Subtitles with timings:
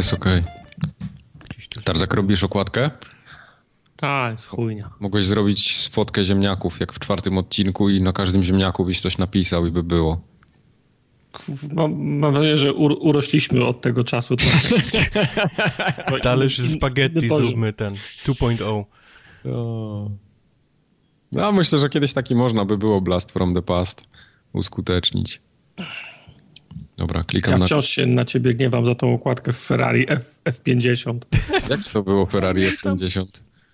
[0.00, 0.42] jest okej.
[1.84, 2.90] Tarzak, robisz okładkę?
[3.96, 4.90] Tak, jest chujnia.
[5.00, 9.66] Mogłeś zrobić fotkę ziemniaków, jak w czwartym odcinku i na każdym ziemniaku byś coś napisał
[9.66, 10.20] i by było.
[11.72, 14.36] Mam, mam wrażenie, że ur, urośliśmy od tego czasu.
[16.22, 18.84] Talerz spaghetti zróbmy ten 2.0.
[21.32, 24.04] No, myślę, że kiedyś taki można by było Blast from the Past
[24.52, 25.40] uskutecznić.
[27.00, 27.66] Dobra, klikam Ja na...
[27.66, 31.18] wciąż się na ciebie gniewam za tą okładkę w Ferrari F, F50.
[31.70, 33.24] Jak to było Ferrari F50?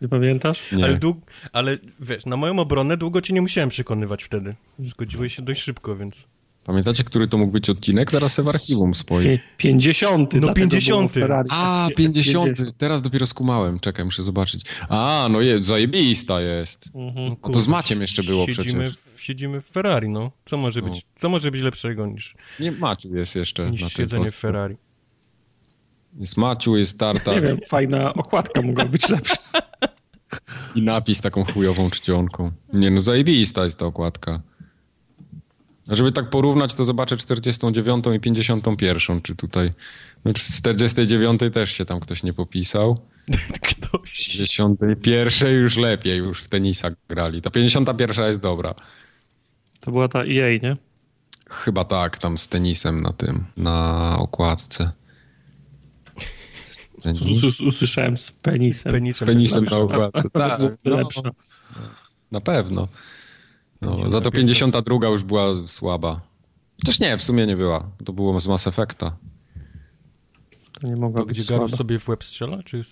[0.00, 0.72] Nie pamiętasz?
[0.72, 0.84] Nie.
[0.84, 1.16] Ale, dług...
[1.52, 4.54] Ale wiesz, na moją obronę długo cię nie musiałem przekonywać wtedy.
[4.78, 6.16] Zgodziłeś się dość szybko, więc...
[6.64, 8.10] Pamiętacie, który to mógł być odcinek?
[8.10, 9.28] Zaraz se w archiwum spojrzę.
[9.28, 10.32] Pię- 50.
[10.34, 10.98] No, dlatego 50.
[10.98, 12.58] było Ferrari A, F- 50.
[12.58, 12.70] F50.
[12.78, 13.80] Teraz dopiero skumałem.
[13.80, 14.64] Czekaj, muszę zobaczyć.
[14.88, 16.88] A, no jest, zajebista jest.
[16.94, 19.05] No, No to z Maciem jeszcze było siedzimy, przecież.
[19.26, 20.32] Siedzimy w Ferrari, no.
[20.44, 24.34] Co może być, co może być lepszego niż, Nie, Maciu jest jeszcze niż siedzenie w.
[24.34, 24.76] Ferrari?
[26.18, 29.34] Jest Maciu, jest Tarta Nie wiem, fajna okładka mogła być lepsza.
[30.74, 32.52] i napis taką chujową czcionką.
[32.72, 34.42] Nie no, zajebista jest ta okładka.
[35.88, 39.70] A żeby tak porównać, to zobaczę 49 i 51, czy tutaj...
[40.24, 42.98] No, czy z 49 też się tam ktoś nie popisał.
[43.70, 44.28] Ktoś.
[44.28, 47.42] 51 już lepiej, już w tenisa grali.
[47.42, 48.74] Ta 51 jest dobra.
[49.86, 50.76] To była ta EA, nie?
[51.50, 54.90] Chyba tak, tam z tenisem na tym, na okładce.
[57.02, 58.92] Tenis, usłyszałem z penisem.
[58.92, 59.26] z Penisem.
[59.26, 60.30] penisem na okładce.
[60.32, 61.20] Tak, no, lepsze.
[62.30, 62.88] na pewno.
[63.80, 64.12] No, 51.
[64.12, 66.20] za to 52 już była słaba.
[66.84, 67.90] Też nie, w sumie nie była.
[68.04, 69.16] To było z Mass Effecta.
[70.72, 72.84] To nie mogła To być gdzie Garus sobie w łeb strzela, czy...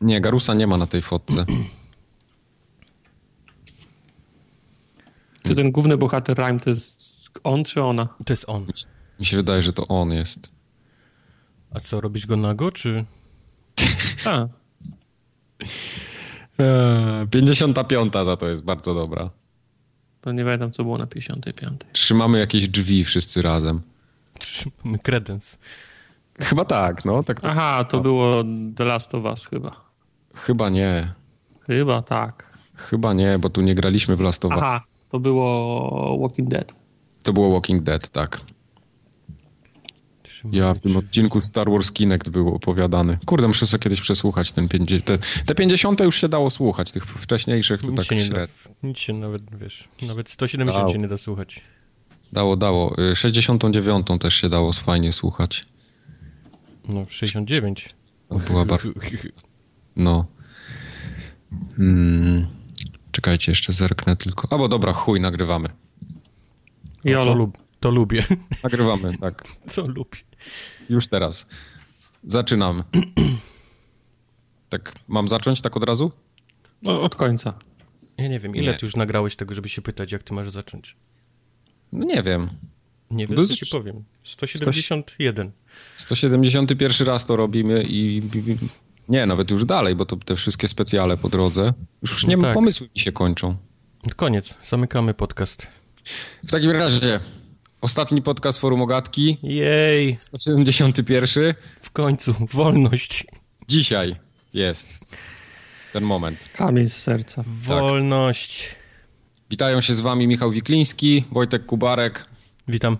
[0.00, 1.44] Nie, Garusa nie ma na tej fotce.
[5.42, 8.08] Czy ten główny bohater Rhyme to jest on czy ona?
[8.26, 8.66] To jest on.
[9.20, 10.50] Mi się wydaje, że to on jest.
[11.74, 13.04] A co, robisz go nago, czy...
[14.26, 14.46] A,
[16.58, 19.30] Eee, 55 za to jest bardzo dobra.
[20.20, 21.80] to nie pamiętam, co było na 55.
[21.92, 23.80] Trzymamy jakieś drzwi wszyscy razem.
[24.38, 25.58] czy mamy kredens?
[26.40, 27.22] Chyba tak, no.
[27.22, 28.44] Tak, Aha, to było
[28.76, 29.80] The Last of Us chyba.
[30.34, 31.12] Chyba nie.
[31.66, 32.52] Chyba tak.
[32.76, 34.60] Chyba nie, bo tu nie graliśmy w Last of Us.
[34.62, 34.80] Aha,
[35.12, 36.72] to było Walking Dead.
[37.22, 38.40] To było Walking Dead, tak.
[40.52, 43.18] Ja w tym odcinku Star Wars Kinect był opowiadany.
[43.26, 45.04] Kurde, muszę sobie kiedyś przesłuchać ten 50.
[45.04, 48.46] Te, te 50 już się dało słuchać, tych wcześniejszych to Nic tak się, nie da,
[48.82, 50.92] nic się nawet, wiesz, nawet 170 Dało.
[50.92, 51.60] się nie da słuchać.
[52.32, 52.96] Dało, dało.
[53.12, 55.62] Y, 69 też się dało fajnie słuchać.
[56.88, 57.88] No, 69.
[58.28, 58.88] To była bardzo...
[59.96, 60.26] No.
[61.78, 62.46] Mm,
[63.12, 64.48] czekajcie, jeszcze zerknę tylko.
[64.50, 65.68] Albo dobra, chuj, nagrywamy.
[65.68, 67.34] To, Jolo.
[67.34, 68.24] lub, to lubię.
[68.64, 69.44] Nagrywamy, tak.
[69.72, 70.18] Co lubię.
[70.88, 71.46] Już teraz.
[72.24, 72.84] Zaczynamy.
[74.68, 76.12] Tak, mam zacząć tak od razu?
[76.82, 77.54] No, od końca.
[78.18, 78.78] Ja nie wiem, ile Nie.
[78.78, 80.96] ty już nagrałeś tego, żeby się pytać, jak ty masz zacząć?
[81.92, 82.50] No nie wiem.
[83.10, 84.04] Nie wiem, co ci powiem.
[84.24, 85.50] 171.
[85.96, 88.22] 171 raz to robimy i...
[89.12, 91.72] Nie, nawet już dalej, bo to te wszystkie specjale po drodze.
[92.02, 92.54] Już, już nie No ma tak.
[92.54, 93.56] pomysły mi się kończą.
[94.16, 95.66] Koniec, zamykamy podcast.
[96.44, 97.20] W takim razie,
[97.80, 101.54] ostatni podcast Forum Ogatki, Jej, 171.
[101.80, 103.26] w końcu, wolność.
[103.68, 104.16] Dzisiaj
[104.54, 105.16] jest
[105.92, 106.48] ten moment.
[106.52, 107.44] Kamień z serca.
[107.46, 108.68] Wolność.
[109.50, 112.26] Witają się z wami Michał Wikliński, Wojtek Kubarek
[112.68, 112.96] Witam.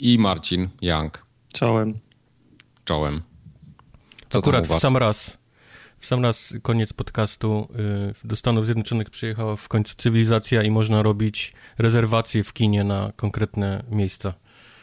[0.00, 1.26] i Marcin Young.
[1.52, 1.94] Czołem.
[2.84, 3.22] Czołem.
[4.34, 5.38] Co Akurat w sam raz,
[5.98, 7.68] w sam raz koniec podcastu
[8.24, 13.12] y, do Stanów Zjednoczonych przyjechała w końcu cywilizacja i można robić rezerwacje w kinie na
[13.16, 14.34] konkretne miejsca.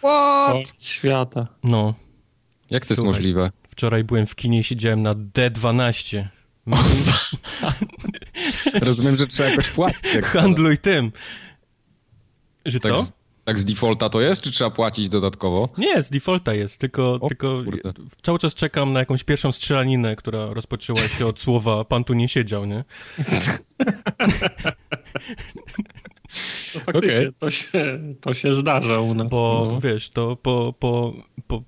[0.01, 1.47] Koniec świata.
[1.63, 1.93] No,
[2.69, 3.13] Jak to jest Słuchaj.
[3.13, 3.51] możliwe?
[3.69, 6.25] wczoraj byłem w kinie i siedziałem na D12.
[8.81, 10.13] Rozumiem, że trzeba jakoś płacić.
[10.13, 11.11] jak- Handluj tym.
[12.65, 13.07] Że Tak co?
[13.45, 15.69] Tak z defaulta to jest, czy trzeba płacić dodatkowo?
[15.77, 17.93] Nie, z defaulta jest, tylko, O, tylko kurde.
[18.21, 22.29] cały czas czekam na jakąś pierwszą strzelaninę, która rozpoczęła się od słowa pan tu nie
[22.29, 22.83] siedział, nie?
[26.75, 27.29] No, faktycznie, Okej.
[27.39, 29.27] to, się, to się zdarza u nas.
[29.27, 29.81] Bo no.
[29.81, 31.13] wiesz, to po, po,
[31.47, 31.63] po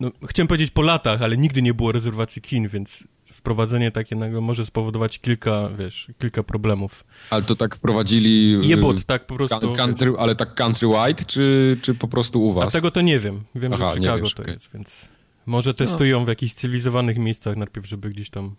[0.00, 3.04] no, chciałem powiedzieć po latach, ale nigdy nie było rezerwacji kin, więc
[3.38, 7.04] wprowadzenie takie nagle może spowodować kilka, wiesz, kilka problemów.
[7.30, 8.54] Ale to tak wprowadzili...
[8.64, 9.72] y, Jebut, tak po prostu.
[9.72, 12.72] Country, ale tak countrywide, czy, czy po prostu u A was?
[12.72, 13.40] tego to nie wiem.
[13.54, 14.54] Wiem, Aha, że w Chicago wiesz, to okej.
[14.54, 15.08] jest, więc
[15.46, 18.54] może testują w jakichś cywilizowanych miejscach najpierw, żeby gdzieś tam...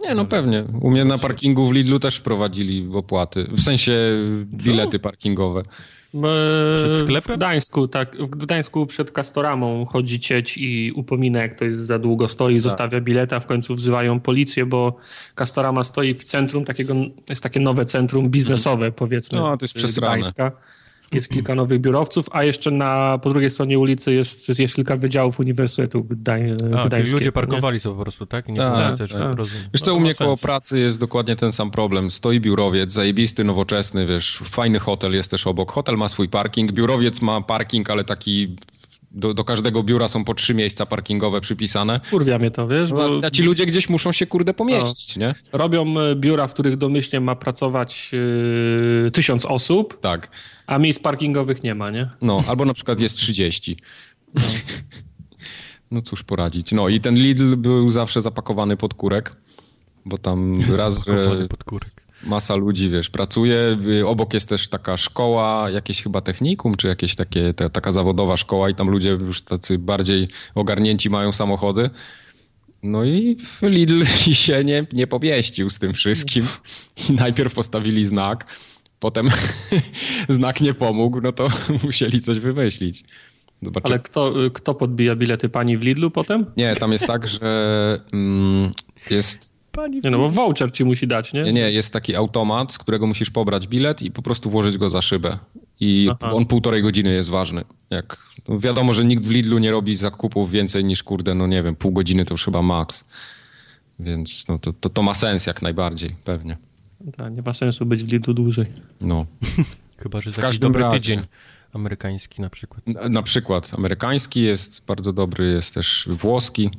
[0.00, 0.64] Nie, no pewnie.
[0.80, 3.48] U mnie na parkingu w Lidlu też wprowadzili opłaty.
[3.52, 3.92] W sensie
[4.44, 5.62] bilety parkingowe.
[6.76, 7.36] Przed W sklepem?
[7.36, 8.16] Gdańsku, tak.
[8.16, 12.60] W Gdańsku przed Kastoramą chodzi cieć i upomina, jak ktoś za długo stoi, Tak.
[12.60, 14.96] zostawia bileta, w końcu wzywają policję, bo
[15.34, 16.94] Kastorama stoi w centrum takiego,
[17.30, 19.38] jest takie nowe centrum biznesowe, powiedzmy.
[19.38, 20.18] No, to jest przesrane.
[20.18, 20.52] Gdańska.
[21.12, 25.40] Jest kilka nowych biurowców, a jeszcze na, po drugiej stronie ulicy jest, jest kilka wydziałów
[25.40, 27.12] Uniwersytetu Gdań, A, Gdańskiego.
[27.16, 27.32] ludzie nie?
[27.32, 28.48] parkowali sobie po prostu, tak?
[28.48, 29.36] I nie Tak, było też, tak.
[29.38, 29.62] rozumiem.
[29.72, 32.10] Wiesz No co, to u mnie koło pracy jest dokładnie ten sam problem.
[32.10, 35.72] Stoi biurowiec, zajebisty, nowoczesny, wiesz, fajny hotel jest też obok.
[35.72, 38.56] Hotel ma swój parking, biurowiec ma parking, ale taki...
[39.14, 42.00] Do, do każdego biura są po trzy miejsca parkingowe przypisane.
[42.10, 45.34] Kurwia mnie to, wiesz, bo A, ci ludzie gdzieś muszą się, kurde, pomieścić, nie?
[45.52, 48.10] robią e, biura, w których domyślnie ma pracować
[49.06, 50.30] e, tysiąc osób, Tak.
[50.66, 52.08] A miejsc parkingowych nie ma, nie?
[52.22, 53.76] No, albo na przykład jest 30.
[55.90, 56.72] No cóż poradzić.
[56.72, 59.36] No i ten Lidl był zawsze zapakowany pod kurek,
[60.04, 62.02] bo tam raz, że Pakowany pod kurek.
[62.24, 63.78] masa ludzi, wiesz, pracuje.
[64.00, 68.36] Y, Obok jest też taka szkoła, jakieś chyba technikum, czy jakieś takie, ta, taka zawodowa
[68.36, 71.90] szkoła i tam ludzie już tacy bardziej ogarnięci mają samochody.
[72.82, 74.04] No i Lidl
[74.44, 76.46] się nie, nie pomieścił z tym wszystkim.
[77.10, 78.46] I najpierw postawili znak,
[79.02, 79.28] potem
[80.28, 81.48] znak nie pomógł, no to
[81.84, 83.04] musieli coś wymyślić.
[83.62, 83.88] Zobaczcie.
[83.88, 85.48] Ale kto, e, kto podbija bilety?
[85.48, 86.46] Pani w Lidlu potem?
[86.56, 88.70] Nie, tam jest tak, że mm,
[89.10, 91.42] jest Pani Nie no, bo voucher ci musi dać, nie?
[91.42, 94.88] Nie, nie, jest taki automat, z którego musisz pobrać bilet i po prostu włożyć go
[94.88, 95.38] za szybę.
[95.80, 96.32] I Aha.
[96.32, 97.64] on półtorej godziny jest ważny.
[97.90, 101.62] Jak, no wiadomo, że nikt w Lidlu nie robi zakupów więcej niż, kurde, no nie
[101.62, 103.04] wiem, pół godziny to już chyba maks.
[103.98, 106.56] Więc no, to, to, to ma sens jak najbardziej, pewnie.
[107.16, 108.66] Tak, nie ma sensu być w Lidlu dłużej.
[109.00, 109.26] No.
[110.02, 110.98] Chyba, że za jakiś każdym dobry razie.
[110.98, 111.20] tydzień
[111.72, 112.86] amerykański na przykład.
[112.86, 116.70] Na, na przykład amerykański jest bardzo dobry, jest też włoski,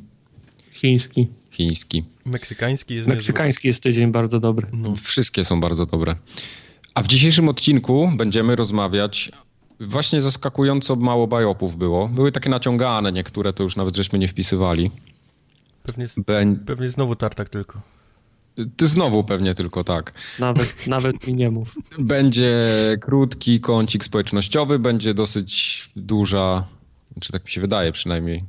[0.71, 1.27] Chiński.
[1.51, 2.03] chiński.
[2.25, 3.15] Meksykański jest niezły.
[3.15, 4.67] Meksykański jest tydzień bardzo dobry.
[5.03, 6.15] Wszystkie są bardzo dobre.
[6.93, 9.31] A w dzisiejszym odcinku będziemy rozmawiać.
[9.79, 12.07] Właśnie zaskakująco mało bajopów było.
[12.07, 14.91] Były takie naciągane, niektóre to już nawet żeśmy nie wpisywali.
[15.83, 16.55] Pewnie, Bę...
[16.65, 17.81] pewnie znowu tartak tylko.
[18.77, 20.13] Ty znowu pewnie tylko tak.
[20.39, 21.75] Nawet, nawet mi nie mów.
[22.00, 22.61] Będzie
[23.01, 26.67] krótki kącik społecznościowy, będzie dosyć duża,
[27.21, 28.41] czy tak mi się wydaje przynajmniej,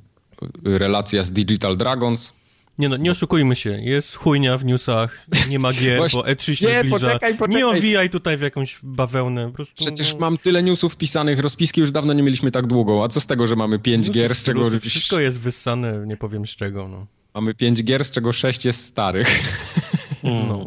[0.64, 2.32] relacja z Digital Dragons.
[2.78, 3.70] Nie no, nie oszukujmy się.
[3.70, 6.96] Jest chujnia w newsach, nie ma gier, Właśnie- bo E3 się Nie, zbliża.
[6.96, 7.56] poczekaj, poczekaj.
[7.56, 9.46] Nie owijaj tutaj w jakąś bawełnę.
[9.46, 13.04] Po prostu, Przecież no, mam tyle newsów wpisanych, rozpiski już dawno nie mieliśmy tak długą.
[13.04, 16.16] A co z tego, że mamy pięć no, gier, z czego Wszystko jest wyssane, nie
[16.16, 17.06] powiem z czego, no.
[17.34, 19.28] Mamy pięć gier, z czego sześć jest starych.
[20.22, 20.66] no.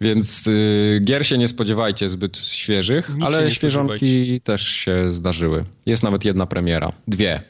[0.00, 5.64] Więc y, gier się nie spodziewajcie zbyt świeżych, Nic ale świeżonki też się zdarzyły.
[5.86, 6.92] Jest nawet jedna premiera.
[7.08, 7.40] Dwie.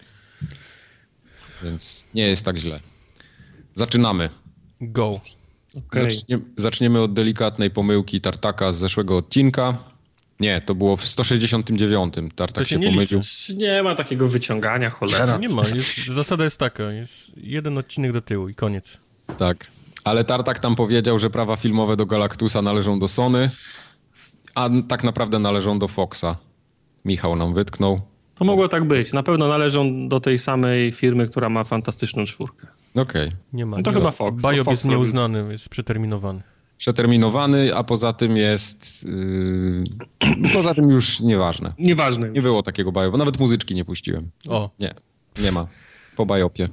[1.62, 2.80] Więc nie jest tak źle.
[3.74, 4.28] Zaczynamy.
[4.80, 5.20] Go.
[5.92, 9.89] Zacznie, zaczniemy od delikatnej pomyłki Tartaka z zeszłego odcinka.
[10.40, 12.14] Nie, to było w 169.
[12.36, 13.20] Tartak To się się nie pomylił.
[13.56, 15.36] Nie ma takiego wyciągania, cholera.
[15.42, 18.84] Nie ma, jest, zasada jest taka, jest jeden odcinek do tyłu i koniec.
[19.38, 19.70] Tak.
[20.04, 23.50] Ale Tartak tam powiedział, że prawa filmowe do Galactusa należą do Sony,
[24.54, 26.36] a tak naprawdę należą do Foxa.
[27.04, 28.00] Michał nam wytknął.
[28.34, 29.12] To mogło tak być.
[29.12, 32.66] Na pewno należą do tej samej firmy, która ma fantastyczną czwórkę.
[32.94, 33.32] Okej.
[33.52, 33.76] Nie ma.
[33.76, 34.10] No to nie chyba.
[34.10, 36.42] Fox, Biop Fox jest nieuznany, jest przeterminowany.
[36.84, 39.04] Przeterminowany, a poza tym jest...
[39.04, 39.84] Yy...
[40.54, 41.72] Poza tym już nieważne.
[41.78, 42.30] Nieważne.
[42.30, 44.30] Nie było takiego bajo, bo nawet muzyczki nie puściłem.
[44.48, 44.94] O, Nie,
[45.42, 45.66] nie ma.
[46.16, 46.68] Po bajopie.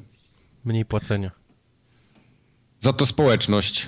[0.65, 1.31] mniej płacenia.
[2.79, 3.87] Za to społeczność.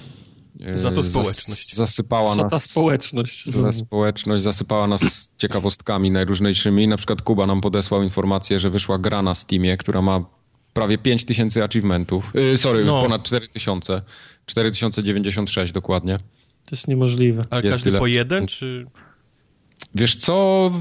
[0.59, 1.75] yy, Za to zas- społeczność.
[1.75, 2.69] Zasypała Co ta nas...
[2.69, 3.43] społeczność?
[3.63, 6.87] Ta społeczność zasypała nas ciekawostkami najróżniejszymi.
[6.87, 10.25] Na przykład Kuba nam podesłał informację, że wyszła gra na Steamie, która ma
[10.73, 12.31] prawie 5000 achievementów.
[12.33, 13.01] Yy, sorry, No.
[13.01, 14.01] ponad 4000.
[14.49, 16.17] 4096 dokładnie.
[16.17, 17.45] To jest niemożliwe.
[17.49, 17.99] A Jest każdy tyle.
[17.99, 18.85] po jeden, czy...
[19.95, 20.71] Wiesz co,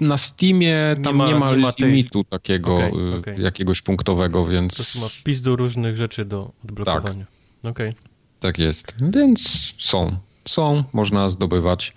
[0.00, 3.42] na Steamie tam nie ma- ma, nie ma tej- limitu takiego Okej, y, okej.
[3.42, 7.26] jakiegoś punktowego, To więc ma wpis do różnych rzeczy do odblokowania.
[7.62, 7.70] Tak.
[7.70, 7.94] Okej.
[8.40, 8.94] tak jest.
[9.14, 10.16] Więc są,
[10.48, 11.94] są, można zdobywać.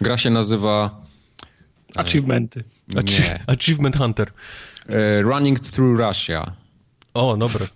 [0.00, 1.06] Gra się nazywa
[1.96, 2.64] Achievementy.
[2.88, 4.32] nie, Achievement Hunter.
[4.88, 6.52] e, Running Through Russia.
[7.14, 7.66] O, dobra.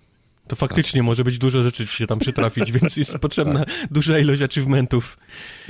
[0.48, 4.42] To faktycznie może być dużo rzeczy ci się tam przytrafić, więc jest potrzebna duża ilość
[4.42, 5.18] achievementów.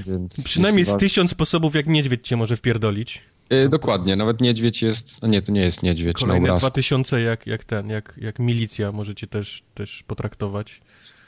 [0.07, 3.21] Więc Przynajmniej z was- tysiąc sposobów, jak niedźwiedź cię może wpierdolić.
[3.50, 7.47] E, dokładnie, nawet niedźwiedź jest, a nie, to nie jest niedźwiedź Kolejne dwa tysiące jak,
[7.47, 10.81] jak ten, jak, jak milicja możecie też, też potraktować.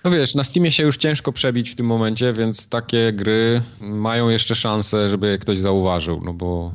[0.04, 4.28] No wiesz, na Steamie się już ciężko przebić w tym momencie, więc takie gry mają
[4.28, 6.74] jeszcze szansę, żeby ktoś zauważył, no bo,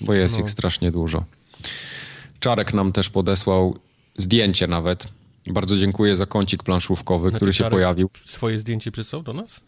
[0.00, 0.44] bo jest No.
[0.44, 1.24] ich strasznie dużo.
[2.40, 3.78] Czarek nam też podesłał
[4.16, 5.08] zdjęcie nawet.
[5.46, 8.10] Bardzo dziękuję za kącik planszówkowy, który się pojawił.
[8.24, 9.60] Swoje zdjęcie przysłał do nas?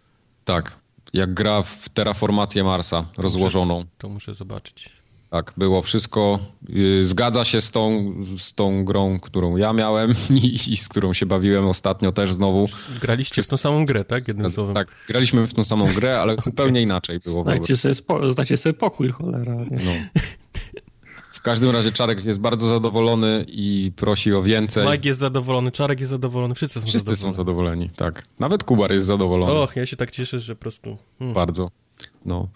[0.45, 0.77] Tak.
[1.13, 3.85] jak gra w terraformację Marsa rozłożoną.
[3.99, 4.99] To muszę zobaczyć.
[5.31, 6.39] Tak, było wszystko.
[6.71, 11.13] y, Zgadza się z tą, z tą grą, którą ja miałem i, i z którą
[11.13, 12.69] się bawiłem ostatnio też znowu.
[13.01, 14.29] Graliście w tą samą grę, tak?
[14.29, 14.75] Jednym słowem.
[14.75, 17.43] Tak, graliśmy w tą samą grę, ale zupełnie inaczej było.
[17.43, 19.55] Znajdźcie sobie, spo, znajdźcie sobie pokój, cholera.
[19.55, 19.79] Nie?
[19.85, 19.93] No.
[21.39, 24.87] W każdym razie Czarek jest bardzo zadowolony i prosi o więcej.
[24.87, 27.89] Mike jest zadowolony, Czarek jest zadowolony, wszyscy są Wszyscy są zadowoleni.
[27.89, 28.23] zadowoleni, tak.
[28.41, 29.53] Nawet Kubar jest zadowolony.
[29.53, 30.99] Och, ja się tak cieszę, że po prostu...
[31.19, 31.35] Hmm.
[31.35, 31.71] Bardzo.
[32.27, 32.49] No.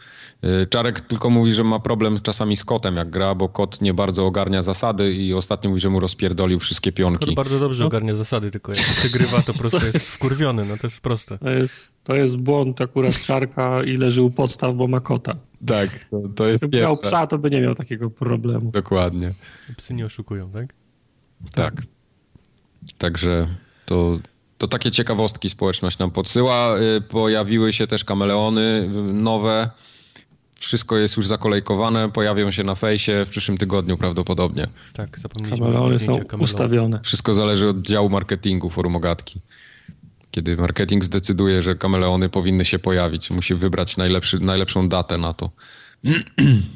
[0.44, 3.94] Y, Czarek tylko mówi, że ma problem czasami z kotem, jak gra, bo kot nie
[3.94, 7.34] bardzo ogarnia zasady i ostatnio mówi, że mu rozpierdolił wszystkie pionki.
[7.34, 11.00] bardzo dobrze ogarnia zasady, tylko jak przegrywa, to po prostu jest skurwiony, no to jest
[11.00, 11.38] proste.
[11.38, 15.36] To, jest, to jest błąd akurat czarka i leży u podstaw, bo ma kota.
[15.66, 18.70] Tak, to, to jest Gdyby miał psa, to by nie miał takiego problemu.
[18.70, 19.32] Dokładnie.
[19.76, 20.74] Psy nie oszukują, tak?
[21.54, 21.82] Tak.
[22.98, 24.18] Także to,
[24.62, 26.78] to takie ciekawostki społeczność nam podsyła.
[26.78, 29.70] Y, Pojawiły się też kameleony y, nowe.
[30.54, 32.10] Wszystko jest już zakolejkowane.
[32.10, 34.68] Pojawią się na fejsie w przyszłym tygodniu prawdopodobnie.
[34.92, 35.66] Tak, zapomnieliśmy.
[35.66, 37.00] Kameleony są ustawione.
[37.02, 39.40] Wszystko zależy od działu marketingu Forum Ogatki.
[40.30, 45.50] Kiedy marketing zdecyduje, że kameleony powinny się pojawić, musi wybrać najlepszy, najlepszą datę na to.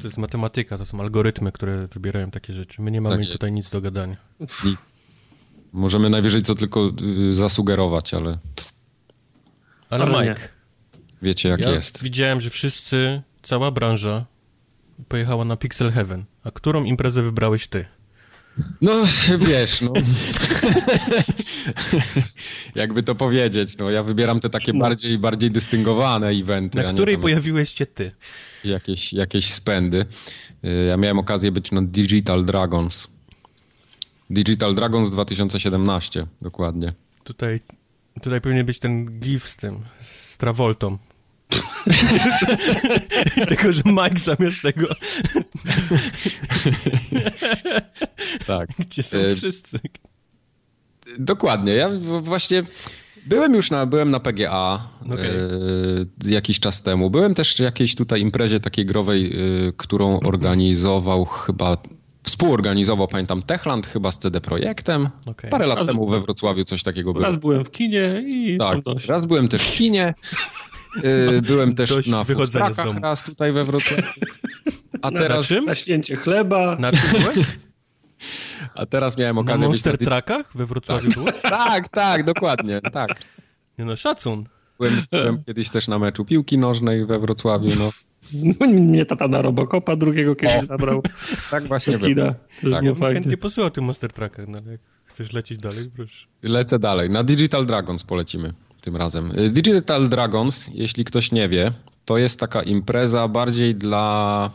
[0.01, 2.81] To jest matematyka, to są algorytmy, które wybierają takie rzeczy.
[2.81, 4.15] My nie mamy Tak tutaj nic do gadania.
[4.39, 4.97] Nic.
[5.77, 6.91] Możemy najwyżej co tylko
[7.29, 8.37] y, zasugerować, ale
[9.89, 10.29] Ale, Ale nie.
[10.29, 10.49] Mike,
[11.21, 12.03] wiecie jak ja jest.
[12.03, 14.25] widziałem, że wszyscy, cała branża
[15.07, 16.25] pojechała na Pixel Heaven.
[16.43, 17.85] A którą imprezę wybrałeś ty?
[18.81, 18.91] No,
[19.49, 19.93] wiesz, no.
[22.75, 27.73] Jakby to powiedzieć, no ja wybieram te takie bardziej, bardziej dystyngowane eventy, Na której pojawiłeś
[27.73, 28.11] się ty?
[28.63, 30.05] jakieś, jakieś spędy.
[30.65, 33.07] Y, Ja miałem okazję być na Digital Dragons.
[34.29, 36.93] Digital Dragons 2017, dokładnie.
[37.23, 37.59] Tutaj,
[38.21, 40.97] tutaj powinien być ten gif z tym, z Travoltą.
[43.49, 44.87] Tylko, że Mike zamiast tego,
[48.45, 48.69] Tak.
[48.79, 49.79] gdzie są E, wszyscy.
[51.19, 51.73] Dokładnie.
[51.73, 51.89] Ja
[52.21, 52.63] właśnie
[53.25, 55.29] byłem już na, byłem na PGA Okej.
[56.27, 57.09] e, jakiś czas temu.
[57.09, 61.77] Byłem też w jakiejś tutaj imprezie takiej growej, e, którą organizował chyba,
[62.27, 65.09] współorganizował, pamiętam, Techland chyba z CD Projektem.
[65.25, 65.49] Okej.
[65.49, 67.25] Parę lat Raz- temu we Wrocławiu coś takiego było.
[67.25, 69.07] Raz byłem w kinie i Tak, dość.
[69.07, 70.13] raz byłem też w kinie.
[71.03, 72.23] e, Byłem też Dość na
[72.85, 72.99] domu.
[73.01, 74.03] raz tutaj we Wrocławiu.
[75.01, 75.65] A Na teraz, czym?
[75.65, 76.75] Na święcie chleba.
[76.79, 76.99] Na czym
[78.75, 80.05] a teraz miałem Na okazję być Monster na...
[80.07, 81.41] Truckach we Wrocławiu byłeś?
[81.41, 83.09] Tak, tak, dokładnie, tak.
[83.77, 84.45] Nie no, szacun.
[84.79, 87.91] Byłem, byłem kiedyś też na meczu piłki nożnej we Wrocławiu, no.
[88.67, 91.01] Mnie tata na Robocopa drugiego kiedyś zabrał.
[91.51, 92.33] Tak właśnie kina.
[92.61, 92.83] Też Tak.
[92.83, 96.27] było chętnie posłuchał o tym Monster Truckach, no ale jak chcesz lecieć dalej, proszę.
[96.43, 97.09] Lecę dalej.
[97.09, 99.31] Na Digital Dragons polecimy tym razem.
[99.39, 101.71] Y, Digital Dragons, jeśli ktoś nie wie,
[102.05, 104.51] to jest taka impreza bardziej dla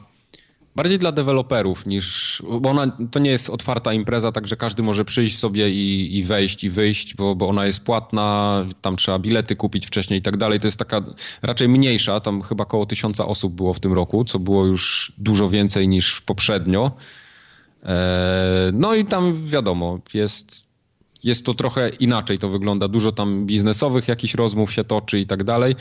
[0.76, 5.38] bardziej dla deweloperów niż, bo ona to nie jest otwarta impreza, także każdy może przyjść
[5.38, 9.86] sobie i, i wejść i wyjść, bo, bo ona jest płatna, tam trzeba bilety kupić
[9.86, 10.60] wcześniej i tak dalej.
[10.60, 11.02] To jest taka
[11.42, 15.50] raczej mniejsza, tam chyba około tysiąca osób było w tym roku, co było już dużo
[15.50, 16.92] więcej niż poprzednio.
[17.82, 20.64] E, No i tam wiadomo, jest,
[21.24, 22.88] jest to trochę inaczej to wygląda.
[22.88, 25.74] Dużo tam biznesowych jakichś rozmów się toczy i tak dalej.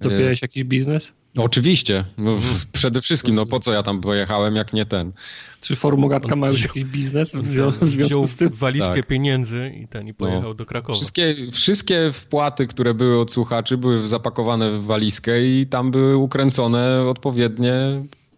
[0.00, 1.12] Dopiąłeś jakiś biznes?
[1.38, 2.38] No, Oczywiście, no,
[2.72, 5.12] przede wszystkim, no po co ja tam pojechałem, jak nie ten.
[5.60, 8.48] Czy Formogatka ma już jakiś biznes w zwią- w związku Wziął z tym?
[8.48, 9.06] walizkę Tak.
[9.06, 10.94] pieniędzy i ten i pojechał do Krakowa.
[10.98, 17.02] Wszystkie, wszystkie wpłaty, które były od słuchaczy, były zapakowane w walizkę i tam były ukręcone
[17.08, 17.72] odpowiednie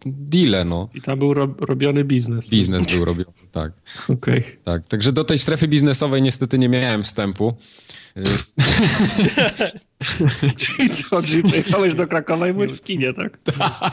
[0.05, 0.89] deale, no.
[0.93, 2.49] I tam był ro- robiony biznes.
[2.49, 3.71] Biznes był robiony, tak.
[4.09, 4.43] Okej.
[4.63, 7.53] Tak, także do tej strefy biznesowej niestety nie miałem wstępu.
[10.57, 13.39] Czyli co, czyli pojechałeś do Krakowa i byłeś w kinie, tak?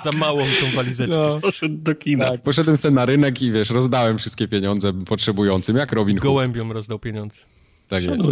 [0.05, 1.17] Za małą tą walizeczkę.
[1.17, 2.31] No, Poszedł do kina.
[2.31, 6.25] tak, poszedłem sobie na rynek i wiesz, rozdałem wszystkie pieniądze potrzebującym, jak Robin Hood.
[6.25, 7.37] Gołębiom rozdał pieniądze.
[7.89, 8.29] Tak jest.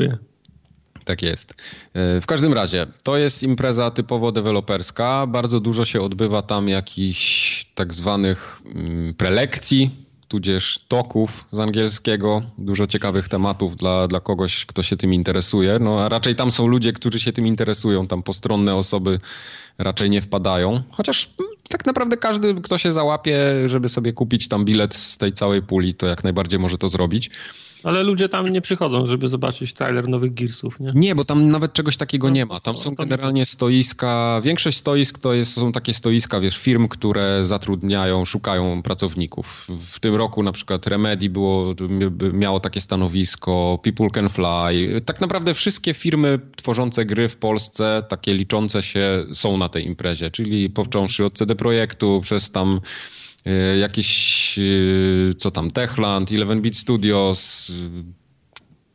[1.06, 1.54] Tak jest.
[1.94, 5.26] E, W każdym razie, to jest impreza typowo deweloperska.
[5.26, 9.90] Bardzo dużo się odbywa tam jakichś tak zwanych mm, prelekcji,
[10.28, 12.42] tudzież toków z angielskiego.
[12.58, 15.78] Dużo ciekawych tematów dla, dla kogoś, kto się tym interesuje.
[15.78, 18.06] No, a raczej tam są ludzie, którzy się tym interesują.
[18.06, 19.20] Tam postronne osoby
[19.78, 20.82] raczej nie wpadają.
[20.90, 25.32] Chociaż mm, tak naprawdę każdy, kto się załapie, żeby sobie kupić tam bilet z tej
[25.32, 27.30] całej puli, to jak najbardziej może to zrobić.
[27.87, 30.93] Ale ludzie tam nie przychodzą, żeby zobaczyć trailer nowych Gearsów, nie?
[30.95, 32.61] Nie, bo tam nawet czegoś takiego No, nie ma.
[32.61, 37.47] Tam to- są generalnie stoiska, większość stoisk to jest, są takie stoiska, wiesz, firm, które
[37.47, 39.69] zatrudniają, szukają pracowników.
[39.81, 41.75] W tym roku na przykład Remedy było,
[42.33, 45.00] miało takie stanowisko, People Can Fly.
[45.00, 50.31] Tak naprawdę wszystkie firmy tworzące gry w Polsce, takie liczące się, są na tej imprezie,
[50.31, 52.81] czyli począwszy od CD Projektu, przez tam
[53.81, 58.05] jakieś, e, co tam, Techland, Eleven Beat Studios, e,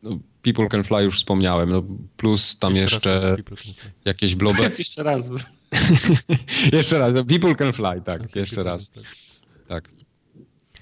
[0.04, 1.84] no, People Can Fly już wspomniałem, no,
[2.18, 3.74] plus tam jeszcze, raz Fly.
[4.06, 4.58] jakieś blobe...
[4.58, 5.30] Powiedz jeszcze raz.
[6.74, 8.90] jeszcze raz, People Can Fly, tak, jeszcze People raz.
[8.90, 9.04] Can.
[9.68, 9.90] Tak.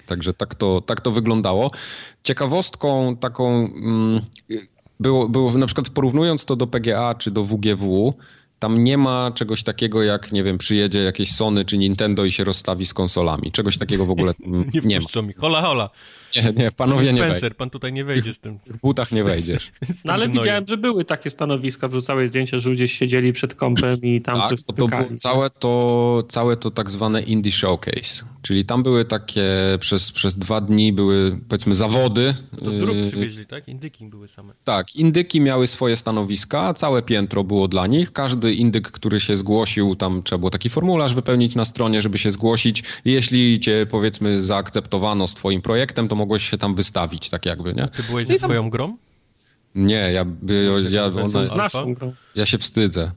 [0.06, 1.70] Także tak to, tak to wyglądało.
[2.22, 4.20] Ciekawostką taką mm,
[5.00, 8.14] było, było, na przykład porównując to do PGA czy do WGW,
[8.60, 12.44] tam nie ma czegoś takiego jak, nie wiem, przyjedzie jakieś Sony czy Nintendo i się
[12.44, 13.52] rozstawi z konsolami.
[13.52, 14.32] Czegoś takiego w ogóle
[14.74, 15.22] Nie nie ma.
[15.22, 15.34] mi.
[15.34, 15.90] Hola, hola.
[16.36, 17.26] Nie, nie, panowie nie wejdzie.
[17.28, 18.58] Spencer, pan tutaj nie wejdzie z tym.
[18.66, 19.72] W butach nie wejdziesz.
[20.04, 24.20] No ale widziałem, że były takie stanowiska, wrzucałeś zdjęcia, że ludzie siedzieli przed kąpem i
[24.20, 25.18] tam Tak, to, to było spotykali.
[25.18, 28.24] całe to, całe to tak zwane indie showcase.
[28.42, 29.44] Czyli tam były takie,
[29.80, 32.34] przez, przez dwa dni były powiedzmy zawody.
[32.64, 33.68] To drób Yy, przywieźli, tak?
[33.68, 34.52] Indyki były same.
[34.64, 38.12] Tak, indyki miały swoje stanowiska, całe piętro było dla nich.
[38.12, 42.32] Każdy indyk, który się zgłosił, tam trzeba było taki formularz wypełnić na stronie, żeby się
[42.32, 42.84] zgłosić.
[43.04, 47.74] I Jeśli cię powiedzmy zaakceptowano z twoim projektem, to mogłeś się tam wystawić, tak jakby,
[47.74, 47.88] nie?
[47.88, 48.96] Ty byłeś No i ze tam- swoją grą?
[49.74, 50.24] Nie, ja, ja,
[50.90, 52.12] ja, To ona, Z naszą grą.
[52.34, 53.12] ja się wstydzę.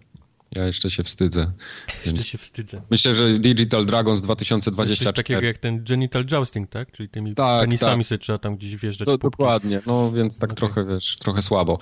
[0.56, 1.52] Ja jeszcze się wstydzę.
[1.88, 2.82] Jeszcze Więc się wstydzę.
[2.92, 6.92] myślę, że Digital Dragons Coś 2024 takiego jak ten genital jousting, tak?
[6.92, 8.08] Czyli tymi Tak, penisami tak.
[8.08, 9.24] sobie trzeba tam gdzieś wjeżdżać pupki.
[9.24, 11.80] dokładnie, no więc tak trochę, wiesz, trochę słabo.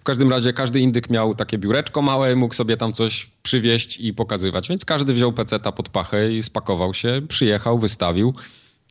[0.00, 4.14] W każdym razie każdy indyk miał takie biureczko małe, mógł sobie tam coś przywieźć i
[4.14, 8.34] pokazywać, więc każdy wziął peceta pod pachę i spakował się, przyjechał, wystawił.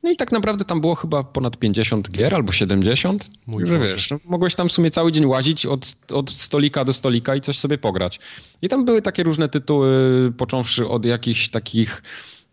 [0.03, 3.29] No i tak naprawdę tam było chyba ponad 50 gier albo 70.
[3.47, 6.93] Mój że wiesz, no, mogłeś tam w sumie cały dzień łazić od, od stolika do
[6.93, 8.19] stolika i coś sobie pograć.
[8.61, 12.01] I tam były takie różne tytuły, począwszy od jakichś takich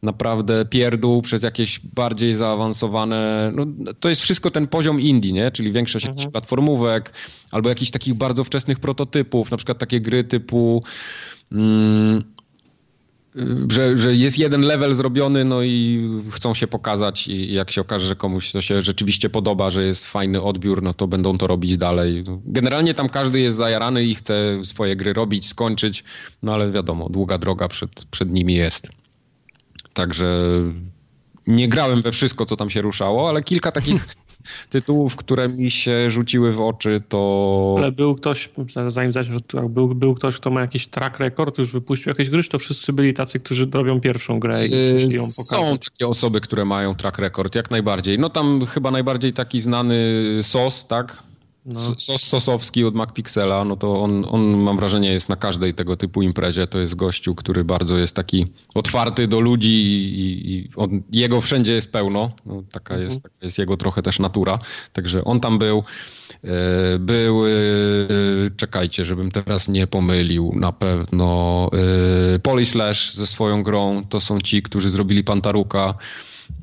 [0.03, 3.53] naprawdę pierdół przez jakieś bardziej zaawansowane.
[3.55, 3.67] No,
[4.01, 5.51] to jest wszystko ten poziom indie, nie?
[5.51, 7.13] Czyli większość jakichś platformówek
[7.51, 10.85] albo jakichś takich bardzo wczesnych prototypów, na przykład takie gry typu.
[11.53, 12.25] Mm,
[13.71, 18.07] że, że jest jeden level zrobiony, no i chcą się pokazać i jak się okaże,
[18.07, 21.77] że komuś to się rzeczywiście podoba, że jest fajny odbiór, no to będą to robić
[21.77, 22.25] dalej.
[22.45, 26.05] Generalnie tam każdy jest zajarany i chce swoje gry robić, skończyć,
[26.43, 28.89] no ale wiadomo, długa droga przed, przed nimi jest.
[29.93, 30.51] Także
[31.47, 34.17] nie grałem we wszystko, co tam się ruszało, ale kilka takich
[34.71, 37.75] tytułów, które mi się rzuciły w oczy, to...
[37.79, 38.51] Ale był ktoś,
[38.87, 42.59] zanim zaczniesz, był, był ktoś, kto ma jakiś track record, już wypuścił jakieś gry, to
[42.59, 45.85] wszyscy byli tacy, którzy robią pierwszą grę i przyszli ją Yy, Są pokazać.
[45.91, 48.19] takie osoby, które mają track record, jak najbardziej.
[48.19, 51.23] No tam chyba najbardziej taki znany SOS, tak?
[51.65, 51.81] No.
[51.81, 56.23] SOS Sosowski od MacPixela, no to on, on mam wrażenie jest na każdej tego typu
[56.23, 56.67] imprezie.
[56.67, 61.73] To jest gościu, który bardzo jest taki otwarty do ludzi i, i on, jego wszędzie
[61.73, 62.31] jest pełno.
[62.47, 64.59] No, taka, jest, taka jest jego trochę też natura.
[64.93, 65.85] Także on tam był.
[66.45, 67.51] E, Był, e,
[68.57, 71.71] czekajcie, żebym teraz nie pomylił, na pewno
[72.35, 74.05] e, Polislash ze swoją grą.
[74.09, 75.95] To są ci, którzy zrobili Pantaruka.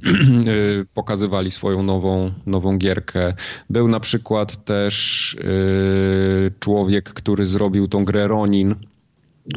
[0.48, 3.34] y, pokazywali swoją nową, nową gierkę.
[3.70, 8.76] Był na przykład też y, człowiek, który zrobił tą grę Ronin.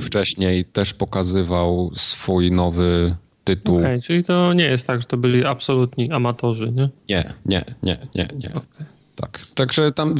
[0.00, 3.78] Wcześniej też pokazywał swój nowy tytuł.
[3.78, 6.88] Okej, czyli to nie jest tak, że to byli absolutni amatorzy, nie?
[7.08, 8.48] Nie, nie, nie, nie, nie.
[8.48, 8.99] Okej.
[9.20, 9.40] Tak.
[9.54, 10.14] Także tam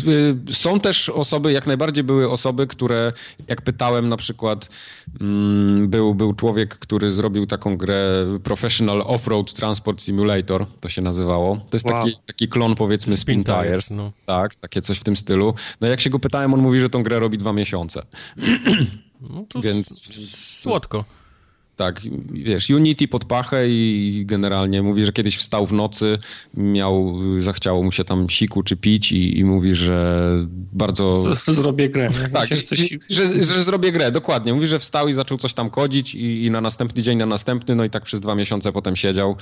[0.48, 3.12] y, są też osoby, jak najbardziej były osoby, które,
[3.48, 4.68] jak pytałem na przykład,
[5.20, 11.56] mm, był, był człowiek, który zrobił taką grę Professional Off-Road Transport Simulator, to się nazywało.
[11.56, 11.96] To jest Wow.
[11.96, 13.66] taki, taki klon powiedzmy Spin Spin Tires.
[13.88, 14.12] Tires, no.
[14.26, 15.54] Tak, takie coś w tym stylu.
[15.80, 18.02] No jak się go pytałem, on mówi, że tą grę robi dwa miesiące.
[19.30, 20.00] No to Więc-
[20.60, 21.04] słodko.
[21.80, 22.00] Tak,
[22.32, 26.18] wiesz, Unity pod pachę i generalnie mówi, że kiedyś wstał w nocy,
[26.54, 30.38] miał, zachciało mu się tam siku czy pić i, i mówi, że
[30.72, 31.34] bardzo...
[31.34, 32.08] Z- Zrobię grę.
[32.32, 34.54] Tak, że, że, że zrobię grę, dokładnie.
[34.54, 37.74] Mówi, że wstał i zaczął coś tam kodzić i, i na następny dzień, na następny,
[37.74, 39.36] no i tak przez dwa miesiące potem siedział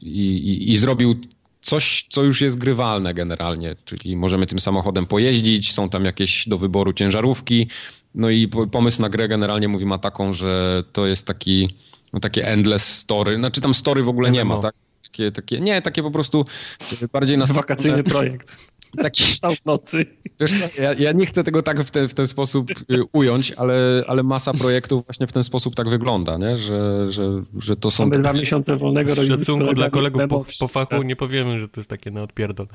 [0.00, 1.14] i, i zrobił
[1.60, 6.58] coś, co już jest grywalne generalnie, czyli możemy tym samochodem pojeździć, są tam jakieś do
[6.58, 7.66] wyboru ciężarówki,
[8.14, 11.74] no i po- pomysł na grę generalnie mówi ma taką, że to jest taki,
[12.12, 14.62] no takie endless story, znaczy tam story w ogóle nie ma, MMO.
[14.62, 14.74] tak?
[15.02, 16.44] Takie, takie, nie, takie po prostu
[17.12, 18.72] bardziej na Wakacyjny projekt.
[19.02, 20.06] Taki, Stał w nocy.
[20.40, 23.52] wiesz co, ja, ja nie chcę tego tak w, te, w ten sposób y, ująć,
[23.52, 26.58] ale, ale masa projektów właśnie w ten sposób tak wygląda, nie?
[26.58, 28.04] Że, że, że to są...
[28.04, 31.68] Mamy dwa miesiące wolnego W robimy szacunku dla kolegów po, po fachu nie powiemy, że
[31.68, 32.66] to jest takie na odpierdol.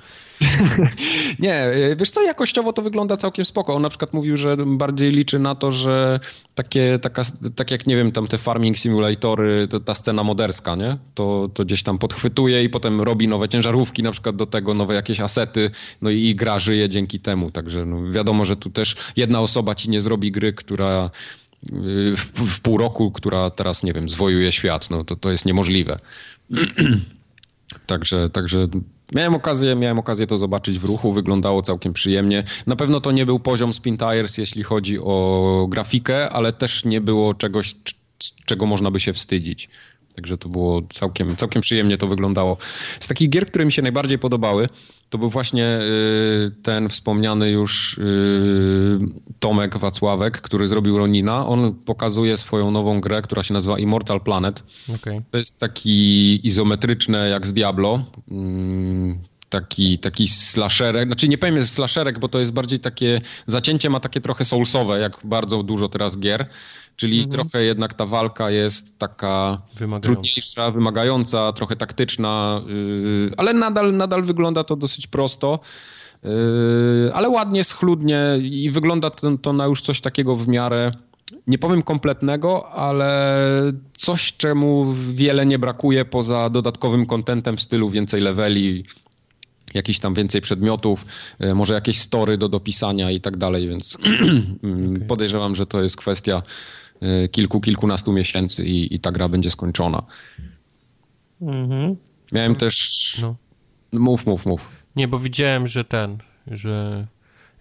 [1.40, 3.76] Nie, y, wiesz co, jakościowo to wygląda całkiem spoko.
[3.76, 6.20] On na przykład mówił, że bardziej liczy na to, że
[6.56, 7.22] takie, taka,
[7.56, 10.98] tak jak, nie wiem, tam te farming simulatory, to ta scena moderska, nie?
[11.14, 14.94] To, to gdzieś tam podchwytuje i potem robi nowe ciężarówki na przykład do tego, nowe
[14.94, 15.72] jakieś asety,
[16.08, 17.52] no i, gra żyje dzięki temu.
[17.52, 21.10] Także no, wiadomo, że tu też jedna osoba ci nie zrobi gry, która
[21.70, 24.90] y, w, w pół roku, która teraz, nie wiem, zwojuje świat.
[24.90, 26.00] No to, to jest niemożliwe.
[27.86, 28.68] Także, także
[29.16, 32.44] miałem okazję, miałem okazję to zobaczyć w ruchu, wyglądało całkiem przyjemnie.
[32.68, 37.02] Na pewno to nie był poziom Spin Tires, jeśli chodzi o grafikę, ale też nie
[37.02, 37.76] było czegoś,
[38.46, 39.70] czego można by się wstydzić.
[40.16, 42.58] Także to było całkiem, całkiem przyjemnie to wyglądało.
[43.00, 44.70] Z takich gier, które mi się najbardziej podobały,
[45.10, 49.00] to był właśnie y, ten wspomniany już y,
[49.40, 51.48] Tomek Wacławek, który zrobił Ronina.
[51.48, 54.64] On pokazuje swoją nową grę, która się nazywa Immortal Planet.
[54.96, 55.22] Okej.
[55.32, 58.06] To jest taki izometryczny jak z Diablo.
[58.32, 63.90] Mm, Taki, taki slasherek, znaczy nie powiem jest slasherek, bo to jest bardziej takie, zacięcie
[63.90, 66.50] ma takie trochę soulsowe, jak bardzo dużo teraz gier,
[66.98, 70.08] czyli trochę jednak ta walka jest taka Wymagająca.
[70.08, 75.60] trudniejsza, wymagająca, trochę taktyczna, yy, ale nadal, nadal wygląda to dosyć prosto.
[76.24, 80.92] Yy, ale ładnie, schludnie i wygląda to, to na już coś takiego w miarę,
[81.48, 83.38] nie powiem kompletnego, ale
[83.98, 88.84] coś, czemu wiele nie brakuje poza dodatkowym kontentem w stylu więcej leveli,
[89.74, 91.06] jakiś tam więcej przedmiotów,
[91.40, 93.98] yy, może jakieś story do dopisania i tak dalej, więc
[94.64, 96.42] mm, podejrzewam, że to jest kwestia
[97.32, 100.04] kilku, kilkunastu miesięcy i, i ta gra będzie skończona.
[101.42, 101.96] Mhm.
[102.32, 103.18] Miałem też...
[103.22, 103.36] No.
[103.92, 104.70] Mów, mów, mów.
[104.96, 107.08] Nie, bo widziałem, że ten, że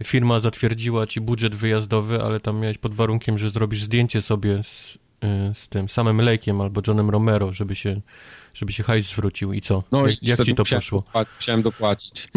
[0.05, 4.95] firma zatwierdziła ci budżet wyjazdowy, ale tam miałeś pod warunkiem, że zrobisz zdjęcie sobie z,
[4.95, 4.99] y,
[5.55, 8.01] z tym samym Lake'iem albo Johnem Romero, żeby się,
[8.55, 9.83] żeby się hajs zwrócił i co?
[9.93, 11.01] No jak, i jak ci to musiałem poszło?
[11.01, 12.29] dopła- Musiałem dopłacić.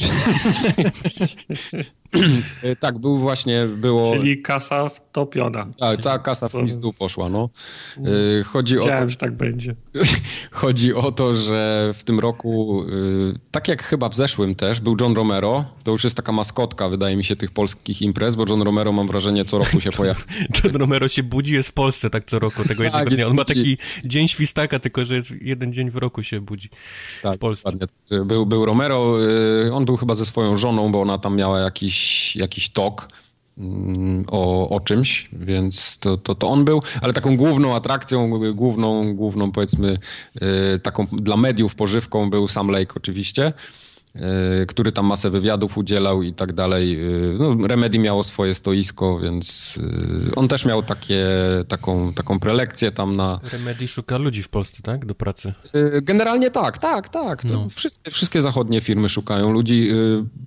[2.62, 4.12] E, tak, był właśnie, było...
[4.12, 5.66] Czyli kasa wtopiona.
[5.78, 7.50] Tak, cała kasa w pizdu poszła, no.
[7.98, 9.74] E, Chodzi o, Wiedziałem, że tak będzie.
[10.50, 12.84] chodzi o to, że w tym roku,
[13.34, 15.64] e, tak jak chyba w zeszłym też, był John Romero.
[15.84, 19.06] To już jest taka maskotka, wydaje mi się, tych polskich imprez, bo John Romero, mam
[19.06, 20.20] wrażenie, co roku się pojawia.
[20.64, 23.26] John Romero się budzi, jest w Polsce tak co roku, tego Tak, jednego jest dnia.
[23.26, 23.54] On ma budzi.
[23.54, 26.68] taki dzień świstaka, tylko że jest jeden dzień w roku się budzi
[27.22, 27.72] Tak, w Polsce.
[27.72, 28.24] dokładnie.
[28.24, 29.16] Był, był Romero,
[29.72, 31.99] on był chyba ze swoją żoną, bo ona tam miała jakiś,
[32.36, 33.08] jakiś tok
[33.58, 39.14] mm, o, o czymś, więc to, to, to on był, ale taką główną atrakcją, główną,
[39.14, 39.96] główną powiedzmy
[40.74, 43.52] y, taką dla mediów pożywką był Sam Lake oczywiście,
[44.68, 47.04] który tam masę wywiadów udzielał i tak dalej.
[47.04, 49.76] Y, No, Remedy miało swoje stoisko, więc
[50.30, 51.26] y, on też miał takie,
[51.68, 55.06] taką, taką prelekcję tam na, Remedy szuka ludzi w Polsce, tak?
[55.06, 55.52] Do pracy.
[56.02, 57.44] Generalnie tak, tak, tak.
[57.44, 57.68] No.
[57.74, 59.90] wszystkie, wszystkie zachodnie firmy szukają ludzi,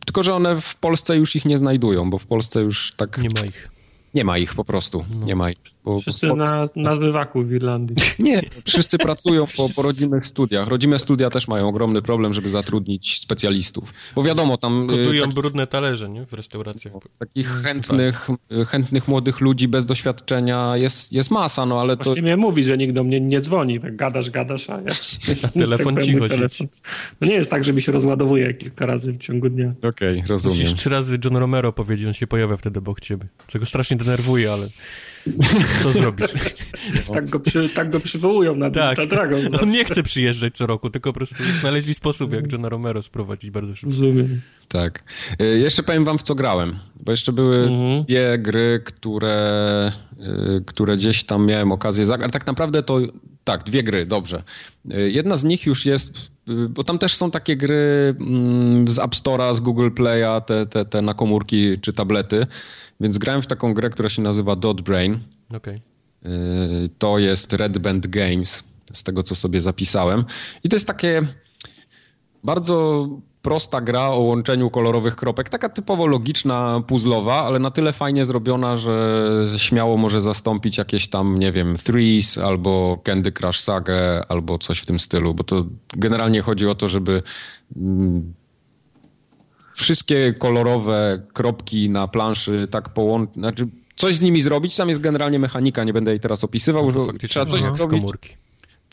[0.05, 3.29] tylko że one w Polsce już ich nie znajdują, bo w Polsce już tak Nie
[3.29, 3.69] ma ich.
[4.13, 5.05] nie ma ich po prostu.
[5.25, 5.57] Nie ma ich.
[5.83, 6.55] Bo Wszyscy Polsce...
[6.75, 7.95] na, na zbywaku w Irlandii.
[8.19, 10.67] Nie, wszyscy pracują po, po rodzimych studiach.
[10.67, 13.93] Rodzime studia też mają ogromny problem, żeby zatrudnić specjalistów.
[14.15, 16.25] Bo wiadomo, tam y, Kodują taki- brudne talerze, nie?
[16.25, 16.93] W restauracjach.
[17.19, 18.27] takich chętnych,
[18.67, 22.03] chętnych młodych ludzi bez doświadczenia jest, jest masa, no ale to...
[22.03, 23.79] Właśnie miałem mówić, że nikt do mnie nie dzwoni.
[23.79, 24.91] Tak gadasz, gadasz, a ja...
[25.63, 26.39] telefon tak cicho mój siedzi.
[26.39, 26.67] telefon.
[27.21, 29.73] No nie jest tak, że mi się rozładowuje kilka razy w ciągu dnia.
[29.89, 30.57] Okej, rozumiem.
[30.57, 33.27] Musisz trzy razy John Romero powiedzieć, on się pojawia wtedy obok ciebie.
[33.47, 34.67] Co go strasznie denerwuje, ale
[35.83, 36.27] co zrobisz?
[37.13, 38.97] Tak go, przy, tak go przywołują na, Tak.
[38.97, 39.39] na Dragon.
[39.61, 43.51] On nie chce przyjeżdżać co roku, tylko po prostu znaleźli sposób, jak Johna Romero sprowadzić
[43.51, 43.89] bardzo szybko.
[43.89, 44.41] Rozumiem.
[44.67, 45.03] Tak.
[45.41, 46.75] Y, Jeszcze powiem wam, w co grałem.
[47.03, 48.03] Bo jeszcze były Mhm.
[48.03, 49.91] dwie gry, które,
[50.59, 52.23] y, które gdzieś tam miałem okazję zagrać.
[52.25, 52.99] Ale tak naprawdę to
[53.43, 54.43] tak, dwie gry, dobrze.
[54.91, 56.31] Y, Jedna z nich już jest,
[56.69, 60.85] bo tam też są takie gry mm, z App Store'a, z Google Play'a, te, te,
[60.85, 62.47] te na komórki czy tablety.
[63.03, 65.19] Więc grałem w taką grę, która się nazywa Dot Brain.
[65.55, 65.81] Okej.
[66.25, 68.63] Y, To jest Red Band Games,
[68.93, 70.25] z tego co sobie zapisałem.
[70.63, 71.21] I to jest takie
[72.43, 73.07] bardzo
[73.41, 78.75] prosta gra o łączeniu kolorowych kropek, taka typowo logiczna, puzzlowa, ale na tyle fajnie zrobiona,
[78.75, 84.79] że śmiało może zastąpić jakieś tam, nie wiem, Threes albo Candy Crush Saga albo coś
[84.79, 85.65] w tym stylu, bo to
[85.97, 87.23] generalnie chodzi o to, żeby
[87.75, 88.33] mm,
[89.83, 95.39] wszystkie kolorowe kropki na planszy tak połączyć, znaczy coś z nimi zrobić, tam jest generalnie
[95.39, 98.29] mechanika, nie będę jej teraz opisywał, No trzeba coś zrobić, komórki.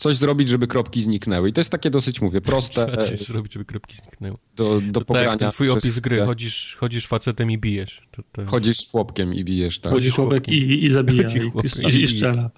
[0.00, 1.48] Coś zrobić, żeby kropki zniknęły.
[1.48, 4.36] I to jest takie dosyć, mówię, proste Trzeba coś zrobić, żeby kropki zniknęły.
[4.56, 5.30] do, do To tak pogrania.
[5.30, 8.02] jak ten twój opis gry, chodzisz, chodzisz facetem i bijesz.
[8.10, 8.46] To, to...
[8.46, 9.92] Chodzisz chłopkiem i bijesz, tak.
[9.92, 12.50] Chodzi chłopek i, i zabija, i, i, i strzela.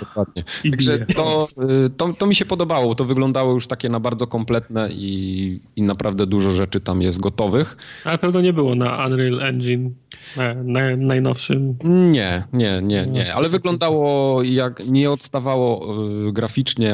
[0.00, 0.44] Dokładnie.
[0.64, 1.06] I Także bije.
[1.06, 1.48] to,
[1.86, 2.94] y, to, to mi się podobało.
[2.94, 7.76] To wyglądało już takie na bardzo kompletne i, i naprawdę dużo rzeczy tam jest gotowych.
[8.04, 9.90] Ale pewno nie było na Unreal Engine
[10.36, 11.78] e, naj, najnowszym.
[11.84, 13.34] Nie, nie, nie, nie.
[13.34, 15.96] Ale wyglądało jak nie odstawało
[16.28, 16.32] y,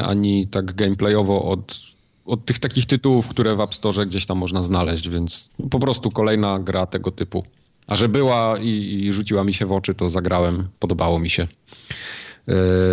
[0.05, 1.81] ani tak gameplayowo od,
[2.27, 6.11] od tych takich tytułów, które w App Store gdzieś tam można znaleźć, więc po prostu
[6.11, 7.45] kolejna gra tego typu.
[7.87, 10.69] A że była i, i rzuciła mi się w oczy, to zagrałem.
[10.79, 11.43] Podobało mi się.
[11.43, 12.53] Y,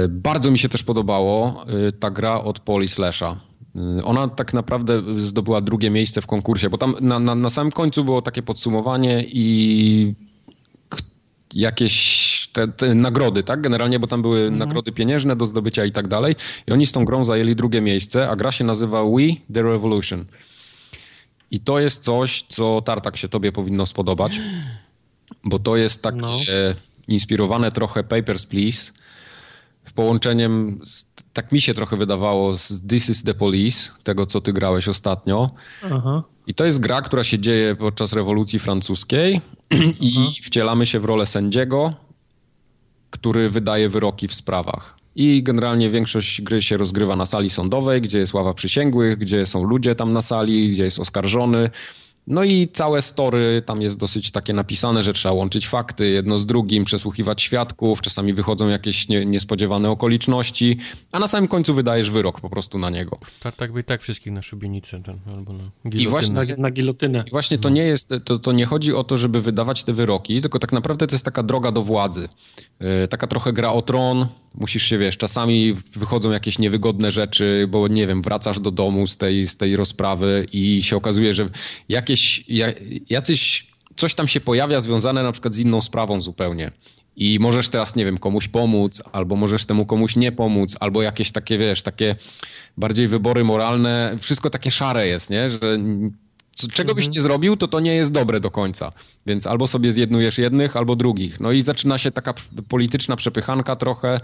[0.10, 3.40] Bardzo mi się też podobało y, ta gra od Poli Slasha.
[4.00, 7.72] Y, Ona tak naprawdę zdobyła drugie miejsce w konkursie, bo tam na, na, na samym
[7.72, 10.16] końcu było takie podsumowanie i
[11.56, 13.62] jakieś te, te nagrody, tak?
[13.62, 16.36] Generalnie, bo tam były nagrody pieniężne do zdobycia i tak dalej.
[16.68, 20.26] I oni z tą grą zajęli drugie miejsce, a gra się nazywa We The Revolution.
[21.52, 24.40] I to jest coś, co Tartak się tobie powinno spodobać,
[25.44, 26.38] bo to jest takie No.
[27.08, 28.92] inspirowane trochę Papers, Please,
[29.84, 34.42] w połączeniem, z, tak mi się trochę wydawało, z This is the Police, tego co
[34.42, 35.52] ty grałeś ostatnio.
[35.92, 36.24] Aha.
[36.48, 39.42] I to jest gra, która się dzieje podczas rewolucji francuskiej
[40.00, 41.94] i wcielamy się w rolę sędziego,
[43.10, 44.98] który wydaje wyroki w sprawach.
[45.16, 49.64] I generalnie większość gry się rozgrywa na sali sądowej, gdzie jest ława przysięgłych, gdzie są
[49.64, 51.70] ludzie tam na sali, gdzie jest oskarżony.
[52.28, 56.46] No i całe story tam jest dosyć takie napisane, że trzeba łączyć fakty jedno z
[56.46, 60.78] drugim, przesłuchiwać świadków, czasami wychodzą jakieś nie, niespodziewane okoliczności,
[61.12, 63.20] a na samym końcu wydajesz wyrok po prostu na niego.
[63.40, 66.10] Tak, tak by i tak wszystkich na szubienicę ten, albo na I gilotynę.
[66.10, 67.24] właśnie Na, na gilotynę.
[67.28, 70.42] I właśnie to nie jest, to, to nie chodzi o to, żeby wydawać te wyroki,
[70.42, 72.30] tylko tak naprawdę to jest taka droga do władzy.
[72.80, 77.88] Yy, taka trochę gra o tron, musisz się, wiesz, czasami wychodzą jakieś niewygodne rzeczy, bo
[77.88, 81.50] nie wiem, wracasz do domu z tej, z tej rozprawy i się okazuje, że
[81.90, 82.13] jakieś,
[82.48, 82.68] ja,
[83.10, 86.72] jacyś, coś tam się pojawia związane na przykład z inną sprawą zupełnie.
[87.16, 91.32] I możesz teraz, nie wiem, komuś pomóc, albo możesz temu komuś nie pomóc, albo jakieś
[91.32, 92.16] takie, wiesz, takie
[92.78, 94.16] bardziej wybory moralne.
[94.20, 95.50] Wszystko takie szare jest, nie?
[95.50, 95.80] Że
[96.56, 98.92] co, czego byś nie zrobił, to to nie jest dobre do końca.
[99.26, 101.40] Więc albo sobie zjednujesz jednych, albo drugich.
[101.40, 102.34] No i zaczyna się taka
[102.68, 104.20] polityczna przepychanka trochę.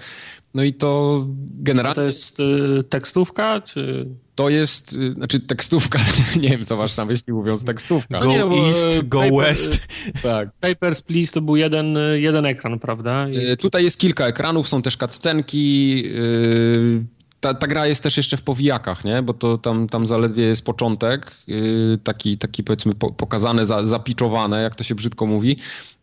[0.54, 4.08] No i to A generalnie to jest y, tekstówka, czy...
[4.36, 6.00] to jest, y, znaczy tekstówka,
[6.42, 8.20] nie wiem co masz na myśli mówiąc tekstówka.
[8.20, 9.80] Go nie, no bo, east, e, go paper- west.
[10.24, 10.50] Tak.
[10.60, 13.30] Papers, Please to był jeden, y, jeden ekran, prawda?
[13.30, 16.04] I, Y, Tutaj jest kilka ekranów, są też cutscenki.
[16.06, 19.22] y, Ta, ta gra jest też jeszcze w powijakach, nie?
[19.22, 24.64] Bo to tam, tam zaledwie jest początek, y, taki, taki powiedzmy po, pokazane, za, zapiczowane,
[24.64, 25.58] jak to się brzydko mówi.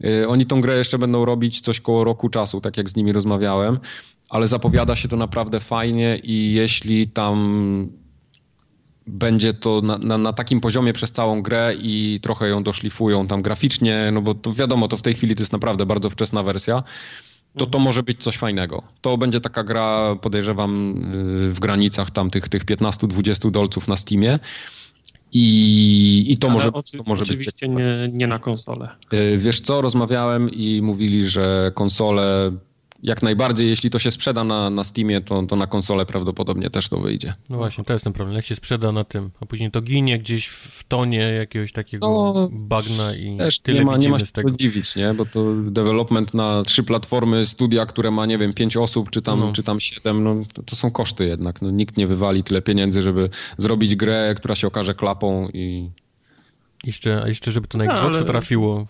[0.04, 3.12] Y, Oni tą grę jeszcze będą robić coś koło roku czasu, tak jak z nimi
[3.12, 3.78] rozmawiałem,
[4.30, 7.88] ale zapowiada się to naprawdę fajnie i jeśli tam
[9.06, 13.42] będzie to na, na, na takim poziomie przez całą grę i trochę ją doszlifują tam
[13.42, 16.82] graficznie, no bo to wiadomo, to w tej chwili to jest naprawdę bardzo wczesna wersja,
[17.58, 18.82] to to może być coś fajnego.
[19.00, 20.94] To będzie taka gra, podejrzewam,
[21.40, 24.38] yy, w granicach tam tych, tych 15-20 dolców na Steamie
[25.32, 28.88] i, i to, Ale może, oczy- to może być Oczywiście nie, nie na konsolę.
[29.12, 32.52] Yy, Wiesz co, rozmawiałem i mówili, że konsole
[33.02, 36.88] jak najbardziej, jeśli to się sprzeda na, na Steamie, to, to na konsolę prawdopodobnie też
[36.88, 37.34] to wyjdzie.
[37.50, 38.36] No właśnie, to jest ten problem.
[38.36, 42.48] Jak się sprzeda na tym, a później to ginie gdzieś w tonie jakiegoś takiego No,
[42.52, 44.50] bagna i Też tyle nie ma, nie widzimy ma się z tego.
[44.50, 45.14] dziwić, nie?
[45.14, 49.40] Bo to development na trzy platformy, studia, które ma, nie wiem, pięć osób, czy tam,
[49.40, 49.52] No.
[49.52, 51.62] czy tam siedem, no to, to są koszty jednak.
[51.62, 55.90] No, nikt nie wywali tyle pieniędzy, żeby zrobić grę, która się okaże klapą i...
[56.84, 58.86] Jeszcze, a jeszcze, żeby to na No, Xboxa ale- trafiło,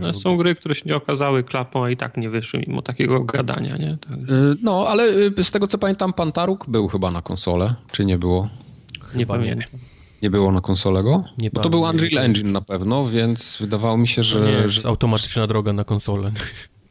[0.00, 3.24] No, są gry, które się nie okazały klapą, a i tak nie wyszły mimo takiego
[3.24, 3.98] gadania, nie?
[4.08, 4.18] Tak,
[4.62, 5.04] No, ale
[5.38, 8.48] y, z tego co pamiętam, Pantaruk był chyba na konsolę, czy nie było?
[8.94, 9.42] nie Chyba nie.
[9.42, 9.80] pamiętam.
[10.22, 11.24] Nie było na konsolę go?
[11.38, 11.80] Nie Bo to był.
[11.80, 14.44] Unreal Engine na pewno, więc wydawało mi się, że że...
[14.46, 14.88] nie jest że...
[14.88, 16.32] automatyczna droga na konsolę.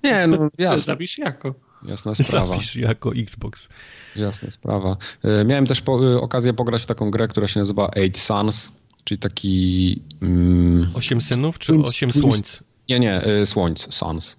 [0.04, 1.56] Nie, no jasne, Zapisz jako.
[1.88, 2.46] jasna sprawa.
[2.46, 3.68] Zapisz jako Xbox.
[4.16, 4.98] Jasna sprawa.
[5.24, 8.70] E, Miałem też po, okazję pograć w taką grę, która się nazywa Eight Suns,
[9.04, 10.02] czyli taki...
[10.22, 12.64] Mm, Osiem synów czy Twins- osiem Twins- słońc?
[12.90, 14.38] Nie, nie, e, Słońc, Suns.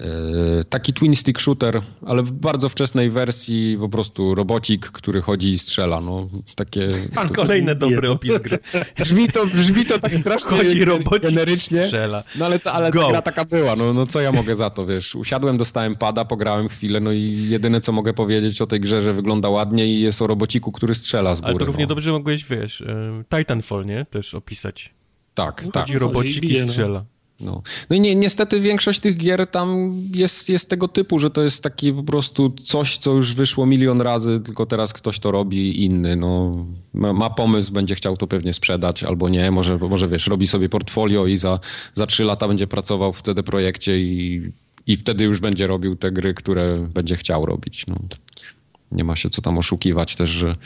[0.00, 5.52] E, Taki twin stick shooter, ale w bardzo wczesnej wersji po prostu robocik, który chodzi
[5.52, 6.00] i strzela.
[6.00, 6.88] No, takie...
[7.14, 8.58] Pan kolejny dobry opis gry.
[8.98, 11.82] Brzmi to, brzmi to tak strasznie Chodzi robocik generycznie.
[11.82, 12.24] strzela.
[12.38, 14.86] No ale, to, ale ta gra taka była, no, no co ja mogę za to,
[14.86, 15.14] wiesz.
[15.14, 19.12] Usiadłem, dostałem pada, pograłem chwilę, no i jedyne co mogę powiedzieć o tej grze, że
[19.14, 21.50] wygląda ładnie i jest o robociku, który strzela z góry.
[21.50, 21.88] Ale to równie no.
[21.88, 24.04] dobrze mogłeś, wiesz, e, Titanfall, nie?
[24.04, 24.94] Też opisać.
[25.34, 25.74] Tak, tak.
[25.74, 26.68] Chodzi robocik i no.
[26.68, 27.04] strzela.
[27.40, 31.42] No, no i ni niestety większość tych gier tam jest, jest tego typu, że to
[31.42, 35.84] jest taki po prostu coś, co już wyszło milion razy, tylko teraz ktoś to robi
[35.84, 36.16] inny.
[36.16, 36.52] No,
[36.94, 39.50] ma, ma pomysł, będzie chciał to pewnie sprzedać albo nie.
[39.50, 41.60] Może, może wiesz, robi sobie portfolio i za,
[41.94, 44.42] za trzy lata będzie pracował w CD Projekcie i,
[44.86, 47.86] i wtedy już będzie robił te gry, które będzie chciał robić.
[47.86, 47.96] No,
[48.92, 50.56] nie ma się co tam oszukiwać też, że,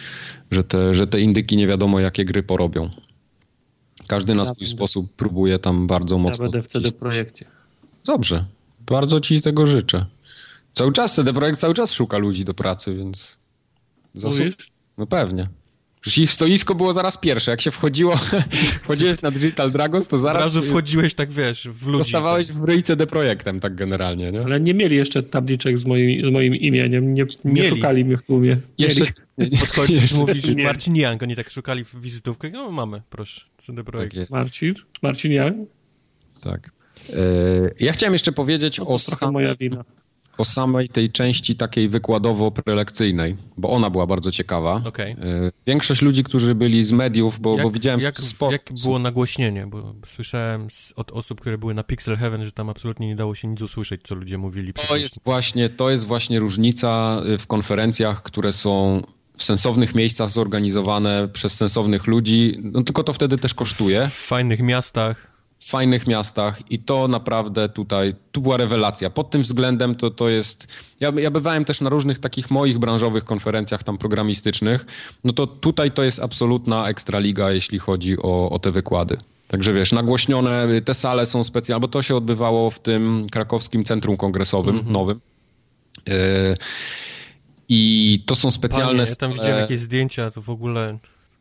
[0.51, 2.91] że, te, że te indyki nie wiadomo jakie gry porobią.
[4.07, 6.43] Każdy na Ja swój będę- sposób próbuje tam bardzo Ja mocno.
[6.45, 7.01] będę w CD wcisnąć.
[7.01, 7.45] Projekcie.
[8.05, 8.45] Dobrze.
[8.87, 10.07] Bardzo ci tego życzę.
[10.75, 13.39] Cały czas CD Projekt cały czas szuka ludzi do pracy, więc.
[14.15, 14.39] Zasób...
[14.41, 14.57] Mówisz?
[14.99, 15.49] No pewnie.
[16.01, 17.51] Przecież ich stoisko było zaraz pierwsze.
[17.51, 18.17] Jak się wchodziło,
[18.85, 21.99] wchodziłeś na Digital Dragons, to Od zaraz razu wchodziłeś tak, wiesz, w ludzi.
[21.99, 24.41] dostawałeś w ryj CD Projektem, tak generalnie, nie?
[24.45, 27.15] Ale nie mieli jeszcze tabliczek z moim, z moim imieniem.
[27.15, 27.69] Nie, nie Mieli.
[27.69, 28.57] szukali mnie w tłumie.
[28.79, 29.05] Jeszcze.
[29.51, 30.65] Podchodzisz, mówisz Nie.
[30.65, 32.51] Marcin Young, oni tak szukali w wizytówkę.
[32.51, 34.17] No mamy, proszę, CD Projekt.
[34.17, 34.75] Tak Marcin?
[35.03, 35.51] Marcin ja?
[36.41, 36.71] tak.
[37.11, 37.15] E,
[37.81, 39.85] Ja chciałem jeszcze powiedzieć No o, to trochę sam, moja wina.
[40.39, 44.83] o samej tej części takiej wykładowo-prelekcyjnej, bo ona była bardzo ciekawa.
[44.85, 45.13] Okej.
[45.13, 45.17] E,
[45.67, 48.15] Większość ludzi, którzy byli z mediów, bo, bo widziałem jak,
[48.51, 49.67] jak było nagłośnienie?
[49.67, 53.35] Bo słyszałem z, od osób, które były na Pixel Heaven, że tam absolutnie nie dało
[53.35, 54.73] się nic usłyszeć, co ludzie mówili.
[54.89, 59.03] To jest właśnie, to jest właśnie różnica y, w konferencjach, które są
[59.37, 64.61] w sensownych miejscach zorganizowane przez sensownych ludzi, no tylko to wtedy też kosztuje, W fajnych
[64.61, 65.33] miastach.
[65.59, 69.11] w fajnych miastach i to naprawdę tutaj, tu była rewelacja.
[69.11, 70.67] Pod tym względem to, to jest,
[71.01, 74.87] ja, ja bywałem też na różnych takich moich branżowych konferencjach tam programistycznych,
[75.25, 79.17] no to tutaj to jest absolutna ekstraliga, jeśli chodzi o, o te wykłady.
[79.49, 84.17] Także wiesz, nagłośnione, te sale są specjalne, bo to się odbywało w tym krakowskim centrum
[84.17, 85.21] kongresowym nowym.
[86.09, 86.13] Y,
[87.75, 90.99] I to są specjalne Panie, ja tam sale- widziałem jakieś zdjęcia, to w ogóle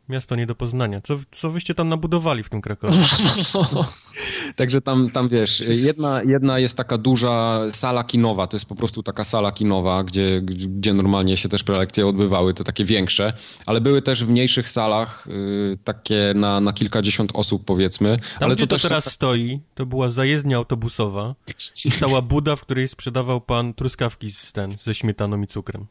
[0.09, 1.01] miasto nie do poznania.
[1.01, 2.93] Co, co wyście tam nabudowali w tym Krakowie?
[4.55, 9.03] Także tam, tam wiesz, jedna, jedna jest taka duża sala kinowa, to jest po prostu
[9.03, 13.33] taka sala kinowa, gdzie, gdzie normalnie się też prelekcje odbywały, te takie większe,
[13.65, 18.17] ale były też w mniejszych salach, y, takie na, na kilkadziesiąt osób powiedzmy.
[18.17, 21.35] Tam, ale gdzie to, są teraz stoi, to była zajezdnia autobusowa
[21.85, 25.87] i stała buda, w której sprzedawał pan truskawki z ten, ze śmietaną i cukrem.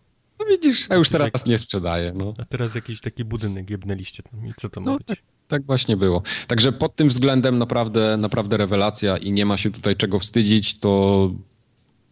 [0.51, 2.35] Widzisz, a już teraz nie sprzedaję, no.
[2.39, 4.47] A teraz jakiś taki budynek jebnęliście tam.
[4.47, 5.23] I co to ma No, być?
[5.49, 6.23] Tak właśnie było.
[6.47, 11.31] Także pod tym względem naprawdę, naprawdę rewelacja i nie ma się tutaj czego wstydzić, to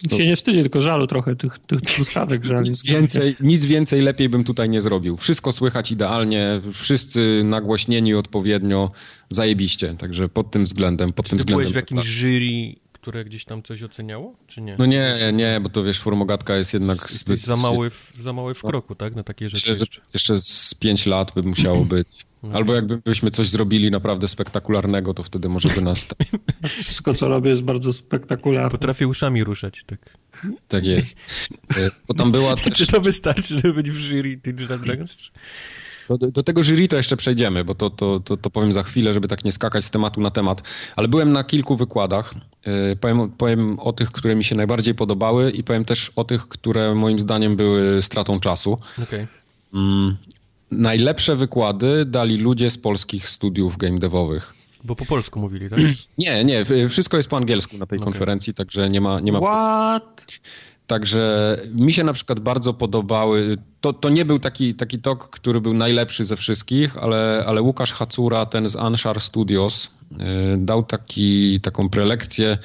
[0.05, 2.69] Nikt się nie wstydzi, tylko żalu trochę tych, tych truskawek żali.
[2.71, 5.17] Nic więcej, nic więcej lepiej bym tutaj nie zrobił.
[5.17, 8.91] Wszystko słychać idealnie, wszyscy nagłośnieni odpowiednio,
[9.31, 9.97] zajebiście.
[9.99, 11.63] Także pod tym względem, pod Czy tym ty względem.
[11.65, 14.77] byłeś w jakimś jury, które gdzieś tam coś oceniało, czy nie?
[14.79, 18.55] No nie, nie, bo to wiesz, formogatka jest jednak Jesteś za mały, w, za mały
[18.55, 19.15] w kroku, tak?
[19.15, 20.01] Na takie rzeczy jeszcze.
[20.15, 22.09] jeszcze z pięć lat by musiało być.
[22.53, 26.07] Albo jakbyśmy coś zrobili naprawdę spektakularnego, to wtedy może by nas...
[26.79, 28.71] Wszystko, co robię, jest bardzo spektakularne.
[28.71, 30.17] Potrafię uszami ruszać, tak.
[30.69, 31.17] Tak jest.
[31.77, 32.87] E, Bo tam była Czy też...
[32.87, 35.17] to wystarczy, żeby być w jury Digital Dragons?
[36.09, 38.83] Czy- Do, do tego jury to jeszcze przejdziemy, bo to, to, to, to powiem za
[38.83, 40.63] chwilę, żeby tak nie skakać z tematu na temat.
[40.97, 42.35] Ale byłem na kilku wykładach.
[42.67, 46.49] Yy, Powiem, powiem o tych, które mi się najbardziej podobały i powiem też o tych,
[46.49, 48.79] które moim zdaniem były stratą czasu.
[49.03, 49.27] Okej.
[49.75, 50.17] Mm,
[50.71, 54.55] najlepsze wykłady dali ludzie z polskich studiów game devowych.
[54.85, 55.79] Bo po polsku mówili, tak?
[56.19, 60.27] Nie, nie, wszystko jest po angielsku na tej konferencji, także nie ma, nie ma What?
[60.89, 63.57] Także mi się na przykład bardzo podobały.
[63.81, 67.93] To, to nie był taki, taki tok, który był najlepszy ze wszystkich, ale, ale Łukasz
[67.93, 70.19] Hacura, ten z Anshar Studios, yy,
[70.59, 72.59] dał taki, taką prelekcję.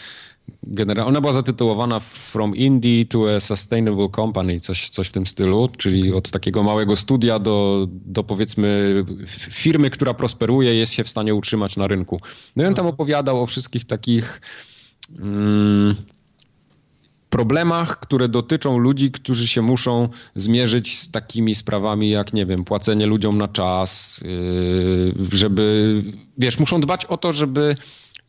[0.67, 5.69] Genera- Ona była zatytułowana From Indie to a Sustainable Company, coś, coś w tym stylu,
[5.77, 8.95] czyli od takiego małego studia do, do powiedzmy
[9.49, 12.21] firmy, która prosperuje, jest się w stanie utrzymać na rynku.
[12.55, 14.41] No i on tam opowiadał o wszystkich takich.
[15.19, 15.95] Mm,
[17.33, 23.05] problemach, które dotyczą ludzi, którzy się muszą zmierzyć z takimi sprawami jak, nie wiem, płacenie
[23.05, 26.03] ludziom na czas, yy, żeby,
[26.37, 27.75] wiesz, muszą dbać o to, żeby,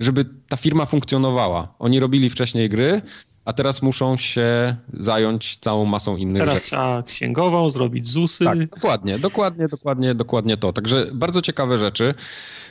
[0.01, 1.75] żeby ta firma funkcjonowała.
[1.79, 3.03] Oni robili wcześniej gry,
[3.45, 6.67] a teraz muszą się zająć całą masą innych Teraz rzeczy.
[6.67, 8.45] trzeba księgową, zrobić ZUSy.
[8.45, 10.73] Tak, dokładnie, dokładnie, dokładnie, dokładnie to.
[10.73, 12.15] Także bardzo ciekawe rzeczy.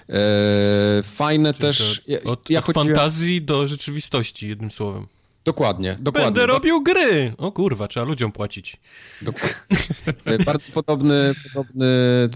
[0.10, 2.02] E, fajne też.
[2.24, 5.08] To od, ja od chodziłem- fantazji do rzeczywistości, jednym słowem.
[5.45, 6.32] Dokładnie, dokładnie.
[6.32, 7.34] Będę robił gry!
[7.38, 8.77] O kurwa, trzeba ludziom płacić.
[10.45, 11.86] Bardzo podobny, podobny,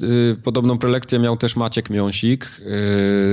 [0.03, 2.45] y, podobną prelekcję miał też Maciek Miąsik,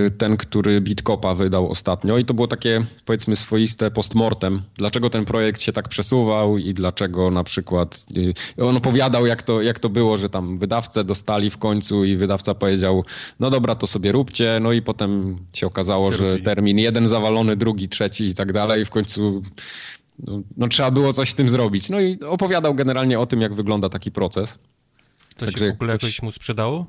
[0.07, 4.63] y, ten, który Bitkopa wydał ostatnio i to było takie, powiedzmy, swoiste postmortem.
[4.79, 8.07] Dlaczego ten projekt się tak przesuwał i dlaczego na przykład...
[8.59, 12.17] y, On opowiadał, jak to, jak to było, że tam wydawcę dostali w końcu i
[12.17, 13.05] wydawca powiedział,
[13.41, 16.43] no dobra, to sobie róbcie, no i potem się okazało, Się że robi.
[16.45, 19.43] termin jeden zawalony, drugi, trzeci i tak dalej i w końcu
[20.19, 21.91] no, no trzeba było coś z tym zrobić.
[21.91, 24.59] No i opowiadał generalnie o tym, jak wygląda taki proces.
[25.37, 26.87] To Także się w ogóle jakoś- jakoś mu sprzedało?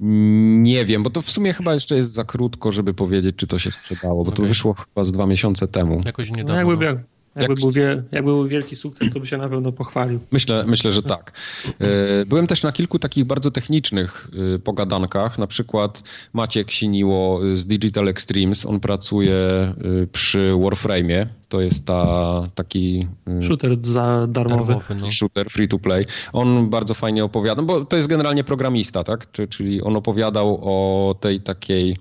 [0.00, 3.58] Nie wiem, bo to w sumie chyba jeszcze jest za krótko, żeby powiedzieć, czy to
[3.58, 4.48] się sprzedało, bo to Okej.
[4.48, 6.00] wyszło chyba z dwa miesiące temu.
[6.04, 6.56] Jakoś No, niedawno.
[6.70, 6.90] jakby, no.
[6.90, 6.98] jak,
[7.36, 10.20] jakby, Jak- był wie, jakby był wielki sukces, to by się na pewno pochwalił.
[10.32, 11.32] Myślę, myślę, że tak.
[11.80, 15.38] E, Byłem też na kilku takich bardzo technicznych e, pogadankach.
[15.38, 18.66] Na przykład Maciek Siniło z Digital Extremes.
[18.66, 19.74] On pracuje e,
[20.12, 21.26] przy Warframe'ie.
[21.48, 23.08] To jest ta, taki
[23.38, 24.72] e, Shooter za darmowy.
[24.72, 25.10] Darmowy, no.
[25.10, 26.04] shooter free to play.
[26.32, 29.30] On bardzo fajnie opowiada, bo to jest generalnie programista, tak?
[29.32, 31.96] Czy- Czyli on opowiadał o tej takiej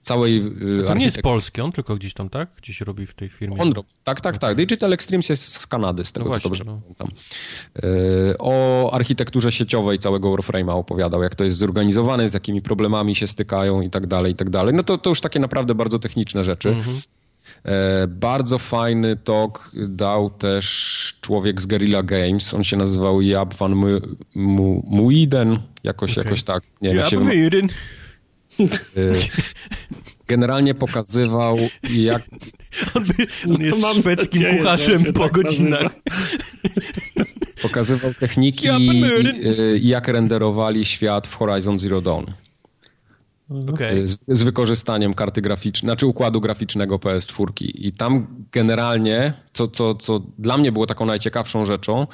[0.00, 0.38] całej
[0.80, 2.48] e, To nie jest polski, on tylko gdzieś tam, tak?
[2.56, 3.56] Gdzieś robi w tej firmie.
[3.58, 3.88] On robi.
[4.04, 4.56] Tak, tak, tak.
[4.56, 6.80] Digital Extremes jest z Kanady, z tego No właśnie, dobrze no.
[6.82, 7.08] pamiętam.
[7.76, 13.26] E, O architekturze sieciowej całego Warframe'a opowiadał, jak to jest zorganizowane, z jakimi problemami się
[13.26, 14.74] stykają i tak dalej, i tak dalej.
[14.74, 16.68] No to, to już takie naprawdę bardzo techniczne rzeczy.
[16.68, 17.00] Mhm.
[17.64, 22.54] E, Bardzo fajny talk dał też człowiek z Guerrilla Games.
[22.54, 24.00] On się nazywał Jab van Mu-
[24.34, 26.24] Mu- Muiden, jakoś, Okej.
[26.24, 26.62] jakoś tak.
[26.82, 27.08] Nie wiem, Ja
[30.26, 31.58] Generalnie pokazywał,
[31.90, 32.22] jak
[32.94, 33.04] On,
[33.54, 35.92] on jest Mam szwedzkim nadzieję, kucharzem po tak godzinach.
[37.62, 39.30] pokazywał techniki, Ja będę-
[39.60, 42.24] y, jak renderowali świat w Horizon Zero Dawn.
[43.72, 43.98] Okej.
[43.98, 47.46] Y, Z, z wykorzystaniem karty graficznej, znaczy układu graficznego PS4.
[47.60, 52.06] I tam generalnie, co, co, co dla mnie było taką najciekawszą rzeczą,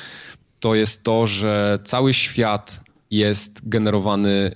[0.60, 2.80] to jest to, że cały świat
[3.10, 4.54] jest generowany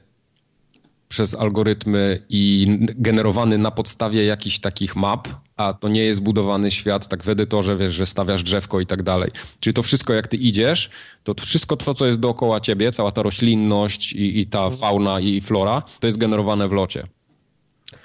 [1.08, 7.08] przez algorytmy i generowany na podstawie jakichś takich map, a to nie jest budowany świat
[7.08, 9.30] tak w edytorze, wiesz, że stawiasz drzewko i tak dalej.
[9.60, 10.90] Czyli to wszystko, jak ty idziesz,
[11.24, 15.40] to wszystko to, co jest dookoła ciebie, cała ta roślinność i, i ta fauna i
[15.40, 17.06] flora, to jest generowane w locie.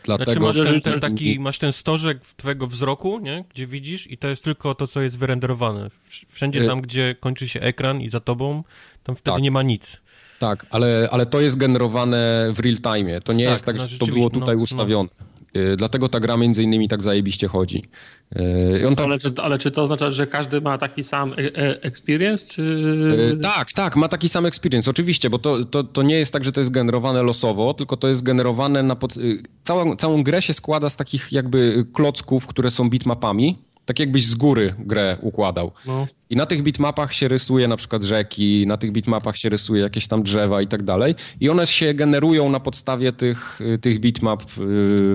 [0.04, 0.46] Znaczy Dlatego...
[0.48, 3.44] masz ten, ten ten- taki, masz ten stożek w twojego wzroku, nie?
[3.50, 5.90] Gdzie widzisz i to jest tylko to, co jest wyrenderowane.
[6.10, 8.64] Wsz- Wszędzie Y- tam, gdzie kończy się ekran i za tobą,
[9.04, 9.44] tam wtedy Tak.
[9.44, 10.02] nie ma nic.
[10.44, 13.22] Tak, ale, ale to jest generowane w real time.
[13.22, 14.64] To nie Tak, jest tak, no że to było tutaj no, no.
[14.64, 15.10] ustawione.
[15.56, 17.84] Y, Dlatego ta gra między innymi tak zajebiście chodzi.
[18.36, 21.34] Y, I on tam Ale czy, ale czy to oznacza, że każdy ma taki sam
[21.34, 22.64] e, e, experience, czy...
[23.34, 26.44] E, Tak, tak, ma taki sam experience, oczywiście, bo to, to, to nie jest tak,
[26.44, 28.96] że to jest generowane losowo, tylko to jest generowane na...
[28.96, 29.18] Pod...
[29.18, 34.26] y, Całą, całą grę się składa z takich jakby klocków, które są bitmapami, tak jakbyś
[34.26, 35.72] z góry grę układał.
[35.88, 36.08] No.
[36.30, 40.08] I na tych bitmapach się rysuje na przykład rzeki, na tych bitmapach się rysuje jakieś
[40.08, 41.16] tam drzewa i tak dalej.
[41.40, 44.46] I one się generują na podstawie tych, y, tych bitmap y,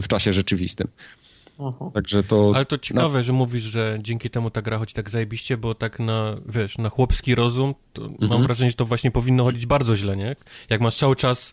[0.02, 0.88] w czasie rzeczywistym.
[1.58, 1.90] Aha.
[1.94, 2.52] Także to...
[2.54, 5.98] Ale to ciekawe, że mówisz, że dzięki temu ta gra chodzi tak zajebiście, bo tak
[5.98, 8.30] na, wiesz, na chłopski rozum, to Mhm.
[8.30, 10.36] mam wrażenie, że to właśnie powinno chodzić bardzo źle, nie?
[10.70, 11.52] Jak masz cały czas,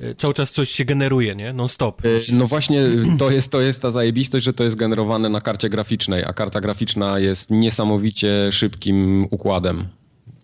[0.00, 1.52] e, cały czas coś się generuje, nie?
[1.52, 2.04] Non-stop.
[2.04, 2.82] Y, No właśnie,
[3.18, 6.60] to jest, to jest ta zajebistość, że to jest generowane na karcie graficznej, a karta
[6.60, 9.88] graficzna jest niesamowicie szybkim układem.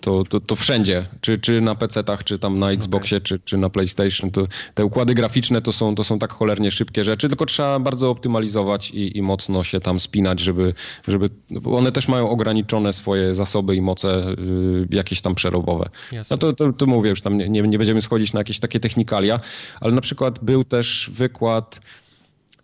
[0.00, 3.70] To, to, to wszędzie, czy, czy na PC-tach, czy tam na Xboxie, czy, czy na
[3.70, 7.78] PlayStation, to te układy graficzne to są, to są tak cholernie szybkie rzeczy, tylko trzeba
[7.78, 10.74] bardzo optymalizować i, i mocno się tam spinać, żeby,
[11.08, 15.88] żeby bo one też mają ograniczone swoje zasoby i moce y, jakieś tam przerobowe.
[16.12, 16.34] Jasne.
[16.34, 18.80] No to, to, to mówię, już tam nie, nie, nie będziemy schodzić na jakieś takie
[18.80, 19.40] technikalia,
[19.80, 21.80] ale na przykład był też wykład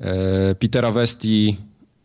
[0.01, 1.57] e, Petera Westi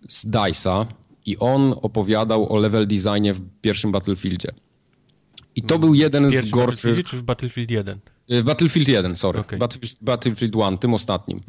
[0.07, 0.86] z DICE'a
[1.25, 4.51] i on opowiadał o level designie w pierwszym Battlefieldzie.
[5.56, 6.84] I to był jeden z Pierwszy gorszych...
[6.84, 7.99] Battlefield czy w Battlefield 1?
[8.32, 9.39] Y, Battlefield 1, sorry.
[9.39, 9.60] Okej.
[9.60, 11.41] Battlefield, Battlefield 1, tym ostatnim.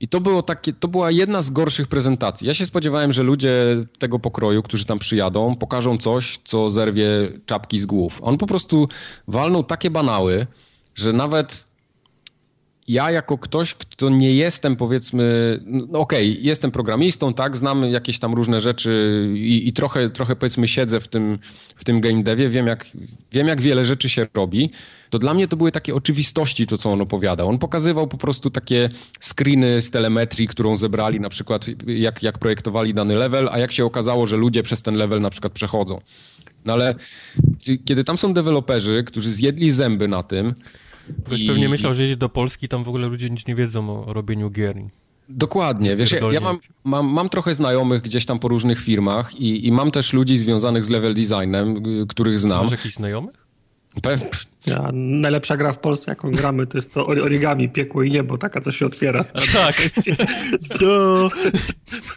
[0.00, 2.46] I to, było takie, to była jedna z gorszych prezentacji.
[2.46, 7.06] Ja się spodziewałem, że ludzie tego pokroju, którzy tam przyjadą, pokażą coś, co zerwie
[7.46, 8.20] czapki z głów.
[8.22, 8.88] On po prostu
[9.28, 10.46] walnął takie banały,
[10.94, 11.68] że nawet
[12.88, 18.34] ja jako ktoś, kto nie jestem powiedzmy, no okej, jestem programistą, tak, znam jakieś tam
[18.34, 21.38] różne rzeczy i, i trochę, trochę powiedzmy siedzę w tym,
[21.76, 22.86] w tym game devie, wiem jak,
[23.32, 24.70] wiem jak wiele rzeczy się robi,
[25.10, 27.48] to dla mnie to były takie oczywistości to, co on opowiadał.
[27.48, 28.88] On pokazywał po prostu takie
[29.20, 33.84] screeny z telemetrii, którą zebrali na przykład jak, jak projektowali dany level, a jak się
[33.84, 36.00] okazało, że ludzie przez ten level na przykład przechodzą.
[36.64, 36.94] No ale
[37.84, 40.54] kiedy tam są deweloperzy, którzy zjedli zęby na tym,
[41.24, 44.04] Ktoś I- pewnie myślał, że jedzie do Polski, tam w ogóle ludzie nic nie wiedzą
[44.06, 44.76] o robieniu gier.
[45.28, 49.66] Dokładnie, wiesz, ja, ja mam, mam, mam trochę znajomych gdzieś tam po różnych firmach i,
[49.66, 52.62] i mam też ludzi związanych z level designem, y, których znam.
[52.62, 53.46] Masz jakichś znajomych?
[54.02, 58.10] Pe- Ja, najlepsza gra w Polsce, jaką gramy, to jest to ori- origami, piekło i
[58.10, 59.24] niebo, taka, co się otwiera.
[59.52, 59.76] Tak.
[60.80, 61.28] To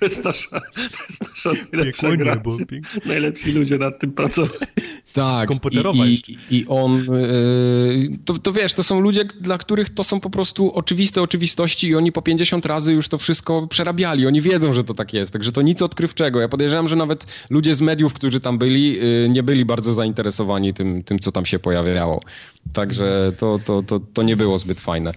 [0.02, 2.36] jest nasza, to jest nasza najlepsza Piekło gra.
[2.36, 2.58] niebo,
[3.06, 4.48] Najlepsi ludzie nad tym pracują.
[5.14, 5.48] Tak.
[5.48, 10.04] Komputerowa i, i, I on, yy, to, to wiesz, to są ludzie, dla których to
[10.04, 14.28] są po prostu oczywiste oczywistości i oni po 50 razy już to wszystko przerabiali.
[14.28, 16.42] Oni wiedzą, że to tak jest, także to nic odkrywczego.
[16.42, 20.74] Ja podejrzewam, że nawet ludzie z mediów, którzy tam byli, yy, nie byli bardzo zainteresowani
[20.74, 22.22] tym, tym co tam się pojawiało.
[22.74, 25.12] Także to, to, to, to nie było zbyt fajne.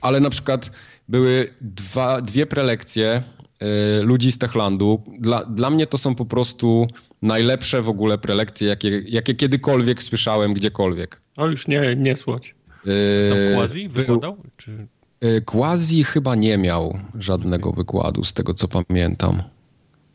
[0.00, 0.70] Ale na przykład
[1.08, 3.22] były dwa, dwie prelekcje
[3.62, 5.02] y, ludzi z Techlandu.
[5.18, 6.88] Dla, dla mnie to są po prostu
[7.22, 11.20] najlepsze w ogóle prelekcje, jakie, jakie kiedykolwiek słyszałem gdziekolwiek.
[11.36, 12.54] O, już nie, nie słoć.
[12.86, 14.36] Y, Tam Quasi wykładał?
[14.56, 14.86] Czy...
[15.24, 19.42] y, Quasi chyba nie miał żadnego wykładu, z tego co pamiętam.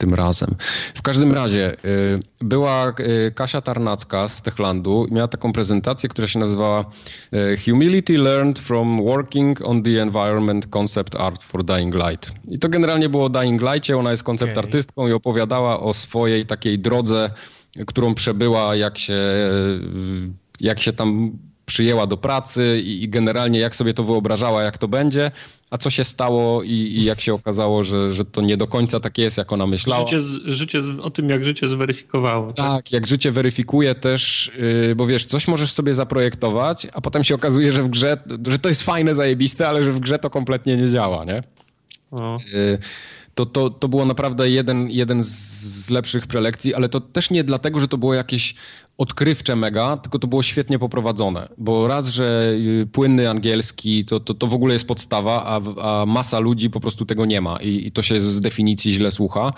[0.04, 0.56] Tym razem.
[0.94, 6.28] W każdym razie y, była y, Kasia Tarnacka z Techlandu i miała taką prezentację, która
[6.28, 6.86] się nazywała
[7.34, 12.32] y, Humility Learned from Working on the Environment Concept Art for Dying Light.
[12.52, 14.64] I to generalnie było o Dying Lightie, ona jest koncept Okej.
[14.64, 17.30] artystką i opowiadała o swojej takiej drodze,
[17.88, 19.20] którą przebyła, jak się,
[20.60, 24.88] jak się tam przyjęła do pracy i, i generalnie jak sobie to wyobrażała, jak to
[24.88, 25.32] będzie,
[25.72, 29.00] a co się stało i, i jak się okazało, że, że to nie do końca
[29.00, 30.06] takie jest, jak ona myślała.
[30.06, 32.54] Życie, z, życie z, o tym, jak życie zweryfikowało.
[32.54, 34.52] Tak, jak życie weryfikuje też,
[34.88, 38.60] yy, bo wiesz, coś możesz sobie zaprojektować, a potem się okazuje, że w grze, że
[38.60, 41.44] to jest fajne, zajebiste, ale że w grze to kompletnie nie działa, nie?
[42.12, 42.38] O.
[42.54, 42.78] Y,
[43.36, 47.80] to, to, to było naprawdę jeden, jeden z lepszych prelekcji, ale to też nie dlatego,
[47.80, 48.56] że to było jakieś
[48.98, 54.34] odkrywcze mega, tylko to było świetnie poprowadzone, bo raz, że y, płynny angielski to, to,
[54.34, 57.88] to w ogóle jest podstawa, a, a masa ludzi po prostu tego nie ma i,
[57.88, 59.54] i to się z definicji źle słucha.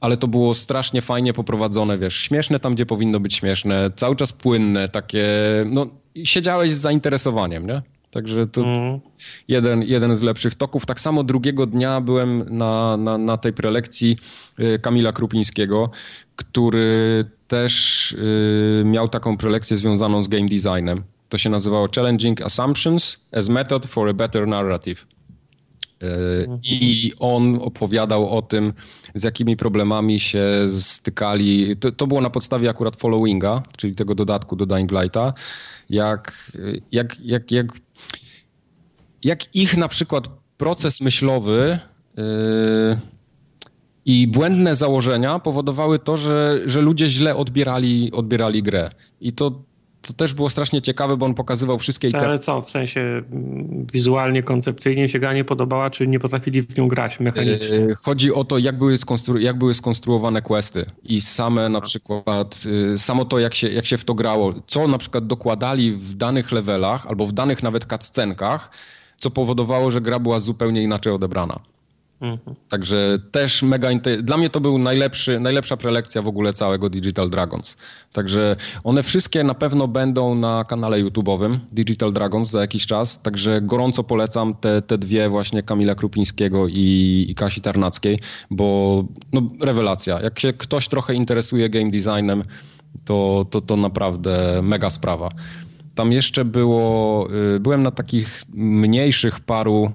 [0.00, 4.32] Ale to było strasznie fajnie poprowadzone, wiesz, śmieszne tam, gdzie powinno być śmieszne, cały czas
[4.32, 5.26] płynne, takie,
[5.66, 5.86] no,
[6.24, 7.82] siedziałeś z zainteresowaniem, nie?
[8.10, 9.00] Także to, Mm.
[9.48, 10.86] jeden, jeden z lepszych toków.
[10.86, 14.16] Tak samo drugiego dnia byłem na, na, na tej prelekcji
[14.60, 15.90] y, Kamila Krupińskiego,
[16.36, 21.02] który też y, miał taką prelekcję związaną z game designem.
[21.28, 25.06] To się nazywało Challenging Assumptions as Method for a Better Narrative.
[26.02, 28.72] Y, I on opowiadał o tym,
[29.14, 31.76] z jakimi problemami się stykali.
[31.76, 35.32] To, to było na podstawie akurat followinga, czyli tego dodatku do Dying Lighta,
[35.90, 36.52] jak,
[36.92, 37.66] jak, jak, jak,
[39.22, 41.78] jak ich na przykład proces myślowy
[42.16, 42.24] yy,
[44.04, 48.90] i błędne założenia powodowały to, że, że ludzie źle odbierali, odbierali grę.
[49.20, 49.50] I to,
[50.02, 54.42] to też było strasznie ciekawe, bo on pokazywał wszystkie Ale co, w sensie mm, wizualnie,
[54.42, 57.76] koncepcyjnie się gra nie podobała, czy nie potrafili w nią grać mechanicznie?
[57.76, 62.64] Yy, Chodzi o to, jak były, skonstru- jak były skonstruowane questy i same na przykład,
[62.64, 66.14] yy, samo to, jak się, jak się w to grało, co na przykład dokładali w
[66.14, 68.70] danych levelach albo w danych nawet cutscenkach,
[69.20, 71.60] co powodowało, że gra była zupełnie inaczej odebrana.
[72.20, 72.56] Mhm.
[72.68, 73.88] Także też mega.
[74.22, 77.76] Dla mnie to był najlepszy, najlepsza prelekcja w ogóle całego Digital Dragons.
[78.12, 83.22] Także one wszystkie na pewno będą na kanale YouTube'owym Digital Dragons za jakiś czas.
[83.22, 88.18] Także gorąco polecam te, te dwie właśnie Kamila Krupińskiego i, i Kasi Tarnackiej,
[88.50, 90.20] bo no, rewelacja.
[90.20, 92.42] Jak się ktoś trochę interesuje game designem,
[93.04, 95.28] to, to, to naprawdę mega sprawa.
[96.00, 99.92] Tam jeszcze było, y, byłem na takich mniejszych paru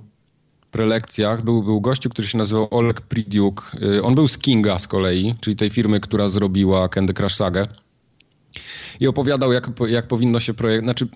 [0.72, 3.72] prelekcjach był, był gościu, który się nazywał Oleg Pridiuk.
[3.96, 7.68] Y, On był z Kinga z kolei, czyli tej firmy, która zrobiła Candy Crush Sagę.
[9.00, 10.84] I opowiadał, jak, jak powinno się projekt...
[10.84, 11.08] Znaczy,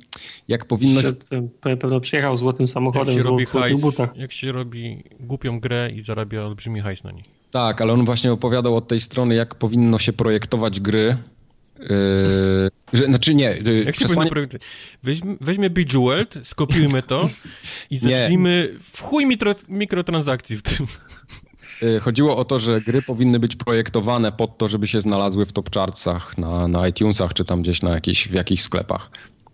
[0.47, 1.13] jak powinno się...
[1.61, 4.17] Pe- Pewno przyjechał złotym Jak samochodem się w robi hajs, butach.
[4.17, 7.23] jak się robi głupią grę i zarabia olbrzymi hajs na niej.
[7.51, 11.17] Tak, ale on właśnie opowiadał od tej strony, jak powinno się projektować gry.
[11.79, 11.87] Yy,
[12.93, 14.67] że, znaczy nie, yy, Jak się przesłanie- projektować?
[15.03, 17.29] Weźmy, weźmy Bejeweled, skopiujmy to
[17.89, 20.85] i zacznijmy w chuj mitro, mikrotransakcji w tym.
[21.83, 25.51] Y, Chodziło o to, że gry powinny być projektowane pod to, żeby się znalazły w
[25.53, 29.09] top chartsach na, na iTunesach czy tam gdzieś na jakichś, w jakichś sklepach.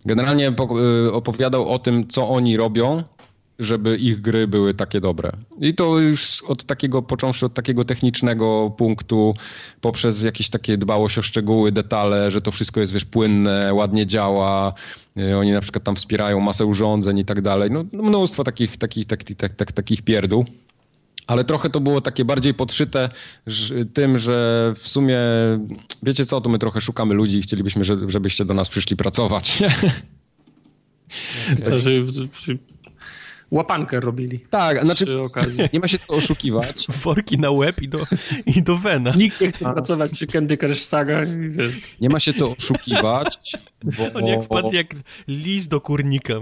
[0.06, 0.68] Generalnie po,
[1.06, 3.02] y, opowiadał o tym, co oni robią,
[3.58, 5.32] żeby ich gry były takie dobre.
[5.60, 9.34] I to już od takiego, począwszy od takiego technicznego punktu,
[9.80, 14.72] poprzez jakieś takie dbałość o szczegóły, detale, że to wszystko jest, wiesz, płynne, ładnie działa.
[15.18, 17.70] Y, Oni na przykład tam wspierają masę urządzeń i tak dalej.
[17.70, 20.44] No, no mnóstwo takich, takich, takich, tak, tak, takich pierdół.
[21.26, 23.08] Ale trochę to było takie bardziej podszyte
[23.94, 25.18] tym, że w sumie,
[26.02, 29.52] wiecie co, to my trochę szukamy ludzi i chcielibyśmy, że, żebyście do nas przyszli pracować.
[31.64, 31.90] Co, że,
[33.50, 35.64] łapankę robili Tak, znaczy przy okazji.
[35.72, 36.86] nie ma się co oszukiwać.
[37.04, 37.98] Worki na łeb i do,
[38.46, 39.12] i do wena.
[39.16, 41.20] Nikt nie chce pracować przy Candy Crush Saga
[41.50, 41.96] wiesz.
[42.00, 43.38] Nie ma się co oszukiwać,
[43.84, 44.12] bo...
[44.18, 44.94] On jak wpadł jak
[45.28, 46.34] lis do kurnika.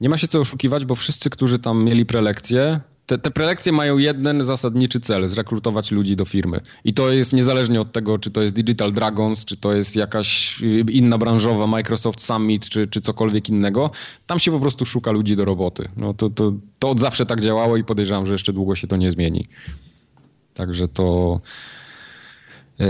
[0.00, 2.80] Nie ma się co oszukiwać, bo wszyscy, którzy tam mieli prelekcje,
[3.10, 6.60] te, te prelekcje mają jeden zasadniczy cel, zrekrutować ludzi do firmy.
[6.84, 10.62] I to jest niezależnie od tego, czy to jest Digital Dragons, czy to jest jakaś
[10.62, 13.90] y, inna branżowa, Microsoft Summit, czy, czy cokolwiek innego.
[14.26, 15.88] Tam się po prostu szuka ludzi do roboty.
[15.96, 18.96] No to, to, to od zawsze tak działało i podejrzewam, że jeszcze długo się to
[18.96, 19.46] nie zmieni.
[20.54, 21.40] Także to...
[22.80, 22.86] e,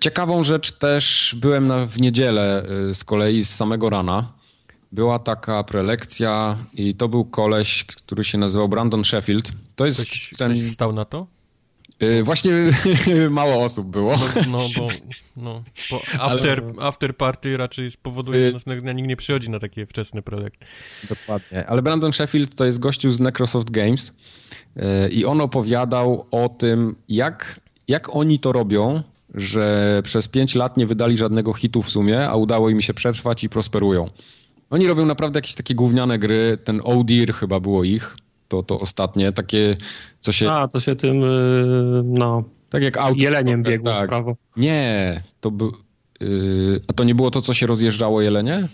[0.00, 4.39] Ciekawą rzecz też byłem na, w niedzielę e, z kolei z samego rana.
[4.92, 9.52] Była taka prelekcja i to był koleś, który się nazywał Brandon Sheffield.
[9.76, 10.52] To jest Ktoś, ten...
[10.54, 11.26] ktoś stał na to?
[12.00, 12.52] e, Właśnie
[13.30, 14.16] mało osób było.
[14.16, 14.88] No, no bo
[15.36, 19.86] no, bo after, after party raczej spowoduje, że następnego dnia nikt nie przychodzi na takie
[19.86, 20.66] wczesne projekty.
[21.08, 21.66] Dokładnie.
[21.66, 24.14] Ale Brandon Sheffield to jest gościu z Microsoft Games
[24.76, 29.02] e, i on opowiadał o tym, jak, jak oni to robią,
[29.34, 33.44] że przez 5 lat nie wydali żadnego hitu w sumie, a udało im się przetrwać
[33.44, 34.10] i prosperują.
[34.70, 36.58] Oni robią naprawdę jakieś takie gówniane gry.
[36.64, 38.16] Ten Odir chyba było ich,
[38.48, 39.76] to, to ostatnie, takie,
[40.20, 40.50] co się...
[40.50, 43.22] A, to się tym, y, no, tak jak auto.
[43.22, 44.08] jeleniem biegło w tak.
[44.08, 44.36] prawo.
[44.56, 45.72] Nie, to był...
[46.20, 48.68] Yy, a to nie było to, co się rozjeżdżało jelenie?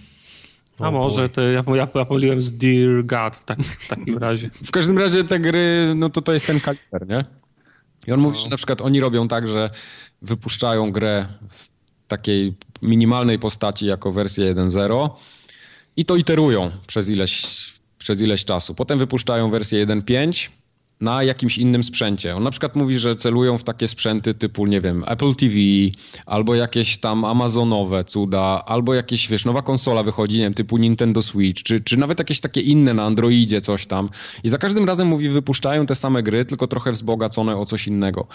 [0.79, 4.51] A może to ja, ja, ja pomyliłem z Dear God w, tak, w takim razie.
[4.51, 7.25] W każdym razie te gry, no to to jest ten kaliber, nie?
[8.07, 9.71] I on mówi, że na przykład oni robią tak, że
[10.23, 11.69] wypuszczają grę w
[12.09, 15.11] takiej minimalnej postaci jako wersję 1.0
[15.97, 17.43] i to iterują przez ileś,
[17.99, 18.75] przez ileś czasu.
[18.75, 20.49] Potem wypuszczają wersję 1.5
[21.01, 22.37] na jakimś innym sprzęcie.
[22.37, 25.55] On na przykład mówi, że celują w takie sprzęty typu, nie wiem, Apple TV,
[26.27, 31.23] albo jakieś tam Amazonowe cuda, albo jakieś, wiesz, nowa konsola wychodzi, nie wiem, typu Nintendo
[31.23, 34.09] Switch, czy, czy nawet jakieś takie inne na Androidzie, coś tam.
[34.45, 38.27] I za każdym razem mówi, wypuszczają te same gry, tylko trochę wzbogacone o coś innego.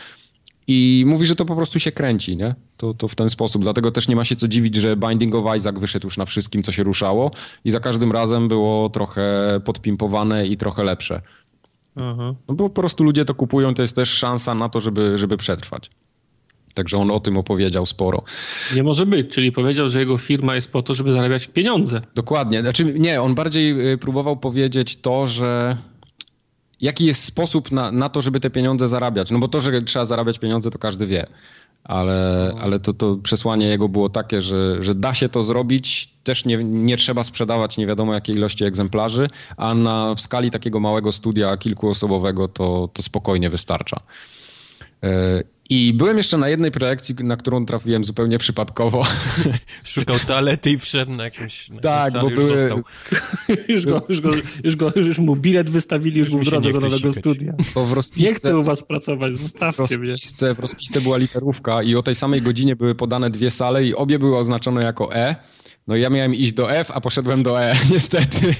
[0.73, 2.55] I mówi, że to po prostu się kręci, nie?
[2.77, 3.61] To, to w ten sposób.
[3.61, 6.63] Dlatego też nie ma się co dziwić, że Binding of Isaac wyszedł już na wszystkim,
[6.63, 7.31] co się ruszało
[7.65, 11.21] i za każdym razem było trochę podpimpowane i trochę lepsze.
[11.95, 12.35] Aha.
[12.47, 15.37] No bo po prostu ludzie to kupują, to jest też szansa na to, żeby, żeby
[15.37, 15.89] przetrwać.
[16.73, 18.23] Także on o tym opowiedział sporo.
[18.75, 22.01] Nie może być, czyli powiedział, że jego firma jest po to, żeby zarabiać pieniądze.
[22.15, 22.61] Dokładnie.
[22.61, 25.77] Znaczy, nie, on bardziej y, próbował powiedzieć to, że
[26.81, 29.31] jaki jest sposób na, na to, żeby te pieniądze zarabiać.
[29.31, 31.27] No bo to, że trzeba zarabiać pieniądze, to każdy wie.
[31.83, 36.45] Ale, ale to, to przesłanie jego było takie, że, że da się to zrobić, też
[36.45, 39.27] nie, nie trzeba sprzedawać nie wiadomo jakiej ilości egzemplarzy,
[39.57, 43.99] a na, w skali takiego małego studia kilkuosobowego to, to spokojnie wystarcza.
[45.73, 49.03] I byłem jeszcze na jednej prelekcji, na którą trafiłem zupełnie przypadkowo.
[49.83, 52.83] Szukał toalety i wszedł na jakąś na Tak, bo już były-.
[53.67, 54.31] Już, go, już, go,
[54.63, 57.53] już, go, już mu bilet wystawili, już, Już był w drodze nie do nowego studia.
[57.75, 60.11] Bo w Nie rozpisce, chcę u was pracować, w zostawcie mnie.
[60.11, 63.95] rozpisce, w rozpisce była literówka i o tej samej godzinie były podane dwie sale i
[63.95, 65.35] obie były oznaczone jako E.
[65.87, 68.55] No ja miałem iść do F, a poszedłem do E, niestety.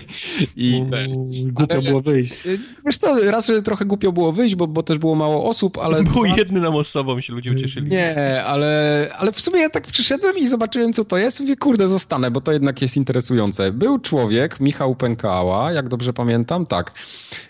[0.56, 1.12] I ten.
[1.16, 2.46] Uj, Głupio Ale- było wyjść.
[2.46, 5.78] Y, Wiesz co, raz, że trochę głupio było wyjść, bo, bo też było mało osób,
[5.78, 6.04] ale...
[6.04, 7.90] Był jednym osobą się ludzie ucieszyli.
[7.90, 11.40] Nie, ale, ale w sumie ja tak przyszedłem i zobaczyłem, co to jest.
[11.40, 13.72] Mówię, kurde, zostanę, bo to jednak jest interesujące.
[13.72, 16.94] Był człowiek, Michał Pękała, jak dobrze pamiętam, tak,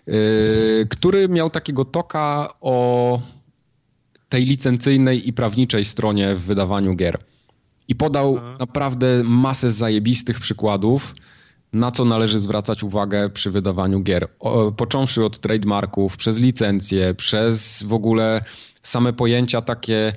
[0.07, 3.19] yy, który miał takiego toka o
[4.29, 7.17] tej licencyjnej i prawniczej stronie w wydawaniu gier.
[7.91, 11.15] I podał naprawdę masę zajebistych przykładów,
[11.73, 14.27] na co należy zwracać uwagę przy wydawaniu gier.
[14.39, 18.43] O, począwszy od trademarków, przez licencje, przez w ogóle
[18.83, 20.13] same pojęcia takie,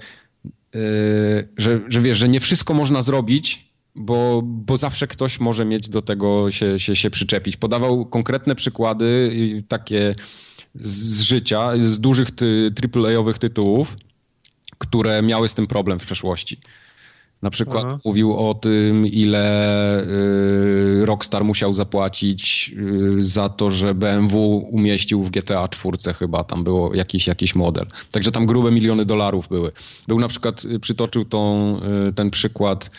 [0.75, 0.81] yy,
[1.57, 6.03] że, że wiesz, że nie wszystko można zrobić, bo, bo zawsze ktoś może mieć do
[6.03, 7.57] tego się, się, się przyczepić.
[7.57, 10.15] Podawał konkretne przykłady yy, takie
[10.75, 13.97] z życia, z dużych ty, AAA-owych tytułów,
[14.79, 16.61] które miały z tym problem w przeszłości.
[17.45, 17.99] Na przykład Aha.
[18.05, 22.75] mówił o tym, ile y, Rockstar musiał zapłacić
[23.19, 27.87] y, za to, że BMW umieścił w GTA 4 chyba, tam było jakiś, jakiś model.
[28.11, 29.73] Także tam grube miliony dolarów były.
[30.09, 31.77] Był na przykład, y, przytoczył tą,
[32.09, 32.91] y, ten przykład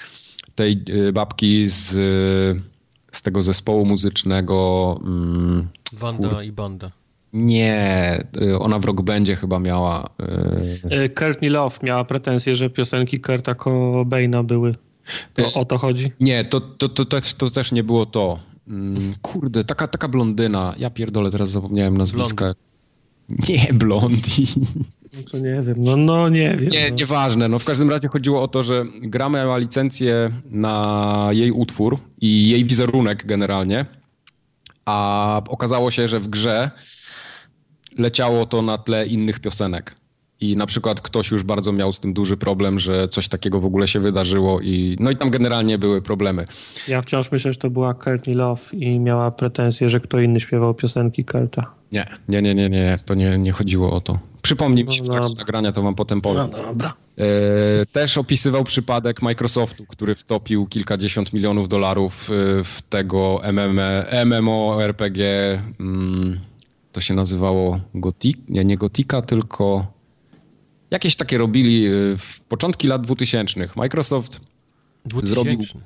[0.55, 2.61] tej y, babki z, y,
[3.11, 4.99] z tego zespołu muzycznego.
[5.03, 6.91] Mm, Wanda i banda.
[7.35, 10.09] Nie, y, ona w Rock Bandzie chyba miała.
[10.85, 14.75] y, E, Courtney Love miała pretensje, że piosenki Kurta Cobaina były.
[15.33, 16.11] To, o to chodzi?
[16.19, 18.39] Nie, to, to, to, też, to też nie było to.
[18.67, 20.75] Mm, Kurde, taka, taka blondyna.
[20.77, 22.53] Ja pierdolę, teraz zapomniałem nazwiska.
[23.49, 24.47] Nie, blondi.
[25.13, 26.69] No to nie wiem, no, no nie wiem.
[26.69, 26.95] Nie, no.
[26.95, 27.47] nieważne.
[27.47, 32.49] No w każdym razie chodziło o to, że gra miała licencję na jej utwór i
[32.49, 33.85] jej wizerunek generalnie.
[34.85, 36.71] a okazało się, że w grze
[37.97, 39.95] leciało to na tle innych piosenek.
[40.41, 43.65] I na przykład ktoś już bardzo miał z tym duży problem, że coś takiego w
[43.65, 46.45] ogóle się wydarzyło i no i tam generalnie były problemy.
[46.87, 50.73] Ja wciąż myślę, że to była Courtney Love i miała pretensje, że kto inny śpiewał
[50.73, 51.61] piosenki Kurta.
[51.91, 54.19] Nie, nie, nie, nie, nie, to nie, nie chodziło o to.
[54.41, 55.41] Przypomnij mi się w No trakcie dobra.
[55.41, 56.49] nagrania, to wam potem powiem.
[56.49, 56.93] dobra.
[57.17, 63.79] E, też opisywał przypadek Microsoftu, który wtopił kilkadziesiąt milionów dolarów e, w tego MM,
[64.25, 65.19] MMORPG.
[65.79, 66.39] Mm,
[66.95, 68.37] to się nazywało Gothic?
[68.49, 69.87] Nie, nie Gotika, tylko
[70.91, 73.67] jakieś takie robili e, w początki lat 2000.
[73.75, 74.39] Microsoft
[75.23, 75.79] Zrobił- 2000.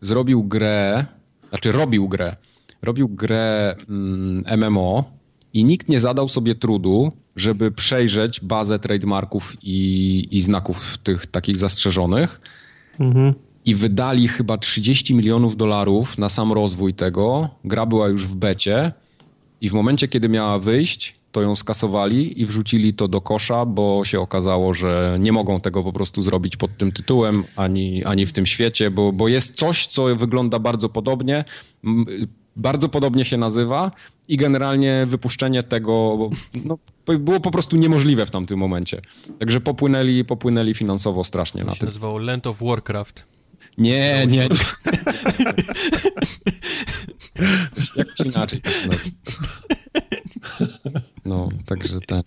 [0.00, 1.06] zrobił grę,
[1.48, 2.36] znaczy robił grę,
[2.82, 5.04] robił grę mm, MMO
[5.52, 11.58] i nikt nie zadał sobie trudu, żeby przejrzeć bazę trademarków i, i znaków tych takich
[11.58, 12.40] zastrzeżonych
[13.00, 13.34] Mhm.
[13.64, 17.48] i wydali chyba 30 milionów dolarów na sam rozwój tego.
[17.64, 18.92] Gra była już w becie
[19.62, 24.04] i w momencie, kiedy miała wyjść, to ją skasowali i wrzucili to do kosza, bo
[24.04, 28.32] się okazało, że nie mogą tego po prostu zrobić pod tym tytułem, ani, ani w
[28.32, 31.44] tym świecie, bo, bo jest coś, co wygląda bardzo podobnie,
[32.56, 33.90] bardzo podobnie się nazywa
[34.28, 36.18] i generalnie wypuszczenie tego
[36.64, 36.78] no,
[37.18, 39.00] było po prostu niemożliwe w tamtym momencie.
[39.38, 41.88] Także popłynęli, popłynęli finansowo strasznie na To się tym.
[41.88, 43.24] nazywało Land of Warcraft.
[43.78, 44.38] Nie, nie.
[44.38, 44.48] nie.
[47.96, 49.16] Jakoś inaczej to się nazywa.
[51.24, 52.22] No, także ten.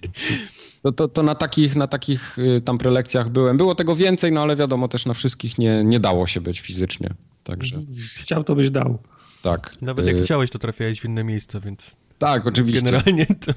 [0.82, 3.58] To, to, to na takich, na takich y, tam prelekcjach byłem.
[3.58, 7.10] Było tego więcej, no ale wiadomo, też na wszystkich nie, nie dało się być fizycznie.
[7.44, 7.78] Także
[8.16, 9.00] Chciał, to byś dał.
[9.42, 9.74] tak.
[9.82, 11.82] Nawet jak Y, chciałeś, to trafiałeś w inne miejsca, więc
[12.18, 12.82] Tak, oczywiście.
[12.82, 13.54] generalnie to,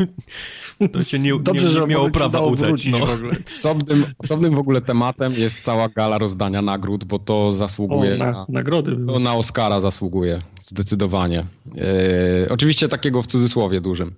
[0.88, 2.86] to się nie, Dobrze, nie, że nie miało może ci prawa udać.
[2.86, 2.98] No.
[3.06, 3.32] w ogóle.
[3.46, 8.32] Osobnym, osobnym w ogóle tematem jest cała gala rozdania nagród, bo to O, zasługuje na,
[8.32, 8.96] na, nagrody.
[9.06, 11.46] To na Oscara zasługuje, zdecydowanie.
[11.76, 14.14] E, oczywiście takiego w cudzysłowie dużym.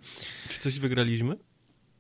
[0.49, 1.36] Czy coś wygraliśmy?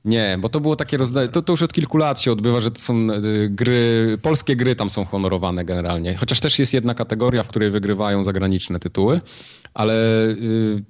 [0.04, 2.70] Nie, bo to było takie rozdanie, to, to już od kilku lat się odbywa, że
[2.70, 6.16] to są e, gry, polskie gry tam są honorowane generalnie.
[6.16, 9.20] Chociaż też jest jedna kategoria, w której wygrywają zagraniczne tytuły,
[9.74, 10.84] ale y,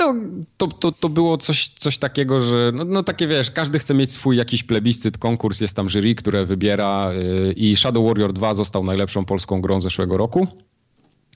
[0.00, 0.14] to,
[0.56, 4.12] to, to, to było coś, coś takiego, że no, no takie wiesz, każdy chce mieć
[4.12, 8.84] swój jakiś plebiscyt, konkurs, jest tam jury, które wybiera y, i Shadow Warrior 2 został
[8.84, 10.48] najlepszą polską grą zeszłego roku.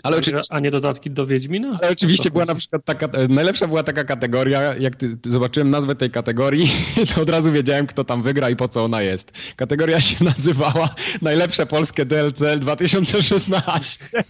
[0.05, 0.55] Ale oczywiście...
[0.55, 1.79] A nie dodatki do Wiedźmina?
[1.83, 5.95] Ale oczywiście była na przykład taka, najlepsza była taka kategoria, jak ty, ty zobaczyłem nazwę
[5.95, 6.71] tej kategorii,
[7.15, 9.33] to od razu wiedziałem, kto tam wygra i po co ona jest.
[9.57, 14.25] Kategoria się nazywała Najlepsze polskie DLC 2016.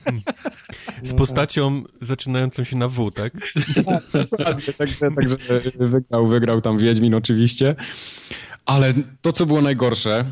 [1.03, 3.33] Z postacią zaczynającą się na W, tak?
[4.45, 5.37] Także, także, także
[5.79, 7.75] wygrał, wygrał tam Wiedźmin oczywiście.
[8.67, 10.25] Ale to, co było najgorsze,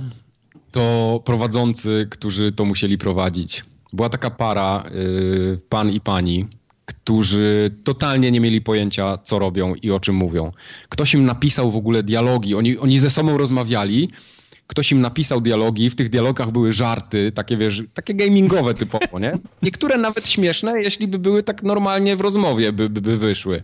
[0.73, 3.65] to prowadzący, którzy to musieli prowadzić.
[3.93, 6.47] Była taka para, y, pan i pani,
[6.85, 10.53] którzy totalnie nie mieli pojęcia, co robią i o czym mówią.
[10.89, 14.11] Ktoś im napisał w ogóle dialogi, oni, oni ze sobą rozmawiali,
[14.67, 19.33] ktoś im napisał dialogi, w tych dialogach były żarty, takie wiesz, takie gamingowe typowo, nie?
[19.63, 23.61] Niektóre nawet śmieszne, jeśli by były tak normalnie w rozmowie, by, by, by wyszły.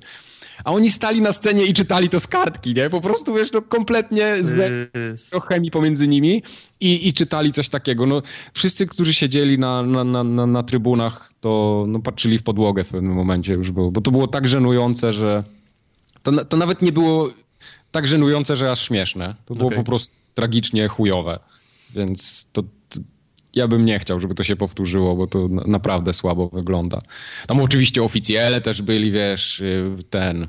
[0.64, 2.90] A oni stali na scenie i czytali to z kartki, nie?
[2.90, 6.42] Po prostu, wiesz, no kompletnie ze Yy, z chemii pomiędzy nimi
[6.80, 8.06] i, i czytali coś takiego.
[8.06, 8.22] No,
[8.54, 12.88] wszyscy, którzy siedzieli na, na, na, na, na trybunach, to no, patrzyli w podłogę w
[12.88, 15.44] pewnym momencie już było, bo to było tak żenujące, że
[16.22, 17.30] to, to nawet nie było
[17.90, 19.34] tak żenujące, że aż śmieszne.
[19.44, 19.78] To było Okej.
[19.78, 21.38] po prostu tragicznie chujowe.
[21.94, 22.68] Więc to, to
[23.58, 27.00] ja bym nie chciał, żeby to się powtórzyło, bo to na, naprawdę słabo wygląda.
[27.46, 30.48] Tam oczywiście oficjele też byli, wiesz, y, ten...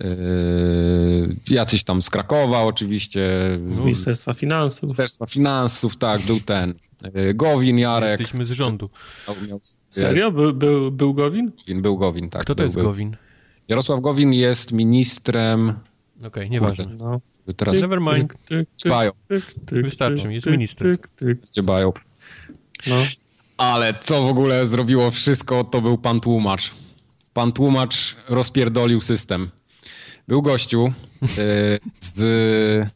[0.00, 3.20] Yy, jacyś tam z Krakowa oczywiście,
[3.66, 4.82] z z Ministerstwa Finansów.
[4.82, 6.74] Ministerstwa Finansów, tak, był ten
[7.14, 8.20] yy, Gowin Jarek.
[8.20, 8.88] Jesteśmy z rządu.
[9.48, 10.30] Miał, Serio?
[10.30, 11.52] Był, był, był Gowin?
[11.58, 12.42] Gowin, był Gowin, tak.
[12.42, 12.84] Kto to był, jest był.
[12.84, 13.16] Gowin?
[13.68, 15.74] Jarosław Gowin jest ministrem,
[16.26, 16.86] Okej, nieważne.
[17.00, 17.20] No.
[17.54, 18.32] Teraz Never mind.
[18.32, 19.12] Tyk, tyk, dbają,
[19.72, 20.98] Wystarczy mi, jest minister.
[21.56, 21.92] dbają.
[22.86, 22.96] No.
[23.56, 26.70] Ale co w ogóle zrobiło wszystko, to był pan tłumacz.
[27.32, 29.50] Pan tłumacz rozpierdolił system.
[30.28, 30.92] Był gościu
[31.22, 31.28] yy,
[32.00, 32.90] z...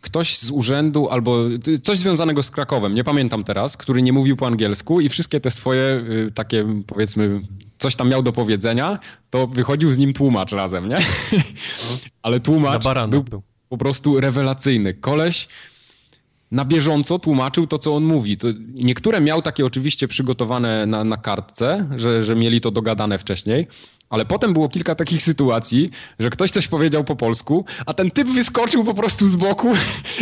[0.00, 1.38] Ktoś z urzędu albo
[1.82, 5.50] coś związanego z Krakowem, nie pamiętam teraz, który nie mówił po angielsku i wszystkie te
[5.50, 7.40] swoje y, takie powiedzmy
[7.84, 8.98] coś tam miał do powiedzenia,
[9.30, 10.96] to wychodził z nim tłumacz razem, nie?
[12.22, 13.42] Ale tłumacz był był.
[13.68, 14.94] po prostu rewelacyjny.
[14.94, 15.48] Koleś
[16.50, 18.36] na bieżąco tłumaczył to, co on mówi.
[18.36, 23.66] To niektóre miał takie oczywiście przygotowane na, na kartce, że, że mieli to dogadane wcześniej,
[24.14, 28.28] Ale potem było kilka takich sytuacji, że ktoś coś powiedział po polsku, a ten typ
[28.28, 29.72] wyskoczył po prostu z boku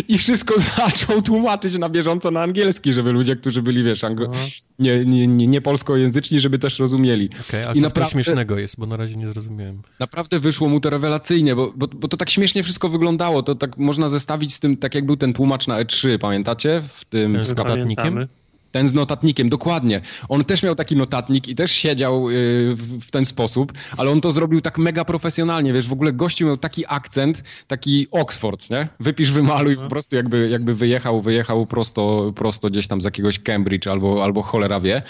[0.08, 4.30] i wszystko zaczął tłumaczyć na bieżąco na angielski, żeby ludzie, którzy byli, wiesz, anglo-
[4.78, 7.30] nie, nie, nie, nie polskojęzyczni, żeby też rozumieli.
[7.48, 9.82] Okej, a I naprawdę- śmiesznego jest, bo na razie nie zrozumiałem.
[10.00, 13.42] Naprawdę wyszło mu to rewelacyjnie, bo, bo, bo to tak śmiesznie wszystko wyglądało.
[13.42, 16.82] To tak można zestawić z tym, tak jak był ten tłumacz na E3, pamiętacie?
[16.88, 17.96] W tym w z notatnikiem?
[17.96, 18.41] Pamiętamy.
[18.72, 20.00] Ten z notatnikiem, dokładnie.
[20.28, 22.34] On też miał taki notatnik i też siedział y,
[22.76, 26.46] w, w ten sposób, ale on to zrobił tak mega profesjonalnie, wiesz, w ogóle gościu
[26.46, 28.88] miał taki akcent, taki Oxford, nie?
[29.00, 33.86] Wypisz, wymaluj, po prostu jakby, jakby wyjechał, wyjechał prosto, prosto gdzieś tam z jakiegoś Cambridge
[33.86, 35.02] albo, albo cholera wie.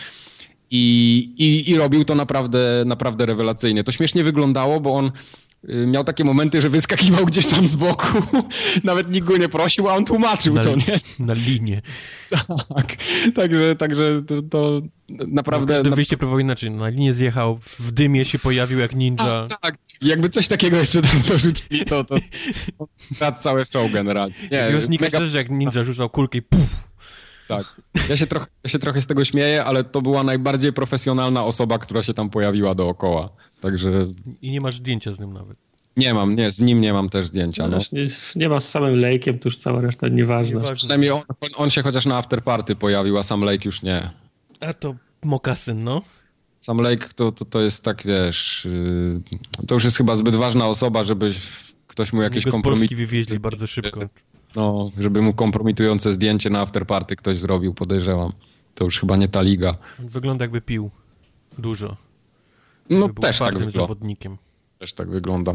[0.70, 3.84] I, i, I robił to naprawdę, naprawdę rewelacyjnie.
[3.84, 5.10] To śmiesznie wyglądało, bo on
[5.86, 8.06] miał takie momenty, że wyskakiwał gdzieś tam z boku,
[8.84, 11.00] nawet nikt go nie prosił, a on tłumaczył Na, to, nie?
[11.26, 11.82] na linię.
[12.76, 12.96] Tak,
[13.34, 14.80] także, także to, to
[15.28, 15.74] naprawdę...
[15.74, 16.70] Każde na- wyjście próbował inaczej.
[16.70, 19.46] Na linię zjechał, w dymie się pojawił jak ninja.
[19.48, 22.14] tak, tak, jakby coś takiego jeszcze tam dorzucili, to, to,
[22.78, 24.34] to strat całe show generalnie.
[24.50, 26.60] Nie, Jego znikać mega, też, że jak ninja rzucał kulkę i puf.
[27.48, 27.80] tak.
[28.08, 31.78] Ja się, trochę, ja się trochę z tego śmieję, ale to była najbardziej profesjonalna osoba,
[31.78, 33.28] która się tam pojawiła dookoła.
[33.62, 34.06] Także
[34.42, 35.56] I nie masz zdjęcia z nim nawet.
[35.96, 37.68] nie mam, nie, z nim nie mam też zdjęcia.
[37.68, 37.78] No.
[37.92, 38.06] Nie,
[38.36, 40.54] nie ma z samym lejkiem, to już cała reszta nieważna.
[40.54, 40.76] Nieważne.
[40.76, 41.20] Przynajmniej on,
[41.56, 44.10] on się chociaż na afterparty pojawił, a sam Lake już nie.
[44.60, 44.94] A to
[45.24, 46.02] mokasyn, no.
[46.58, 48.68] Sam Lake to, to, to jest tak, wiesz,
[49.60, 51.32] yy, to już jest chyba zbyt ważna osoba, żeby
[51.86, 52.80] ktoś mu jakieś Jego z kompromit...
[52.80, 54.00] Polski wywieźli bardzo szybko.
[54.56, 58.32] No, żeby mu kompromitujące zdjęcie na afterparty ktoś zrobił, podejrzewam.
[58.74, 59.74] To już chyba nie ta liga.
[59.98, 60.90] Wygląda jakby pił.
[61.58, 61.96] Dużo.
[63.01, 64.38] No też tak, wygląda, zawodnikiem.
[64.78, 65.55] też tak wygląda.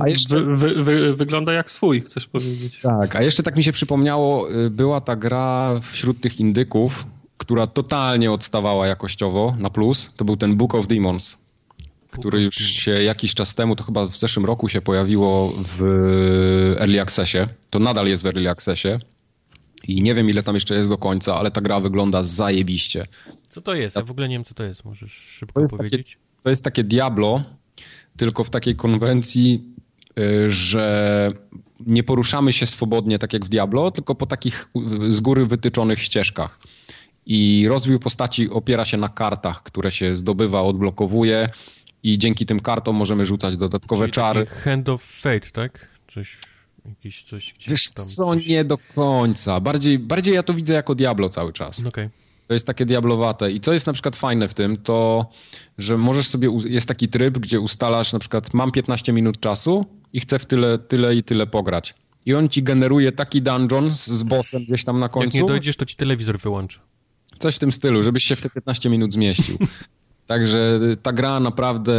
[0.00, 2.80] A jeszcze, Wy, wy, wy, wygląda jak swój, chcesz powiedzieć.
[2.82, 7.06] tak, a jeszcze tak mi się przypomniało, y, była ta gra wśród tych indyków,
[7.38, 10.10] która totalnie odstawała jakościowo na plus.
[10.16, 11.36] To był ten Book of Demons,
[12.10, 15.82] który już się jakiś czas temu, to chyba w zeszłym roku się pojawiło w
[16.80, 17.38] Early Accessie.
[17.70, 18.88] To nadal jest w Early Accessie.
[19.88, 23.04] I nie wiem, ile tam jeszcze jest do końca, ale ta gra wygląda zajebiście.
[23.48, 23.96] Co to jest?
[23.96, 24.84] Ja w ogóle nie wiem, co to jest.
[24.84, 26.18] Możesz szybko jest takie- powiedzieć?
[26.46, 27.44] To jest takie Diablo,
[28.16, 29.74] tylko w takiej konwencji,
[30.18, 31.32] y, że
[31.80, 34.68] nie poruszamy się swobodnie tak jak w Diablo, tylko po takich
[35.08, 36.58] y, z góry wytyczonych ścieżkach.
[37.26, 41.48] I rozwój postaci opiera się na kartach, które się zdobywa, odblokowuje
[42.02, 44.46] i dzięki tym kartom możemy rzucać dodatkowe Czyli czary.
[44.46, 45.88] Hand of Fate, tak?
[46.14, 46.38] Coś,
[46.88, 48.04] jakiś coś gdzieś Wiesz tam.
[48.06, 49.60] co, coś- nie do końca.
[49.60, 51.86] Bardziej, bardziej ja to widzę jako Diablo cały czas.
[51.86, 52.08] Okej.
[52.46, 53.52] To jest takie diablowate.
[53.52, 55.26] I co jest na przykład fajne w tym, to
[55.78, 60.20] że możesz sobie, jest taki tryb, gdzie ustalasz na przykład mam 15 minut czasu i
[60.20, 61.94] chcę w tyle, tyle i tyle pograć.
[62.26, 65.36] I on ci generuje taki dungeon z, z bossem gdzieś tam na Jak końcu.
[65.38, 66.78] nie dojdziesz, to ci telewizor wyłączy.
[67.38, 69.58] Coś w tym stylu, żebyś się w te 15 minut zmieścił.
[70.26, 71.92] Także ta gra naprawdę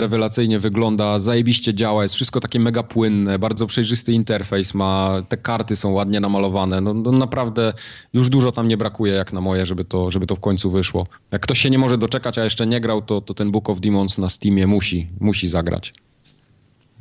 [0.00, 5.76] rewelacyjnie wygląda, zajebiście działa, jest wszystko takie mega płynne, bardzo przejrzysty interfejs ma, te karty
[5.76, 7.72] są ładnie namalowane, no, no naprawdę
[8.12, 11.06] już dużo tam nie brakuje jak na moje, żeby to, żeby to w końcu wyszło.
[11.30, 13.80] Jak ktoś się nie może doczekać, a jeszcze nie grał, to, to ten Book of
[13.80, 15.92] Demons na Steamie musi, musi zagrać.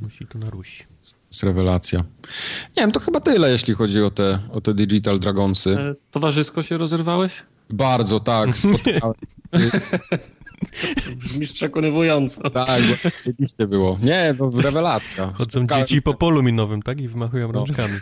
[0.02, 0.84] Musi to na Rusi.
[0.84, 0.90] To
[1.32, 2.00] jest rewelacja.
[2.78, 5.78] Nie wiem, to chyba tyle, jeśli chodzi o te, o te Digital Dragonsy.
[5.78, 7.44] E, Towarzysko się rozerwałeś?
[7.70, 8.58] Bardzo, tak.
[8.58, 9.14] Spotkałem,
[11.16, 12.50] Brzmisz przekonywująco.
[12.50, 14.00] tak, bo rzeczywiście było.
[14.04, 15.32] Nie, to rewelacja.
[15.34, 17.02] Chodzą Spotkałem- dzieci po polu minowym, tak?
[17.02, 17.94] I wymachują rączkami.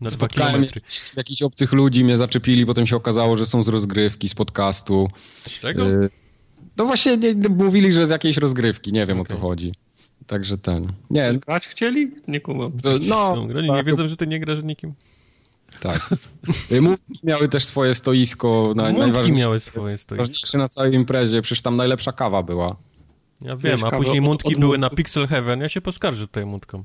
[0.00, 0.80] Na dwa Spotkałem kilometry.
[1.16, 5.08] jakichś, obcych ludzi, mnie zaczepili, potem się okazało, że są z rozgrywki, z podcastu.
[5.48, 5.90] Z czego?
[5.90, 6.10] Y,
[6.76, 9.72] No właśnie nie, mówili, że z jakiejś rozgrywki, nie wiem o co chodzi.
[10.26, 10.92] Także ten.
[11.10, 12.10] Nie, Coś grać chcieli?
[12.28, 12.72] Nie kumam.
[12.84, 14.92] no, Są, Oni nie wiedzą, że ty nie grasz z nikim.
[15.80, 16.08] Tak.
[16.72, 18.92] Y, Mówki miały też swoje stoisko, na,
[19.32, 20.58] miały swoje stoisko.
[20.58, 22.76] na całej imprezie, przecież tam najlepsza kawa była.
[23.40, 24.90] Ja wiem, Wiesz, a później mundki były na.
[24.90, 25.60] Pixel Heaven.
[25.60, 26.84] Ja się poskarżę tutaj mundkom.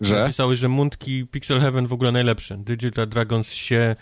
[0.00, 0.14] Że?
[0.14, 2.56] Napisały, że mundki Pixel Heaven w ogóle najlepsze.
[2.56, 3.96] Digital Dragons się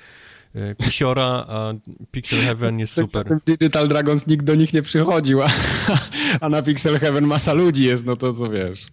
[0.55, 1.73] e, pisiora, a
[2.11, 3.39] Pixel Heaven jest super.
[3.47, 5.51] Digital Dragons nikt do nich nie przychodził, a,
[6.41, 8.87] a na Pixel Heaven masa ludzi jest, no to co wiesz.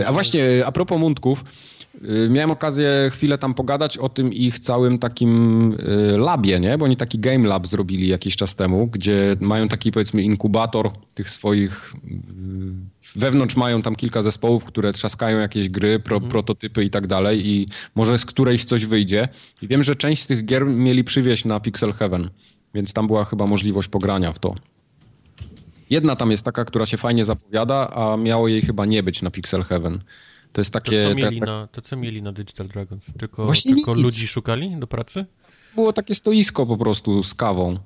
[0.00, 1.77] E, A właśnie, a propos mundków, e,
[2.28, 5.74] miałem okazję chwilę tam pogadać o tym ich całym takim
[6.14, 6.78] e, labie, nie?
[6.78, 11.30] Bo oni taki game lab zrobili jakiś czas temu, gdzie mają taki powiedzmy inkubator tych
[11.30, 11.94] swoich...
[11.94, 17.48] e, Wewnątrz mają tam kilka zespołów, które trzaskają jakieś gry, pro, prototypy i tak dalej
[17.48, 19.28] i może z którejś coś wyjdzie.
[19.62, 22.30] I wiem, że część z tych gier mieli przywieźć na Pixel Heaven,
[22.74, 24.54] więc tam była chyba możliwość pogrania w to.
[25.90, 29.30] Jedna tam jest taka, która się fajnie zapowiada, a miało jej chyba nie być na
[29.30, 30.00] Pixel Heaven.
[30.52, 31.02] To jest To takie...
[31.02, 33.04] co, tak- mieli tak- na, to co mieli na Digital Dragons?
[33.18, 34.02] Tylko, Właśnie tylko nic.
[34.04, 35.26] ludzi szukali do pracy?
[35.74, 37.78] Było takie stoisko po prostu z kawą.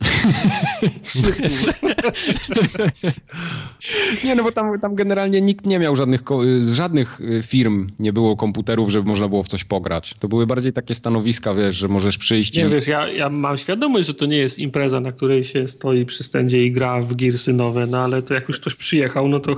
[4.24, 6.20] Nie, no bo tam, tam generalnie nikt nie miał żadnych,
[6.60, 10.14] z żadnych y, firm nie było komputerów, żeby można było w coś pograć.
[10.18, 12.70] To były bardziej takie stanowiska, wiesz, że możesz przyjść Nie i...
[12.70, 16.24] wiesz, ja, ja mam świadomość, że to nie jest impreza, na której się stoi przy
[16.24, 19.56] stędzie i gra w Gearsy nowe, no ale to jak już ktoś przyjechał, no to,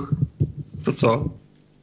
[0.85, 1.29] to co?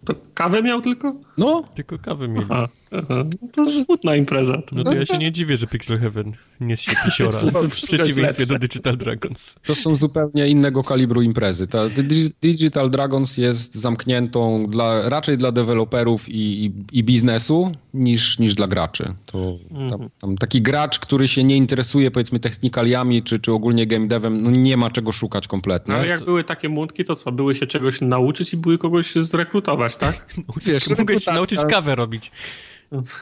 [0.04, 1.14] To kawę miał tylko?
[1.38, 2.46] No, Tylko kawę mieli.
[2.50, 3.24] Aha, aha.
[3.52, 4.62] To smutna impreza.
[4.62, 7.30] To No to ja się nie dziwię, że Pixel Heaven nie się pisiora.
[7.30, 9.54] W przeciwieństwie do Digital Dragons.
[9.66, 11.66] to są zupełnie innego kalibru imprezy.
[11.66, 18.38] Ta Digi- Digital Dragons jest zamkniętą dla, raczej dla deweloperów i, i, i biznesu niż,
[18.38, 19.14] niż dla graczy.
[19.26, 19.56] To,
[19.90, 24.42] tam, tam taki gracz, który się nie interesuje powiedzmy technikaliami czy, czy ogólnie game devem,
[24.42, 25.94] no nie ma czego szukać kompletnie.
[25.94, 27.32] Ale jak były takie mundki, to co?
[27.32, 30.29] Były się czegoś nauczyć i były kogoś zrekrutować, tak?
[30.66, 32.30] Wiesz, Mogę się nauczyć kawę robić.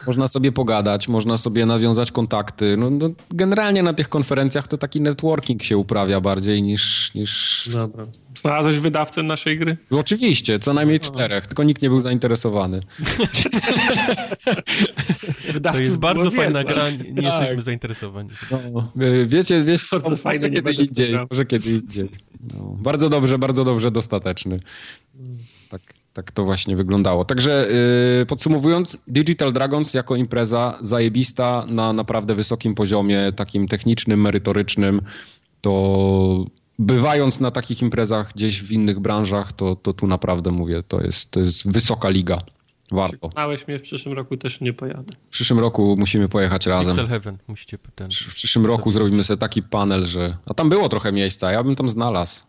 [0.07, 2.77] Można sobie pogadać, można sobie nawiązać kontakty.
[2.77, 7.13] No, no, generalnie na tych konferencjach to taki networking się uprawia bardziej niż...
[7.15, 7.69] niż...
[7.73, 8.05] Dobra.
[8.35, 9.77] Znalazłeś wydawcę naszej gry?
[9.91, 12.79] No, oczywiście, co najmniej czterech, tylko nikt nie był zainteresowany.
[15.63, 17.41] To jest bardzo fajna gra, nie Tak.
[17.41, 18.29] jesteśmy zainteresowani.
[18.51, 22.09] No, y, wiecie, wiecie Bardzo może fajny, nie kiedy indziej, może kiedy indziej.
[22.53, 24.59] No, bardzo dobrze, bardzo dobrze, dostateczny.
[25.69, 25.81] Tak,
[26.13, 27.25] tak to właśnie wyglądało.
[27.25, 27.67] Także
[28.21, 35.01] y, podsumowując, Digital Dragons jako impreza zajebista na naprawdę wysokim poziomie, takim technicznym, merytorycznym,
[35.61, 36.45] to
[36.79, 41.31] bywając na takich imprezach gdzieś w innych branżach, to, to tu naprawdę mówię, to jest,
[41.31, 42.37] to jest wysoka liga.
[42.91, 43.29] Warto.
[43.33, 45.13] Znałeś mnie, w przyszłym roku też nie pojadę.
[45.27, 46.95] W przyszłym roku musimy pojechać razem.
[46.95, 48.09] Pixel Heaven, musicie ten.
[48.11, 50.37] W przyszłym roku zrobimy sobie taki panel, że...
[50.45, 52.43] A tam było trochę miejsca, ja bym tam znalazł.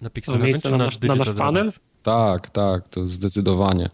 [0.00, 1.72] Na Co, Pixel Heaven na, na, nasz, panel?
[2.06, 3.88] Tak, tak, to zdecydowanie.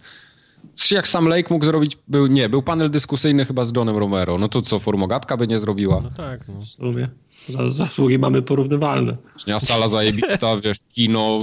[0.75, 4.39] Czy jak sam Lake mógł zrobić, był, nie, był panel dyskusyjny chyba z Johnem Romero.
[4.39, 6.01] No to co, formogatka by nie zrobiła?
[6.03, 7.69] No tak, no.
[7.69, 9.17] Zasługi mamy porównywalne.
[9.55, 11.41] A sala zajebista, wiesz, kino,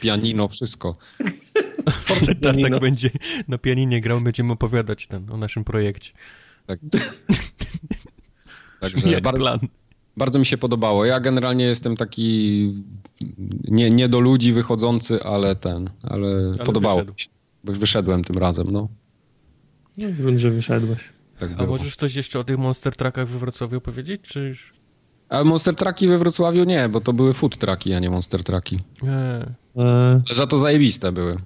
[0.00, 0.96] pianino, wszystko.
[2.08, 2.80] Tartak Pianino.
[2.80, 3.10] będzie
[3.48, 6.12] na pianinie grał, będziemy opowiadać ten, o naszym projekcie.
[6.66, 6.80] Tak.
[8.80, 9.58] Także jak bar- plan.
[10.16, 11.04] Bardzo mi się podobało.
[11.04, 12.72] Ja generalnie jestem taki
[13.64, 17.12] nie, nie do ludzi wychodzący, ale ten, ale, podobało wyszedł.
[17.12, 17.28] mi się.
[17.64, 18.88] Bo wyszedłem tym razem, no.
[19.96, 21.08] Nie wiem, że wyszedłeś.
[21.38, 21.66] Tak A było.
[21.66, 24.72] możesz coś jeszcze o tych Monster Truckach we Wrocławiu powiedzieć, czy już...
[25.28, 28.78] A Monster Trucki we Wrocławiu nie, bo to były food trucki, a nie Monster Trucki.
[29.02, 29.10] Nie.
[29.12, 31.36] E, Ale za to zajebiste były.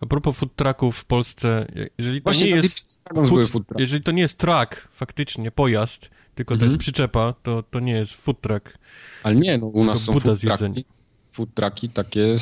[0.00, 1.66] A propos food trucków w Polsce,
[1.98, 3.02] jeżeli to Właśnie nie jest
[3.48, 6.70] food jeżeli to nie jest truck, faktycznie pojazd, tylko to Mhm.
[6.70, 8.78] jest przyczepa, to, to nie jest food truck.
[9.22, 10.84] Ale nie, no u nas To są food trucki.
[11.30, 12.34] Food trucki takie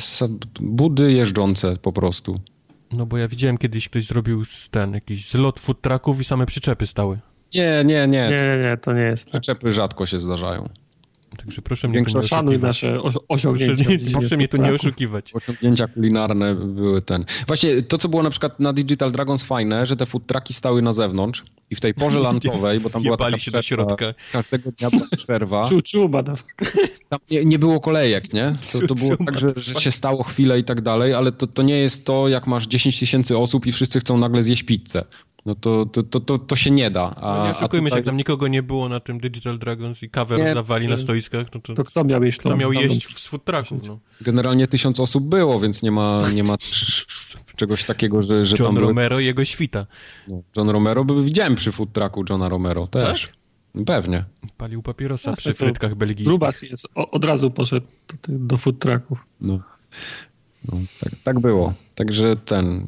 [0.61, 2.39] budy jeżdżące po prostu.
[2.91, 6.87] No bo ja widziałem kiedyś ktoś zrobił ten jakiś zlot food trucków i same przyczepy
[6.87, 7.19] stały.
[7.53, 8.07] Nie, nie, nie.
[8.07, 9.23] nie, nie, nie, to nie jest.
[9.31, 9.41] Tak.
[9.41, 10.69] Przyczepy rzadko się zdarzają.
[11.37, 12.61] Także proszę mnie tu nie oszukiwać.
[12.61, 13.75] nasze os- Proszę, osiągnięcia.
[13.75, 15.31] dziedzinie proszę mnie tu nie oszukiwać.
[15.35, 17.25] Osiągnięcia kulinarne były ten.
[17.47, 20.81] Właśnie to, co było na przykład na Digital Dragons fajne, że te food trucki stały
[20.81, 24.05] na zewnątrz i w tej porze lantowej, bo tam była taka się do środka.
[24.31, 26.43] każdego dnia była przerwa, Czu, czu, badaw.
[27.09, 28.53] tam nie, nie było kolejek, nie?
[28.71, 31.61] To, to było tak, że, że się stało chwilę i tak dalej, ale to, to
[31.63, 35.05] nie jest to, jak masz 10 tysięcy osób i wszyscy chcą nagle zjeść pizzę.
[35.45, 37.15] No to, to, to, to, to się nie da.
[37.15, 40.09] A, No nie oszukujmy się, jak tam nikogo nie było na tym Digital Dragons i
[40.09, 43.27] kawę Nie, rozdawali na stoiskach, no to, To kto miał jeść kto tą- miał jeść
[43.27, 43.87] food trucków?
[43.87, 43.99] No.
[44.21, 46.57] Generalnie tysiąc osób było, więc nie ma, nie ma
[47.55, 48.87] czegoś takiego, że, że John tam były...
[48.87, 49.85] Romero i jego świta.
[50.27, 53.27] No, John Romero, by widziałem przy food trucku Johna Romero też.
[53.27, 53.85] Tak?
[53.85, 54.25] Pewnie.
[54.57, 56.27] Palił papierosa Jasne, przy to frytkach belgijskich.
[56.27, 57.87] Grubas jest, o, od razu poszedł
[58.27, 59.25] do food trucków.
[59.41, 59.59] No.
[60.65, 61.73] No, tak, tak było.
[61.95, 62.85] Także ten...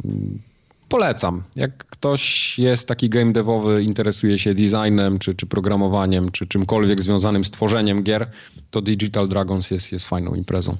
[0.93, 1.43] Polecam.
[1.55, 7.45] Jak ktoś jest taki game devowy, interesuje się designem, czy, czy programowaniem, czy czymkolwiek związanym
[7.45, 8.31] z tworzeniem gier,
[8.71, 10.77] to Digital Dragons jest, jest fajną imprezą.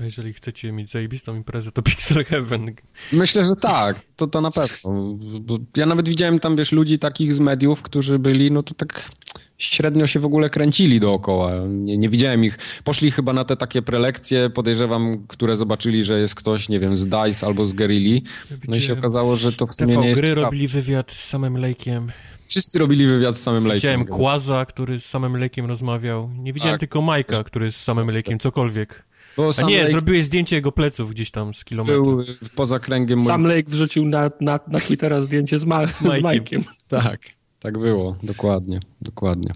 [0.00, 2.74] A jeżeli chcecie mieć zajebistą imprezę, to Pixel Heaven.
[3.12, 4.92] Myślę, że tak, to, to na pewno.
[5.40, 9.10] Bo ja nawet widziałem tam, wiesz, ludzi takich z mediów, którzy byli, no to tak
[9.58, 11.50] średnio się w ogóle kręcili dookoła.
[11.68, 12.58] Nie, nie widziałem ich.
[12.84, 17.06] Poszli chyba na te takie prelekcje, podejrzewam, które zobaczyli, że jest ktoś, nie wiem, z
[17.06, 18.22] DICE albo z Guerrilli.
[18.68, 21.28] No i się okazało, że to w sumie TV nie jest Gry robili wywiad z
[21.28, 22.06] samym Lake'iem.
[22.48, 23.74] Wszyscy robili wywiad z samym Lake'em.
[23.74, 26.30] Widziałem Kłaza, który z samym Lake'iem rozmawiał.
[26.38, 26.80] Nie widziałem Tak.
[26.80, 29.04] tylko Majka, który z samym Lake'iem cokolwiek.
[29.36, 32.04] Bo A nie, Lake zrobiłeś zdjęcie jego pleców gdzieś tam z kilometru.
[32.04, 32.24] był
[32.54, 33.18] poza kręgiem...
[33.18, 36.22] Sam Lake wrzucił na, na, na Twittera zdjęcie z, Ma- z Majkiem.
[36.22, 36.62] Majkiem.
[36.88, 37.20] Tak,
[37.62, 39.52] tak było, dokładnie, dokładnie.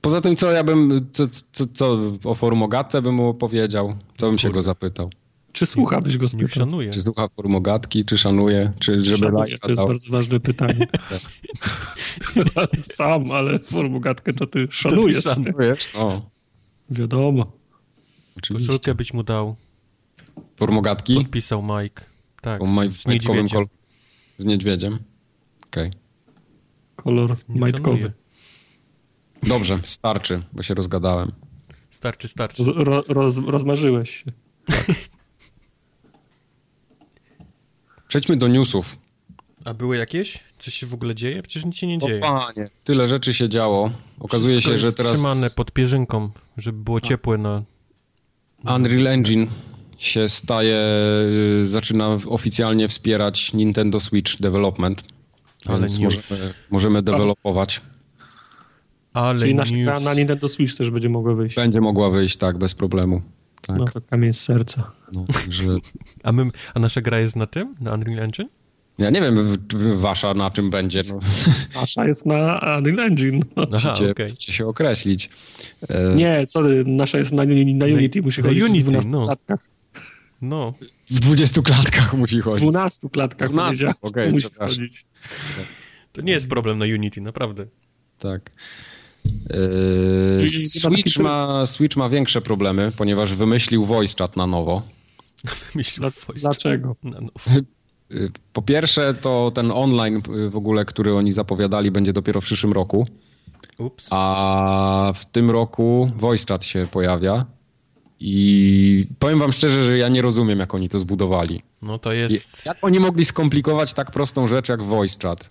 [0.00, 4.38] Poza tym, co ja bym, co, co, co o Formogatce bym mu opowiedział, co bym
[4.38, 5.10] się go zapytał.
[5.52, 6.48] Czy słucha, byś go Nie spytał?
[6.48, 6.90] szanuję.
[6.90, 9.86] Czy słucha Formogatki, czy szanuje, czy żeby Szanuję, lajka to jest dał.
[9.86, 10.86] bardzo ważne pytanie.
[12.82, 15.24] Sam, ale formugatkę to ty szanujesz.
[15.24, 15.52] Szanuję.
[15.58, 15.88] Wiesz?
[15.94, 16.22] No,
[16.90, 17.52] Wiadomo.
[18.38, 18.66] Oczywiście.
[18.66, 19.56] Koszulkę byś mu dał.
[20.56, 21.14] Formogatki?
[21.14, 22.02] Podpisał Mike.
[22.42, 23.48] Tak, z niedźwiedziem.
[23.48, 23.66] kol-
[24.38, 24.98] Z niedźwiedziem.
[25.66, 25.90] Okej.
[27.02, 27.96] Kolor Nie majtkowy.
[27.96, 28.12] szanuję.
[29.42, 31.32] Dobrze, starczy, bo się rozgadałem.
[31.90, 32.62] Starczy, starczy.
[32.76, 34.32] Ro, roz, rozmarzyłeś się.
[38.08, 38.96] Przejdźmy do newsów.
[39.64, 40.38] A były jakieś?
[40.58, 41.42] Coś się w ogóle dzieje?
[41.42, 42.20] Przecież nic się nie O dzieje.
[42.20, 43.90] panie, tyle rzeczy się działo.
[44.20, 47.62] Okazuje Wszystko się, że jest teraz trzymane pod pierzynką, żeby było ciepłe na...
[48.76, 49.46] Unreal Engine
[49.98, 50.78] się staje,
[51.62, 55.04] y, zaczyna oficjalnie wspierać Nintendo Switch Development.
[55.66, 56.30] Ale Więc news.
[56.30, 57.80] możemy, możemy dewelopować.
[59.12, 59.84] Ale Czyli nasza news...
[59.84, 61.56] gra na Nintendo Switch też będzie mogła wyjść.
[61.56, 63.22] Będzie mogła wyjść tak, bez problemu.
[63.66, 64.92] Tak, No to kamień z serca.
[65.12, 65.64] no, także
[66.24, 67.74] A, my, a nasza gra jest na tym?
[67.80, 68.48] Na Unreal Engine?
[68.98, 71.00] ja nie wiem, w- w- wasza na czym będzie.
[71.08, 71.20] No,
[71.80, 73.40] Nasza jest na Unreal Engine.
[73.56, 73.66] No.
[73.74, 75.30] Aha, musicie, musicie się określić.
[75.88, 79.26] E, Nie, co ty, nasza jest na, na Unity, musi na Unity, w 12 no.
[80.42, 80.72] No,
[81.10, 82.62] W 20 klatkach musi W chodzić.
[82.62, 85.06] 12 klatkach 12, powiedziałem, okej, że musi chodzić.
[86.12, 87.66] to nie jest problem na Unity, naprawdę.
[88.18, 88.50] Tak.
[89.50, 94.82] E, i Switch, ma, Switch ma większe problemy, ponieważ wymyślił voice chat na nowo.
[95.74, 96.88] Myślę, Dla, voice dlaczego?
[96.88, 97.40] chat na nowo.
[98.12, 102.72] Y, Po pierwsze, to ten online w ogóle, który oni zapowiadali, będzie dopiero w przyszłym
[102.72, 103.06] roku.
[103.78, 104.06] Ups.
[104.10, 107.46] A w tym roku voice chat się pojawia.
[108.20, 111.62] I powiem wam szczerze, że ja nie rozumiem, jak oni to zbudowali.
[111.82, 112.66] No to jest...
[112.66, 115.50] Jak oni mogli skomplikować tak prostą rzecz jak voice chat?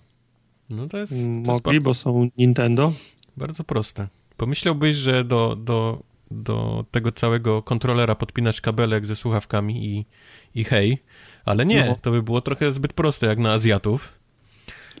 [0.70, 2.92] No to jest, to jest Mogli, bardzo, bo są Nintendo.
[3.36, 4.08] bardzo proste.
[4.36, 10.06] Pomyślałbyś, że do, do, do tego całego kontrolera podpinasz kabelek ze słuchawkami i,
[10.60, 10.98] i hej,
[11.44, 11.96] ale nie, No.
[12.02, 14.12] to by było trochę zbyt proste jak na Azjatów.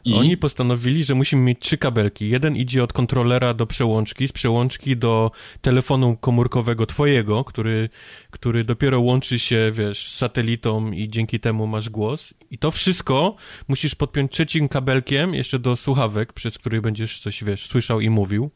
[0.04, 2.28] I Oni postanowili, że musimy mieć trzy kabelki.
[2.30, 5.30] Jeden idzie od kontrolera do przełączki, z przełączki do
[5.60, 7.88] telefonu komórkowego twojego, który,
[8.30, 12.34] który dopiero łączy się, wiesz, z satelitą i dzięki temu masz głos.
[12.50, 13.36] I to wszystko
[13.68, 18.50] musisz podpiąć trzecim kabelkiem jeszcze do słuchawek, przez który będziesz coś, wiesz, słyszał i mówił.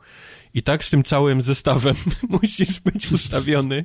[0.54, 1.94] I tak z tym całym zestawem
[2.28, 3.84] musisz być ustawiony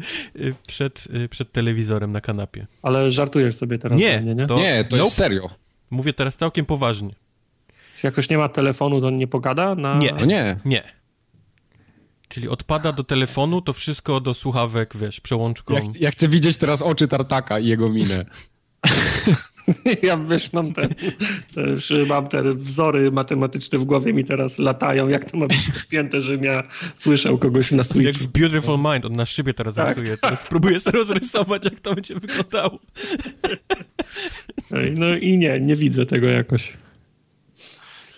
[0.68, 2.66] przed, przed telewizorem na kanapie.
[2.82, 4.46] Ale żartujesz sobie teraz Nie, mnie, nie?
[4.46, 5.04] to- nie, to Nope.
[5.04, 5.50] jest serio.
[5.90, 7.14] Mówię teraz całkiem poważnie.
[8.02, 9.74] Jak ktoś nie ma telefonu, to on nie pogada?
[9.74, 9.98] Na...
[9.98, 10.12] Nie.
[10.12, 10.56] No nie.
[10.64, 10.82] Nie.
[12.28, 15.74] Czyli odpada do telefonu, to wszystko do słuchawek, wiesz, przełączką.
[15.74, 18.24] Ja, ch- ja chcę widzieć teraz oczy Tartaka i jego minę.
[20.02, 20.88] Ja wiesz, mam te,
[21.54, 26.20] też mam te wzory matematyczne w głowie mi teraz latają, jak to ma być wpięte,
[26.20, 26.62] żebym ja
[26.94, 28.24] słyszał kogoś na Jak Switchu.
[28.24, 30.16] w Beautiful Mind, on na szybie teraz Tak, rysuje.
[30.18, 32.78] Teraz spróbuję sobie rozrysować, jak to będzie wyglądało.
[34.96, 36.72] No i nie, nie widzę tego jakoś.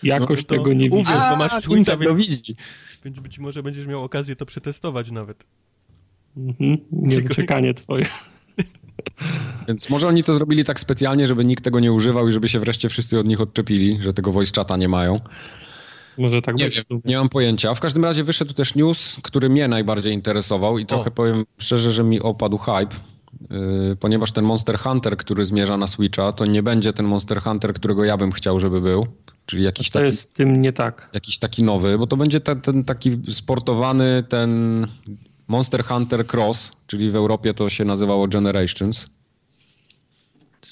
[0.03, 1.29] Jakoś No tego nie uwierz, widzę.
[1.31, 2.57] bo masz Switcha, więc, widzi.
[3.05, 5.45] więc być może będziesz miał okazję to przetestować nawet.
[6.37, 8.05] Mhm, nie czekanie twoje.
[9.69, 12.61] Więc może oni to zrobili tak specjalnie, żeby nikt tego nie używał i żeby się
[12.61, 15.17] wreszcie wszyscy od nich odczepili, że tego voice chata nie mają.
[16.19, 16.85] Może tak Nie być.
[16.91, 17.75] wiem, nie mam pojęcia.
[17.75, 22.05] W każdym razie wyszedł też news, który mnie najbardziej interesował i trochę powiem szczerze, że
[22.05, 22.97] mi opadł hype,
[23.51, 27.75] yy, ponieważ ten Monster Hunter, który zmierza na Switcha, to nie będzie ten Monster Hunter,
[27.75, 29.07] którego ja bym chciał, żeby był.
[29.47, 31.11] Czyli jakiś Co taki, jest z tym nie tak?
[31.13, 34.87] jakiś taki nowy, bo to będzie ten, ten taki sportowany, ten
[35.53, 39.07] Monster Hunter Cross, czyli w Europie to się nazywało Generations.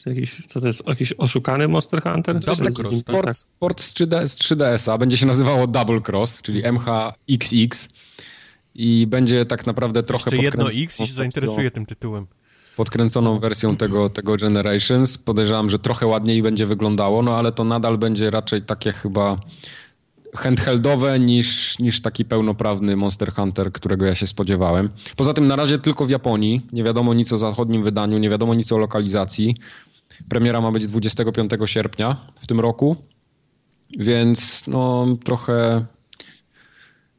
[0.07, 0.89] Jakiś, co to jest?
[0.89, 2.41] Jakiś oszukany Monster Hunter?
[2.41, 3.15] To jest cross, tak?
[3.17, 7.89] Sport, sport z, 3D, z 3DS-a będzie się nazywało Double Cross, czyli MHXX
[8.75, 12.27] i będzie tak naprawdę trochę Jeszcze jedno podkręconą X i się wersją- zainteresuje tym tytułem.
[12.77, 15.19] podkręconą wersją tego, tego Generations.
[15.19, 19.37] Podejrzewam, że trochę ładniej będzie wyglądało, no ale to nadal będzie raczej takie chyba
[20.37, 24.91] handheldowe niż, niż taki pełnoprawny Monster Hunter, którego ja się spodziewałem.
[25.17, 26.67] Poza tym na razie tylko w Japonii.
[26.73, 29.57] Nie wiadomo nic o zachodnim wydaniu, nie wiadomo nic o lokalizacji.
[30.29, 32.97] Premiera ma być 25 sierpnia w tym roku,
[33.99, 35.87] więc no trochę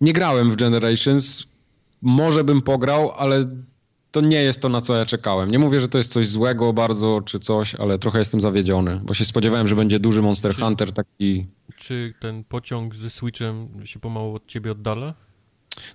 [0.01, 1.47] nie grałem w Generations.
[2.01, 3.45] Może bym pograł, ale
[4.11, 5.51] to nie jest to, na co ja czekałem.
[5.51, 9.13] Nie mówię, że to jest coś złego bardzo czy coś, ale trochę jestem zawiedziony, bo
[9.13, 11.45] się spodziewałem, że będzie duży Monster Hunter taki...
[11.77, 15.13] Czy ten pociąg ze Switchem się pomału od ciebie oddala?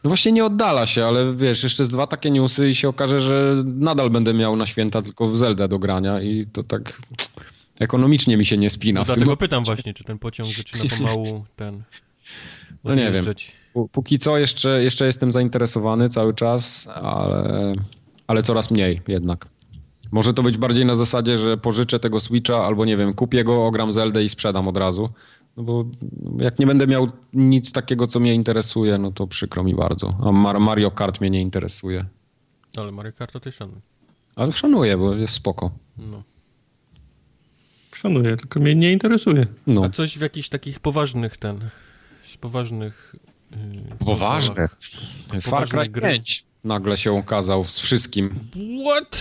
[0.05, 3.21] No właśnie nie oddala się, ale wiesz, jeszcze z dwa takie newsy i się okaże,
[3.21, 7.03] że nadal będę miał na święta tylko w Zelda do grania i to tak
[7.81, 9.01] ekonomicznie mi się nie spina.
[9.01, 11.83] No w dlatego pytam właśnie, czy ten pociąg zaczyna pomału ten...
[12.85, 13.25] No nie wiem.
[13.93, 17.73] Póki co jeszcze, jeszcze jestem zainteresowany cały czas, ale,
[18.27, 19.49] ale coraz mniej jednak.
[20.13, 23.67] Może to być bardziej na zasadzie, że pożyczę tego Switcha albo nie wiem, kupię go,
[23.67, 25.09] ogram Zeldę i sprzedam od razu.
[25.57, 25.85] No bo
[26.39, 30.19] jak nie będę miał nic takiego, co mnie interesuje, no to przykro mi bardzo.
[30.23, 32.05] A Mar- Mario Kart mnie nie interesuje.
[32.77, 33.81] Ale Mario Kart to też szanuj.
[34.37, 35.71] Ale szanuję, bo jest spoko.
[35.99, 36.23] No.
[37.95, 39.47] Szanuję, tylko mnie nie interesuje.
[39.67, 39.85] No.
[39.85, 41.59] A coś w jakichś takich poważnych ten,
[42.33, 43.15] z poważnych...
[43.51, 44.69] Yy, Poważne.
[45.29, 45.43] konsolach.
[45.43, 46.11] Far Cry gry.
[46.11, 48.35] 5 nagle się ukazał z wszystkim.
[48.87, 49.19] What?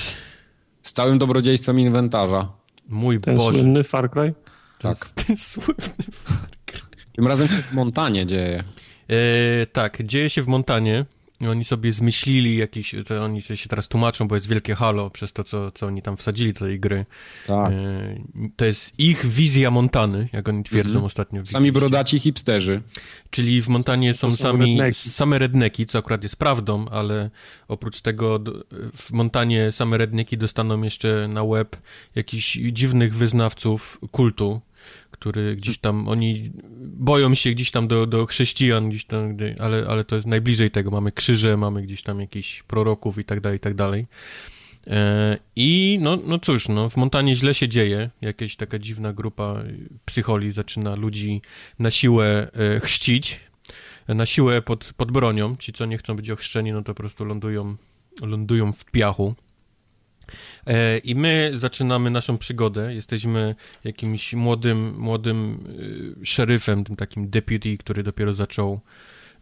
[0.82, 2.52] Z całym dobrodziejstwem inwentarza.
[2.90, 3.60] Mój Ten Boże.
[3.60, 4.34] słynny Far Cry.
[4.80, 5.10] Tak.
[5.28, 5.76] Ten słynny
[7.16, 8.64] Tym razem się w Montanie dzieje.
[9.10, 11.06] E, tak, dzieje się w Montanie.
[11.50, 15.44] Oni sobie zmyślili jakiś, to oni się teraz tłumaczą, bo jest wielkie halo przez to,
[15.44, 17.06] co, co oni tam wsadzili do tej gry.
[17.48, 17.72] Tak.
[17.72, 18.16] E,
[18.56, 21.06] to jest ich wizja Montany, jak oni twierdzą Mhm.
[21.06, 21.42] ostatnio.
[21.44, 22.82] w Sami brodaci hipsterzy.
[23.30, 25.10] Czyli w Montanie są, są sami, redneki.
[25.10, 27.30] same redneki, co akurat jest prawdą, ale
[27.68, 28.40] oprócz tego
[28.96, 31.78] w Montanie same redneki dostaną jeszcze na web
[32.16, 34.62] jakichś dziwnych wyznawców kultu,
[35.16, 40.04] który gdzieś tam, oni boją się gdzieś tam do, do chrześcijan, gdzieś tam, ale, ale
[40.04, 40.92] to jest najbliżej tego.
[40.92, 44.06] Mamy krzyże, mamy gdzieś tam jakichś proroków i tak dalej, i tak dalej.
[44.88, 48.10] E, I no, no cóż, no, w Montanie źle się dzieje.
[48.22, 49.64] Jakaś taka dziwna grupa
[50.06, 51.42] psycholi zaczyna ludzi
[51.80, 53.40] na siłę e, chrzcić,
[54.08, 55.58] na siłę pod, pod bronią.
[55.58, 57.76] Ci, co nie chcą być ochrzczeni, no to po prostu lądują,
[58.22, 59.36] lądują w piachu.
[60.68, 62.96] E, I my zaczynamy naszą przygodę.
[62.96, 65.60] Jesteśmy jakimś młodym, młodym
[66.22, 68.80] y, szeryfem, tym takim deputy, który dopiero zaczął,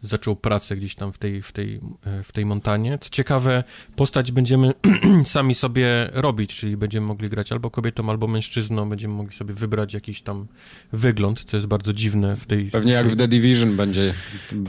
[0.02, 2.98] zaczął pracę gdzieś tam w tej, w, tej, e, w tej montanie.
[3.00, 3.64] Co ciekawe,
[3.96, 4.72] postać będziemy
[5.24, 8.88] sami sobie robić, czyli będziemy mogli grać albo kobietą, albo mężczyzną.
[8.88, 10.46] Będziemy mogli sobie wybrać jakiś tam
[10.92, 12.70] wygląd, co jest bardzo dziwne w tej...
[12.70, 14.14] Pewnie jak w The Division będzie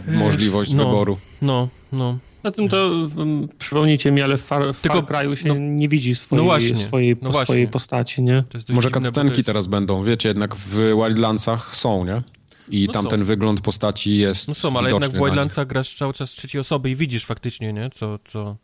[0.07, 0.85] możliwość no.
[0.85, 1.17] wyboru.
[1.41, 2.17] No, no.
[2.45, 5.55] Na tym to um, przypomnijcie mi, ale w Far, w Tylko- Far Cry'u się no-
[5.57, 7.45] nie widzi swojej, no właśnie, swojej, no właśnie.
[7.45, 8.43] swojej postaci, nie?
[8.69, 12.21] Może cutscenki jest- teraz będą, wiecie, jednak w Wildlandsach są, nie?
[12.69, 13.09] I No tam są.
[13.09, 15.13] ten wygląd postaci jest No są, ale jednak w.
[15.13, 17.89] Wildlandsach grasz cały czas z trzeciej osoby i widzisz faktycznie, nie?
[17.89, 18.55] Co, co,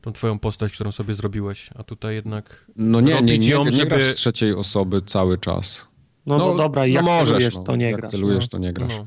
[0.00, 2.64] tą twoją postać, którą sobie zrobiłeś, a tutaj jednak...
[2.76, 5.86] No nie, nie, nie, ją, nie, nie żeby- grasz z trzeciej osoby cały czas.
[6.26, 7.62] No, no, dobra, jak możesz, celujesz, no.
[7.62, 8.10] to nie jak grasz.
[8.10, 8.48] celujesz, no.
[8.48, 9.00] to nie grasz.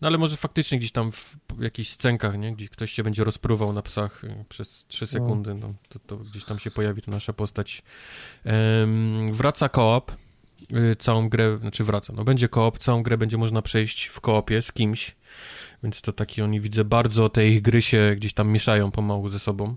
[0.00, 0.08] No, no.
[0.08, 2.52] no ale może faktycznie gdzieś tam w jakichś scenkach, nie?
[2.52, 6.44] Gdzie ktoś się będzie rozpruwał na psach y, przez 3 sekundy, no, to, to gdzieś
[6.44, 7.82] tam się pojawi ta nasza postać.
[8.44, 10.12] Em, wraca koop,
[10.72, 14.62] y, całą grę, znaczy wraca, no będzie koop, całą grę będzie można przejść w koopie
[14.62, 15.16] z kimś,
[15.82, 19.38] więc to taki oni widzę bardzo te ich gry się gdzieś tam mieszają pomału ze
[19.38, 19.76] sobą.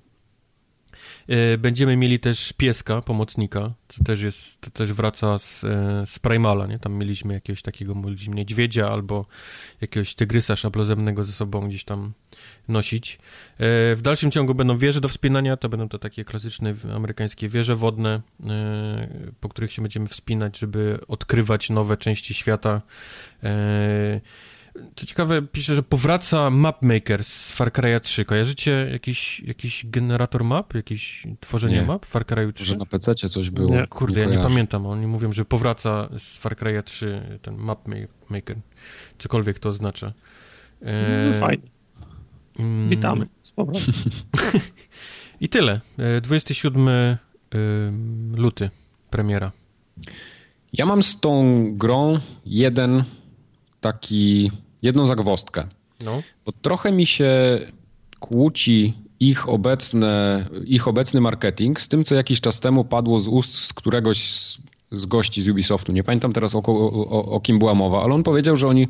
[1.28, 6.20] E, Będziemy mieli też pieska, pomocnika, co też jest, to też wraca z, e, z
[6.20, 6.80] Primala, nie?
[6.80, 9.26] Tam mieliśmy jakiegoś takiego mieliśmy niedźwiedzia albo
[9.82, 12.14] jakiegoś tygrysa szablozemnego ze sobą gdzieś tam
[12.68, 13.16] nosić.
[13.16, 17.76] E, W dalszym ciągu będą wieże do wspinania, to będą to takie klasyczne amerykańskie wieże
[17.76, 18.22] wodne,
[19.40, 22.82] po których się będziemy wspinać, żeby odkrywać nowe części świata.
[24.82, 28.26] E, Co ciekawe, pisze, że powraca mapmaker z Far Cry'a 3.
[28.26, 30.74] Kojarzycie jakiś, jakiś generator map?
[30.76, 31.82] Jakieś tworzenie Nie.
[31.82, 32.64] map w Far Cry'u 3?
[32.64, 33.70] Może na PC coś było.
[33.70, 33.88] Nie.
[33.88, 34.86] Kurde, ja nie pamiętam.
[34.88, 38.58] Oni mówią, że powraca z Far Cry'a 3 ten mapmaker.
[39.20, 40.14] Cokolwiek to oznacza.
[40.82, 41.64] E, No, fajnie.
[42.60, 43.94] mm, Witamy z powrotem.
[45.42, 45.82] I tyle.
[45.98, 47.18] E, 27 y,
[48.36, 48.70] luty
[49.10, 49.52] premiera.
[50.74, 53.04] Ja mam z tą grą jeden
[53.82, 54.52] taki,
[54.82, 55.68] jedną zagwozdkę.
[56.06, 56.22] No.
[56.46, 57.60] Bo trochę mi się
[58.20, 63.56] kłóci ich, obecne, ich obecny marketing z tym, co jakiś czas temu padło z ust
[63.56, 64.60] z któregoś z,
[64.92, 65.92] z gości z Ubisoftu.
[65.92, 68.88] Nie pamiętam teraz o, o, o kim była mowa, ale on powiedział, że oni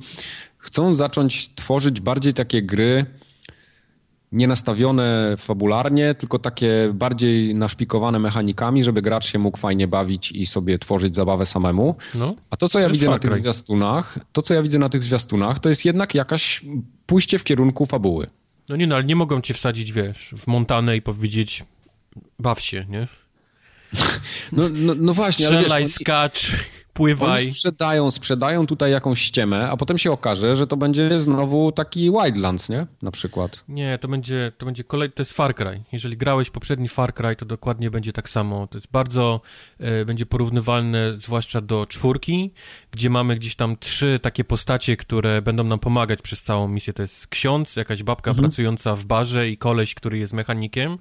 [0.57, 3.05] chcą zacząć tworzyć bardziej takie gry
[4.31, 10.45] nie nastawione fabularnie, tylko takie bardziej naszpikowane mechanikami, żeby gracz się mógł fajnie bawić i
[10.45, 11.95] sobie tworzyć zabawę samemu.
[12.15, 12.35] No.
[12.49, 15.03] A to, co ja jest widzę na tych zwiastunach, to, co ja widzę na tych
[15.03, 16.61] zwiastunach, to jest jednak jakaś
[17.05, 18.27] pójście w kierunku fabuły.
[18.69, 21.63] No nie no, ale nie mogą cię wsadzić, wiesz, w Montanę i powiedzieć
[22.39, 23.07] baw się, nie?
[24.51, 26.59] No, no, no właśnie, ale Strzelaj, wiesz, skacz, oni,
[27.01, 27.43] pływaj.
[27.43, 32.11] oni sprzedają, sprzedają tutaj jakąś ściemę, a potem się okaże, że to będzie znowu taki
[32.11, 32.87] Wildlands, nie?
[33.01, 33.63] Na przykład.
[33.67, 35.83] Nie, to będzie, to będzie kolej, to jest Far Cry.
[35.91, 38.67] Jeżeli grałeś poprzedni Far Cry, to dokładnie będzie tak samo.
[38.67, 39.41] To jest bardzo,
[39.79, 42.51] e, będzie porównywalne zwłaszcza do czwórki,
[42.91, 46.93] gdzie mamy gdzieś tam trzy takie postacie, które będą nam pomagać przez całą misję.
[46.93, 50.97] To jest ksiądz, jakaś babka pracująca w barze i koleś, który jest mechanikiem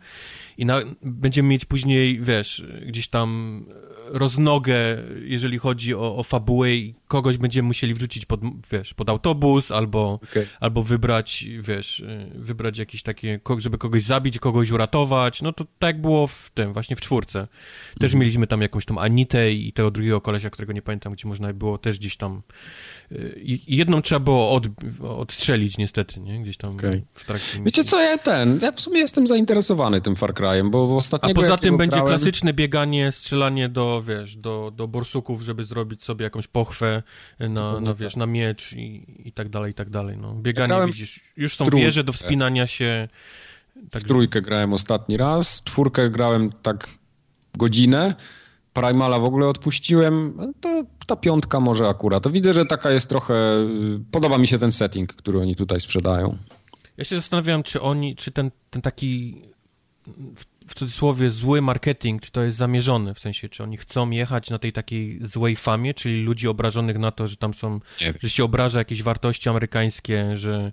[0.59, 3.60] i na, będziemy mieć później, wiesz, gdzieś tam
[4.06, 4.74] roznogę,
[5.24, 6.23] jeżeli chodzi o, o
[6.69, 8.41] i kogoś będziemy musieli wrzucić pod,
[8.73, 10.47] wiesz, pod autobus, albo, Okej.
[10.61, 16.01] albo wybrać, wiesz, y, wybrać jakieś takie, żeby kogoś zabić, kogoś uratować, no to tak
[16.01, 17.49] było w tym, właśnie w czwórce.
[18.01, 21.53] Też mieliśmy tam jakąś tą Anitę i tego drugiego kolesia, którego nie pamiętam, gdzie można
[21.53, 22.43] było też gdzieś tam,
[23.12, 24.66] y, i jedną trzeba było od,
[25.03, 27.05] odstrzelić niestety, nie, gdzieś tam Okej.
[27.15, 30.89] w trakcie Wiecie co, ja ten, ja w sumie jestem zainteresowany tym Far Cry'em, bo
[30.93, 35.65] A ostatniego poza tym będzie grałem- klasyczne bieganie, strzelanie do, wiesz, do, do borsuków, żeby
[35.65, 36.99] zrobić sobie jakąś pochwę
[37.39, 40.35] na, na wiesz, na miecz i, i tak dalej, i tak dalej, no.
[40.35, 41.86] Bieganie, grałem widzisz, już są trójkę.
[41.86, 43.09] wieże do wspinania się,
[43.90, 46.89] tak, W trójkę grałem ostatni raz, czwórkę grałem tak
[47.55, 48.14] godzinę,
[48.72, 52.22] Primala w ogóle odpuściłem, to ta piątka może akurat.
[52.22, 53.35] To widzę, że taka jest trochę...
[54.10, 56.39] Podoba mi się ten setting, który oni tutaj sprzedają.
[56.97, 59.43] Ja się zastanawiam, czy oni, czy ten, ten taki
[60.70, 64.59] w, cudzysłowie zły marketing, czy to jest zamierzone, w sensie, czy oni chcą jechać na
[64.59, 67.80] tej takiej złej famie, czyli ludzi obrażonych na to, że tam są,
[68.22, 70.72] że się obraża jakieś wartości amerykańskie, że...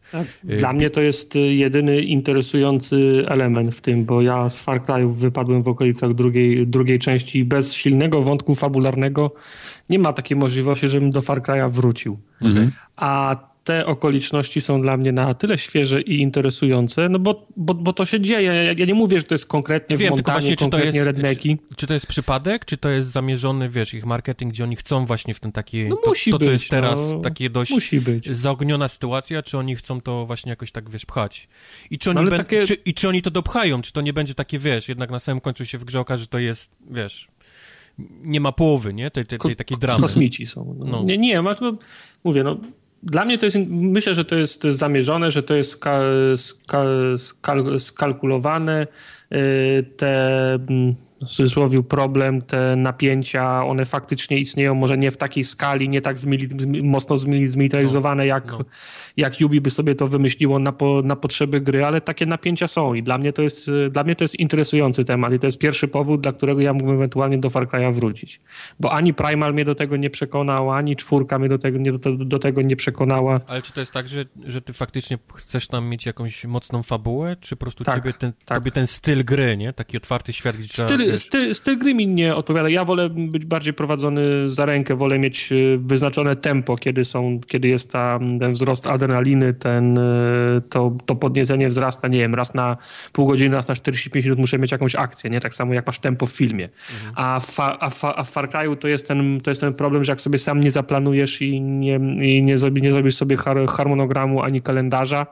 [0.49, 4.85] Y, Dla mnie to jest y, jedyny interesujący element w tym, bo ja z Far
[4.85, 9.33] Cry'ów wypadłem w okolicach drugiej, drugiej części i bez silnego wątku fabularnego
[9.89, 12.19] nie ma takiej możliwości, żebym do Far Cry'a wrócił.
[12.41, 12.71] Mhm.
[12.95, 13.35] A
[13.67, 18.05] te okoliczności są dla mnie na tyle świeże i interesujące, no bo, bo, bo to
[18.05, 18.53] się dzieje.
[18.53, 20.99] Ja, ja nie mówię, że to jest konkretnie Wiem, w Montanie, właśnie, czy to konkretnie
[20.99, 24.75] jest, czy, czy to jest przypadek, czy to jest zamierzony, wiesz, ich marketing, gdzie oni
[24.75, 27.19] chcą właśnie w ten taki, No to, musi to co być, jest teraz, no.
[27.19, 28.29] takie dość Musi być.
[28.29, 31.47] zaogniona sytuacja, czy oni chcą to właśnie jakoś tak, wiesz, pchać.
[31.91, 34.13] I czy oni, No bę- takie- czy, I czy oni to dopchają, czy to nie
[34.13, 37.27] będzie takie, wiesz, jednak na samym końcu się w grze okaże, że to jest, wiesz,
[38.21, 40.01] nie ma połowy, nie, tej, tej, tej takiej dramy.
[40.01, 40.75] Kosmici są.
[40.79, 40.85] No.
[40.85, 41.03] No.
[41.03, 41.77] Nie, nie, masz, no,
[42.23, 42.57] mówię, no,
[43.03, 45.99] dla mnie to jest, myślę, że to jest, zamierzone, że to jest ska,
[46.35, 46.83] ska,
[47.17, 48.87] skal, skalkulowane.
[49.33, 55.43] y, Te, mm, w cudzysłowie, problem, te napięcia, one faktycznie istnieją, może nie w takiej
[55.43, 58.59] skali, nie tak zmili, zmi- mocno zmili, zmilitaryzowane, jak, no.
[59.17, 62.93] jak Yubi by sobie to wymyśliło na, po, na potrzeby gry, ale takie napięcia są
[62.93, 65.87] i dla mnie, to jest, dla mnie to jest interesujący temat i to jest pierwszy
[65.87, 68.41] powód, dla którego ja mógłbym ewentualnie do Far Cry'a wrócić.
[68.79, 72.11] Bo ani Primal mnie do tego nie przekonał, ani czwórka mnie do tego nie, do,
[72.15, 73.41] do tego nie przekonała.
[73.47, 77.35] Ale czy to jest tak, że, że ty faktycznie chcesz tam mieć jakąś mocną fabułę,
[77.39, 78.57] czy po prostu Tak, ciebie ten, tak.
[78.57, 79.73] tobie ten styl gry, nie?
[79.73, 82.69] Taki otwarty świat, gdzie trzeba, Styl, styl, styl gry mi nie odpowiada.
[82.69, 87.67] Ja wolę być bardziej prowadzony za rękę, wolę mieć y, wyznaczone tempo, kiedy, są, kiedy
[87.67, 92.77] jest ta, ten wzrost adrenaliny, ten, y, to, to podniecenie wzrasta, nie wiem, raz na
[93.11, 95.39] pół godziny, raz na 45 minut muszę mieć jakąś akcję, nie?
[95.39, 96.69] Tak samo jak masz tempo w filmie.
[97.15, 99.73] A, w fa, a, fa, a w Far Cry'u to jest, ten, to jest ten
[99.73, 103.37] problem, że jak sobie sam nie zaplanujesz i nie, i nie, zrobi, nie zrobisz sobie
[103.37, 105.25] har, harmonogramu ani kalendarza,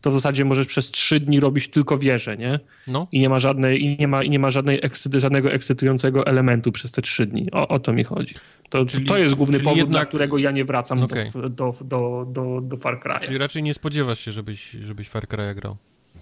[0.00, 2.60] to w zasadzie możesz przez trzy dni robić tylko wieże, nie?
[2.86, 6.26] no, I nie ma, żadnej, i nie ma, i nie ma żadnej ekscy, żadnego ekscytującego
[6.26, 7.48] elementu przez te trzy dni.
[7.52, 8.34] O, o to mi chodzi.
[8.68, 11.30] To, Czyli- to jest główny powód, jednak- dla którego ja nie wracam Okej.
[11.34, 13.20] do, do, do, do, do Far Cry'a.
[13.20, 15.76] czyli raczej nie spodziewasz się, żebyś, żebyś Far Cry'a grał.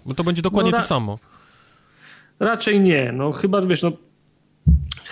[0.05, 1.19] Bo to będzie dokładnie No ra- to samo.
[2.39, 3.11] Raczej nie.
[3.11, 3.91] No chyba, wiesz, no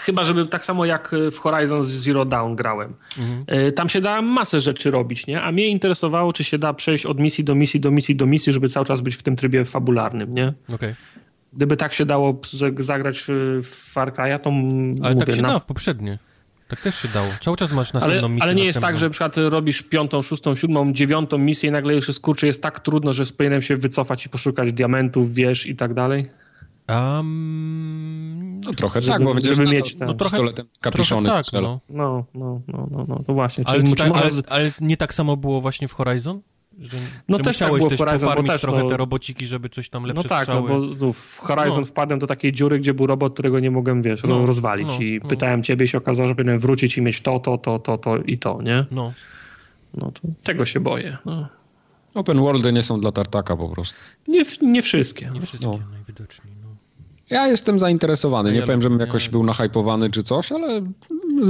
[0.07, 2.93] chyba, żeby tak samo jak w Horizon Zero Dawn grałem.
[3.19, 3.67] Mhm.
[3.67, 5.41] Y, Tam się da masę rzeczy robić, nie?
[5.41, 8.53] A mnie interesowało, czy się da przejść od misji do misji, do misji, do misji,
[8.53, 10.53] żeby cały czas być w tym trybie fabularnym, nie?
[10.73, 10.95] Okej.
[11.53, 12.41] Gdyby tak się dało
[12.77, 13.61] zagrać w,
[13.93, 16.19] Far Cry'a, to Ale mówię, tak się na- dało w poprzednie.
[16.67, 17.27] Tak też się dało.
[17.41, 18.43] Cały czas masz Ale, następną misję.
[18.43, 18.87] ale nie jest następną.
[18.89, 22.47] tak, że na przykład robisz piątą, szóstą, siódmą, dziewiątą misję i nagle już jest, kurczę,
[22.47, 26.25] jest tak trudno, że powinienem się wycofać i poszukać diamentów, wiesz i tak dalej.
[26.89, 28.26] Um,
[28.65, 31.29] No trochę Żeby- tak, bo będziesz żeby na- mieć ten- no, trochę- pistoletem trochę kapiszony
[31.29, 31.79] tak, strzelał.
[31.89, 31.95] no.
[31.97, 33.63] No, no, no, no, no, to właśnie.
[33.67, 36.41] Ale, czy tak, może ale, ale nie tak samo było właśnie w Horizon?
[36.79, 36.97] Że,
[37.27, 38.97] No że też tak musiałeś było w też Horizon, bo pofarmić też, trochę no- te
[38.97, 41.85] robociki, żeby coś tam lepsze No tak, no bo w Horizon No.
[41.87, 45.19] wpadłem do takiej dziury, gdzie był robot, którego nie mogłem, wiesz, No, rozwalić no, i
[45.23, 45.29] no.
[45.29, 48.17] pytałem ciebie i się okazało, że powinienem wrócić i mieć to, to, to, to, to
[48.17, 48.85] i to, nie?
[48.91, 49.13] No.
[49.93, 51.17] No to tego się boję.
[51.25, 51.47] No.
[52.13, 53.95] Open worldy nie są dla tartaka po prostu.
[54.27, 55.25] Nie, nie wszystkie.
[55.25, 55.45] Nie no.
[55.45, 55.79] wszystkie No.
[55.91, 56.56] najwidoczniej.
[57.31, 57.37] No.
[57.37, 58.51] Ja jestem zainteresowany.
[58.51, 60.81] Nie Ja powiem, żebym jakoś ja- był nahypowany czy coś, ale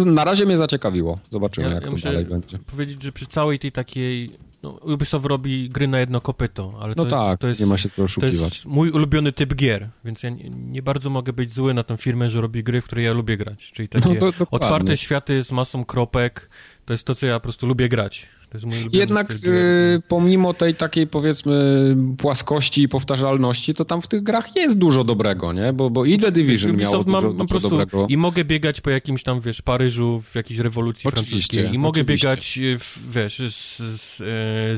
[0.05, 1.19] na razie mnie zaciekawiło.
[1.29, 2.57] Zobaczymy, Ja, jak ja to dalej będzie.
[2.59, 4.29] powiedzieć, że przy całej tej takiej...
[4.63, 7.59] No, Ubisoft robi gry na jedno kopyto, ale No to, tak, jest, to jest...
[7.59, 8.33] nie ma się To oszukiwać.
[8.53, 11.97] jest mój ulubiony typ gier, więc ja nie, nie bardzo mogę być zły na tę
[11.97, 13.71] firmę, że robi gry, w które ja lubię grać.
[13.71, 16.49] Czyli takie No to otwarte światy z masą kropek,
[16.85, 18.27] to jest to, co ja po prostu lubię grać.
[18.49, 24.01] To jest mój ulubiony Jednak y, pomimo tej takiej powiedzmy płaskości i powtarzalności, to tam
[24.01, 25.73] w tych grach jest dużo dobrego, nie?
[25.73, 28.07] Bo, bo i The Division miało Ubisoft ma, dużo, ma po dużo prostu dobrego.
[28.09, 32.01] i mogę biegać po jakimś tam, wiesz, Paryżu, w jakiejś rewolucji Oczywiście, francuskiej i mogę
[32.01, 32.27] oczywiście.
[32.27, 34.23] biegać, e, w, wiesz, z, z, e,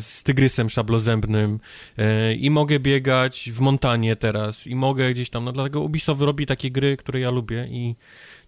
[0.02, 1.60] z tygrysem szablozębnym
[1.98, 6.46] e, i mogę biegać w Montanie teraz i mogę gdzieś tam, no dlatego Ubisoft robi
[6.46, 7.96] takie gry, które ja lubię i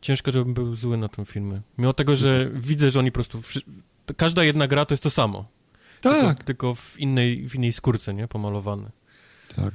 [0.01, 1.61] ciężko, żebym był zły na tę firmę.
[1.77, 3.41] Mimo tego, że widzę, że oni po prostu
[4.17, 5.45] każda jedna gra to jest to samo.
[6.01, 6.25] Tak.
[6.25, 8.27] Tylko, tylko w, innej, w innej skórce, nie?
[8.27, 8.91] Pomalowane.
[9.55, 9.73] tak.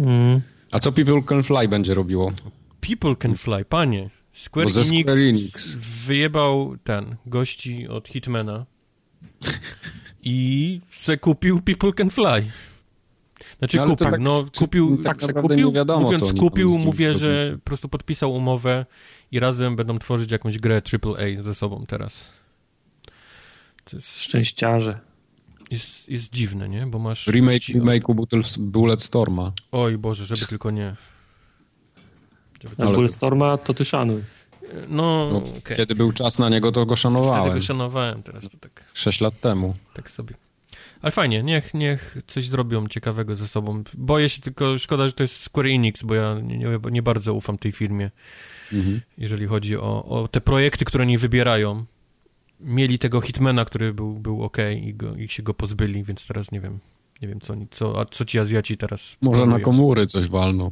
[0.00, 0.40] Mm.
[0.72, 2.32] A co People Can Fly będzie robiło?
[2.80, 4.10] People can fly, panie.
[4.32, 5.70] Square Bo ze Enix, Square Enix.
[6.06, 8.66] wyjebał ten, gości od Hitmana
[10.22, 12.44] i se kupił People can fly.
[13.58, 16.32] Znaczy No, kupił, tak- no czy- kupił, tak tak se naprawdę kupił, nie wiadomo, mówiąc
[16.38, 18.86] kupił, mówię, że po prostu podpisał umowę
[19.32, 22.32] i razem będą tworzyć jakąś grę AAA ze sobą teraz.
[23.84, 24.98] To jest, Szczęściarze.
[25.70, 26.86] jest, jest dziwne, nie?
[26.86, 27.26] Bo masz...
[27.26, 29.52] Remake, remake'u Bullet- Bulletstorma.
[29.72, 30.96] Oj Boże, żeby tylko nie.
[32.62, 34.22] Żeby A Ale- Bulletstorma to ty szanuj.
[34.88, 35.76] No, No, okej.
[35.76, 37.54] Kiedy był czas na niego, to go Wtedy szanowałem.
[37.54, 38.84] go szanowałem, teraz to tak...
[38.94, 39.74] Sześć lat temu.
[39.94, 40.34] Tak sobie.
[41.02, 43.82] Ale fajnie, niech, niech coś zrobią ciekawego ze sobą.
[43.94, 47.34] Boję się tylko, szkoda, że to jest Square Enix, bo ja nie, nie, nie bardzo
[47.34, 48.10] ufam tej firmie,
[48.72, 49.00] Mhm.
[49.18, 51.84] jeżeli chodzi o, o te projekty, które oni wybierają.
[52.64, 56.52] Mieli tego Hitmana, który był, był ok i, go, i się go pozbyli, więc teraz
[56.52, 56.78] nie wiem,
[57.22, 59.64] nie wiem co, co, a co ci Azjaci teraz Może na planują.
[59.64, 60.70] komóry coś walną.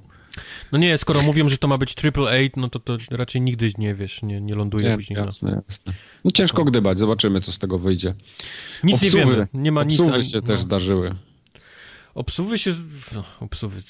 [0.73, 3.95] No nie, skoro mówią, że to ma być AAA, no to to raczej nigdy nie,
[3.95, 5.25] wiesz, nie, nie ląduje Nie, później na...
[5.25, 5.93] jasne, jasne.
[6.25, 8.15] No ciężko gdybać, zobaczymy, co z tego wyjdzie.
[8.85, 9.35] Nic nie Obsuwy.
[9.35, 10.01] wiemy, nie ma nic...
[10.01, 10.43] Obsuwy się no.
[10.43, 11.15] też zdarzyły.
[12.15, 12.75] Obsuwy się.
[13.15, 13.83] No, obsuwy.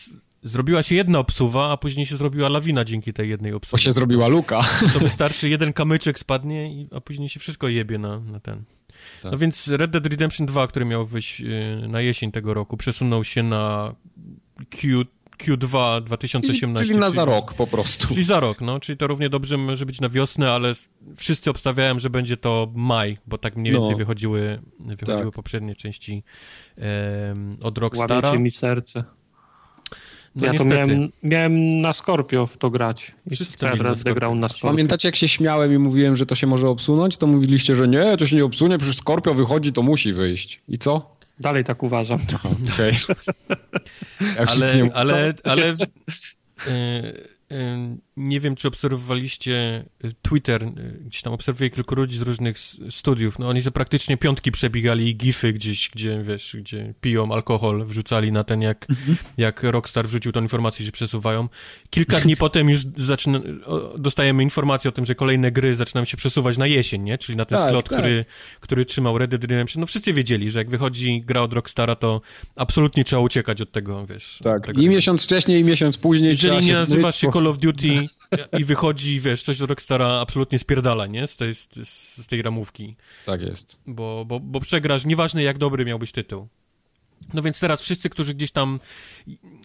[0.43, 3.83] Zrobiła się jedna obsuwa, a później się zrobiła lawina dzięki tej jednej Bo obsuwie.
[3.83, 4.61] się zrobiła luka.
[4.93, 8.65] To wystarczy jeden kamyczek spadnie, i, a później się wszystko jebie na, na ten.
[9.23, 9.33] Tak.
[9.33, 13.25] No więc Red Dead Redemption 2, który miał wyjść y, na jesień tego roku, przesunął
[13.25, 13.95] się na
[14.71, 15.03] Q,
[15.39, 16.87] Q2 2018.
[16.87, 18.09] Czyli na za rok po prostu.
[18.09, 18.81] Czyli za rok, no.
[18.81, 20.75] Czyli to równie dobrze może być na wiosnę, ale
[21.17, 23.81] wszyscy obstawiałem, że będzie to maj, bo tak mniej No.
[23.81, 25.35] więcej wychodziły, wychodziły Tak.
[25.35, 26.23] poprzednie części
[26.77, 28.15] em, od Rockstara.
[28.29, 29.05] Łamiecie mi serce.
[30.37, 30.75] No ja to niestety.
[30.75, 33.13] miałem, miałem na Scorpio w to grać.
[33.27, 34.49] I Wszyscy Scorpio grał na.
[34.49, 34.69] Scorpio.
[34.69, 37.17] Pamiętacie, jak się śmiałem i mówiłem, że to się może obsunąć?
[37.17, 40.61] To mówiliście, że nie, to się nie obsunie, przecież Skorpio wychodzi, to musi wyjść.
[40.69, 41.17] I co?
[41.41, 42.19] Dalej tak uważam.
[42.75, 42.97] Okej.
[44.37, 45.73] Ja ale, ale, ale e,
[46.69, 47.13] e,
[48.17, 50.71] nie wiem, czy obserwowaliście e, Twitter, e,
[51.01, 52.59] gdzieś tam obserwuję kilku ludzi z różnych
[52.91, 57.85] studiów, no oni za praktycznie piątki przebiegali i gify gdzieś, gdzie, wiesz, gdzie piją alkohol,
[57.85, 58.87] wrzucali na ten, jak,
[59.37, 61.49] jak Rockstar wrzucił tą informację, że przesuwają.
[61.91, 63.41] Kilka dni potem już zaczyna,
[63.99, 67.19] dostajemy informację o tym, że kolejne gry zaczynają się przesuwać na jesień, nie?
[67.19, 67.99] Czyli na ten Tak, slot, tak.
[67.99, 68.25] który,
[68.61, 69.81] który trzymał Red Dead Redemption.
[69.81, 72.21] No wszyscy wiedzieli, że jak wychodzi gra od Rockstara, to
[72.57, 74.39] absolutnie trzeba uciekać od tego, wiesz.
[74.43, 77.29] Tak, tego, i miesiąc wcześniej, i miesiąc później jeżeli trzeba nie się nazywasz zmyć, się
[77.43, 78.09] Call of Duty
[78.59, 81.27] i wychodzi, wiesz, coś do Rockstara absolutnie spierdala, nie?
[81.27, 82.97] Z tej, z, tej ramówki.
[83.27, 83.81] Tak jest.
[83.87, 86.49] Bo, bo, bo przegrasz, nieważne jak dobry miał być tytuł.
[87.35, 88.81] No więc teraz wszyscy, którzy gdzieś tam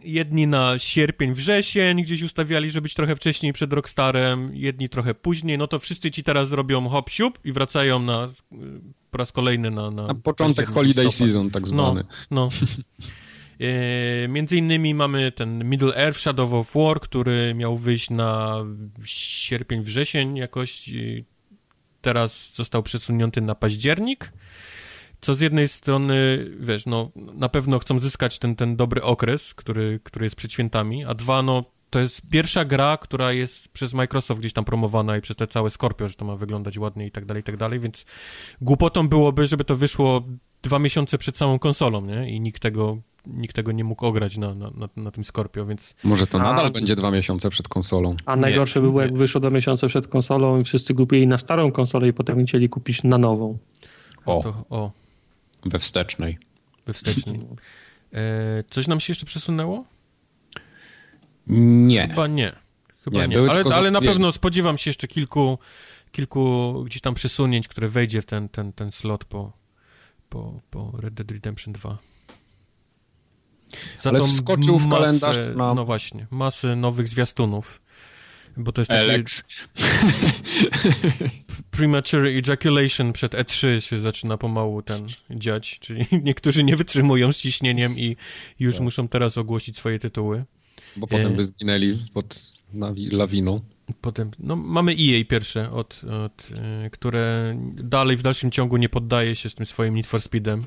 [0.04, 5.58] jedni na sierpień, wrzesień gdzieś ustawiali, żeby być trochę wcześniej przed Rockstarem, jedni trochę później,
[5.58, 8.56] no to wszyscy ci teraz robią hop siup i wracają na y,
[9.12, 9.92] po raz kolejny na...
[9.92, 12.04] Na, Na początek holiday season tak zwany.
[12.32, 12.50] No.
[12.62, 13.08] E,
[14.30, 18.66] między innymi mamy ten Middle Earth Shadow of War, który miał wyjść na
[19.06, 20.90] sierpień, wrzesień jakoś.
[22.02, 24.34] Teraz został przesunięty na październik.
[25.22, 30.00] Co z jednej strony, wiesz, no na pewno chcą zyskać ten, ten dobry okres, który,
[30.04, 34.40] który jest przed świętami, a dwa, no to jest pierwsza gra, która jest przez Microsoft
[34.40, 37.26] gdzieś tam promowana i przez te całe Scorpio, że to ma wyglądać ładnie i tak
[37.26, 38.06] dalej, i tak dalej, więc
[38.62, 40.24] głupotą byłoby, żeby to wyszło
[40.62, 42.30] dwa miesiące przed samą konsolą, nie?
[42.30, 42.98] I nikt tego,
[43.34, 46.44] nikt tego nie mógł ograć na, na, na, na tym Scorpio, więc Może to A-
[46.44, 48.16] nadal będzie dwa miesiące przed konsolą.
[48.26, 49.18] A najgorsze by było, jak nie.
[49.18, 53.04] wyszło dwa miesiące przed konsolą i wszyscy kupili na starą konsolę i potem chcieli kupić
[53.04, 53.58] na nową.
[54.26, 54.92] O, to, o,
[55.66, 56.38] we wstecznej.
[56.86, 57.40] we wstecznej.
[58.14, 59.86] E, coś nam się jeszcze przesunęło?
[61.48, 62.08] Nie.
[62.08, 62.52] Chyba nie.
[63.04, 63.52] Chyba Nie, nie.
[63.52, 65.60] Ale, ale na pewno spodziewam się jeszcze kilku,
[66.12, 69.52] kilku gdzieś tam przesunięć, które wejdzie w ten, ten, ten slot po,
[70.30, 71.98] po, po Red Dead Redemption 2.
[74.02, 77.82] Za Ale wskoczył w kalendarz na- No właśnie, masy nowych zwiastunów.
[78.58, 79.44] Bo to jest taki Alex.
[81.72, 87.98] premature ejaculation przed E3 się zaczyna pomału ten dziać, czyli niektórzy nie wytrzymują z ciśnieniem
[87.98, 88.16] i
[88.60, 88.84] już Tak.
[88.84, 90.46] muszą teraz ogłosić swoje tytuły.
[90.96, 91.36] Bo potem E.
[91.36, 92.36] by zginęli pod
[92.74, 93.62] nawi- lawiną.
[94.02, 96.50] Potem, no mamy EA pierwsze, od, od,
[96.86, 100.64] y, które dalej w dalszym ciągu nie poddaje się z tym swoim Need for Speedem.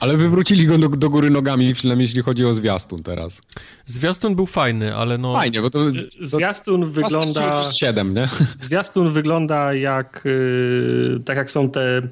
[0.00, 3.42] Ale wywrócili go do, do góry nogami, przynajmniej jeśli chodzi o zwiastun teraz.
[3.86, 5.34] Zwiastun był fajny, ale no...
[5.34, 5.78] Fajnie, bo to...
[5.78, 7.48] to Zwiastun wygląda...
[7.48, 8.28] Fast 7, nie?
[8.60, 12.02] Zwiastun wygląda jak, y, tak jak są te,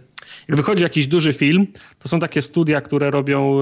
[0.49, 1.66] jak wychodzi jakiś duży film,
[1.99, 3.61] to są takie studia, które robią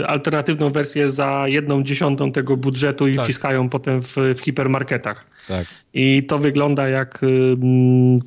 [0.00, 3.24] y, alternatywną wersję za jedną dziesiątą tego budżetu i Tak.
[3.24, 5.26] wciskają potem w, w hipermarketach.
[5.48, 5.66] Tak.
[5.94, 7.56] I to wygląda jak y,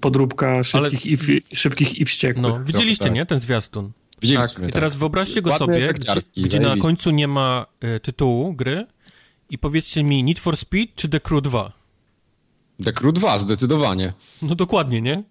[0.01, 2.43] podróbka szybkich, i, w- szybkich i wściekłych.
[2.43, 3.13] No, widzieliście, tak.
[3.13, 3.25] nie?
[3.25, 3.91] Ten zwiastun.
[4.21, 8.53] Widzieliśmy, I teraz wyobraźcie go Ładny, sobie, gdzie, gdzie na końcu nie ma e, tytułu
[8.53, 8.85] gry
[9.49, 11.71] i powiedzcie mi Need for Speed czy The Crew 2?
[12.83, 14.13] The Crew 2, zdecydowanie.
[14.41, 15.23] No dokładnie, nie?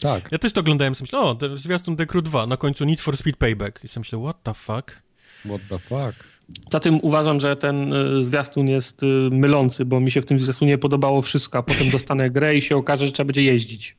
[0.00, 0.28] Tak.
[0.32, 3.00] Ja też to oglądałem, sobie myślę, o, ten zwiastun The Crew 2, na końcu Need
[3.00, 3.84] for Speed Payback.
[3.84, 5.02] I sobie myślę, what the fuck?
[5.44, 6.32] What the fuck?
[6.72, 10.78] Zatem uważam, że ten y, zwiastun jest y, mylący, bo mi się w tym zwiastunie
[10.78, 13.96] podobało wszystko, a potem dostanę grę i się okaże, że trzeba będzie jeździć.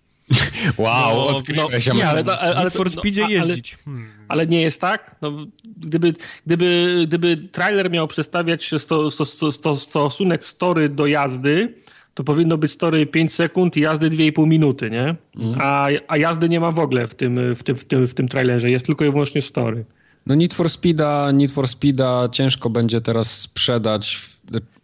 [0.77, 3.77] Wow, No, odkryłeś no, nie, ale, ale, ale, for no, Speedzie ale, jeździć.
[3.85, 4.07] Hmm.
[4.27, 5.15] ale nie jest tak.
[5.21, 5.31] No,
[5.77, 6.13] gdyby,
[6.45, 11.73] gdyby, gdyby trailer miał przedstawiać sto, sto, sto, sto, stosunek story do jazdy,
[12.13, 15.15] to powinno być story 5 sekund i jazdy 2,5 minuty, nie?
[15.59, 18.27] A, a jazdy nie ma w ogóle w tym, w, tym, w, tym, w tym
[18.27, 19.85] trailerze, jest tylko i wyłącznie story.
[20.25, 24.29] No Need for Speeda, Need for Speeda ciężko będzie teraz sprzedać,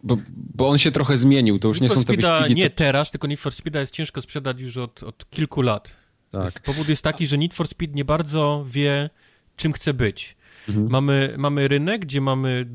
[0.02, 2.62] bo, bo on się trochę zmienił, to już Need nie są te wyścigi, co...
[2.62, 5.96] nie teraz, tylko Need for Speeda jest ciężko sprzedać już od, od kilku lat.
[6.30, 6.60] Tak.
[6.60, 9.10] Powód jest taki, że Need for Speed nie bardzo wie,
[9.56, 10.36] czym chce być.
[10.68, 10.90] Mhm.
[10.90, 12.66] Mamy, mamy rynek, gdzie mamy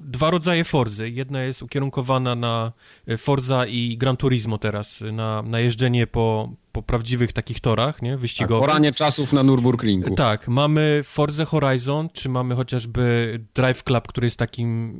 [0.00, 1.10] dwa rodzaje Forzy.
[1.10, 2.72] Jedna jest ukierunkowana na
[3.06, 8.10] e, Forza i Gran Turismo teraz, na, na jeżdżenie po, po prawdziwych takich torach, nie?
[8.10, 8.68] Tak, Wyścigowych.
[8.68, 10.14] poranie czasów na Nürburgringu.
[10.14, 14.94] Tak, mamy Forza Horizon, czy mamy chociażby Drive Club, który jest takim,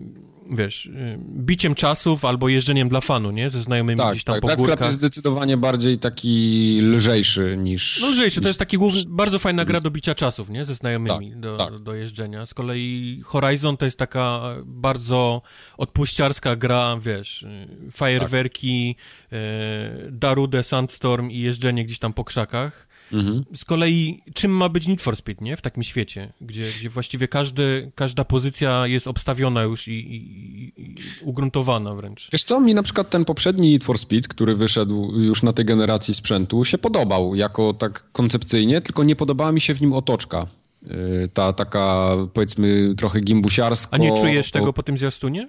[0.51, 3.51] wiesz, y, biciem czasów albo jeżdżeniem dla fanu, nie?
[3.51, 4.43] Ze znajomymi Tak, gdzieś tam tak.
[4.51, 4.81] po górkach.
[4.81, 8.01] jest zdecydowanie bardziej taki lżejszy niż...
[8.01, 10.65] No lżejszy, to jest taki główny, bardzo fajna gra do bicia czasów, nie?
[10.65, 11.81] Ze znajomymi Tak, do, tak.
[11.81, 12.47] do jeżdżenia.
[12.47, 15.43] Z kolei Horizon to jest taka bardzo
[15.79, 18.95] odpuściarska gra, wiesz, y, fajerwerki,
[19.31, 19.39] Tak.
[19.39, 22.88] y, Darude, Sandstorm i jeżdżenie gdzieś tam po krzakach.
[23.13, 23.45] Mhm.
[23.57, 25.57] Z kolei czym ma być Need for Speed, nie?
[25.57, 30.95] W takim świecie, gdzie, gdzie właściwie każdy, każda pozycja jest obstawiona już i, i, i,
[31.23, 32.29] ugruntowana wręcz.
[32.33, 35.65] Wiesz co, mi na przykład ten poprzedni Need for Speed, który wyszedł już na tej
[35.65, 40.47] generacji sprzętu, się podobał jako tak koncepcyjnie, tylko nie podobała mi się w nim otoczka.
[40.83, 43.95] Yy, Ta taka, powiedzmy, trochę gimbusiarsko.
[43.95, 45.49] A nie czujesz to- tego po tym zwiastunie?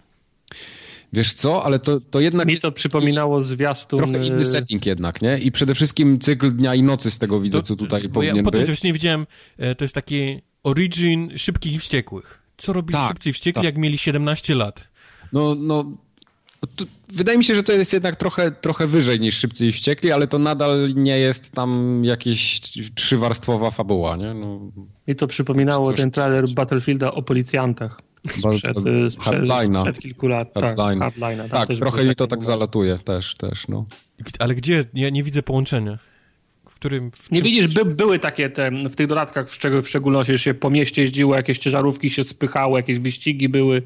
[1.13, 3.99] Wiesz co, ale to, to jednak Mi jest to przypominało zwiastun...
[3.99, 5.37] trochę inny y, setting jednak, nie?
[5.37, 8.45] I przede wszystkim cykl dnia i nocy z tego widzę, co tutaj bo ja powinien
[8.45, 8.67] po tym być.
[8.67, 9.27] zwiastunie widziałem,
[9.57, 12.41] e, to jest taki origin szybkich i wściekłych.
[12.57, 13.63] Co robili Tak, szybcy i wściekli, tak.
[13.63, 14.87] jak mieli 17 lat?
[15.33, 15.85] No, no,
[16.75, 20.11] to, wydaje mi się, że to jest jednak trochę, trochę wyżej niż Szybcy i Wściekli,
[20.11, 22.59] ale to nadal nie jest tam jakieś
[22.95, 24.33] trzywarstwowa fabuła, nie?
[24.33, 24.59] No,
[25.07, 30.53] Mi to przypominało ten trailer Battlefielda o policjantach sprzed, ba- y, sprzed, kilku lat.
[30.53, 30.99] Tak, Hardline'a.
[31.11, 31.37] Hardline'a.
[31.37, 33.85] Tam tak, też trochę mi to tak zalatuje też, też, no.
[34.39, 34.85] Ale gdzie?
[34.93, 35.99] Ja nie widzę połączenia.
[36.69, 37.11] W którym...
[37.11, 40.31] W Nie czym- widzisz, by, były takie te, w tych dodatkach w, szczeg- w szczególności,
[40.33, 43.81] że się po mieście jeździło, jakieś ciężarówki się spychało, jakieś wyścigi były.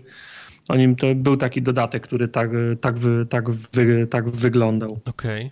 [0.69, 2.49] O nim to był taki dodatek, który tak,
[2.81, 4.99] tak, wy, tak, wy, tak wyglądał.
[5.05, 5.51] Okej.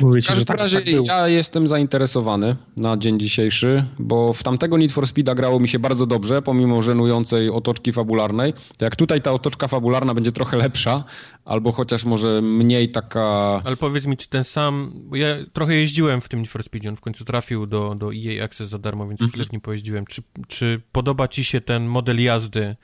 [0.00, 4.76] Mówię W każdym tak, razie tak ja jestem zainteresowany na dzień dzisiejszy, bo w tamtego
[4.78, 8.54] Need for Speeda grało mi się bardzo dobrze, pomimo żenującej otoczki fabularnej.
[8.78, 11.04] To jak tutaj ta otoczka fabularna będzie trochę lepsza,
[11.44, 13.60] albo chociaż może mniej taka...
[13.64, 14.92] Ale powiedz mi, czy ten sam...
[14.94, 18.10] Bo ja trochę jeździłem w tym Need for Speed, on w końcu trafił do, do
[18.14, 19.30] EA Access za darmo, więc Mhm.
[19.30, 20.06] chwilę w nim pojeździłem.
[20.06, 22.76] Czy, czy podoba ci się ten model jazdy?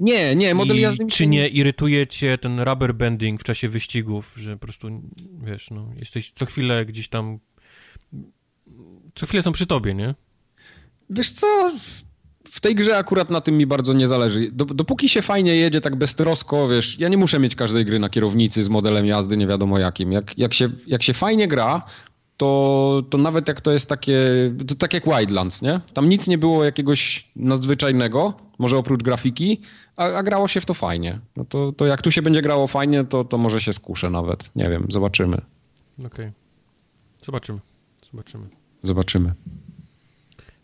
[0.00, 4.34] Nie, nie, model I jazdy czy nie irytuje cię ten rubber banding w czasie wyścigów,
[4.36, 4.88] że po prostu,
[5.42, 7.38] wiesz, no, jesteś co chwilę gdzieś tam...
[9.14, 10.14] Co chwilę są przy tobie, nie?
[11.10, 11.72] Wiesz co,
[12.50, 14.50] w tej grze akurat na tym mi bardzo nie zależy.
[14.52, 18.08] Dop- dopóki się fajnie jedzie, tak beztrosko, wiesz, ja nie muszę mieć każdej gry na
[18.08, 20.12] kierownicy z modelem jazdy, nie wiadomo jakim.
[20.12, 21.82] Jak, jak, się, jak się fajnie gra,
[22.40, 24.18] to, to nawet jak to jest takie,
[24.68, 25.80] to tak jak Wildlands, nie?
[25.92, 29.60] Tam nic nie było jakiegoś nadzwyczajnego, może oprócz grafiki,
[29.96, 31.20] a, a grało się w to fajnie.
[31.36, 34.50] No to, to jak tu się będzie grało fajnie, to, to może się skuszę nawet.
[34.56, 35.40] Nie wiem, zobaczymy.
[36.06, 36.32] Okej.
[37.22, 37.58] Zobaczymy.
[38.10, 38.44] Zobaczymy.
[38.82, 39.34] Zobaczymy.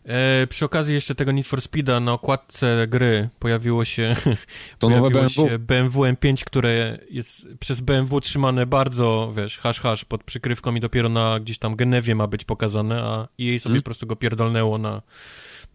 [0.07, 4.15] E, przy okazji jeszcze tego Need for Speeda na okładce gry pojawiło się,
[4.79, 5.49] To nowe pojawiło BMW.
[5.49, 10.79] się BMW M5, które jest przez BMW trzymane bardzo, wiesz, hash hash pod przykrywką i
[10.79, 13.81] dopiero na gdzieś tam Genewie ma być pokazane, a jej sobie Hmm?
[13.81, 15.01] po prostu go pierdolnęło na,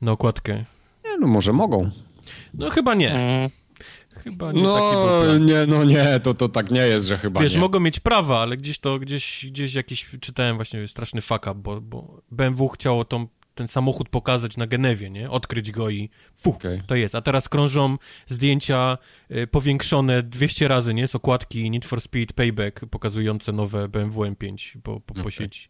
[0.00, 0.64] na okładkę.
[1.04, 1.90] Nie, no może mogą.
[2.54, 3.10] No chyba nie.
[3.14, 3.50] Mm.
[4.24, 7.60] Chyba nie No nie, no nie, to, to tak nie jest, że chyba Wiesz, nie.
[7.60, 11.80] mogą mieć prawa, ale gdzieś to, gdzieś, gdzieś jakiś, czytałem właśnie straszny fuck up, bo,
[11.80, 15.30] bo BMW chciało tą, ten samochód pokazać na Genewie, nie?
[15.30, 16.82] Odkryć go i fuch, Okej.
[16.86, 17.14] to jest.
[17.14, 17.96] A teraz krążą
[18.26, 18.98] zdjęcia
[19.30, 21.08] y, powiększone 200 razy, nie?
[21.08, 25.32] Z okładki Need for Speed Payback pokazujące nowe BMW M5 po, po, po Okej.
[25.32, 25.68] sieci.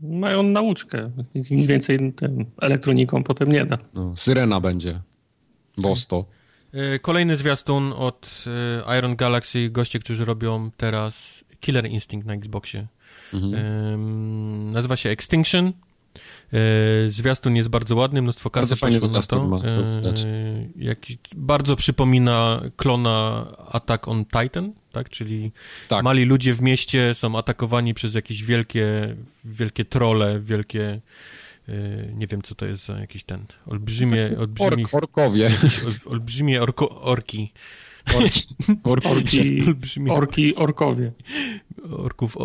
[0.00, 1.10] Mają nauczkę.
[1.50, 3.78] Im więcej tym elektroniką potem nie da.
[3.94, 5.00] No, Syrena będzie.
[5.78, 6.26] Bosto.
[6.72, 8.44] E, Kolejny zwiastun od
[8.86, 11.14] e, Iron Galaxy, goście, którzy robią teraz
[11.60, 12.86] Killer Instinct na Xboxie.
[13.34, 14.70] Mhm.
[14.72, 15.72] Nazywa się Extinction.
[16.52, 19.46] E, zwiastun jest bardzo ładny, mnóstwo Bardzo kasy poszło na to.
[19.46, 19.66] ma, to.
[19.68, 20.14] E,
[20.76, 25.08] jakiś, bardzo przypomina klona Attack on Titan, tak?
[25.08, 25.52] Czyli
[25.88, 26.04] Tak.
[26.04, 31.00] mali ludzie w mieście są atakowani przez jakieś wielkie, wielkie trole, wielkie
[31.68, 31.72] e,
[32.14, 35.50] nie wiem, co to jest za jakiś ten olbrzymie, olbrzymie, Ork, orkowie.
[35.86, 37.52] ol, olbrzymie orko, orki.
[38.14, 38.40] Orki.
[39.10, 41.12] Orki, Olbrzymie orki, orkowie.
[41.90, 42.36] Orków,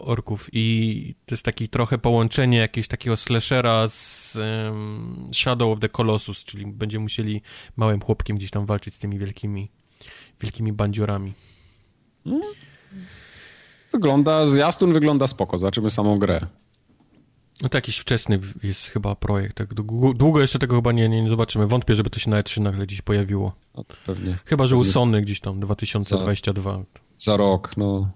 [0.00, 5.88] orków i to jest taki trochę połączenie jakiegoś takiego slashera z em, Shadow of the
[5.88, 7.42] Colossus, czyli będziemy musieli
[7.76, 9.70] małym chłopkiem gdzieś tam walczyć z tymi wielkimi
[10.40, 11.32] wielkimi bandziorami.
[13.92, 15.58] Wygląda, zwiastun wygląda spoko.
[15.58, 16.46] Zobaczymy samą grę.
[17.62, 19.74] No to jakiś wczesny jest chyba projekt, tak
[20.14, 21.66] długo, jeszcze tego chyba nie, nie, nie zobaczymy.
[21.66, 23.54] Wątpię, żeby to się na E3 nagle gdzieś pojawiło.
[23.76, 24.92] No, pewnie Chyba, że u Pewnie.
[24.92, 26.84] Sony gdzieś tam 2022.
[27.16, 28.10] za rok, no.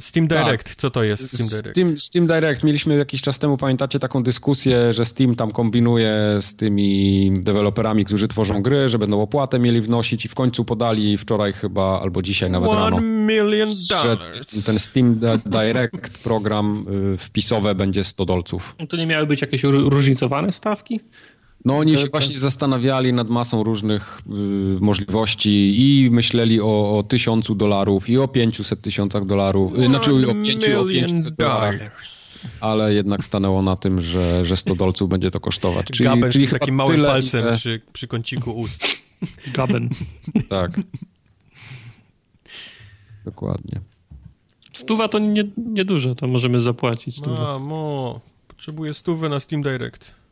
[0.00, 0.44] Steam Tak.
[0.44, 1.70] Direct, co to jest Steam Direct?
[1.78, 2.64] Steam, Steam Direct.
[2.64, 8.28] Mieliśmy jakiś czas temu, pamiętacie, taką dyskusję, że Steam tam kombinuje z tymi deweloperami, którzy
[8.28, 12.50] tworzą gry, że będą opłatę mieli wnosić i w końcu podali wczoraj chyba, albo dzisiaj
[12.50, 12.96] nawet rano.
[12.96, 14.64] One million że dollars.
[14.64, 18.76] ten Steam Di- Direct program y, wpisowe będzie 100 dolców.
[18.88, 21.00] To nie miały być jakieś ró- różnicowane stawki?
[21.64, 24.32] No oni się właśnie zastanawiali nad masą różnych y,
[24.80, 30.32] możliwości i myśleli o, o tysiącu dolarów i o 500 tysiącach dolarów, y, znaczy o,
[30.34, 32.04] pięciu, o 500 dolarach,
[32.60, 35.86] ale jednak stanęło na tym, że, że 100 dolców będzie to kosztować.
[35.86, 38.86] Czyli, Gabel czyli takim małym tyle, palcem ile- przy, przy kąciku ust.
[39.56, 39.88] Gaben.
[40.48, 40.80] Tak.
[43.24, 43.80] Dokładnie.
[44.72, 47.16] Stuwa to nie, nieduże, to możemy zapłacić.
[47.16, 47.36] Stówę.
[47.40, 50.23] Mamo, potrzebuję stówę na Steam Direct.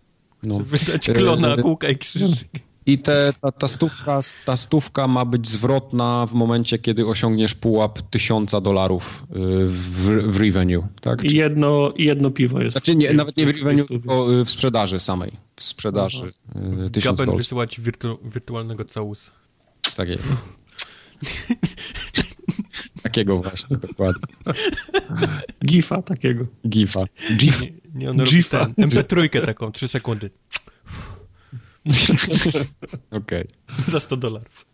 [0.42, 0.58] No.
[0.58, 2.48] Wydać klona, kółka i krzyżyk.
[2.86, 7.98] I te, ta, ta, stówka, ta stówka ma być zwrotna w momencie, kiedy osiągniesz pułap
[8.10, 9.34] tysiąca dolarów y,
[9.68, 11.24] w, w revenue, tak?
[11.24, 12.72] I jedno, jedno piwo jest.
[12.72, 15.32] Znaczy nie, w- nawet nie w revenue, tylko w sprzedaży samej.
[15.56, 16.32] W sprzedaży
[16.86, 17.36] y, tysiąc Gaben dolców.
[17.36, 19.30] wysyła ci wirtu wirtualnego całusa.
[19.96, 20.28] Tak jest.
[23.02, 24.22] Takiego właśnie, dokładnie.
[25.66, 26.46] Gifa takiego.
[26.68, 27.04] Gifa.
[27.36, 27.62] Gif.
[27.94, 30.30] Nie, on robi ten, MP3 taką, 3 sekundy.
[33.10, 33.44] Okej.
[33.88, 34.66] Za 100 dolarów.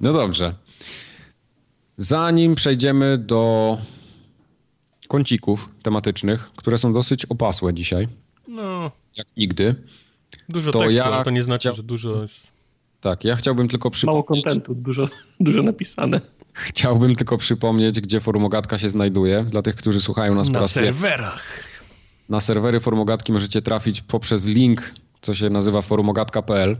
[0.00, 0.54] No dobrze.
[1.98, 3.78] Zanim przejdziemy do
[5.08, 8.08] kącików tematycznych, które są dosyć opasłe dzisiaj,
[8.48, 9.74] No, jak nigdy.
[10.48, 12.34] dużo To tekstu, ja to nie znaczy, że dużo jest...
[13.00, 13.90] Tak, ja chciałbym tylko Mało
[14.22, 15.08] przypomnieć, kontentu, dużo,
[15.40, 16.20] dużo napisane.
[16.52, 19.44] chciałbym tylko przypomnieć, gdzie Forumogatka się znajduje.
[19.44, 20.92] Dla tych, którzy słuchają nas po Na raz pierwszy.
[20.92, 21.42] serwerach.
[22.28, 26.76] Na serwery Forumogatki możecie trafić poprzez link, co się nazywa forumogatka.pl.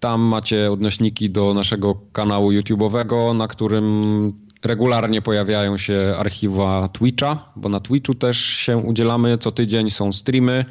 [0.00, 4.32] Tam macie odnośniki do naszego kanału YouTube'owego, na którym
[4.64, 10.64] regularnie pojawiają się archiwa Twitcha, bo na Twitchu też się udzielamy co tydzień, są streamy.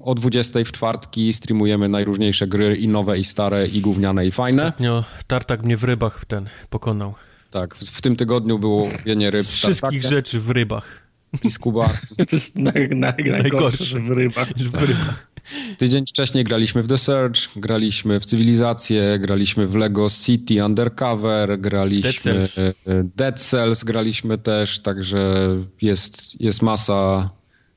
[0.00, 4.62] O 20 w czwartki streamujemy najróżniejsze gry i nowe, i stare, i gówniane, i fajne.
[4.66, 7.14] Ostatnio tartak mnie w rybach ten pokonał.
[7.50, 11.05] Tak, w, w tym tygodniu było wienie ryb wszystkich tartakiem rzeczy w rybach.
[11.44, 11.90] I skuba.
[12.28, 14.00] To jest naj, naj, najgorsze Najgorsze.
[14.00, 14.48] w rybach.
[14.58, 15.36] W rybach.
[15.78, 22.34] Tydzień wcześniej graliśmy w The Surge, graliśmy w Cywilizację, graliśmy w Lego City Undercover, graliśmy
[22.34, 22.74] Dead Cells.
[23.16, 25.48] Dead Cells, graliśmy też, także
[25.82, 27.30] jest, jest masa,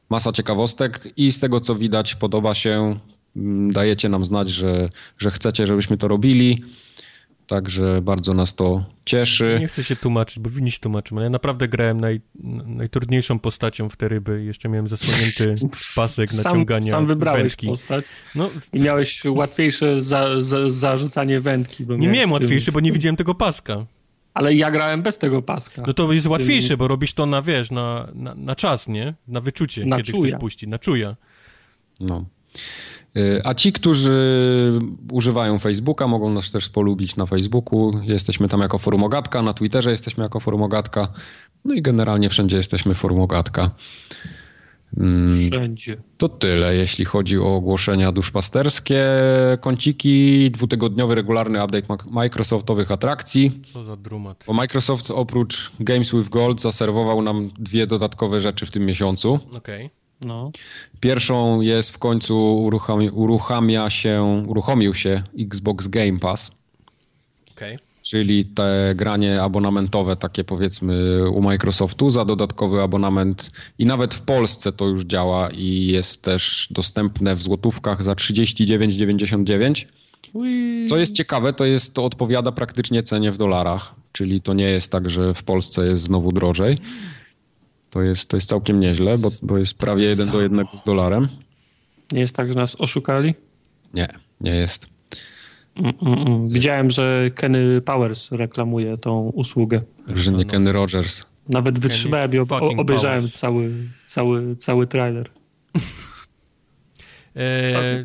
[0.10, 2.99] masa ciekawostek i z tego co widać podoba się,
[3.36, 6.64] mm, dajecie nam znać, że, że chcecie, żebyśmy to robili,
[7.49, 9.57] także bardzo nas to cieszy.
[9.59, 12.21] Nie chcę się tłumaczyć, bo winni się tłumaczymy, ale ja naprawdę grałem naj,
[12.65, 14.43] najtrudniejszą postacią w te ryby.
[14.43, 15.55] Jeszcze miałem zasłonięty
[15.95, 17.67] pasek Sam, naciągania sam wybrałeś wędki.
[17.67, 18.05] postać
[18.35, 21.85] No, i miałeś łatwiejsze za, za, zarzucanie wędki.
[21.85, 23.85] Bo nie miałem tym- łatwiejszy, bo nie widziałem tego paska.
[24.34, 25.84] Ale ja grałem bez tego paska.
[25.88, 29.13] No to jest łatwiejsze, bo robisz to na, wiesz, na, na, na czas, nie?
[29.27, 30.27] Na wyczucie, Na kiedy czuja.
[30.27, 31.15] chcesz puścić, na czuja.
[31.99, 32.26] No.
[33.18, 34.80] Y, A ci, którzy
[35.11, 37.91] używają Facebooka, mogą nas też polubić na Facebooku.
[38.03, 41.07] Jesteśmy tam jako Forumogatka, na Twitterze jesteśmy jako Forumogatka.
[41.65, 43.72] No i generalnie wszędzie jesteśmy Forumogatka.
[45.52, 45.98] Wszędzie.
[46.18, 49.06] To tyle, jeśli chodzi o ogłoszenia duszpasterskie.
[49.61, 53.61] Kąciki, dwutygodniowy regularny update Microsoftowych atrakcji.
[53.73, 54.44] Co za drumat.
[54.48, 59.40] Bo Microsoft oprócz Games with Gold zaserwował nam dwie dodatkowe rzeczy w tym miesiącu.
[59.57, 59.90] Okej.
[60.21, 60.51] No.
[60.99, 66.51] Pierwszą jest w końcu uruchami, uruchamia się, uruchomił się Xbox Game Pass,
[67.51, 67.77] Okej.
[68.01, 74.71] czyli te granie abonamentowe, takie powiedzmy u Microsoftu za dodatkowy abonament i nawet w Polsce
[74.71, 79.85] to już działa i jest też dostępne w złotówkach za 39,99.
[80.87, 84.91] Co jest ciekawe, to jest to odpowiada praktycznie cenie w dolarach, czyli to nie jest
[84.91, 86.77] tak, że w Polsce jest znowu drożej.
[87.89, 91.27] To jest, to jest całkiem nieźle, bo, bo jest prawie jeden do jednego z dolarem.
[92.11, 93.35] Nie jest tak, że nas oszukali?
[93.93, 94.07] Nie,
[94.41, 94.87] nie jest.
[95.75, 96.49] Mm, mm, mm.
[96.49, 99.81] Widziałem, że Kenny Powers reklamuje tą usługę.
[100.15, 101.25] Że nie Kenny Rogers.
[101.49, 103.39] Nawet wytrzymałem i ob obejrzałem Powers.
[103.39, 103.71] cały,
[104.07, 105.29] cały, cały trailer.
[107.35, 108.01] E,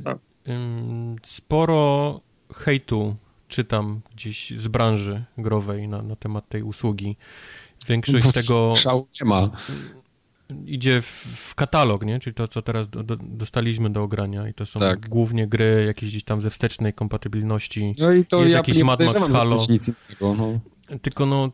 [0.49, 2.21] ym, sporo
[2.55, 3.17] hejtu
[3.49, 7.17] czytam gdzieś z branży growej na, na temat tej usługi.
[7.89, 9.51] Większość tego Szału nie ma.
[10.67, 11.07] idzie w,
[11.37, 12.19] w katalog, nie?
[12.19, 15.09] Czyli to, co teraz do, do, dostaliśmy do ogrania i to są Tak.
[15.09, 17.95] głównie gry jakieś gdzieś tam ze wstecznej kompatybilności.
[17.99, 19.57] No i to Jest ja jakiś Mad Max Halo.
[19.69, 20.35] nic innego.
[20.35, 20.61] No.
[21.03, 21.51] Tylko no,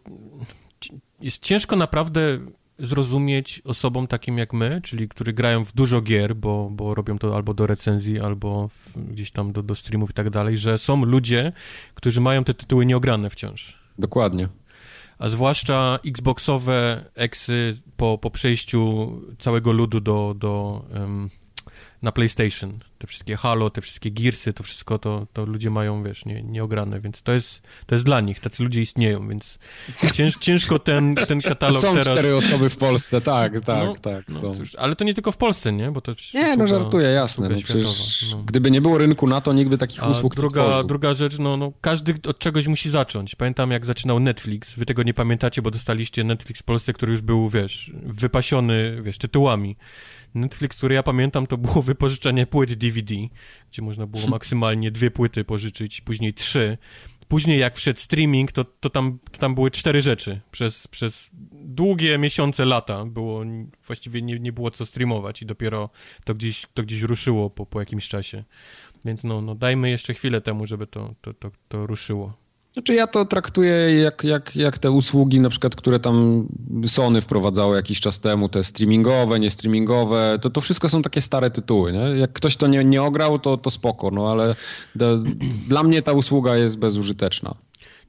[1.20, 2.38] jest ciężko naprawdę
[2.78, 7.36] zrozumieć osobom takim jak my, czyli którzy grają w dużo gier, bo, bo robią to
[7.36, 11.04] albo do recenzji, albo w, gdzieś tam do, do streamów i tak dalej, że są
[11.04, 11.52] ludzie,
[11.94, 13.78] którzy mają te tytuły nieograne wciąż.
[13.98, 14.48] Dokładnie.
[15.20, 21.30] A zwłaszcza Xboxowe eksy po, po przejściu całego ludu do, do, em,
[22.02, 22.78] na PlayStation.
[22.98, 27.00] Te wszystkie Halo, te wszystkie Gearsy, to wszystko to, to ludzie mają, wiesz, nie, nieograne,
[27.00, 29.58] więc to jest, to jest dla nich, tacy ludzie istnieją, więc
[30.14, 32.06] cięż, ciężko ten, ten katalog Są teraz...
[32.06, 34.56] cztery osoby w Polsce, tak, tak, No, tak, No, są.
[34.56, 35.90] cóż, ale to nie tylko w Polsce, nie?
[35.90, 37.48] Bo to Nie, no żartuję, jasne.
[37.48, 38.42] No, przecież no.
[38.42, 40.84] gdyby nie było rynku na to, nikt by takich A usług nie druga, tworzył.
[40.84, 43.34] druga rzecz, no, no każdy od czegoś musi zacząć.
[43.34, 44.74] Pamiętam, jak zaczynał Netflix.
[44.74, 49.18] Wy tego nie pamiętacie, bo dostaliście Netflix w Polsce, który już był, wiesz, wypasiony, wiesz,
[49.18, 49.76] tytułami.
[50.34, 53.14] Netflix, który ja pamiętam, to było wypożyczenie płyt DVD,
[53.70, 56.78] gdzie można było maksymalnie dwie płyty pożyczyć, później trzy.
[57.28, 60.40] Później jak wszedł streaming, to, to, tam, to tam były cztery rzeczy.
[60.50, 63.44] Przez, przez długie miesiące, lata było,
[63.86, 65.90] właściwie nie, nie było co streamować i dopiero
[66.24, 68.44] to gdzieś, to gdzieś ruszyło po, po jakimś czasie.
[69.04, 72.36] Więc no, no dajmy jeszcze chwilę temu, żeby to, to, to, to ruszyło.
[72.72, 76.46] Znaczy ja to traktuję jak, jak, jak te usługi, na przykład, które tam
[76.86, 81.92] Sony wprowadzało jakiś czas temu, te streamingowe, niestreamingowe, to to wszystko są takie stare tytuły,
[81.92, 81.98] nie?
[81.98, 84.54] Jak ktoś to nie, nie ograł, to, to spoko, no ale
[85.68, 87.54] dla mnie ta usługa jest bezużyteczna.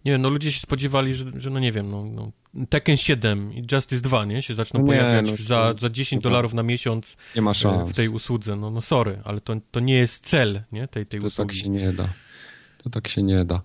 [0.06, 2.32] Nie wiem, no ludzie się spodziewali, że, że no nie wiem, no, no
[2.70, 4.42] Tekken 7 i Justice 2, nie?
[4.42, 7.56] Się zaczną Nie, pojawiać no, za, za 10 to- dolarów na miesiąc Nie ma e,
[7.56, 7.90] szans.
[7.90, 8.56] w tej usłudze.
[8.56, 10.88] No, no sorry, ale to, to nie jest cel, nie?
[10.88, 11.50] Tej, tej To usługi.
[11.50, 12.08] tak się nie da.
[12.84, 13.62] To tak się nie da.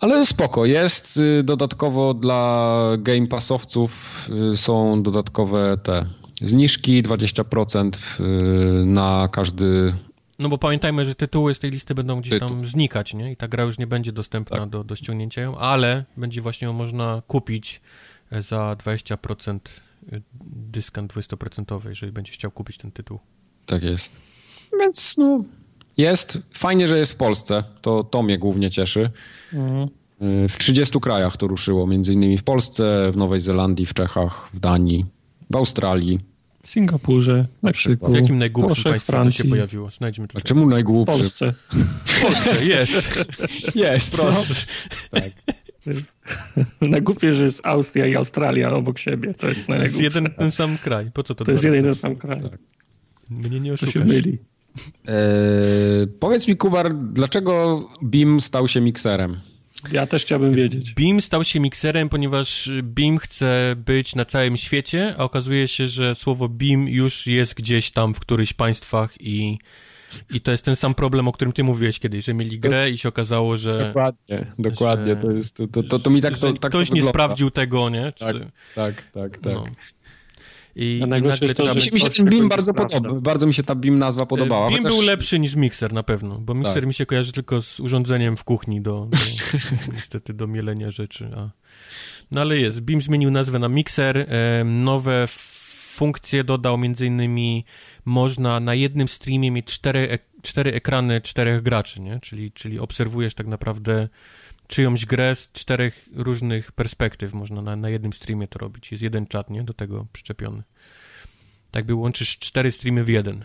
[0.00, 6.06] Ale spoko, jest y, dodatkowo dla Game Passowców y, są dodatkowe te
[6.42, 7.90] zniżki 20%
[8.20, 9.94] y, na każdy
[10.38, 12.48] No bo pamiętajmy, że tytuły z tej listy będą gdzieś Tytuł.
[12.48, 13.32] tam znikać, nie?
[13.32, 14.68] I ta gra już nie będzie dostępna Tak.
[14.68, 17.80] do, do ściągnięcia, ją, ale będzie właśnie ją można kupić
[18.32, 19.58] e, za 20%
[20.12, 20.20] e,
[20.70, 23.18] dyskant 20%, jeżeli będzie chciał kupić ten tytuł.
[23.66, 24.16] Tak jest.
[24.80, 25.44] Więc no,
[25.96, 26.38] jest.
[26.54, 27.64] Fajnie, że jest w Polsce.
[27.82, 29.10] To, to mnie głównie cieszy.
[30.44, 34.50] Y, W 30 krajach to ruszyło, między innymi w Polsce, w Nowej Zelandii, w Czechach,
[34.54, 35.04] w Danii,
[35.50, 36.20] w Australii.
[36.62, 39.90] W Singapurze, Meksyku, W jakim najgłupszym Włoszech, państwie to się Francji, pojawiło?
[39.90, 40.38] Znajdźmy to.
[40.38, 41.16] A czemu w najgłupszy?
[41.18, 41.54] Polsce.
[42.04, 43.26] W Polsce, jest.
[43.74, 44.42] Jest, proszę.
[46.80, 49.34] Na głupie, że jest Austria i Australia obok siebie.
[49.34, 50.02] To jest To jest najgłupsze.
[50.02, 51.10] jeden ten sam kraj.
[51.14, 52.40] Po co to To jest jeden ten sam kraj.
[53.30, 54.08] Mnie nie To się oszukasz.
[54.08, 54.38] myli.
[55.06, 59.40] Eee, powiedz mi, Kubar, dlaczego BIM stał się mikserem?
[59.92, 60.94] Ja też chciałbym wiedzieć.
[60.94, 66.14] Beam stał się mikserem, ponieważ Beam chce być na całym świecie, a okazuje się, że
[66.14, 69.58] słowo Beam już jest gdzieś tam w którychś państwach i,
[70.30, 72.98] i to jest ten sam problem, o którym ty mówiłeś kiedyś, że mieli grę i
[72.98, 75.06] się okazało, że, Dokładnie, dokładnie.
[75.14, 77.88] że- To, jest, to, to, to mi tak to tak ktoś to nie sprawdził tego,
[77.90, 78.12] nie?
[78.12, 78.36] Czy, Tak,
[78.74, 79.52] tak, tak, tak.
[79.52, 79.64] no.
[80.76, 83.12] I, i nagle to, że Mi się, ten BIM bardzo podoba.
[83.12, 84.70] Bardzo mi się ta BIM nazwa podobała.
[84.70, 86.86] Beam chociaż- był lepszy niż mikser na pewno, bo mikser Tak.
[86.86, 89.18] mi się kojarzy tylko z urządzeniem w kuchni do, do
[89.94, 91.30] niestety do mielenia rzeczy.
[91.36, 91.50] A...
[92.30, 95.28] No ale jest, Beam zmienił nazwę na mikser, e, nowe
[95.94, 97.64] funkcje dodał, między innymi
[98.04, 102.20] można na jednym streamie mieć cztery, cztery ekrany czterech graczy, nie?
[102.20, 104.08] Czyli, czyli obserwujesz tak naprawdę
[104.70, 108.92] czyjąś grę z czterech różnych perspektyw, można na, na jednym streamie to robić.
[108.92, 109.64] Jest jeden czat, nie?
[109.64, 110.62] Do tego przyczepiony.
[111.70, 113.44] Tak by łączysz cztery streamy w jeden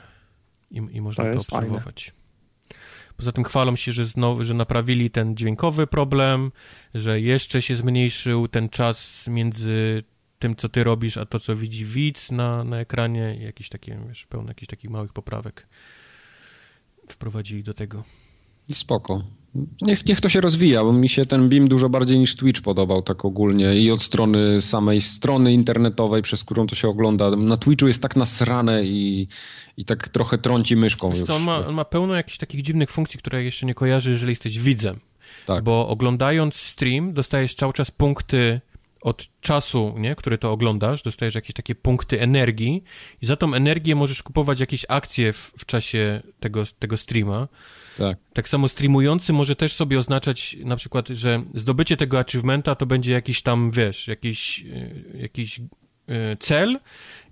[0.72, 1.68] i, i można To to, jest fajne.
[1.68, 2.14] obserwować.
[3.18, 6.52] Poza tym chwalą się, że, znowu, że naprawili ten dźwiękowy problem,
[6.94, 10.04] że jeszcze się zmniejszył ten czas między
[10.40, 13.38] tym, co ty robisz, a to, co widzi widz na, na ekranie.
[13.42, 15.68] Jakieś takie, wiesz, pełno jakichś takich małych poprawek
[17.10, 18.04] wprowadzili do tego.
[18.72, 19.24] Spoko.
[19.82, 23.02] Niech, niech to się rozwija, bo mi się ten BIM dużo bardziej niż Twitch podobał
[23.02, 27.32] tak ogólnie i od strony samej strony internetowej, przez którą to się ogląda.
[27.32, 29.28] Na Twitchu jest tak nasrane i,
[29.78, 31.28] i tak trochę trąci myszką Wiesz już.
[31.28, 34.32] co, on, ma, on ma pełno jakichś takich dziwnych funkcji, które jeszcze nie kojarzy, jeżeli
[34.32, 35.00] jesteś widzem.
[35.46, 35.64] Tak.
[35.64, 38.62] Bo oglądając stream dostajesz cały czas punkty
[39.02, 42.84] od czasu, nie, który to oglądasz, dostajesz jakieś takie punkty energii
[43.22, 47.48] i za tą energię możesz kupować jakieś akcje w, w czasie tego, tego streama.
[47.98, 48.18] Tak.
[48.34, 53.12] Tak samo streamujący może też sobie oznaczać na przykład, że zdobycie tego achievementa to będzie
[53.14, 54.66] jakiś tam, wiesz, jakiś,
[55.14, 55.60] e, jakiś
[56.08, 56.80] e, cel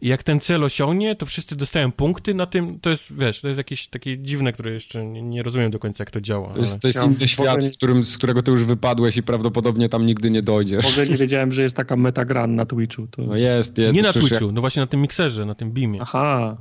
[0.02, 3.48] i jak ten cel osiągnie, to wszyscy dostają punkty na tym, to jest, wiesz, to
[3.48, 6.48] jest jakieś takie dziwne, które jeszcze nie, nie rozumiem do końca, jak to działa.
[6.48, 6.62] To Ale...
[6.62, 10.06] jest, to jest inny świat, w którym, z którego ty już wypadłeś i prawdopodobnie tam
[10.06, 10.86] nigdy nie dojdziesz.
[10.86, 13.08] W ogóle nie wiedziałem, że jest taka metagran na Twitchu.
[13.08, 13.22] To...
[13.22, 13.96] No jest, jest.
[13.96, 16.00] Nie na Twitchu, no właśnie na tym mikserze, na tym Beamie.
[16.02, 16.58] Aha.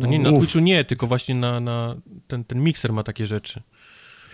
[0.00, 0.38] To nie na.
[0.38, 1.96] Twitchu nie, tylko właśnie na, na
[2.26, 3.62] ten, ten mikser ma takie rzeczy.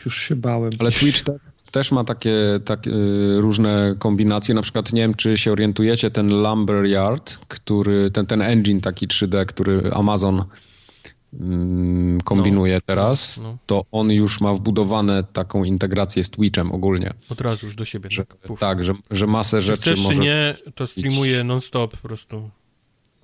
[0.05, 0.73] Już się bałem.
[0.79, 1.39] Ale Twitch te,
[1.71, 2.35] też ma takie,
[2.65, 4.55] takie y, różne kombinacje.
[4.55, 9.47] Na przykład nie wiem, czy się orientujecie, ten Lumberyard, który, ten, ten engine taki 3D,
[9.47, 10.45] który Amazon
[11.41, 13.59] mm, kombinuje teraz, no.
[13.67, 17.15] to on już ma wbudowane taką integrację z Twitchem ogólnie.
[17.29, 18.11] Od razu już do siebie.
[18.11, 20.15] Że, tak, tak, że, że masę Czy rzeczy chcesz, może...
[20.15, 22.51] czy nie, to streamuje non-stop po prostu.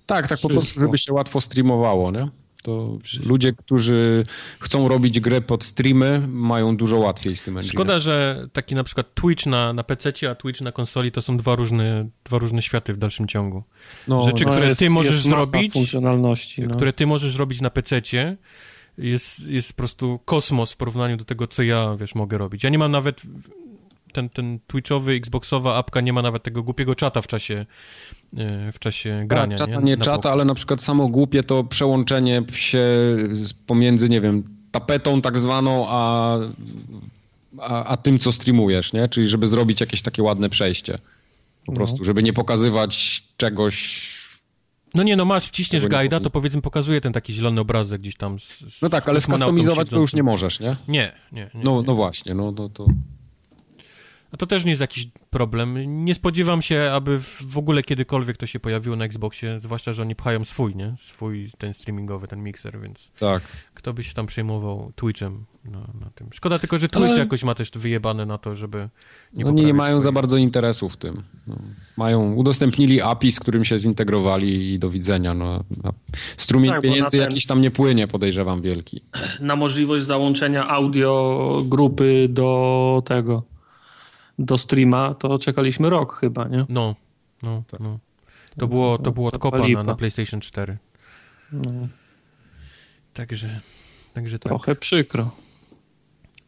[0.08, 0.48] Tak, tak po Wszystko.
[0.48, 2.28] prostu, żeby się łatwo streamowało, nie?
[2.62, 4.24] To ludzie, którzy
[4.60, 7.72] chcą robić grę pod streamy, mają dużo łatwiej z tym engine.
[7.72, 11.36] Szkoda, że taki na przykład Twitch na, na PC, a Twitch na konsoli to są
[11.36, 13.62] dwa różne, dwa różne światy w dalszym ciągu.
[14.08, 16.62] no, rzeczy, No, które jest- ty możesz zrobić, funkcjonalności.
[16.62, 16.74] No.
[16.76, 18.02] które ty możesz robić na PC,
[18.98, 22.64] jest, jest po prostu kosmos w porównaniu do tego, co ja, wiesz, mogę robić.
[22.64, 23.22] Ja nie mam nawet
[24.12, 27.66] ten, ten Twitchowy, Xboxowa apka nie ma nawet tego głupiego czata w czasie,
[28.72, 29.56] w czasie grania.
[29.56, 32.82] Tak, czata nie, nie czata, ale na przykład samo głupie to przełączenie się
[33.66, 36.38] pomiędzy, nie wiem, tapetą tak zwaną, a,
[37.60, 39.08] a, a tym, co streamujesz, nie?
[39.08, 40.98] Czyli żeby zrobić jakieś takie ładne przejście.
[41.66, 41.76] Po No.
[41.76, 44.08] prostu, żeby nie pokazywać czegoś...
[44.94, 48.38] No nie, no masz, wciśniesz guida, to powiedzmy pokazuje ten taki zielony obrazek gdzieś tam.
[48.40, 50.76] Z, No tak, ale skustomizować to już nie możesz, nie?
[50.88, 51.62] Nie, nie, nie.
[51.64, 51.86] No, nie.
[51.86, 52.68] no właśnie, no to...
[52.68, 52.86] to...
[54.32, 56.04] A to też nie jest jakiś problem.
[56.04, 60.14] Nie spodziewam się, aby w- ogóle kiedykolwiek to się pojawiło na Xboxie, zwłaszcza, że oni
[60.16, 60.94] pchają swój, nie?
[60.98, 63.42] Swój ten streamingowy, ten mikser, więc Tak.
[63.74, 66.28] kto by się tam przejmował Twitchem na, na tym.
[66.32, 69.62] Szkoda tylko, że Twitch Ale- jakoś ma też wyjebane na to, żeby nie Oni nie
[69.62, 71.22] poprawiać mają za bardzo interesu w tym.
[71.46, 71.56] No,
[71.96, 75.34] mają, udostępnili API, z którym się zintegrowali i do widzenia.
[75.34, 75.64] No,
[76.36, 79.00] strumień Tak, pieniędzy ten- jakiś tam nie płynie, podejrzewam, wielki.
[79.40, 83.42] Na możliwość załączenia audio grupy do tego,
[84.38, 86.66] do streama, to czekaliśmy rok chyba, nie?
[86.68, 86.94] No,
[87.42, 87.80] no, Tak.
[87.80, 87.98] no.
[88.56, 90.78] To było, to było to od kopa na, na PlayStation 4.
[91.52, 91.62] No,
[93.14, 93.60] Także,
[94.14, 94.48] także tak.
[94.50, 95.30] trochę przykro.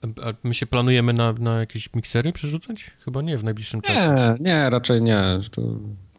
[0.03, 2.91] A, a my się planujemy na, na jakieś miksery przerzucać?
[3.05, 4.15] Chyba nie w najbliższym czasie.
[4.15, 5.23] Nie, nie, raczej nie.
[5.51, 5.63] To,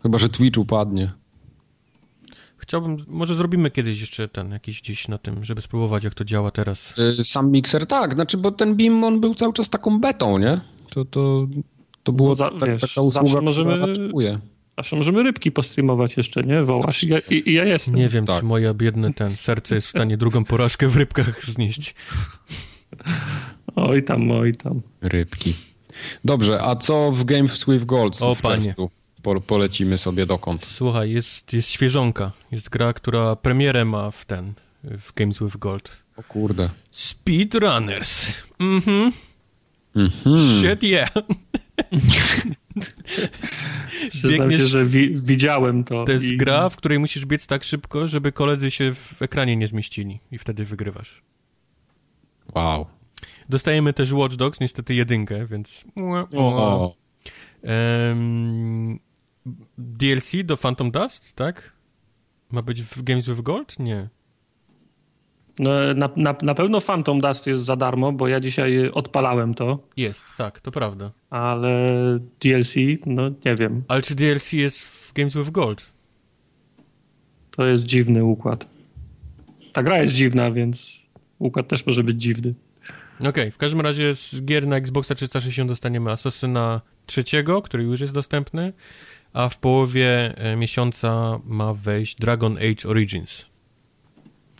[0.03, 1.11] chyba, że Twitch upadnie.
[2.57, 6.51] Chciałbym, może zrobimy kiedyś jeszcze ten, jakiś gdzieś na tym, żeby spróbować, jak to działa
[6.51, 6.79] teraz.
[7.19, 10.61] Y, Sam mikser tak, znaczy, bo ten BIM, on był cały czas taką betą, nie?
[10.91, 11.47] To, to,
[12.03, 13.93] to było No za- ta, wiesz, taka usługa, zawsze możemy-.
[14.77, 16.63] Zawsze możemy rybki postreamować jeszcze, nie?
[16.63, 17.95] Wołasz i ja, i, i ja jestem.
[17.95, 18.39] Nie wiem, Tak.
[18.39, 21.95] czy moje biedne ten serce jest w stanie drugą porażkę w rybkach znieść.
[23.75, 24.81] Oj tam, oj tam.
[25.01, 25.53] Rybki.
[26.25, 28.63] Dobrze, a co w Games with Gold O, w panie.
[28.65, 28.89] czerwcu?
[29.21, 30.65] Po, polecimy sobie dokąd?
[30.65, 32.31] Słuchaj, jest, jest świeżonka.
[32.51, 34.53] Jest gra, która premierę ma w ten,
[34.83, 35.89] w Games with Gold.
[36.17, 36.69] O kurde.
[36.91, 38.43] Speedrunners.
[38.59, 39.11] Mhm.
[39.95, 40.37] Mhm.
[40.37, 41.09] Shit yeah.
[44.09, 46.05] Przyznam Biegniesz- się, że wi widziałem to.
[46.05, 49.55] To jest i- gra, w której musisz biec tak szybko, żeby koledzy się w ekranie
[49.57, 51.21] nie zmieścili i wtedy wygrywasz.
[52.55, 52.85] Wow.
[53.49, 55.83] Dostajemy też Watch Dogs, niestety jedynkę, więc...
[56.35, 56.95] O,
[57.63, 58.99] Em,
[59.77, 61.73] DLC do Phantom Dust, tak?
[62.51, 63.79] Ma być w Games with Gold?
[63.79, 64.09] Nie.
[65.59, 69.79] No, na, na, na pewno Phantom Dust jest za darmo, bo ja dzisiaj odpalałem to,
[69.97, 71.11] Jest, tak, to prawda.
[71.29, 71.69] ale
[72.39, 72.75] DLC,
[73.05, 73.83] no nie wiem.
[73.87, 75.91] Ale czy DLC jest w Games with Gold?
[77.51, 78.69] To jest dziwny układ.
[79.73, 81.01] Ta gra jest dziwna, więc
[81.39, 82.53] układ też może być dziwny.
[83.29, 88.13] Okej, w każdym razie z gier na Xboxa 360 dostaniemy Assassina trzeciego, który już jest
[88.13, 88.73] dostępny,
[89.33, 93.45] a w połowie e, miesiąca ma wejść Dragon Age Origins.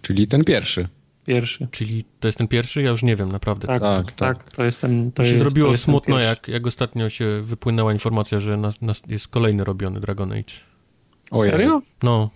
[0.01, 0.87] Czyli ten pierwszy.
[1.25, 1.67] Pierwszy.
[1.71, 2.81] Czyli to jest ten pierwszy?
[2.81, 3.67] Ja już nie wiem, naprawdę.
[3.67, 4.51] Tak, Tak, tak, tak.
[4.51, 5.11] to jest ten.
[5.11, 8.81] To się jest, zrobiło to jest smutno, jak, jak ostatnio się wypłynęła informacja, że nas,
[8.81, 10.53] nas jest kolejny robiony Dragon Age.
[11.31, 11.51] Ojej.
[11.51, 11.81] Serio?
[12.03, 12.29] No,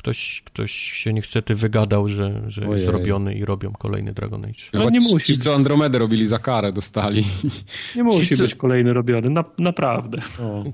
[0.00, 4.54] ktoś, ktoś się niestety wygadał, że, że jest robiony i robią kolejny Dragon Age.
[4.72, 7.24] No Chyba nie ci- musi Ci, co Andromedę robili za karę, dostali.
[7.96, 10.18] Nie musi Ci, co- być kolejny robiony, na, naprawdę.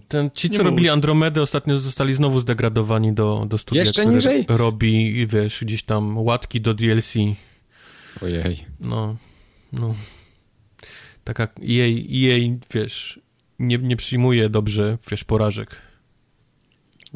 [0.09, 0.71] Ten, ci, Nie co mów.
[0.71, 4.45] robili Andromedę, ostatnio zostali znowu zdegradowani do, do studia, Jeszcze które niżej?
[4.49, 7.15] robi, wiesz, gdzieś tam łatki do DLC.
[8.23, 8.65] Ojej.
[8.81, 9.17] No,
[9.73, 9.95] no.
[11.25, 13.21] Taka jej, jej wiesz,
[13.59, 15.77] nie, nie przyjmuje dobrze, wiesz, porażek.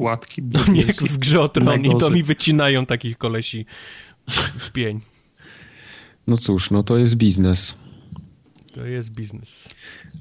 [0.01, 0.41] Łatki.
[0.43, 3.65] No nie jak w grze o tron i to mi wycinają takich kolesi
[4.59, 4.99] w pień.
[6.27, 7.75] No cóż, no to jest biznes.
[8.73, 9.69] To jest biznes.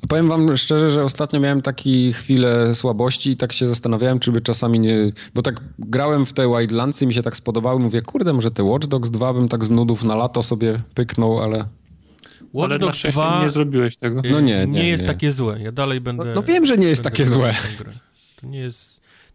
[0.08, 4.40] Powiem wam szczerze, że ostatnio miałem takie chwile słabości i tak się zastanawiałem, czy by
[4.40, 5.12] czasami nie...
[5.34, 7.80] Bo tak grałem w te Wildlandsy i mi się tak spodobały.
[7.80, 11.42] Mówię, kurde, może te Watch Dogs 2 bym tak z nudów na lato sobie pyknął,
[11.42, 11.64] ale...
[12.52, 14.20] Watch Ale Dogs szczęście 2 nie zrobiłeś tego.
[14.24, 15.08] y, No nie, nie, jest nie.
[15.08, 15.60] takie złe.
[15.62, 16.24] Ja dalej będę...
[16.24, 17.54] No, no wiem, że nie jest takie złe.
[18.40, 18.89] To nie jest...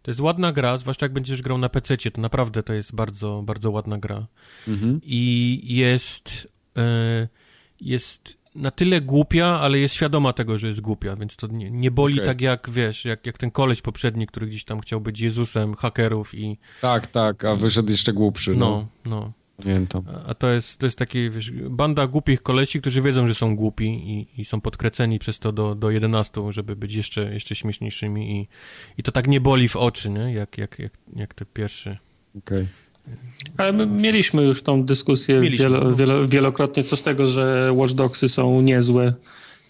[0.06, 3.42] To jest ładna gra, zwłaszcza jak będziesz grał na PC, to naprawdę to jest bardzo,
[3.44, 4.26] bardzo ładna gra.
[4.68, 5.00] Mhm.
[5.02, 6.48] I jest...
[6.78, 7.28] e,
[7.80, 11.90] jest na tyle głupia, ale jest świadoma tego, że jest głupia, więc to nie, nie
[11.90, 12.26] boli Okej.
[12.26, 16.34] tak jak, wiesz, jak, jak ten koleś poprzedni, który gdzieś tam chciał być Jezusem hakerów
[16.34, 18.54] i Tak, tak, a wyszedł jeszcze głupszy.
[18.54, 19.32] No, no, no.
[19.64, 20.04] Pamiętam.
[20.26, 23.86] A to jest, to jest takie, wiesz, banda głupich kolesi, którzy wiedzą, że są głupi
[23.86, 28.48] i, i są podkręceni przez to do, do 11, żeby być jeszcze, jeszcze śmieszniejszymi i,
[28.98, 30.32] i to tak nie boli w oczy, nie?
[30.32, 31.98] Jak, jak, jak, jak te pierwsze.
[32.38, 32.66] Okej.
[33.56, 35.94] Ale my mieliśmy już tą dyskusję wielo, no.
[35.94, 39.14] wielo, wielokrotnie, co z tego, że Watch Dogsy są niezłe,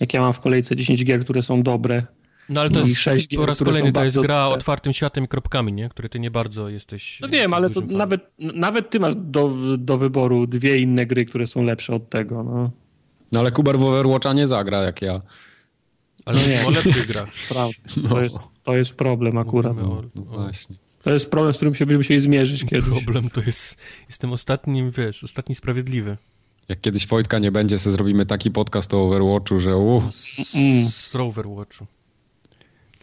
[0.00, 2.06] jak ja mam w kolejce 10 gier, które są dobre.
[2.48, 4.58] No ale to I jest sześć gier, po raz kolejny, to jest gra dobre.
[4.58, 5.88] otwartym światem i kropkami, nie?
[5.88, 7.20] Które ty nie bardzo jesteś...
[7.20, 7.96] No wiem, ale to fanem.
[7.96, 12.42] nawet, nawet ty masz do, do wyboru dwie inne gry, które są lepsze od tego.
[12.42, 12.70] No.
[13.32, 15.20] No ale Kubar w Overwatcha nie zagra jak ja.
[16.24, 16.66] Ale nie.
[16.66, 17.28] o lepszych grach.
[17.48, 17.76] Prawda.
[17.96, 18.08] No.
[18.08, 19.76] To, jest, to jest problem akurat.
[19.76, 20.76] Mówimy o, No właśnie.
[21.02, 23.04] To jest problem, z którym się będziemy musieli zmierzyć kiedyś.
[23.04, 23.76] problem to jest...
[24.08, 26.16] Jestem ostatnim, wiesz, ostatni sprawiedliwy.
[26.68, 30.04] Jak kiedyś Wojtka nie będzie, to zrobimy taki podcast o Overwatchu, że uh,
[30.54, 30.88] Mm.
[30.90, 31.86] Z Overwatchu.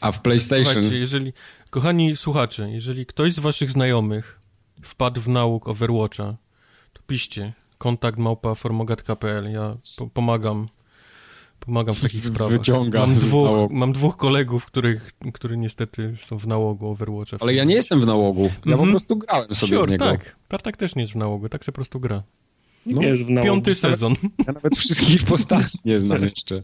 [0.04, 0.66] A w PlayStation...
[0.74, 1.34] Słuchajcie, jeżeli,
[1.70, 4.40] kochani słuchacze, jeżeli ktoś z waszych znajomych
[4.82, 6.36] wpadł w nauk Overwatcha,
[6.94, 9.52] to piszcie kontakt małpa formogat.pl.
[9.52, 10.68] Ja po, pomagam.
[11.60, 12.58] Pomagam w takich sprawach.
[12.58, 13.74] Wyciągam mam z dwóch, nałogu.
[13.76, 17.38] mam dwóch kolegów, których, którzy niestety są w nałogu Overwatcha.
[17.40, 18.44] Ale ja nie jestem w nałogu.
[18.44, 18.90] Ja po Mhm.
[18.90, 20.06] prostu grałem sobie w Sure, niego.
[20.06, 20.36] tak.
[20.48, 22.24] Tartak też nie jest w nałogu, tak se po prostu gra.
[22.86, 23.46] No, Nie jest w nałogu.
[23.54, 24.14] Piąty sezon.
[24.48, 26.62] Ja nawet wszystkich postaci nie znam jeszcze.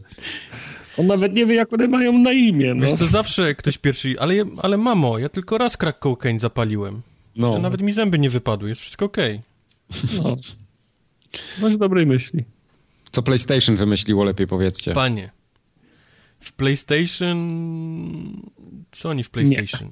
[1.00, 2.74] On nawet nie wie, jak one mają na imię.
[2.74, 2.86] No.
[2.86, 4.14] Wiesz, to zawsze ktoś pierwszy...
[4.18, 7.02] Ale, ale mamo, ja tylko raz crack cocaine zapaliłem.
[7.36, 7.50] No.
[7.50, 9.40] To nawet mi zęby nie wypadły, jest wszystko okej.
[10.22, 10.36] No.
[11.62, 12.44] Masz dobrej myśli.
[13.10, 14.92] Co PlayStation wymyśliło, lepiej powiedzcie.
[14.92, 15.30] Panie,
[16.38, 17.38] w PlayStation...
[18.92, 19.88] Co oni w PlayStation?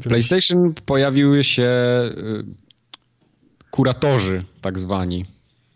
[0.00, 2.44] W PlayStation pojawiły się y,
[3.70, 5.26] kuratorzy, tak zwani.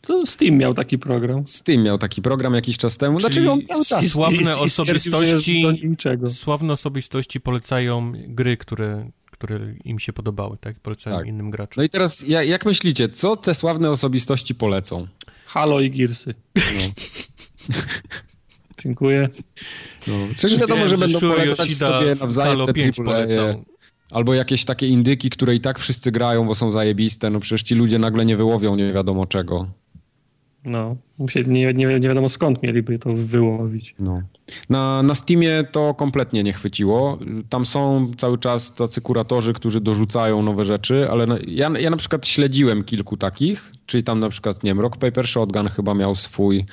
[0.06, 1.46] To Steam miał taki program.
[1.46, 3.20] Steam miał taki program jakiś czas temu.
[3.20, 4.06] Znaczy Czyli on cały czas.
[4.06, 6.30] Sławne jest osobistości-.
[6.30, 10.80] Sławne osobistości polecają gry, które, które im się podobały, tak?
[10.80, 11.26] Polecają Tak.
[11.26, 11.74] innym graczom.
[11.76, 15.06] No i teraz, ja, jak myślicie, co te sławne osobistości polecą?
[15.46, 16.34] Halo i Gearsy.
[18.82, 19.28] Dziękuję.
[20.06, 23.04] No, przecież wiadomo, Wiem, że będą polecać Yoshida sobie w nawzajem Halo te 5 AAA,
[23.04, 23.64] polecał.
[24.10, 27.30] albo jakieś takie indyki, które i tak wszyscy grają, bo są zajebiste.
[27.30, 29.68] No przecież ci ludzie nagle nie wyłowią nie wiadomo czego.
[30.66, 33.94] No, musieli, nie, nie, nie wiadomo skąd mieliby to wyłowić.
[33.98, 34.22] No.
[34.68, 37.18] Na, na Steamie to kompletnie nie chwyciło.
[37.48, 41.96] Tam są cały czas tacy kuratorzy, którzy dorzucają nowe rzeczy, ale na, ja, ja na
[41.96, 46.14] przykład śledziłem kilku takich, czyli tam na przykład, nie wiem, Rock Paper Shotgun chyba miał
[46.14, 46.64] swój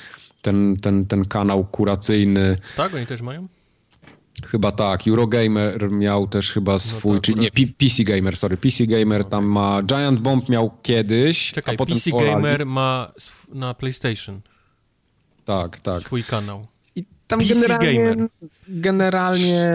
[0.41, 2.57] ten, ten, ten kanał kuracyjny.
[2.77, 3.47] Tak, oni też mają?
[4.47, 5.07] Chyba tak.
[5.07, 8.57] Eurogamer miał też chyba swój, tak, czy nie, P- PC Gamer, sorry.
[8.57, 12.11] PC Gamer tam ma, Giant Bomb miał kiedyś, Czekaj, a potem PC.
[12.11, 13.11] Gamer ma
[13.53, 14.41] na PlayStation
[15.45, 16.01] Tak, tak.
[16.03, 16.67] swój kanał.
[16.95, 18.27] I tam PC generalnie, Gamer.
[18.67, 19.71] generalnie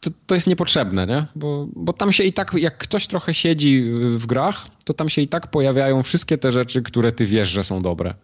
[0.00, 1.26] to, to jest niepotrzebne, nie?
[1.36, 3.84] Bo, bo tam się i tak, jak ktoś trochę siedzi
[4.16, 7.64] w grach, to tam się i tak pojawiają wszystkie te rzeczy, które ty wiesz, że
[7.64, 8.14] są dobre.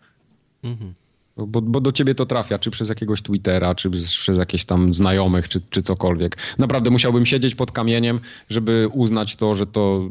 [0.65, 0.95] Mhm.
[1.37, 5.49] Bo, bo do ciebie to trafia, czy przez jakiegoś Twittera, czy przez, jakieś tam znajomych,
[5.49, 6.37] czy, czy cokolwiek.
[6.59, 8.21] Naprawdę musiałbym siedzieć pod kamieniem,
[8.51, 10.11] żeby uznać to, że to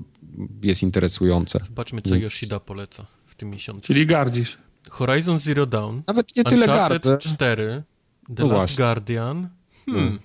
[0.63, 1.59] jest interesujące.
[1.67, 3.87] Zobaczmy, co Więc- Yoshida poleca w tym miesiącu.
[3.87, 4.57] Czyli gardzisz.
[4.89, 7.17] Horizon Zero Dawn, Nawet nie tyle Uncharted gardzę.
[7.17, 7.83] 4,
[8.27, 8.75] The No Last właśnie.
[8.77, 9.49] Guardian,
[9.85, 10.19] hmm.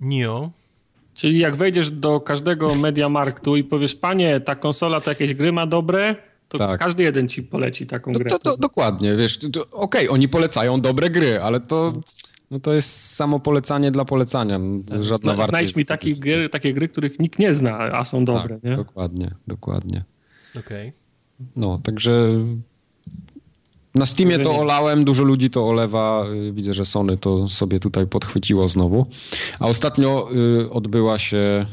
[0.00, 0.50] Neo,
[1.14, 5.66] Czyli jak wejdziesz do każdego Mediamarktu i powiesz, panie, ta konsola to jakieś gry ma
[5.66, 6.14] dobre,
[6.50, 6.80] to Tak.
[6.80, 8.30] każdy jeden ci poleci taką No grę.
[8.30, 9.38] to, to dokładnie, wiesz,
[9.72, 11.92] okej, oni polecają dobre gry, ale to
[12.50, 14.58] no to jest samo polecanie dla polecania.
[14.58, 15.48] No, to żadna Zna, wartość.
[15.48, 18.76] znajdź mi takie gry, takie gry, których nikt nie zna, a są dobre, tak, nie?
[18.76, 20.04] Dokładnie, dokładnie.
[20.58, 20.92] Okej.
[21.56, 22.28] No, także
[23.94, 26.24] na Steamie to olałem, dużo ludzi to olewa.
[26.48, 29.06] y, Widzę, że Sony to sobie tutaj podchwyciło znowu.
[29.60, 30.28] A ostatnio
[30.62, 31.66] y, odbyła się.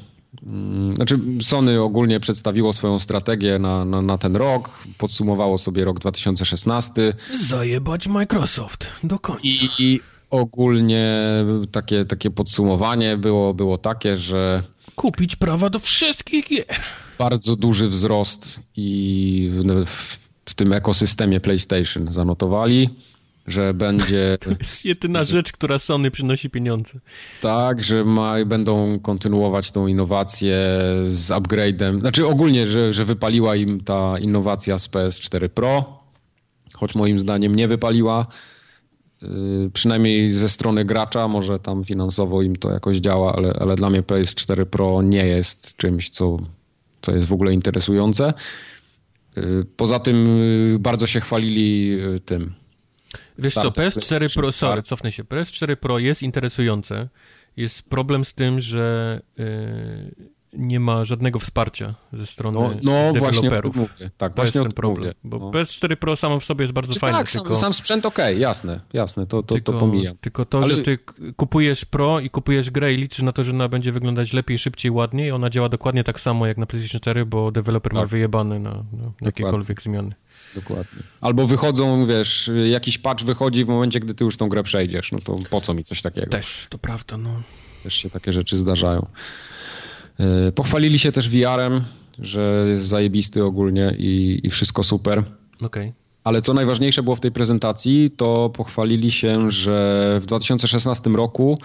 [0.49, 5.99] Mm, Znaczy, Sony ogólnie przedstawiło swoją strategię na, na, na ten rok, podsumowało sobie rok
[5.99, 7.13] 2016
[7.47, 9.43] Zajebać Microsoft do końca.
[9.43, 9.99] i, i
[10.29, 11.21] ogólnie
[11.71, 14.63] takie, takie podsumowanie było, było takie, że
[14.95, 16.75] Kupić prawa do wszystkich gier.
[17.19, 19.51] bardzo duży wzrost i
[19.85, 22.89] w, w tym ekosystemie PlayStation zanotowali,
[23.47, 26.99] że będzie To jest jedyna rzecz, która Sony przynosi pieniądze.
[27.41, 30.57] tak, że ma, będą kontynuować tą innowację
[31.07, 31.99] z upgrade'em.
[31.99, 35.99] Znaczy ogólnie, że, że wypaliła im ta innowacja z PS4 Pro,
[36.73, 38.27] choć moim zdaniem nie wypaliła.
[39.21, 43.89] Yy, przynajmniej ze strony gracza, może tam finansowo im to jakoś działa, ale, ale dla
[43.89, 46.37] mnie PS4 Pro nie jest czymś, co,
[47.01, 48.33] co jest w ogóle interesujące.
[49.35, 50.37] Yy, Poza tym
[50.71, 52.53] yy, bardzo się chwalili yy, tym.
[53.37, 55.23] Wiesz co, Startem PS4 Pro, sorry, cofnę się.
[55.23, 57.09] PS4 Pro jest interesujące.
[57.57, 60.15] Jest problem z tym, że y,
[60.53, 63.75] nie ma żadnego wsparcia ze strony No, no właśnie deweloperów.
[63.75, 64.09] mówię.
[64.17, 64.99] Tak, To właśnie jest ten problem.
[65.07, 65.13] mówię.
[65.23, 65.51] Bo No.
[65.51, 68.39] PS4 Pro samo w sobie jest bardzo Czy fajne, tak, tylko, sam, sam sprzęt okej,
[68.39, 70.17] jasne, jasne, to, to, tylko, to pomijam.
[70.21, 70.97] tylko to, Ale- że ty
[71.35, 74.91] kupujesz Pro i kupujesz grę i liczysz na to, że ona będzie wyglądać lepiej, szybciej,
[74.91, 78.09] ładniej, ona działa dokładnie tak samo jak na PlayStation 4, bo deweloper ma Tak.
[78.09, 80.11] wyjebany na, na jakiekolwiek zmiany.
[80.55, 81.03] Dokładnie.
[81.21, 85.19] Albo wychodzą, wiesz, jakiś patch wychodzi w momencie, gdy ty już tą grę przejdziesz, no
[85.19, 86.27] to po co mi coś takiego?
[86.27, 87.41] Też, to prawda, no.
[87.83, 89.07] Też się takie rzeczy zdarzają.
[90.19, 91.83] Yy, Pochwalili się też VR-em,
[92.19, 95.23] że jest zajebisty ogólnie i, i wszystko super.
[95.61, 95.93] Okej.
[96.23, 101.59] Ale co najważniejsze było w tej prezentacji, to pochwalili się, że w 2016 roku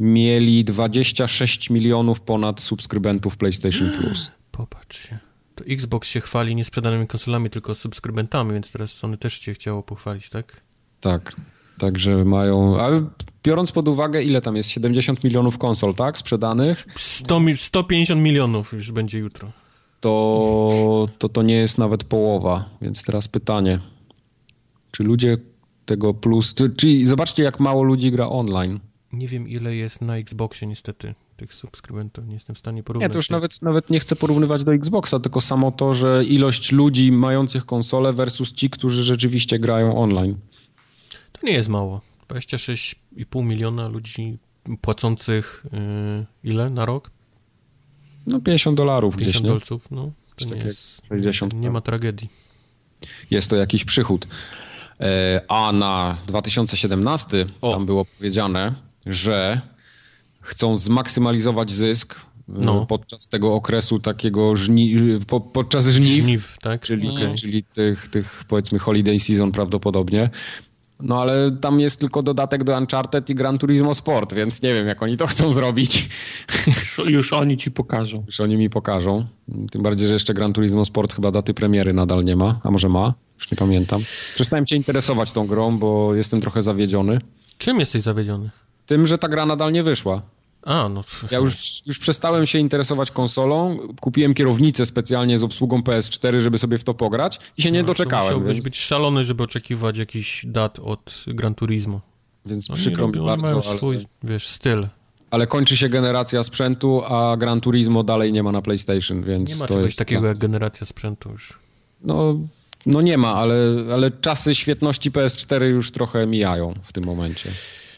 [0.00, 4.34] mieli 26 milionów ponad subskrybentów PlayStation Plus.
[4.50, 5.18] Popatrz się.
[5.54, 9.82] To Xbox się chwali nie sprzedanymi konsolami, tylko subskrybentami, więc teraz Sony też się chciało
[9.82, 10.60] pochwalić, tak?
[11.00, 11.36] Tak.
[11.78, 12.80] Także mają.
[12.80, 13.04] Ale
[13.44, 14.70] biorąc pod uwagę, ile tam jest?
[14.70, 16.18] 70 milionów konsol, tak?
[16.18, 19.52] Sprzedanych, 100, mi- 150 milionów już będzie jutro.
[20.00, 22.70] to, to to nie jest nawet połowa.
[22.82, 23.80] Więc teraz pytanie.
[24.90, 25.38] Czy ludzie
[25.86, 26.54] tego plus.
[26.54, 28.80] Czy, czyli zobaczcie, jak mało ludzi gra online.
[29.12, 32.26] Nie wiem, ile jest na Xboxie niestety tych subskrybentów.
[32.26, 33.08] Nie jestem w stanie porównać.
[33.08, 36.72] Nie, to już nawet, nawet nie chcę porównywać do Xboxa, tylko samo to, że ilość
[36.72, 40.36] ludzi mających konsole versus ci, którzy rzeczywiście grają online.
[41.32, 42.00] To nie jest mało.
[42.28, 44.38] 26,5 miliona ludzi
[44.80, 47.10] płacących yy, ile na rok?
[48.26, 49.48] No 50 dolarów 50 gdzieś, nie?
[49.48, 50.12] dolców, no.
[50.36, 52.28] To nie jest, 60 nie ma tragedii.
[53.30, 54.26] jest to jakiś przychód.
[55.00, 57.72] E, A na 2017 O.
[57.72, 58.74] tam było powiedziane,
[59.06, 59.60] że
[60.44, 62.86] chcą zmaksymalizować zysk e, No.
[62.86, 64.96] podczas tego okresu takiego żni,
[65.26, 66.80] po, podczas żniw, Żniw, tak?
[66.82, 67.34] czyli, Okej.
[67.34, 70.30] czyli tych, tych powiedzmy holiday season prawdopodobnie.
[71.00, 74.86] No ale tam jest tylko dodatek do Uncharted i Gran Turismo Sport, więc nie wiem
[74.86, 76.08] jak oni to chcą zrobić.
[76.66, 78.22] Już, już oni ci pokażą.
[78.26, 79.26] Już oni mi pokażą.
[79.70, 82.88] Tym bardziej, że jeszcze Gran Turismo Sport chyba daty premiery nadal nie ma, a może
[82.88, 83.14] ma?
[83.38, 84.00] Już nie pamiętam.
[84.34, 87.18] Przestałem się interesować tą grą, bo jestem trochę zawiedziony.
[87.58, 88.50] Czym jesteś zawiedziony?
[88.86, 90.22] Tym, że ta gra nadal nie wyszła.
[90.64, 91.04] A, no.
[91.30, 93.78] Ja już, już przestałem się interesować konsolą.
[94.00, 97.86] Kupiłem kierownicę specjalnie z obsługą PS4, żeby sobie w to pograć i się nie no,
[97.86, 102.00] doczekałem, Musiałbyś więc, być szalony, żeby oczekiwać jakiś dat od Gran Turismo.
[102.46, 104.86] więc Oni przykro mi robią- oni mają bardzo, ale, swój, wiesz, styl.
[105.30, 109.56] ale kończy się generacja sprzętu, a Gran Turismo dalej nie ma na PlayStation, więc Nie
[109.56, 109.98] ma to czegoś jest...
[109.98, 111.58] takiego jak generacja sprzętu już.
[112.02, 112.38] No,
[112.86, 113.54] no nie ma, ale,
[113.94, 117.50] ale czasy świetności PS4 już trochę mijają w tym momencie.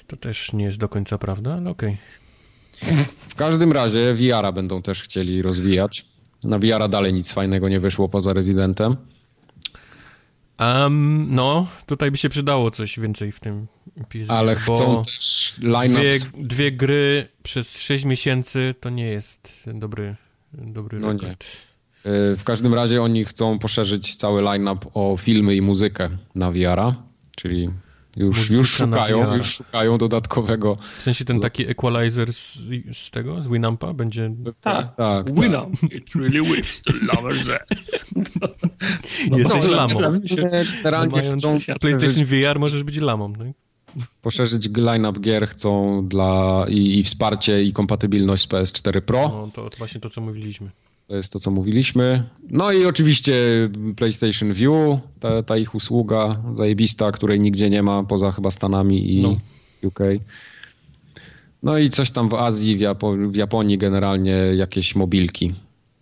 [0.06, 1.96] To też nie jest do końca prawda, ale okej.
[3.28, 6.04] W każdym razie VR-a będą też chcieli rozwijać.
[6.44, 8.96] Na VR-a dalej nic fajnego nie wyszło poza Residentem.
[10.60, 13.66] Um, no, tutaj by się przydało coś więcej w tym
[14.28, 16.00] Ale chcą też line-up...
[16.00, 20.16] dwie, dwie gry przez 6 miesięcy to nie jest dobry,
[20.52, 21.30] dobry No nie.
[21.32, 26.94] Y, W każdym razie oni chcą poszerzyć cały line-up o filmy i muzykę na VR-a,
[27.36, 27.70] czyli
[28.16, 30.76] już, Muzyka już szukają, już szukają dodatkowego.
[30.98, 32.58] W sensie ten taki equalizer z,
[32.92, 34.34] z tego, z Winampa będzie...
[34.60, 35.40] Tak, tak.
[35.40, 35.72] Winam.
[35.82, 38.06] It really whips the lover's ass.
[39.38, 40.00] Jesteś no, lamą.
[40.00, 40.10] no,
[40.76, 43.32] Generalnie Mając chcą PlayStation VR możesz być lamą.
[43.38, 43.44] No?
[44.22, 49.28] poszerzyć line-up gier, chcą dla i, i wsparcie i kompatybilność z PS4 Pro.
[49.28, 50.68] No, to, to właśnie to, co mówiliśmy.
[51.06, 52.22] To jest to, co mówiliśmy.
[52.50, 53.34] No i oczywiście
[53.96, 59.22] PlayStation View, ta, ta ich usługa zajebista, której nigdzie nie ma poza chyba Stanami i
[59.22, 59.36] No.
[59.82, 59.98] UK.
[61.62, 65.52] No i coś tam w Azji, w, Japo- w Japonii generalnie jakieś mobilki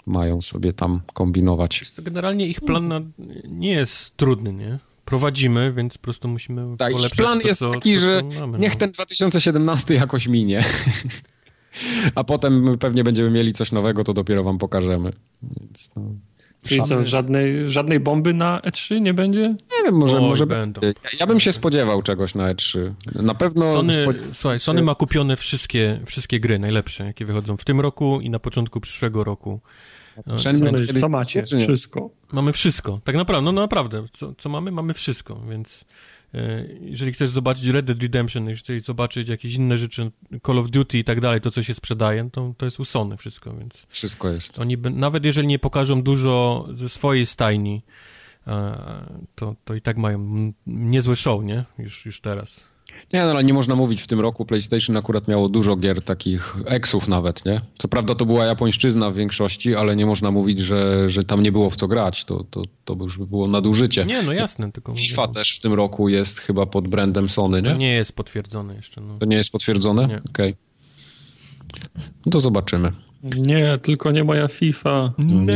[0.06, 1.92] mają sobie tam kombinować.
[1.98, 3.12] Generalnie ich plan
[3.48, 4.78] nie jest trudny, nie?
[5.04, 8.40] Prowadzimy, więc po prostu musimy Tak, polepszać plan to, jest co, taki, to, że co
[8.40, 8.78] mamy, niech no.
[8.78, 10.64] ten 2017 jakoś minie.
[12.14, 15.12] A potem pewnie będziemy mieli coś nowego, to dopiero wam pokażemy.
[15.42, 16.02] Więc no.
[16.64, 19.40] Czyli co, żadnej, żadnej bomby na E3 nie będzie?
[19.40, 20.80] Nie wiem, może, Oj, może będą.
[20.82, 22.92] Ja, ja bym się spodziewał czegoś na E3.
[23.14, 23.72] Na pewno...
[23.72, 28.30] Sony, słuchaj, Sony ma kupione wszystkie, wszystkie gry najlepsze, jakie wychodzą w tym roku i
[28.30, 29.60] na początku przyszłego roku.
[30.26, 31.42] No, Shen Co, macie?
[31.42, 32.10] Wszystko.
[32.32, 33.00] Mamy wszystko.
[33.04, 34.04] Tak naprawdę, no naprawdę.
[34.12, 34.70] Co, co mamy?
[34.70, 35.84] Mamy wszystko, więc
[36.80, 40.10] jeżeli chcesz zobaczyć Red Dead Redemption, jeżeli chcesz zobaczyć jakieś inne rzeczy,
[40.46, 43.16] Call of Duty i tak dalej, to co się sprzedaje, to, to jest u Sony
[43.16, 44.58] wszystko, więc Wszystko jest.
[44.58, 47.82] oni, nawet jeżeli nie pokażą dużo ze swojej stajni,
[48.46, 51.64] e, to, to i tak mają niezłe show, nie?
[51.78, 52.60] Już, już teraz.
[53.12, 56.56] Nie, no, ale nie można mówić, w tym roku PlayStation akurat miało dużo gier takich
[56.66, 57.60] eksów nawet, nie?
[57.78, 61.52] Co prawda to była japońszczyzna w większości, ale nie można mówić, że, że tam nie
[61.52, 62.24] było w co grać.
[62.24, 64.04] To, to, to już by było nadużycie.
[64.04, 64.94] Nie, no jasne, tylko...
[64.94, 67.78] FIFA też w tym roku jest chyba pod brandem Sony, To nie?
[67.78, 69.18] nie jest potwierdzone jeszcze, no.
[69.18, 70.06] To nie jest potwierdzone?
[70.06, 70.20] Nie.
[70.30, 70.56] Okej.
[72.26, 72.92] No to zobaczymy.
[73.36, 75.12] Nie, tylko nie moja FIFA.
[75.18, 75.52] No.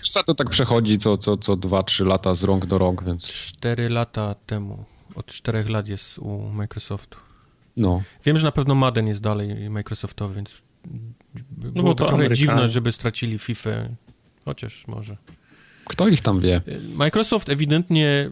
[0.00, 3.88] FIFA to tak przechodzi co, co, co 2-3 lata z rąk do rąk, więc Cztery
[3.88, 4.84] lata temu,
[5.14, 7.18] od czterech lat jest u Microsoftu.
[7.76, 8.02] no.
[8.24, 10.50] Wiem, że na pewno Madden jest dalej Microsoftowy, więc
[11.50, 12.36] było No bo to trochę Amerykanie.
[12.36, 13.70] dziwne, żeby stracili FIFA,
[14.44, 15.16] chociaż może.
[15.88, 16.62] Kto ich tam wie?
[16.94, 18.30] Microsoft ewidentnie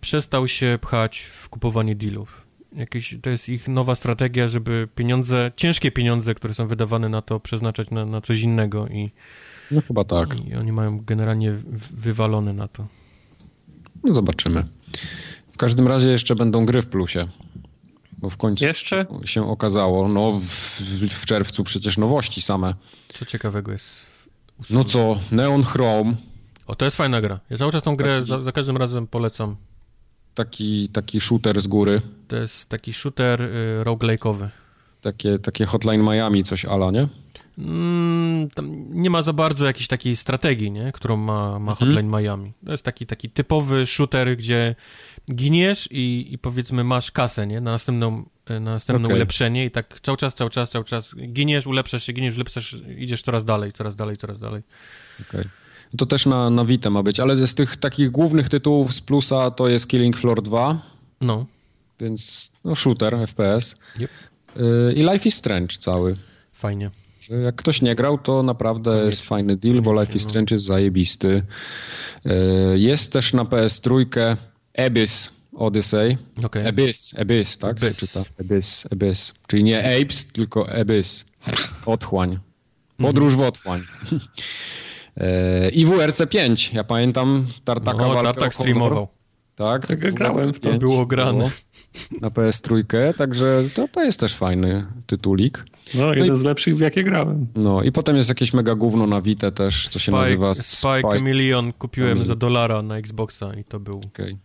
[0.00, 2.46] przestał się pchać w kupowanie dealów.
[2.76, 7.40] Jakieś, to jest ich nowa strategia, żeby pieniądze, ciężkie pieniądze, które są wydawane na to,
[7.40, 9.10] przeznaczać na, na coś innego i,
[9.70, 10.46] No chyba tak.
[10.46, 11.52] i oni mają generalnie
[11.92, 12.86] wywalone na to.
[14.04, 14.64] No zobaczymy.
[15.62, 17.28] W każdym razie jeszcze będą gry w plusie.
[18.18, 19.06] Bo w końcu Jeszcze?
[19.24, 20.44] się okazało, no w,
[21.10, 22.74] w czerwcu przecież nowości same.
[23.14, 24.00] Co ciekawego jest.
[24.70, 26.14] No co, Neon Chrome,
[26.66, 27.40] O, to jest fajna gra.
[27.50, 29.56] Ja cały czas tą grę Taki- za, za każdym razem polecam.
[30.34, 34.48] taki, taki shooter z góry, To jest taki shooter y, roguelike'owy.
[35.00, 37.08] takie, takie Hotline Miami, coś ala, nie?
[37.58, 40.92] Mm, tam nie ma za bardzo jakiejś takiej strategii, nie?
[40.92, 41.76] którą ma, ma Mhm.
[41.76, 42.52] Hotline Miami.
[42.66, 44.74] To jest taki, taki typowy shooter, gdzie
[45.34, 47.60] giniesz i, i powiedzmy masz kasę, nie?
[47.60, 49.16] Na następną, na następne Okej.
[49.16, 53.22] ulepszenie i tak cały czas, cały czas, cały czas giniesz, ulepszasz się, giniesz, ulepszasz, idziesz
[53.22, 54.62] coraz dalej, coraz dalej, coraz dalej.
[55.28, 55.44] Okej.
[55.98, 59.50] To też na, na Vita ma być, ale z tych takich głównych tytułów z plusa
[59.50, 60.82] to jest Killing Floor 2,
[61.20, 61.46] No.
[62.00, 63.76] więc no shooter, FPS.
[64.00, 64.10] Yep.
[64.56, 66.16] Y, I Life is Strange cały.
[66.52, 66.90] Fajnie.
[67.44, 70.22] Jak ktoś nie grał, to naprawdę jest fajny deal, bo Life is.
[70.22, 71.42] Strange jest zajebisty.
[72.26, 72.30] Y,
[72.78, 74.06] Jest też na PS3
[74.78, 76.18] Abyss Odyssey.
[76.44, 76.66] Okej.
[76.68, 78.00] Abyss, Abyss, tak Abyss.
[78.00, 78.22] się czyta.
[78.40, 79.34] Abyss, Abyss.
[79.46, 81.24] Czyli nie Apes, tylko Abyss.
[81.86, 82.38] Otchłań.
[82.96, 83.82] Podróż w otchłań.
[85.16, 86.70] E, I WRC 5.
[86.74, 89.08] Ja pamiętam Tartaka No, walkę Tartak streamował.
[89.54, 90.52] Tak, Tak, grałem w to.
[90.52, 91.50] WRC 5 Było grane.
[92.20, 95.64] Na PS3, także to, to jest też fajny tytulik.
[95.94, 97.46] No, jeden z lepszych, w jakie grałem.
[97.54, 101.72] No i potem jest jakieś mega gówno na Vita też, co się nazywa Spike Million
[101.72, 102.26] kupiłem Chameleon.
[102.26, 104.38] za dolara na Xboxa i to był, Okej.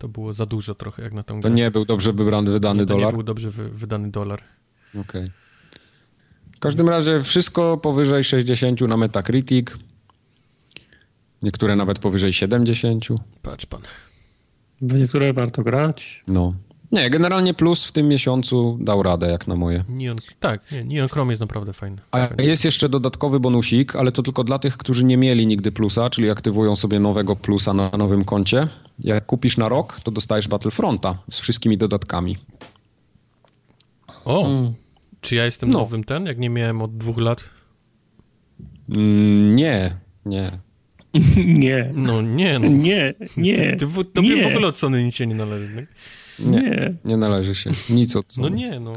[0.00, 1.50] To było za dużo trochę jak na tą To grę.
[1.56, 3.06] nie był dobrze wybrany, wydany Nie, to dolar.
[3.08, 4.42] nie był dobrze wy, wydany dolar.
[5.00, 5.26] Okej.
[6.56, 9.68] W każdym razie wszystko powyżej 60 na Metacritic.
[11.42, 13.04] Niektóre nawet powyżej 70.
[13.42, 13.80] Patrz pan.
[14.80, 16.22] W niektóre warto grać.
[16.28, 16.54] No.
[16.92, 19.84] Nie, generalnie plus w tym miesiącu dał radę, jak na moje.
[19.88, 21.96] Neon, tak, nie, Neon Chrome jest naprawdę fajny.
[22.10, 26.10] A jest jeszcze dodatkowy bonusik, ale to tylko dla tych, którzy nie mieli nigdy plusa,
[26.10, 28.68] czyli aktywują sobie nowego plusa na nowym koncie.
[28.98, 32.36] Jak kupisz na rok, to dostajesz Battlefronta z wszystkimi dodatkami.
[34.24, 34.48] O!
[35.20, 35.78] Czy ja jestem No.
[35.78, 37.44] nowym ten, jak nie miałem od dwóch lat?
[38.96, 39.96] Mm, nie,
[40.26, 40.50] nie.
[41.46, 41.90] Nie.
[41.94, 42.68] No nie, no.
[42.68, 43.76] Nie, nie.
[43.76, 44.42] Ty, w- tobie nie.
[44.44, 45.74] w ogóle od Sony nic się nie należy.
[45.76, 45.86] tak?
[46.44, 46.94] Nie.
[47.04, 47.70] Nie należy się.
[47.90, 48.92] Nic od No nie, no.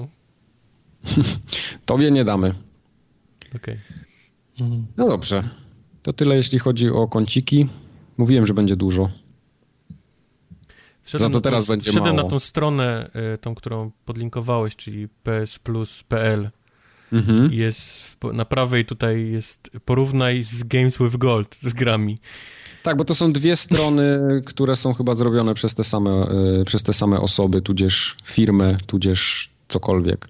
[1.85, 2.55] Tobie nie damy.
[3.55, 3.79] Okej.
[4.97, 5.43] No dobrze.
[6.01, 7.67] To tyle, jeśli chodzi o kąciki.
[8.17, 9.09] Mówiłem, że będzie dużo.
[11.01, 12.23] Wszedłem Za to na tą- teraz będzie Wszedłem mało.
[12.25, 16.49] na tą stronę, y, tą, którą podlinkowałeś, czyli psplus.pl.
[17.13, 17.53] Mhm.
[17.53, 22.17] Jest w, na prawej tutaj jest porównaj z Games with Gold, z grami.
[22.83, 26.27] Tak, bo to są dwie strony, które są chyba zrobione przez te same,
[26.61, 30.27] y, przez te same osoby, tudzież firmy, tudzież cokolwiek.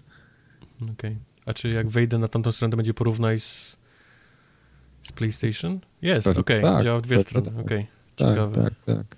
[0.92, 1.18] Okej.
[1.46, 3.78] A czy jak wejdę na tamtą stronę, to będzie porównaj z,
[5.04, 5.80] z PlayStation?
[6.02, 7.66] Jest, okej, tak, działa w dwie pewnie strony, tak.
[7.66, 7.88] okej.
[8.16, 8.64] Tak, Ciekawe.
[8.64, 9.18] tak, tak.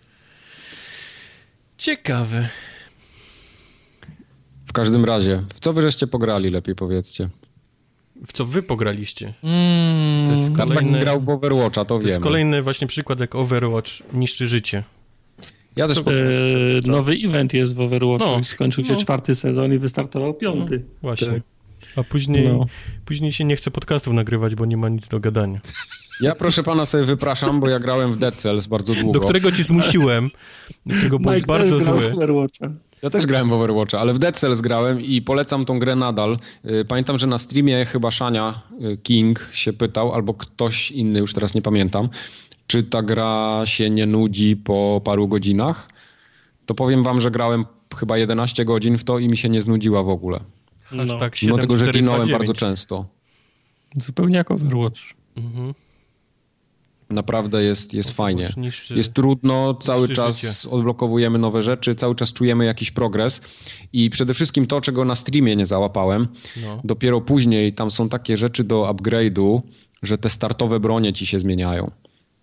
[1.78, 2.50] Ciekawe.
[4.66, 7.30] W każdym razie, w co wy żeście pograli, lepiej powiedzcie.
[8.28, 9.34] W co wy pograliście?
[9.44, 12.24] Mm, To jest kolejny, grał w Overwatcha, to, to jest wiemy.
[12.24, 14.84] kolejny właśnie przykład, jak Overwatch niszczy życie.
[15.76, 16.02] Ja też E,
[16.88, 18.40] nowy event jest w Overwatchu No.
[18.40, 19.00] i skończył się No.
[19.00, 20.84] czwarty sezon i wystartował piąty.
[21.02, 21.28] Właśnie.
[21.28, 21.42] Tak.
[21.96, 22.66] A później, No.
[23.06, 25.60] później się nie chce podcastów nagrywać, bo nie ma nic do gadania.
[26.22, 29.20] Ja proszę pana sobie wypraszam, bo ja grałem w Dead Cells bardzo długo.
[29.20, 30.30] Do którego cię zmusiłem,
[30.98, 32.12] którego byłeś bardzo zły.
[33.06, 36.40] Ja też grałem w Overwatcha, ale w Dead Cells grałem i polecam tą grę nadal.
[36.66, 38.62] Y, Pamiętam, że na streamie chyba Szania
[38.94, 42.10] y, King się pytał, albo ktoś inny, już teraz nie pamiętam,
[42.68, 45.90] czy ta gra się nie nudzi po paru godzinach.
[46.66, 47.66] To powiem wam, że grałem
[47.96, 50.40] chyba 11 godzin w to i mi się nie znudziła w ogóle.
[50.92, 51.04] No.
[51.04, 52.32] Hashtag Mimo tego, że ginąłem 7429.
[52.40, 53.06] bardzo często.
[53.98, 55.02] Zupełnie jak Overwatch.
[55.38, 55.74] Mhm.
[57.10, 58.50] Naprawdę jest, jest fajnie.
[58.58, 60.70] Niszczy- Jest trudno, cały czas życie.
[60.70, 63.42] odblokowujemy nowe rzeczy, cały czas czujemy jakiś progres
[63.94, 66.28] i przede wszystkim to, czego na streamie nie załapałem,
[66.64, 66.82] No.
[66.84, 69.62] dopiero później tam są takie rzeczy do upgrade'u,
[70.04, 71.92] że te startowe bronie ci się zmieniają.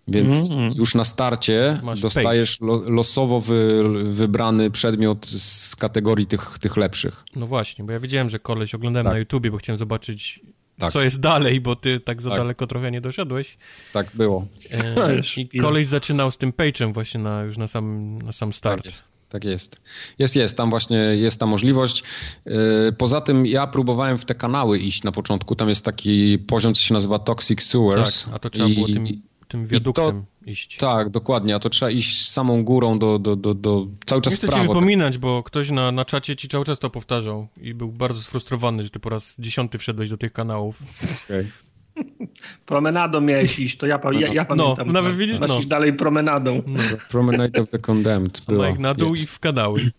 [0.07, 6.77] Więc już na starcie Masz dostajesz lo, losowo wy, wybrany przedmiot z kategorii tych, tych
[6.77, 7.23] lepszych.
[7.35, 9.13] No właśnie, bo ja wiedziałem, że koleś oglądałem Tak.
[9.13, 10.39] na YouTubie, bo chciałem zobaczyć,
[10.77, 10.93] Tak.
[10.93, 12.39] co jest dalej, bo ty tak za Tak.
[12.39, 13.57] daleko trochę nie doszedłeś.
[13.93, 14.45] Tak było.
[14.71, 15.21] E,
[15.53, 18.83] I koleś zaczynał z tym page'em właśnie na, już na sam, na sam start.
[18.83, 19.05] Tak jest.
[19.29, 19.81] Tak jest.
[20.19, 20.57] Jest, jest.
[20.57, 22.03] Tam właśnie jest ta możliwość.
[22.45, 22.53] Yy,
[22.97, 25.55] Poza tym ja próbowałem w te kanały iść na początku.
[25.55, 28.23] Tam jest taki poziom, co się nazywa Toxic Sewers.
[28.25, 29.07] Tak, a to trzeba było tym,
[29.47, 30.77] tym wiaduktem iść.
[30.77, 31.55] Tak, dokładnie.
[31.55, 34.67] A to trzeba iść samą górą do, do, do, do cały czas Nie chcę ci
[34.67, 38.83] wypominać, bo ktoś na, na czacie ci cały czas to powtarzał i był bardzo sfrustrowany,
[38.83, 40.79] że ty po raz dziesiąty wszedłeś do tych kanałów.
[41.25, 41.47] Okej.
[42.65, 44.87] Promenadą miałeś iść, to ja, pa- ja, ja pamiętam.
[44.87, 45.57] No, nawet widzisz, no.
[45.59, 46.61] iść dalej promenadą.
[47.09, 48.41] Promenade of the Condemned.
[48.47, 48.67] Była.
[48.69, 49.23] Mike na dół Jest.
[49.23, 49.91] i w kanały.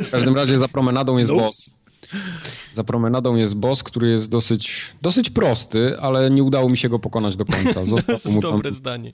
[0.00, 1.36] W każdym razie za promenadą jest No.
[1.36, 1.70] boss.
[2.72, 6.98] Za promenadą jest boss, który jest dosyć, dosyć prosty, ale nie udało mi się go
[6.98, 7.74] pokonać do końca.
[7.80, 9.12] To Został jest mu tam dobre zdanie.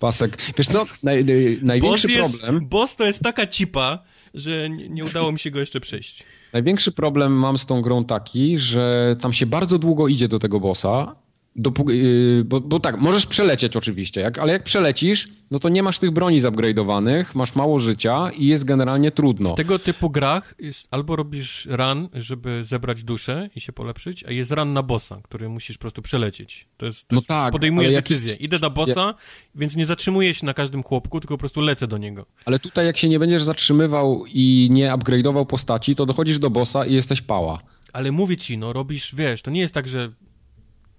[0.00, 0.38] pasek.
[0.58, 2.68] Wiesz co, naj, naj, największy Boss, jest, problem...
[2.68, 3.98] boss to jest taka cipa,
[4.34, 6.24] że nie, nie udało mi się go jeszcze przejść.
[6.52, 10.60] Największy problem mam z tą grą taki, że tam się bardzo długo idzie do tego
[10.60, 11.16] bossa,
[11.58, 15.82] dopó- yy, bo, bo tak, możesz przelecieć oczywiście, jak, ale jak przelecisz, no to nie
[15.82, 19.52] masz tych broni zupgrade'owanych, masz mało życia i jest generalnie trudno.
[19.52, 24.30] W tego typu grach jest albo robisz run, żeby zebrać duszę i się polepszyć, a
[24.30, 26.68] jest run na bossa, który musisz po prostu przelecieć.
[26.76, 28.28] To jest, to No jest tak, podejmujesz decyzję.
[28.28, 29.14] jest- Idę na bossa,
[29.54, 32.26] więc nie zatrzymuję się na każdym chłopku, tylko po prostu lecę do niego.
[32.44, 36.86] Ale tutaj jak się nie będziesz zatrzymywał i nie upgrade'ował postaci, to dochodzisz do bossa
[36.86, 37.58] i jesteś pała.
[37.92, 40.12] Ale mówię ci, no robisz, wiesz, to nie jest tak, że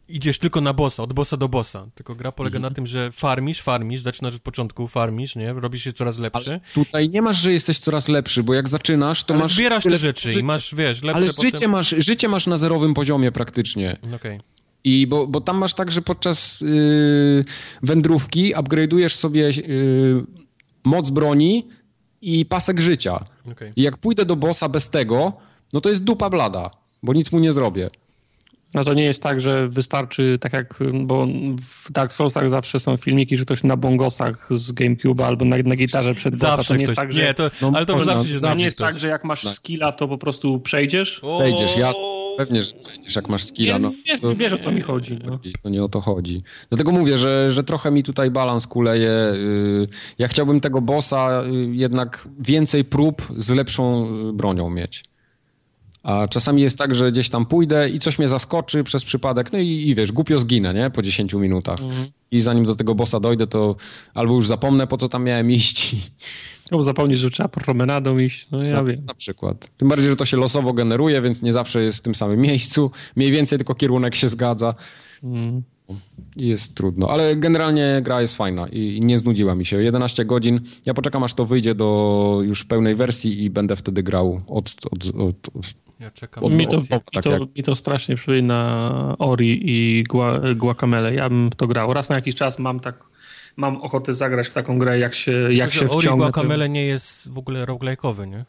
[0.10, 2.72] idziesz tylko na bossa, od bossa do bossa, tylko gra polega Mhm.
[2.72, 5.54] na tym, że farmisz, farmisz, zaczynasz od początku, farmisz, nie?
[5.54, 9.34] Robisz się coraz lepszy, Tutaj nie masz, że jesteś coraz lepszy, bo jak zaczynasz, to
[9.34, 9.54] ale masz...
[9.56, 10.40] zbierasz te rzeczy życia.
[10.40, 11.46] i masz, wiesz, lepsze Ale potem...
[11.52, 13.98] życie masz, życie masz na zerowym poziomie praktycznie.
[14.16, 14.40] Okej.
[14.84, 17.46] I bo, bo tam masz tak, że podczas yy,
[17.84, 20.26] wędrówki upgrade'ujesz sobie yy,
[20.84, 21.68] moc broni
[22.22, 23.26] i pasek życia.
[23.52, 23.72] okej.
[23.76, 25.34] I jak pójdę do bossa bez tego,
[25.74, 26.72] no to jest dupa blada,
[27.04, 27.90] bo nic mu nie zrobię.
[28.74, 31.28] No to nie jest tak, że wystarczy, tak jak, bo
[31.62, 35.76] w Dark Soulsach zawsze są filmiki, że ktoś na bongosach z GameCube'a albo na, na
[35.76, 36.56] gitarze przed bossa.
[36.56, 36.90] Zawsze to nie ktoś...
[36.90, 37.24] jest tak, że...
[37.24, 37.52] Nie, to...
[37.62, 38.88] No, ale to można- zawsze się To nie jest ktoś.
[38.88, 41.22] tak, że jak masz skilla, to po prostu przejdziesz.
[41.40, 42.04] Przejdziesz, jasne.
[42.38, 43.80] Pewnie, że przejdziesz, jak masz skilla.
[43.80, 45.20] No, wiesz, to, wiesz o co mi chodzi.
[45.26, 45.40] No.
[45.64, 46.42] to nie o to chodzi.
[46.70, 49.10] Dlatego mówię, że, że trochę mi tutaj balans kuleje.
[49.34, 49.88] Yy,
[50.18, 55.04] Ja chciałbym tego bossa yy, jednak więcej prób z lepszą yy, bronią mieć.
[56.08, 59.60] A czasami jest tak, że gdzieś tam pójdę i coś mnie zaskoczy przez przypadek, no
[59.60, 60.90] i, i wiesz, głupio zginę, nie?
[60.90, 61.78] Po 10 minutach.
[62.32, 63.76] I zanim do tego bossa dojdę, to
[64.14, 65.96] albo już zapomnę, po co tam miałem iść.
[66.72, 69.06] No, zapomnieć, że trzeba promenadą iść, no ja No, wiem.
[69.06, 69.70] Na przykład.
[69.78, 72.92] Tym bardziej, że to się losowo generuje, więc nie zawsze jest w tym samym miejscu.
[73.16, 74.76] Mniej więcej tylko kierunek się zgadza.
[76.38, 77.10] I jest trudno.
[77.10, 79.84] Ale generalnie gra jest fajna i i nie znudziła mi się.
[79.84, 80.60] 11 godzin.
[80.86, 84.76] Ja poczekam, aż to wyjdzie do już pełnej wersji i będę wtedy grał od...
[84.92, 86.44] od, od, od Ja czekam.
[86.50, 91.14] Na Mi to, mi, tak to, jak- mi to strasznie przypomina Ori i Gua, Guacamele.
[91.14, 91.94] Ja bym w to grał.
[91.94, 93.04] Raz na jakiś czas mam tak,
[93.56, 96.26] mam ochotę zagrać w taką grę, jak się, jak się Ori wciągnę.
[96.26, 98.46] to- Guacamele nie jest w ogóle roguelike'owy, nie?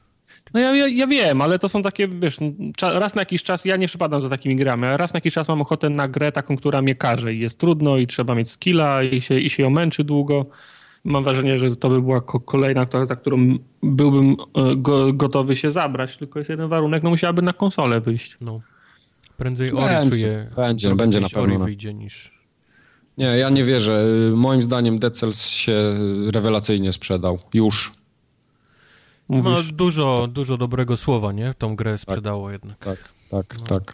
[0.54, 2.36] No ja, ja, ja wiem, ale to są takie, wiesz,
[2.82, 5.48] raz na jakiś czas, ja nie przypadam za takimi grami, ale raz na jakiś czas
[5.48, 9.02] mam ochotę na grę taką, która mnie każe i jest trudno i trzeba mieć skilla
[9.02, 10.46] i się, i się ją męczy długo.
[11.08, 15.56] Mam wrażenie, że to by była ko- kolejna, która- za którą byłbym e, go, gotowy
[15.56, 18.36] się zabrać, tylko jest jeden warunek, no musiałaby na konsolę wyjść.
[18.40, 18.60] No.
[19.36, 20.50] Prędzej Ori Będzie, czuję.
[20.56, 21.42] będzie, będzie na pewno.
[21.54, 22.38] Ori wyjdzie niż...
[23.18, 24.06] Nie, ja nie wierzę.
[24.34, 25.74] Moim zdaniem Dead Cells się
[26.30, 27.38] rewelacyjnie sprzedał.
[27.54, 27.92] Już.
[29.28, 31.54] No, Mówisz, dużo, dużo dobrego słowa, nie?
[31.58, 32.78] Tą grę sprzedało jednak.
[32.78, 32.98] Tak,
[33.30, 33.64] tak, No.
[33.66, 33.92] tak.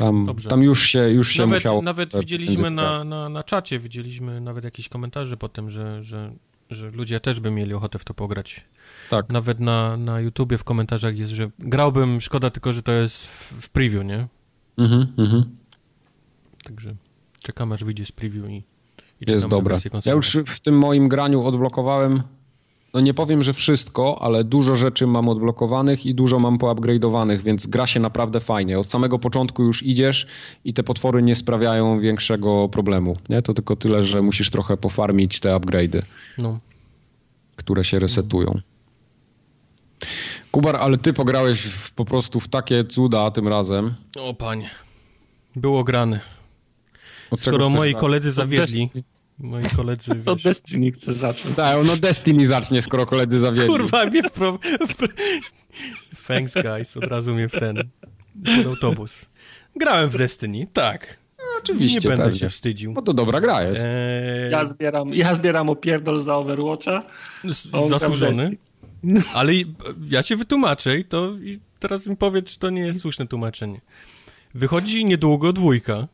[0.00, 0.48] Tam, Dobrze.
[0.48, 1.82] tam już się, już się Nawet, musiało...
[1.82, 6.32] nawet widzieliśmy na, na, na czacie, widzieliśmy nawet jakieś komentarze po tym, że, że,
[6.70, 8.64] że ludzie też by mieli ochotę w to pograć.
[9.10, 9.28] Tak.
[9.28, 13.68] Nawet na, na YouTubie w komentarzach jest, że grałbym, szkoda tylko, że to jest w,
[13.68, 14.26] preview, nie?
[14.78, 15.56] Mhm, mhm.
[16.64, 16.94] Także
[17.42, 18.64] czekam aż wyjdzie z preview i,
[19.20, 19.78] i Jest dobra.
[20.04, 22.22] Ja już w tym moim graniu odblokowałem,
[22.94, 27.66] no nie powiem, że wszystko, ale dużo rzeczy mam odblokowanych i dużo mam poupgrade'owanych, więc
[27.66, 28.78] gra się naprawdę fajnie.
[28.78, 30.26] Od samego początku już idziesz
[30.64, 33.16] i te potwory nie sprawiają większego problemu.
[33.28, 33.42] Nie?
[33.42, 36.02] To tylko tyle, że musisz trochę pofarmić te upgrade'y,
[36.38, 36.58] No.
[37.56, 38.60] które się resetują.
[40.50, 43.94] Kubar, ale ty pograłeś w, po prostu w takie cuda tym razem.
[44.20, 44.70] O panie.
[45.56, 46.20] Było grane.
[47.36, 48.90] Skoro moi koledzy zawiedli,
[49.40, 51.54] moi koledzy, od wiesz, Destiny chcę zacząć.
[51.56, 53.68] Tak, no Destiny zacznie, skoro koledzy zawiedli.
[53.68, 54.58] Kurwa, mnie wpro...
[56.26, 56.96] Thanks, guys.
[56.96, 57.76] Od razu mnie w ten...
[58.56, 59.26] Pod autobus.
[59.76, 61.18] Grałem w Destiny, tak.
[61.58, 62.38] Oczywiście, Nie będę pewnie.
[62.38, 62.92] się wstydził.
[62.92, 63.82] No to dobra gra jest.
[63.84, 67.02] Eee, Ja zbieram, ja zbieram opierdol za Overwatcha.
[67.88, 68.56] zasłużony.
[69.34, 69.52] Ale
[70.10, 73.80] ja się wytłumaczę i to i teraz mi powiedz, czy to nie jest słuszne tłumaczenie.
[74.54, 76.08] Wychodzi niedługo dwójka,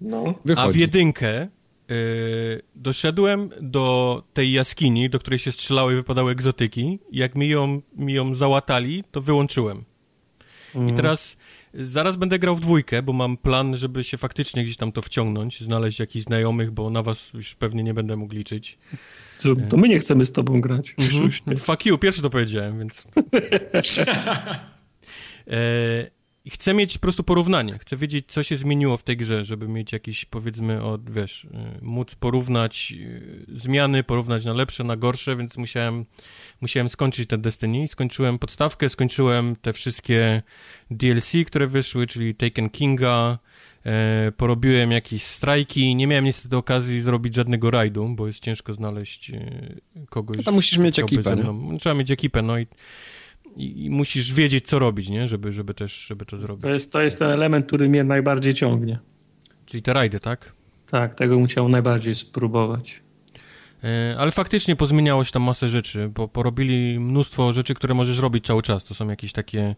[0.00, 0.24] No.
[0.28, 0.80] a w Wychodzi.
[0.80, 1.48] jedynkę
[1.90, 6.98] y, doszedłem do tej jaskini, do której się strzelały i wypadały egzotyki.
[7.12, 9.84] Jak mi ją, mi ją załatali, to wyłączyłem.
[10.88, 11.36] I teraz
[11.74, 15.02] y, zaraz będę grał w dwójkę, bo mam plan, żeby się faktycznie gdzieś tam to
[15.02, 18.78] wciągnąć, znaleźć jakichś znajomych, bo na was już pewnie nie będę mógł liczyć.
[19.38, 20.92] Co, to my nie chcemy z tobą grać.
[20.92, 21.60] Krzysztof.
[21.60, 23.12] Fuck you, pierwszy to powiedziałem, więc...
[25.50, 26.10] e,
[26.48, 27.78] i chcę mieć po prostu porównanie.
[27.78, 31.48] Chcę wiedzieć, co się zmieniło w tej grze, żeby mieć jakiś, powiedzmy, od, wiesz, y,
[31.82, 36.04] móc porównać y, zmiany, porównać na lepsze, na gorsze, więc musiałem,
[36.60, 37.88] musiałem skończyć ten Destiny.
[37.88, 40.42] Skończyłem podstawkę, skończyłem te wszystkie
[40.90, 43.38] DLC, które wyszły, czyli Taken Kinga,
[43.86, 45.94] e, porobiłem jakieś strajki.
[45.94, 49.40] Nie miałem niestety okazji zrobić żadnego rajdu, bo jest ciężko znaleźć e,
[50.10, 50.36] kogoś.
[50.36, 51.36] No to musisz mieć ekipę.
[51.80, 52.66] Trzeba mieć ekipę, no i,
[53.58, 55.28] i, i musisz wiedzieć, co robić, nie?
[55.28, 56.62] Żeby, żeby też, żeby to zrobić.
[56.62, 58.98] To jest, to jest ten element, który mnie najbardziej ciągnie.
[59.66, 60.52] Czyli te rajdy, tak?
[60.90, 63.02] Tak, tego bym chciał najbardziej spróbować.
[63.84, 68.46] E, Ale faktycznie pozmieniało się tam masę rzeczy, bo porobili mnóstwo rzeczy, które możesz robić
[68.46, 68.84] cały czas.
[68.84, 69.74] To są jakieś takie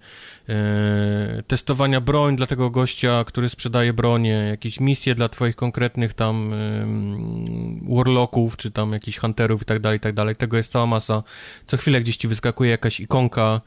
[0.48, 6.52] e, testowania broń dla tego gościa, który sprzedaje bronię, jakieś misje dla twoich konkretnych tam
[6.52, 10.36] e, warlocków, czy tam jakichś hunterów i tak dalej, i tak dalej.
[10.36, 11.22] Tego jest cała masa.
[11.66, 13.60] Co chwilę gdzieś ci wyskakuje jakaś ikonka,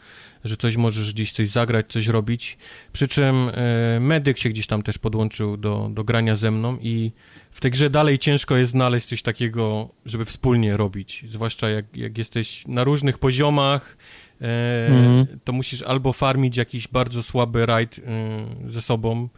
[0.44, 2.58] że coś możesz gdzieś coś zagrać, coś robić.
[2.94, 7.12] Przy czym e, medyk się gdzieś tam też podłączył do, do grania ze mną i
[7.52, 11.26] w tej grze dalej ciężko jest znaleźć coś takiego, żeby wspólnie robić.
[11.28, 13.98] Zwłaszcza jak, jak jesteś na różnych poziomach,
[14.42, 15.40] e, Mhm.
[15.44, 19.30] to musisz albo farmić jakiś bardzo słaby raid e, ze sobą,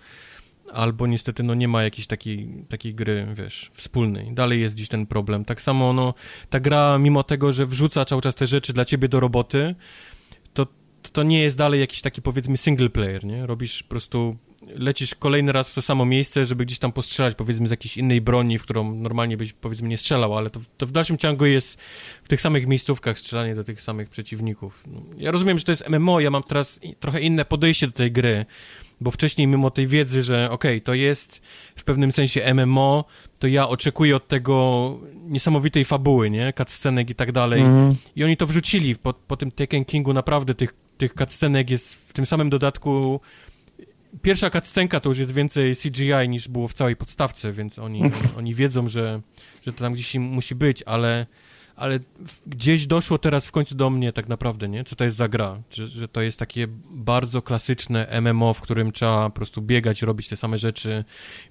[0.74, 4.34] albo niestety no nie ma jakiejś takiej, takiej gry, wiesz, wspólnej.
[4.34, 5.46] Dalej jest gdzieś ten problem.
[5.46, 6.14] Tak samo, no,
[6.50, 9.76] ta gra, mimo tego, że wrzuca cały czas te rzeczy dla ciebie do roboty,
[11.06, 13.46] to, to nie jest dalej jakiś taki, powiedzmy, single player, nie?
[13.46, 14.38] Robisz po prostu,
[14.68, 18.22] lecisz kolejny raz w to samo miejsce, żeby gdzieś tam postrzelać, powiedzmy, z jakiejś innej
[18.22, 21.82] broni, w którą normalnie byś, powiedzmy, nie strzelał, ale to, to w dalszym ciągu jest
[22.24, 24.84] w tych samych miejscówkach strzelanie do tych samych przeciwników.
[24.88, 28.12] No, Ja rozumiem, że to jest MMO, ja mam teraz trochę inne podejście do tej
[28.12, 28.46] gry,
[29.02, 31.42] bo wcześniej mimo tej wiedzy, że okej, to jest
[31.76, 33.06] w pewnym sensie MMO,
[33.40, 36.54] to ja oczekuję od tego niesamowitej fabuły, nie?
[36.58, 37.62] Cutscenek i tak dalej.
[37.62, 37.96] Mhm.
[38.16, 38.96] I oni to wrzucili.
[38.96, 43.20] Po, po tym Taken Kingu naprawdę tych, tych cutscenek jest w tym samym dodatku.
[44.22, 48.02] Pierwsza cutscenka to już jest więcej CGI niż było w całej podstawce, więc oni,
[48.38, 49.22] oni wiedzą, że,
[49.66, 51.26] że to tam gdzieś musi być, ale,
[51.76, 52.00] ale
[52.48, 54.84] gdzieś doszło teraz w końcu do mnie tak naprawdę, nie?
[54.84, 55.62] Co to jest za gra?
[55.70, 60.28] Że, że to jest takie bardzo klasyczne MMO, w którym trzeba po prostu biegać, robić
[60.28, 61.04] te same rzeczy,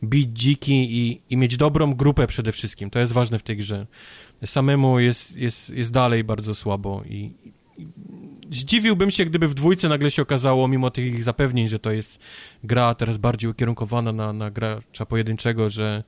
[0.04, 2.90] bić dziki i, i mieć dobrą grupę przede wszystkim.
[2.90, 3.86] To jest ważne w tej grze.
[4.44, 7.34] Samemu jest, jest, jest dalej bardzo słabo i,
[7.76, 7.88] i
[8.50, 12.18] zdziwiłbym się, gdyby w dwójce nagle się okazało, mimo tych ich zapewnień, że to jest
[12.64, 16.04] gra teraz bardziej ukierunkowana na, na gracza pojedynczego, że,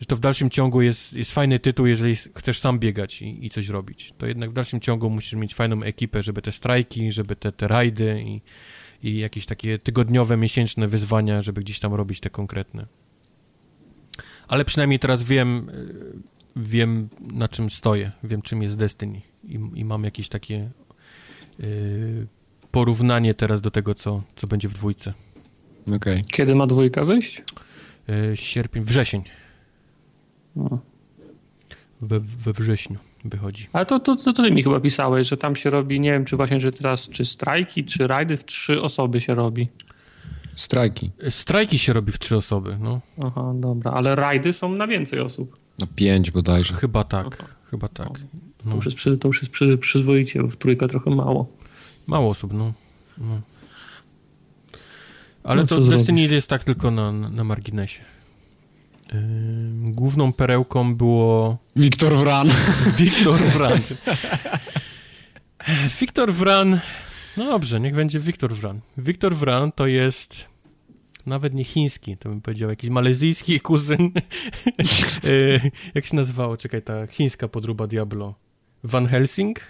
[0.00, 3.50] że to w dalszym ciągu jest, jest fajny tytuł, jeżeli chcesz sam biegać i, i
[3.50, 4.12] coś robić.
[4.18, 7.68] To jednak w dalszym ciągu musisz mieć fajną ekipę, żeby te strajki, żeby te, te
[7.68, 8.40] rajdy i,
[9.02, 12.86] i jakieś takie tygodniowe, miesięczne wyzwania, żeby gdzieś tam robić te konkretne.
[14.48, 16.22] Ale przynajmniej teraz wiem, y,
[16.56, 20.70] wiem na czym stoję, wiem czym jest Destiny i, i mam jakieś takie
[22.70, 25.12] porównanie teraz do tego, co, co będzie w dwójce.
[25.96, 26.22] Okej.
[26.30, 27.42] Kiedy ma dwójka wyjść?
[28.08, 29.22] Y, sierpień, wrzesień.
[30.56, 30.78] No.
[32.00, 33.68] we, we wrześniu wychodzi.
[33.72, 36.36] Ale to, to, to, ty mi chyba pisałeś, że tam się robi, nie wiem, czy
[36.36, 39.68] właśnie, że teraz, czy strajki, czy rajdy w trzy osoby się robi.
[40.56, 41.10] Strajki.
[41.30, 43.00] Strajki się robi w trzy osoby, no.
[43.22, 45.58] Aha, dobra, ale rajdy są na więcej osób.
[45.78, 46.74] Na pięć bodajże.
[46.74, 47.44] Chyba tak,
[47.74, 48.20] chyba tak.
[48.70, 51.46] To już jest, przy, to już jest przy, przyzwoicie, bo w trójkę trochę mało.
[52.06, 52.72] Mało osób, no.
[53.18, 53.40] no.
[55.44, 56.30] Ale No, to Destiny zrobisz?
[56.30, 58.02] jest tak tylko na, na, marginesie.
[59.82, 62.48] Główną perełką było Wiktor Wran.
[62.98, 63.80] Wiktor Wran.
[66.00, 66.80] Wiktor Wran.
[67.36, 68.80] No dobrze, niech będzie Wiktor Wran.
[68.98, 70.53] Wiktor Wran to jest
[71.26, 74.10] nawet nie chiński, to bym powiedział, jakiś malezyjski kuzyn.
[75.24, 76.56] E, Jak się nazywało?
[76.56, 78.34] Czekaj, ta chińska podróba Diablo.
[78.84, 79.60] Van Helsing?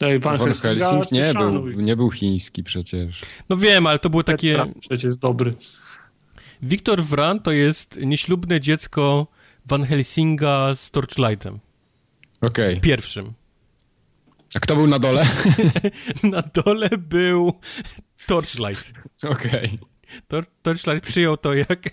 [0.00, 3.20] Ej, Van, Von Helsing, Helsing nie był, nie był chiński przecież.
[3.48, 4.64] No wiem, ale to było takie...
[4.80, 5.54] Przecież jest dobry.
[6.62, 9.26] Wiktor Wran to jest nieślubne dziecko
[9.66, 11.58] Van Helsinga z Torchlightem.
[12.40, 12.80] Okej.
[12.80, 13.32] Pierwszym.
[14.54, 15.26] A kto był na dole?
[16.32, 17.52] Na dole był
[18.26, 18.92] Torchlight.
[19.22, 19.78] Okej.
[20.28, 21.90] Tor Torchlight przyjął to jak,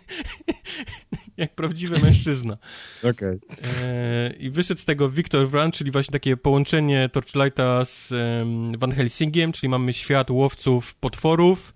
[1.37, 2.57] jak prawdziwy mężczyzna.
[3.03, 3.39] Okej.
[3.83, 8.13] E, I wyszedł z tego Victor Wran, czyli właśnie takie połączenie Torchlighta z
[8.77, 11.73] Van Helsingiem, czyli mamy świat łowców potworów.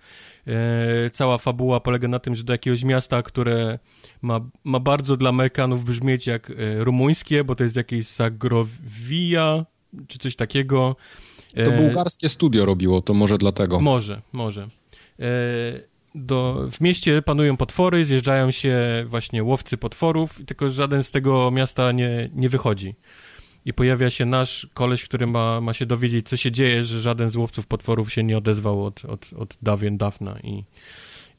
[0.47, 3.79] E, cała fabuła polega na tym, że do jakiegoś miasta, które
[4.21, 6.53] ma, ma bardzo dla Amerykanów brzmieć jak e,
[6.83, 9.65] rumuńskie, bo to jest jakieś Zagrovia,
[10.07, 10.95] czy coś takiego.
[11.55, 13.79] To E, bułgarskie studio robiło, to może dlatego.
[13.79, 14.67] może, może.
[16.15, 18.75] Do, w mieście panują potwory, zjeżdżają się
[19.07, 22.95] właśnie łowcy potworów, tylko żaden z tego miasta nie, nie wychodzi.
[23.65, 27.29] I pojawia się nasz koleś, który ma, ma się dowiedzieć, co się dzieje, że żaden
[27.29, 30.63] z łowców potworów się nie odezwał od, od, od dawien dawna i,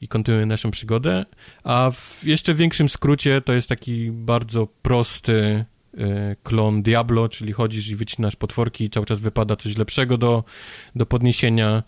[0.01, 1.25] i kontynuuje naszą przygodę.
[1.63, 5.65] A w jeszcze większym skrócie to jest taki bardzo prosty
[6.43, 10.43] klon Diablo, czyli chodzisz i wycinasz potworki i cały czas wypada coś lepszego do,
[10.95, 11.83] do podniesienia.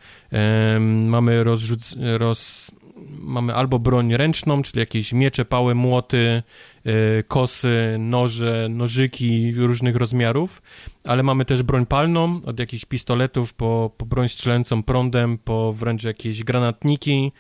[1.08, 1.96] Mamy rozrzuc...
[2.18, 2.72] roz...
[3.20, 6.44] Mamy albo broń ręczną, czyli jakieś miecze, pały, młoty,
[6.86, 10.62] e, kosy, noże, nożyki różnych rozmiarów,
[11.04, 16.04] ale mamy też broń palną, od jakichś pistoletów po, po broń strzelającą prądem, po wręcz
[16.04, 17.32] jakieś granatniki.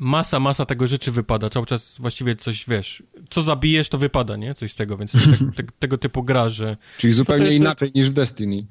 [0.00, 1.50] Masa, masa tego rzeczy wypada.
[1.50, 4.54] Cały czas właściwie coś, wiesz, co zabijesz, to wypada, nie?
[4.54, 5.20] Coś z tego, więc tak,
[5.56, 8.66] te, tego typu gra, że Czyli zupełnie inaczej niż w Destiny.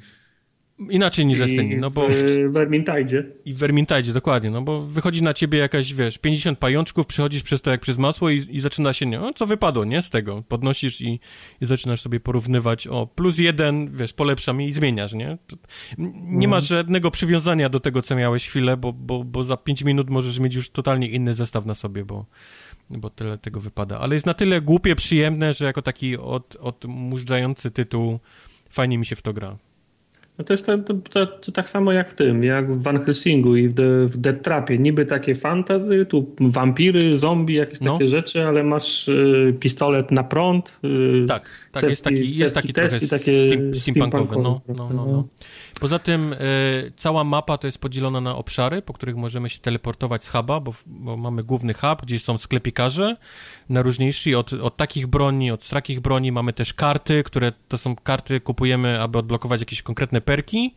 [0.89, 2.07] Inaczej niż Destiny, no bo...
[2.07, 3.23] w Vermintide.
[3.45, 7.61] I w Vermintide, dokładnie, no bo wychodzi na ciebie jakaś, wiesz, 50 pajączków, przechodzisz przez
[7.61, 10.43] to jak przez masło i, i zaczyna się, nie, no co wypadło, nie, z tego.
[10.47, 11.19] Podnosisz i,
[11.61, 15.38] i zaczynasz sobie porównywać, o, plus jeden, wiesz, polepszam i zmieniasz, nie?
[16.23, 20.10] Nie masz żadnego przywiązania do tego, co miałeś chwilę, bo, bo, bo za 5 minut
[20.10, 22.26] możesz mieć już totalnie inny zestaw na sobie, bo,
[22.89, 23.99] bo tyle tego wypada.
[23.99, 28.19] Ale jest na tyle głupie, przyjemne, że jako taki od, odmurzający tytuł
[28.69, 29.57] fajnie mi się w to gra.
[30.40, 30.78] No to jest to,
[31.10, 34.18] to, to, tak samo jak w tym, jak w Van Helsingu i w, The, w
[34.18, 34.78] Dead Trapie.
[34.78, 37.94] Niby takie fantazy, tu wampiry, zombie, jakieś No.
[37.94, 40.80] takie rzeczy, ale masz y, pistolet na prąd.
[40.84, 45.03] Y, Tak, tak, jest taki, jest taki test trochę takie steam, steampunkowy, no, steampunkowe, no,
[45.06, 45.28] no, no.
[45.80, 46.38] Poza tym e,
[46.97, 50.73] cała mapa to jest podzielona na obszary, po których możemy się teleportować z huba, bo,
[50.85, 53.18] bo mamy główny hub, gdzie są sklepikarze
[53.69, 58.39] najróżniejsi, od, od takich broni, od takich broni, mamy też karty, które to są karty,
[58.39, 60.76] kupujemy, aby odblokować jakieś konkretne perki.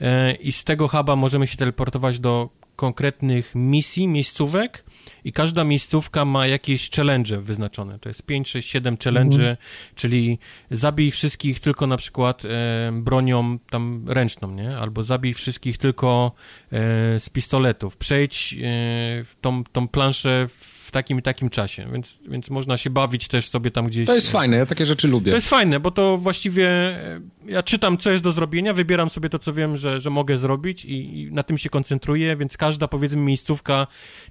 [0.00, 4.84] E, i z tego huba możemy się teleportować do konkretnych misji, miejscówek
[5.26, 7.98] i każda miejscówka ma jakieś challenge wyznaczone.
[7.98, 9.56] To jest 5, 6, 7 challenge,
[9.94, 10.38] czyli
[10.70, 12.48] zabij wszystkich tylko na przykład e,
[12.92, 14.78] bronią tam ręczną, nie?
[14.78, 16.32] Albo zabij wszystkich tylko
[16.72, 16.78] e,
[17.20, 17.96] z pistoletów.
[17.96, 23.28] Przejdź e, tą, tą planszę w takim i takim czasie, więc, więc można się bawić
[23.28, 24.06] też sobie tam gdzieś.
[24.06, 25.32] To jest fajne, ja takie rzeczy lubię.
[25.32, 29.28] To jest fajne, bo to właściwie e, ja czytam, co jest do zrobienia, wybieram sobie
[29.28, 32.88] to, co wiem, że, że mogę zrobić i, i na tym się koncentruję, więc każda,
[32.88, 33.86] powiedzmy, miejscówka,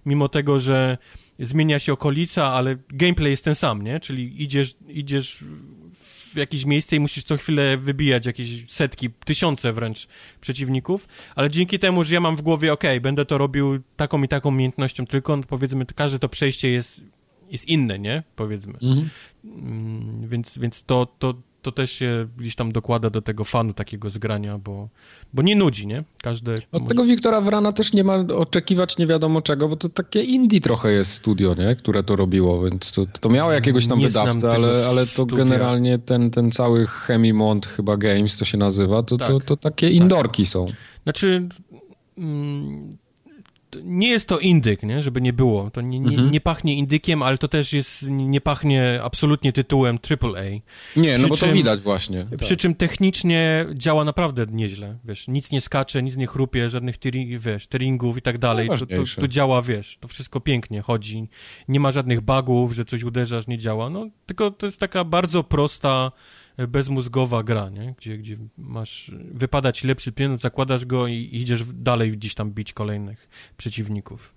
[0.05, 0.97] mimo tego, że
[1.39, 3.99] zmienia się okolica, ale gameplay jest ten sam, nie?
[3.99, 5.43] Czyli idziesz, idziesz
[6.35, 10.07] w jakieś miejsce i musisz co chwilę wybijać jakieś setki, tysiące wręcz
[10.41, 14.27] przeciwników, ale dzięki temu, że ja mam w głowie, ok, będę to robił taką i
[14.27, 17.01] taką umiejętnością tylko, no powiedzmy, każde to przejście jest,
[17.49, 18.23] jest inne, nie?
[18.35, 18.73] Powiedzmy.
[18.73, 19.09] Mhm.
[19.45, 21.33] Mm, więc, więc to, to,
[21.65, 24.89] to też się gdzieś tam dokłada do tego fanu takiego zgrania, bo,
[25.33, 26.03] bo nie nudzi, nie?
[26.23, 26.53] Każdy...
[26.53, 30.21] Od może- tego Wiktora Wrana też nie ma oczekiwać nie wiadomo czego, bo to takie
[30.21, 31.75] indie trochę jest studio, nie?
[31.75, 35.37] które to robiło, więc to, to miało jakiegoś tam Nie wydawcę, ale, ale to studia.
[35.37, 39.43] generalnie ten, ten cały Chemimont chyba Games to się nazywa, to, to, Tak.
[39.47, 40.65] to takie indorki są.
[41.03, 41.49] Znaczy,
[42.17, 43.04] mm, to
[43.83, 45.03] nie jest to indyk, nie?
[45.03, 45.69] żeby nie było.
[45.69, 46.31] To nie, nie, Mhm.
[46.31, 50.43] nie pachnie indykiem, ale to też jest, nie pachnie absolutnie tytułem AAA.
[50.95, 52.25] Nie, no Przy bo to czym- widać właśnie.
[52.29, 52.39] Tak.
[52.39, 57.39] Przy czym technicznie działa naprawdę nieźle, wiesz, nic nie skacze, nic nie chrupie, żadnych teari-
[57.39, 61.27] wiesz, tearingów i tak dalej, to, to, to działa, wiesz, to wszystko pięknie chodzi,
[61.67, 65.43] nie ma żadnych bugów, że coś uderzasz, nie działa, no, tylko to jest taka bardzo
[65.43, 66.11] prosta,
[66.57, 71.63] bezmózgowa gra, nie, gdzie, gdzie masz, wypada ci lepszy pieniądz, zakładasz go i, i idziesz
[71.73, 74.35] dalej gdzieś tam bić kolejnych przeciwników.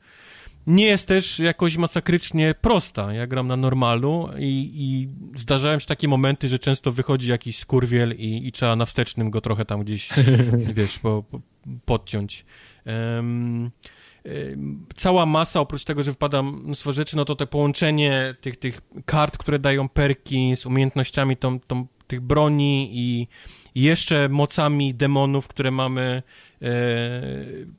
[0.66, 3.12] Nie jest też jakoś masakrycznie prosta.
[3.12, 5.08] Ja gram na normalu i, i
[5.38, 9.40] zdarzają się takie momenty, że często wychodzi jakiś skurwiel i, i trzeba na wstecznym go
[9.40, 10.08] trochę tam gdzieś,
[10.76, 11.40] wiesz, po, po,
[11.84, 12.44] podciąć.
[12.84, 13.70] Em,
[14.96, 19.38] cała masa, oprócz tego, że wpada mnóstwo rzeczy, no to te połączenie tych, tych kart,
[19.38, 23.28] które dają perki z umiejętnościami tą, tą, tych broni i,
[23.74, 26.22] i jeszcze mocami demonów, które mamy
[26.62, 26.68] e,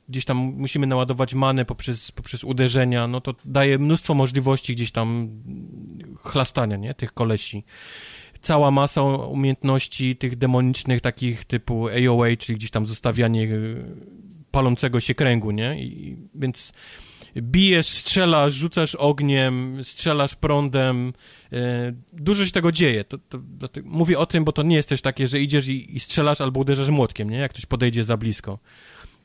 [0.08, 5.30] gdzieś tam musimy naładować manę poprzez, poprzez uderzenia, no to daje mnóstwo możliwości gdzieś tam
[6.18, 7.64] chlastania, nie, tych kolesi.
[8.40, 13.48] Cała masa umiejętności tych demonicznych takich typu AOA, czyli gdzieś tam zostawianie e,
[14.50, 16.72] palącego się kręgu, nie, I, więc
[17.36, 21.12] bijesz, strzelasz, rzucasz ogniem, strzelasz prądem,
[21.52, 23.04] e, dużo się tego dzieje.
[23.04, 23.38] To, to,
[23.68, 26.40] to, mówię o tym, bo to nie jest też takie, że idziesz i, i strzelasz
[26.40, 27.38] albo uderzasz młotkiem, nie?
[27.38, 28.58] Jak ktoś podejdzie za blisko.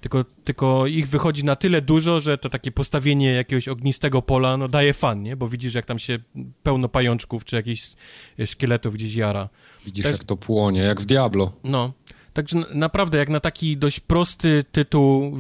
[0.02, 4.68] Tylko, tylko ich wychodzi na tyle dużo, że to takie postawienie jakiegoś ognistego pola, no
[4.68, 5.36] daje fan, nie?
[5.36, 6.20] Bo widzisz, jak tam się
[6.64, 7.90] pełno pajączków czy jakichś
[8.46, 9.50] szkieletów gdzieś jara.
[9.86, 11.54] Widzisz, jak to płonie, jak w Diablo.
[11.64, 11.94] No,
[12.36, 15.32] także naprawdę, jak na taki dość prosty tytuł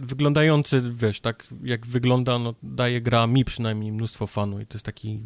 [0.00, 4.86] wyglądający, wiesz, tak jak wygląda, no daje gra mi przynajmniej mnóstwo fanu i to jest
[4.86, 5.20] taki...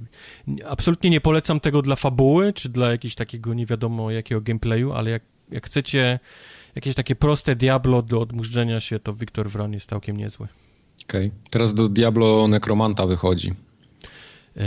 [0.69, 5.11] Absolutnie nie polecam tego dla fabuły, czy dla jakiegoś takiego nie wiadomo jakiego gameplayu, ale
[5.11, 6.19] jak, jak chcecie
[6.75, 10.49] jakieś takie proste Diablo do odmurzenia się, to Wiktor Wran jest całkiem niezły.
[11.05, 11.31] Okej.
[11.51, 13.55] Teraz do Diablo Necromanta wychodzi.
[14.57, 14.65] E,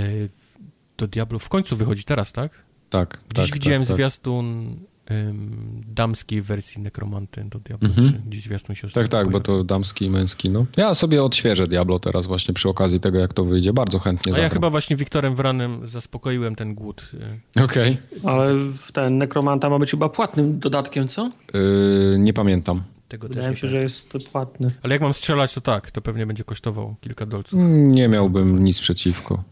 [0.96, 2.66] to Diablo w końcu wychodzi teraz, tak?
[2.90, 4.91] Tak, Gdzieś tak, widziałem tak, tak.
[5.12, 8.10] Ym, damskiej wersji Nekromanty do Diablo Mhm.
[8.10, 8.20] 3.
[8.28, 9.42] Gdzieś zwiastun się Tak, tak, bo pojawił.
[9.42, 10.66] to damski i męski, no.
[10.78, 13.74] Ja sobie odświeżę Diablo teraz właśnie przy okazji tego, jak to wyjdzie.
[13.74, 14.52] Bardzo chętnie A ja zagram.
[14.52, 17.12] chyba właśnie Wiktorem Wranem zaspokoiłem ten głód.
[17.58, 17.64] y.
[17.64, 17.98] Okej.
[18.24, 21.30] Ale w ten Nekromanta ma być chyba płatnym dodatkiem, co?
[21.54, 22.84] Yy, nie pamiętam.
[23.08, 23.78] Tego Wydaje mi się, że że...
[23.84, 24.72] jest płatny.
[24.84, 27.60] Ale jak mam strzelać, to tak, to pewnie będzie kosztował kilka dolców.
[27.74, 29.44] Nie miałbym nic przeciwko.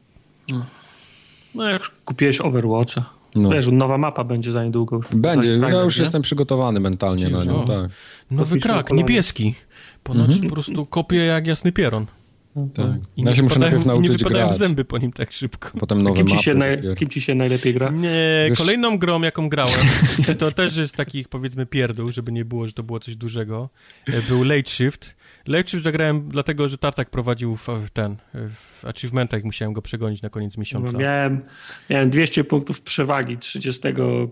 [1.56, 3.06] No jak kupiłeś Overwatcha.
[3.36, 3.50] No.
[3.50, 5.00] Wiesz, nowa mapa będzie za niedługo.
[5.12, 6.02] Będzie, Za- ja już nie?
[6.04, 7.68] jestem przygotowany mentalnie na nią, O.
[7.68, 7.92] tak.
[8.32, 9.56] Nowy krak, niebieski.
[10.04, 12.06] Ponoć po prostu kopie jak jasny pieron.
[12.74, 12.86] tak.
[13.18, 14.60] I Ja się muszę najpierw i nie nauczyć wypadają grać.
[14.60, 15.70] zęby po nim tak szybko.
[15.80, 17.90] Potem nowe Kim ci, się naj, kim ci się najlepiej gra?
[17.90, 19.80] Nie, Wiesz- kolejną grą, jaką grałem,
[20.40, 23.70] to też jest takich, powiedzmy, pierdół, żeby nie było, że to było coś dużego,
[24.08, 25.16] e, był Late Shift.
[25.66, 30.30] Shift zagrałem dlatego, że Tartak prowadził w, w ten, w achievementach, musiałem go przegonić na
[30.30, 30.92] koniec miesiąca.
[30.92, 31.42] No, miałem,
[31.90, 34.30] miałem 200 punktów przewagi 30 mm,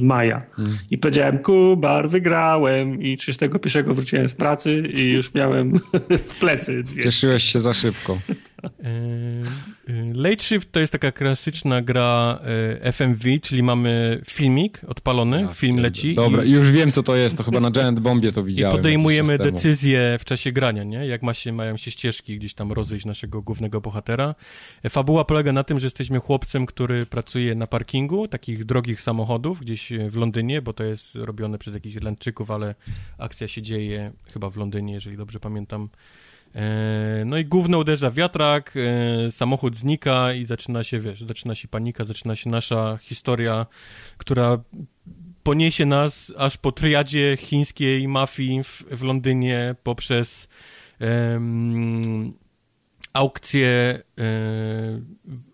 [0.00, 0.78] maja Mm.
[0.90, 5.78] i powiedziałem, Kubar, wygrałem i 31 wróciłem z pracy i już miałem
[6.28, 7.02] w plecy 200.
[7.02, 8.18] Cieszyłeś się za szybko.
[8.62, 8.88] E,
[9.88, 12.40] e, Late Shift to jest taka klasyczna gra
[12.82, 17.36] e, FMV, czyli mamy filmik odpalony, film leci Dobra, i, już wiem, co to jest.
[17.36, 18.76] To chyba na Giant Bombie to i widziałem.
[18.76, 19.50] podejmujemy czas temu.
[19.52, 21.06] decyzje w czasie grania, nie?
[21.06, 24.34] Jak ma się, mają się ścieżki gdzieś tam rozejść naszego głównego bohatera.
[24.90, 29.92] Fabuła polega na tym, że jesteśmy chłopcem, który pracuje na parkingu takich drogich samochodów gdzieś
[29.92, 32.74] e, w Londynie, bo to jest robione przez jakichś Irlandczyków, ale
[33.18, 35.88] akcja się dzieje chyba w Londynie, jeżeli dobrze pamiętam.
[36.54, 41.68] E, No i gówno uderza wiatrak, e, samochód znika i zaczyna się, wiesz, zaczyna się
[41.68, 43.66] panika, zaczyna się nasza historia,
[44.16, 44.58] która
[45.42, 50.48] poniesie nas aż po triadzie chińskiej mafii w, w Londynie poprzez
[53.12, 54.24] aukcje e,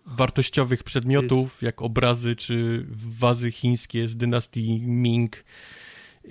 [0.05, 6.29] wartościowych przedmiotów, jak obrazy czy wazy chińskie z dynastii Ming e,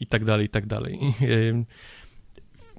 [0.00, 0.98] i tak dalej, i tak dalej.
[1.22, 1.64] E,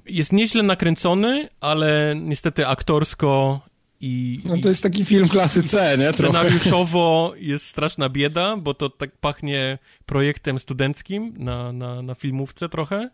[0.06, 3.60] Jest nieźle nakręcony, ale niestety aktorsko
[4.00, 6.12] i, No to jest taki film klasy C, nie?
[6.12, 6.32] Trochę.
[6.32, 13.10] Scenariuszowo jest straszna bieda, bo to tak pachnie projektem studenckim na, na, na filmówce trochę.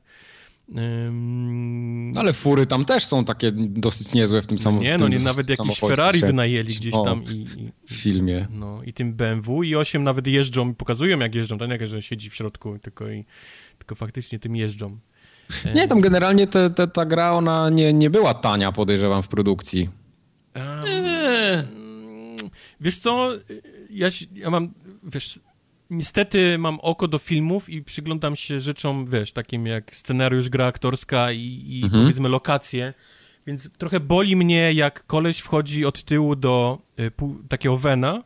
[0.68, 5.08] Ym, No ale fury tam też są takie dosyć niezłe w tym samym nie, no
[5.08, 5.86] nie, nawet jakiś samochodzie.
[5.88, 8.46] Ferrari wynajęli gdzieś O, tam i, i, W filmie.
[8.50, 12.30] no, i tym BMW i 8 nawet jeżdżą, pokazują jak jeżdżą, to nie, że siedzi
[12.30, 13.24] w środku, tylko, i,
[13.78, 14.98] tylko faktycznie tym jeżdżą.
[15.74, 19.88] Nie, tam generalnie te, te, ta gra, ona nie, nie była tania, podejrzewam, w produkcji.
[20.54, 20.76] Em,
[22.80, 23.32] Wiesz co,
[23.90, 24.68] ja, się- ja mam,
[25.02, 25.40] wiesz,
[25.90, 31.32] niestety mam oko do filmów i przyglądam się rzeczom, wiesz, takim jak scenariusz, gra aktorska
[31.32, 32.02] i, i Mhm.
[32.02, 32.94] powiedzmy lokacje,
[33.46, 38.22] więc trochę boli mnie, jak koleś wchodzi od tyłu do y, pół, takiego Vena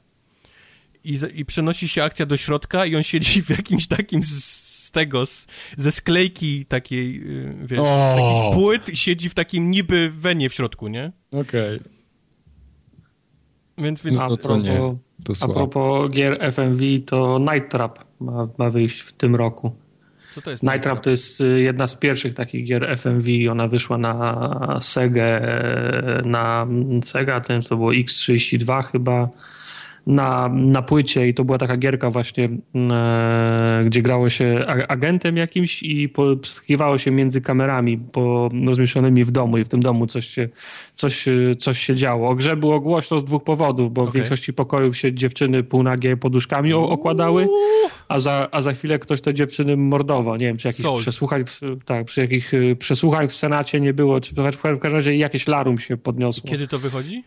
[1.05, 4.91] i, i przenosi się akcja do środka i on siedzi w jakimś takim z, z
[4.91, 8.17] tego, z, ze sklejki takiej, y, wiesz, O!
[8.19, 11.13] jakiś płyt i siedzi w takim niby Venie w środku, nie?
[11.33, 11.81] Okej.
[13.79, 14.97] Więc, więc No to co nie?
[15.24, 19.73] To A propos gier FMV, to Night Trap ma, ma wyjść w tym roku.
[20.31, 20.62] co to jest?
[20.62, 23.28] Night Trap to jest y, jedna z pierwszych takich gier FMV.
[23.50, 25.40] Ona wyszła na Sega,
[26.24, 26.66] na
[27.05, 29.28] Sega, ten co było X32 chyba,
[30.07, 32.49] na, na płycie i to była taka gierka właśnie,
[32.93, 39.59] e, gdzie grało się agentem jakimś i poskiwało się między kamerami po, rozmieszczonymi w domu
[39.59, 40.49] i w tym domu coś się,
[40.95, 42.29] coś, e, coś się działo.
[42.29, 44.20] O grze było głośno z dwóch powodów, bo w Okej.
[44.20, 47.49] większości pokojów się dziewczyny półnagie poduszkami okładały,
[48.09, 50.37] a za, a za chwilę ktoś te dziewczyny mordował.
[50.37, 51.01] Nie wiem, czy jakichś Sold.
[51.01, 55.17] przesłuchań, w, tak, przy jakich y, przesłuchań w Senacie nie było, czy w każdym razie
[55.17, 56.51] jakieś larum się podniosło.
[56.51, 57.25] Kiedy to wychodzi?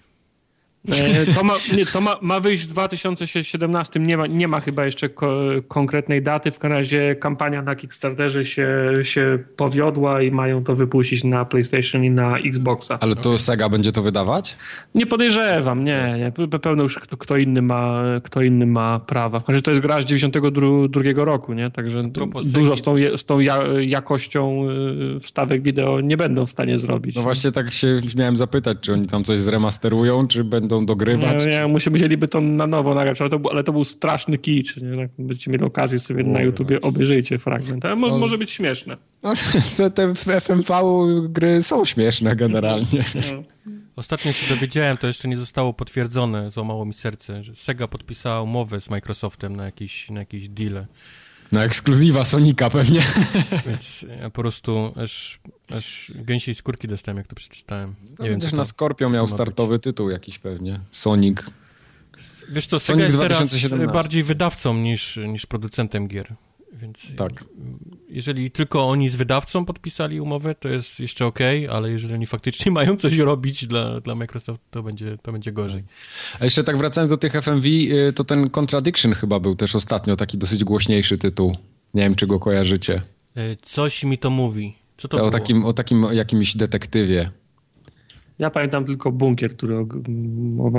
[0.90, 4.86] E, To, ma, nie, to ma, ma wyjść w 2017, nie ma, nie ma chyba
[4.86, 8.68] jeszcze ko, konkretnej daty, w każdym razie kampania na Kickstarterze się,
[9.04, 12.98] się powiodła i mają to wypuścić na PlayStation i na Xboxa.
[13.02, 14.58] Ale to Sega będzie to wydawać?
[14.96, 16.32] Nie podejrzewam, nie, nie.
[16.32, 19.40] Pe- Pewno już kto, kto, inny ma, kto inny ma prawa.
[19.40, 21.72] Znaczy to jest gra z 92 roku, nie?
[21.72, 22.04] Także
[22.46, 24.66] dużo z tą, z tą ja, jakością
[25.16, 27.16] y, wstawek wideo nie będą w stanie zrobić.
[27.16, 31.34] No właśnie tak się miałem zapytać, czy oni tam coś zremasterują, czy będą dogrywać?
[31.46, 31.60] Nie, czy...
[31.60, 34.78] nie, musi, musieliby to na nowo nagrać, ale to, był- ale to był straszny kicz.
[34.78, 34.88] Nie?
[34.90, 36.42] Jak Będziecie mieli okazję sobie na.
[36.42, 37.86] YouTubie obejrzyjcie fragment.
[37.86, 38.18] Ale mo, No.
[38.18, 38.98] może być śmieszne.
[39.24, 39.34] No,
[39.78, 40.74] te, te FMV
[41.30, 43.04] gry są śmieszne generalnie.
[43.96, 48.82] Ostatnio się dowiedziałem, to jeszcze nie zostało potwierdzone, złamało mi serce, że Sega podpisała umowę
[48.82, 50.86] z Microsoftem na jakiś, na jakiś deal.
[51.52, 53.00] Na ekskluzywa Sonika pewnie.
[53.68, 55.40] Więc ja po prostu aż,
[55.78, 57.96] aż gęsiej skórki dostałem, jak to przeczytałem.
[58.20, 60.80] Nie wiem, to, na Scorpio co miał startowy tytuł jakiś pewnie.
[60.92, 61.38] Sonic.
[62.50, 63.94] Wiesz co, Sonic Sega jest teraz 2017.
[63.94, 66.36] bardziej wydawcą niż, niż producentem gier.
[66.74, 67.46] Więc Tak.
[68.10, 72.72] jeżeli tylko oni z wydawcą podpisali umowę, to jest jeszcze okej, ale jeżeli oni faktycznie
[72.82, 75.84] mają coś robić dla, dla Microsoft, to będzie, to będzie gorzej.
[76.40, 80.16] A jeszcze tak wracając do tych FMV, y, to ten Contradiction chyba był też ostatnio
[80.16, 81.56] taki dosyć głośniejszy tytuł.
[81.94, 83.02] Nie wiem, czy go kojarzycie.
[83.36, 84.76] E, Coś mi to mówi.
[84.98, 85.32] Co to o było?
[85.32, 87.32] takim, o takim jakimś detektywie.
[88.40, 89.86] Ja pamiętam tylko bunkier, który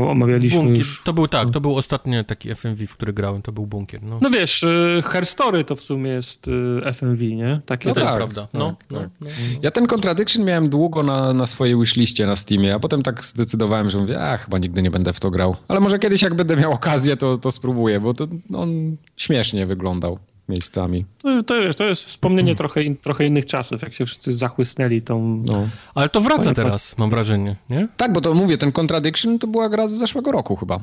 [0.08, 0.78] omawialiśmy Bunkier.
[0.78, 1.02] już.
[1.04, 4.02] To był tak, to był ostatni taki FMV, w który grałem, to był bunkier.
[4.02, 7.60] No, No wiesz, y, Her Story to w sumie jest y, FMV, nie?
[7.66, 8.48] Takie No to jest tak, prawda.
[8.52, 9.10] No, tak, no, tak.
[9.20, 9.26] no.
[9.62, 13.90] Ja ten Contradiction miałem długo na, na swojej wishliście na Steamie, a potem tak zdecydowałem,
[13.90, 15.56] że mówię, a chyba nigdy nie będę w to grał.
[15.68, 20.18] Ale może kiedyś jak będę miał okazję, to, to spróbuję, bo to on śmiesznie wyglądał
[20.48, 21.04] miejscami.
[21.22, 25.02] To, to, wiesz, to jest wspomnienie trochę, in, trochę innych czasów, jak się wszyscy zachłysnęli
[25.02, 25.42] tą...
[25.46, 25.68] No.
[25.94, 27.88] Ale to wraca Panie teraz, mam wrażenie, nie?
[27.96, 30.80] Tak, bo to mówię, ten Contradiction to była gra z zeszłego roku chyba.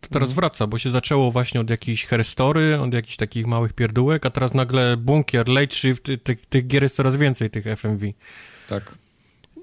[0.00, 4.26] To teraz wraca, bo się zaczęło właśnie od jakichś herstory, od jakichś takich małych pierdółek,
[4.26, 8.06] a teraz nagle bunkier, late shift, ty- tych, tych gier jest coraz więcej, tych FMV.
[8.68, 8.94] Tak.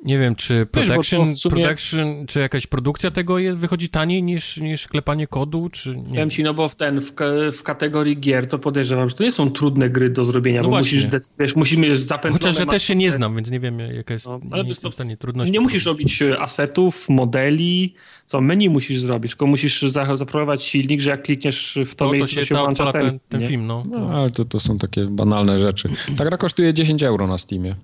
[0.06, 4.58] Nie wiem, czy production, w sumie- production czy jakaś produkcja tego jest, wychodzi taniej niż,
[4.58, 7.14] niż klepanie kodu, czy nie Powiem ci, no bo w ten, w,
[7.54, 10.70] w kategorii gier to podejrzewam, że to nie są trudne gry do zrobienia, No bo
[10.70, 10.98] właśnie.
[10.98, 12.40] musisz, wiesz, musimy zapętlone...
[12.40, 14.70] Chociaż ja też się nie znam, więc nie wiem, jaka jest, No, nie ale to
[14.70, 15.52] jestem to- w stanie trudności.
[15.54, 17.94] Nie musisz robić e, asetów, modeli,
[18.26, 22.06] co menu musisz zrobić, tylko musisz za, zaprogramować silnik, że jak klikniesz w to, to,
[22.06, 23.48] to miejsce, się, to się to włącza odpala ten, ten, ten nie?
[23.48, 23.84] film, no.
[23.90, 25.90] No, ale to, to są takie banalne rzeczy.
[26.18, 27.76] Ta gra kosztuje 10 euro na Steamie.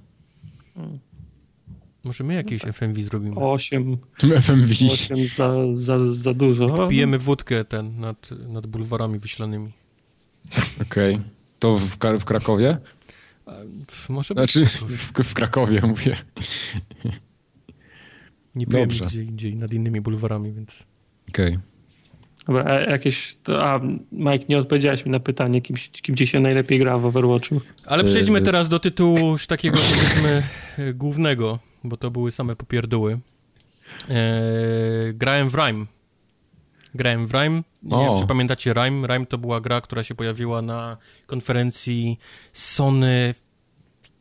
[2.03, 3.35] Może my jakieś FMV zrobimy.
[3.35, 3.97] 8,
[4.41, 4.73] FMV.
[4.93, 6.87] 8 za, za, za dużo.
[6.87, 9.71] Pijemy wódkę ten nad, nad bulwarami wyślanymi.
[10.81, 11.19] Okej.
[11.59, 12.77] To w, Kar- w Krakowie?
[13.87, 14.53] Pff, Może być.
[14.53, 16.15] Znaczy w, w Krakowie mówię.
[18.55, 19.05] Nie pijemy dobrze.
[19.05, 20.71] gdzie indziej nad innymi bulwarami, więc...
[21.29, 21.59] Okej.
[22.47, 23.37] Dobra, a jakieś...
[23.43, 23.79] To, a
[24.11, 27.61] Mike, nie odpowiedziałeś mi na pytanie, kim, kim ci się najlepiej gra w Overwatchu?
[27.85, 30.43] Ale przejdźmy Y- teraz do tytułu takiego, powiedzmy,
[30.93, 33.19] głównego, bo to były same popierdóły.
[34.09, 35.85] Eee, grałem w Rime.
[36.95, 37.61] Grałem w Rime.
[37.83, 38.05] Nie O.
[38.05, 39.07] wiem, czy pamiętacie Rime.
[39.07, 42.19] Rime to była gra, która się pojawiła na konferencji
[42.53, 43.33] Sony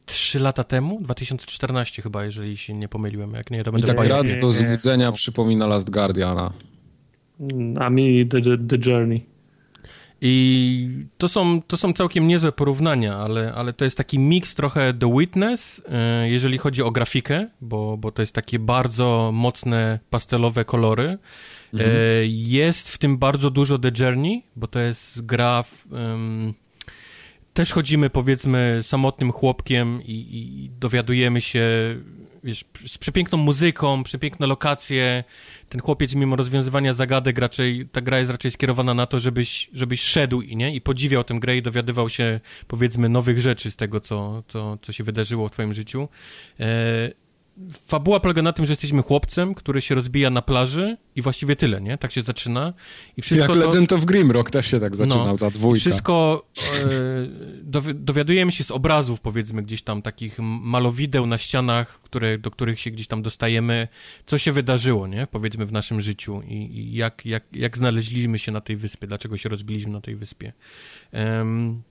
[0.07, 3.33] 3 lata temu, 2014 chyba, jeżeli się nie pomyliłem.
[3.35, 6.53] Jak nie, to I będę ta Dobra, gra do złudzenia przypomina Last Guardiana.
[7.81, 9.32] A mi The, the, the Journey.
[10.25, 14.95] I to są, to są całkiem niezłe porównania, ale, ale to jest taki miks trochę
[14.95, 20.65] The Witness, e, jeżeli chodzi o grafikę, bo, bo to jest takie bardzo mocne pastelowe
[20.65, 21.19] kolory.
[21.79, 21.87] E,
[22.27, 25.63] jest w tym bardzo dużo The Journey, bo to jest gra...
[25.63, 26.55] W, em,
[27.55, 31.65] też chodzimy, powiedzmy, samotnym chłopkiem i, i dowiadujemy się,
[32.45, 35.25] wiesz, z przepiękną muzyką, przepiękne lokacje.
[35.69, 40.01] Ten chłopiec, mimo rozwiązywania zagadek, raczej, ta gra jest raczej skierowana na to, żebyś, żebyś
[40.01, 40.75] szedł i, nie?
[40.75, 44.93] I podziwiał tę grę i dowiadywał się, powiedzmy, nowych rzeczy z tego, co, co, co
[44.93, 46.09] się wydarzyło w twoim życiu.
[46.61, 47.22] E,
[47.87, 51.81] fabuła polega na tym, że jesteśmy chłopcem, który się rozbija na plaży i właściwie tyle,
[51.81, 51.99] nie?
[51.99, 52.73] Tak się zaczyna.
[53.17, 53.67] I wszystko Jak to...
[53.67, 55.39] Legend of Grimrock też się tak zaczynał, No.
[55.39, 55.81] ta dwójka.
[55.81, 56.87] Wszystko e,
[57.71, 62.81] dowi- dowiadujemy się z obrazów, powiedzmy, gdzieś tam takich malowideł na ścianach, które, do których
[62.81, 63.89] się gdzieś tam dostajemy,
[64.27, 65.27] co się wydarzyło, nie?
[65.31, 69.37] Powiedzmy w naszym życiu i, i jak, jak, jak znaleźliśmy się na tej wyspie, dlaczego
[69.37, 70.53] się rozbiliśmy na tej wyspie.
[71.13, 71.83] Em,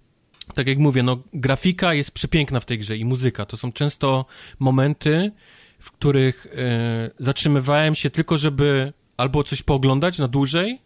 [0.54, 3.46] tak jak mówię, no grafika jest przepiękna w tej grze i muzyka.
[3.46, 4.26] To są często
[4.60, 5.32] momenty,
[5.80, 10.82] w których e, zatrzymywałem się tylko, żeby albo coś pooglądać na dłużej,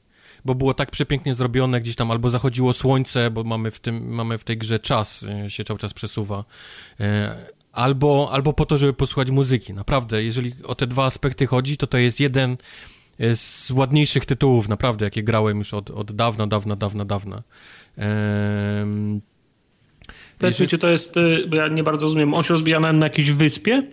[0.46, 4.38] bo było tak przepięknie zrobione gdzieś tam, albo zachodziło słońce, bo mamy w, tym, mamy
[4.38, 6.46] w tej grze czas, e, się cały czas przesuwa,
[7.00, 7.38] e,
[7.72, 9.74] albo, albo po to, żeby posłuchać muzyki.
[9.74, 12.58] Naprawdę, jeżeli o te dwa aspekty chodzi, to to jest jeden
[13.36, 17.44] z ładniejszych tytułów, naprawdę, jakie grałem już od, od dawna, dawna, dawna, dawna.
[17.98, 19.22] Em,
[20.40, 22.94] Powiedz mi, czy to jest, y, bo ja nie bardzo rozumiem, on się rozbija na,
[22.94, 23.84] na jakiejś wyspie?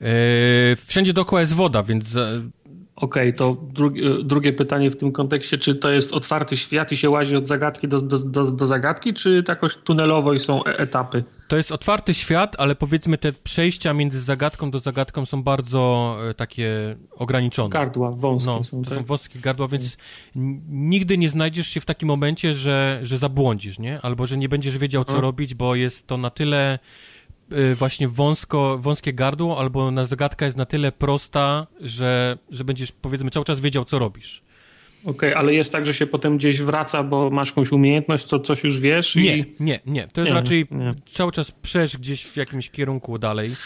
[0.00, 2.16] e, wszędzie dookoła jest woda, więc
[2.96, 6.96] Okej, to drugi, y, drugie pytanie w tym kontekście, czy to jest otwarty świat i
[6.96, 10.64] się łazi od zagadki do, do, do, do zagadki, czy to jakoś tunelowo i są
[10.64, 11.24] e- etapy?
[11.48, 16.34] To jest otwarty świat, ale powiedzmy te przejścia między zagadką do zagadką są bardzo e,
[16.34, 17.70] takie ograniczone.
[17.70, 18.98] Gardła wąskie No, są, to tak?
[18.98, 19.96] są wąskie gardła, więc
[20.36, 24.00] n- nigdy nie znajdziesz się w takim momencie, że, że zabłądzisz, nie?
[24.02, 25.22] Albo że nie będziesz wiedział, co Mhm.
[25.22, 26.78] robić, bo jest to na tyle
[27.76, 33.30] właśnie wąsko, wąskie gardło, albo na zagadka jest na tyle prosta, że, że będziesz, powiedzmy,
[33.30, 34.42] cały czas wiedział, co robisz.
[35.04, 38.64] Okej, ale jest tak, że się potem gdzieś wraca, bo masz jakąś umiejętność, co coś
[38.64, 39.54] już wiesz Nie, i...
[39.60, 40.08] nie, nie.
[40.08, 40.94] To jest Nie, raczej nie.
[41.12, 43.56] cały czas przesz gdzieś w jakimś kierunku dalej.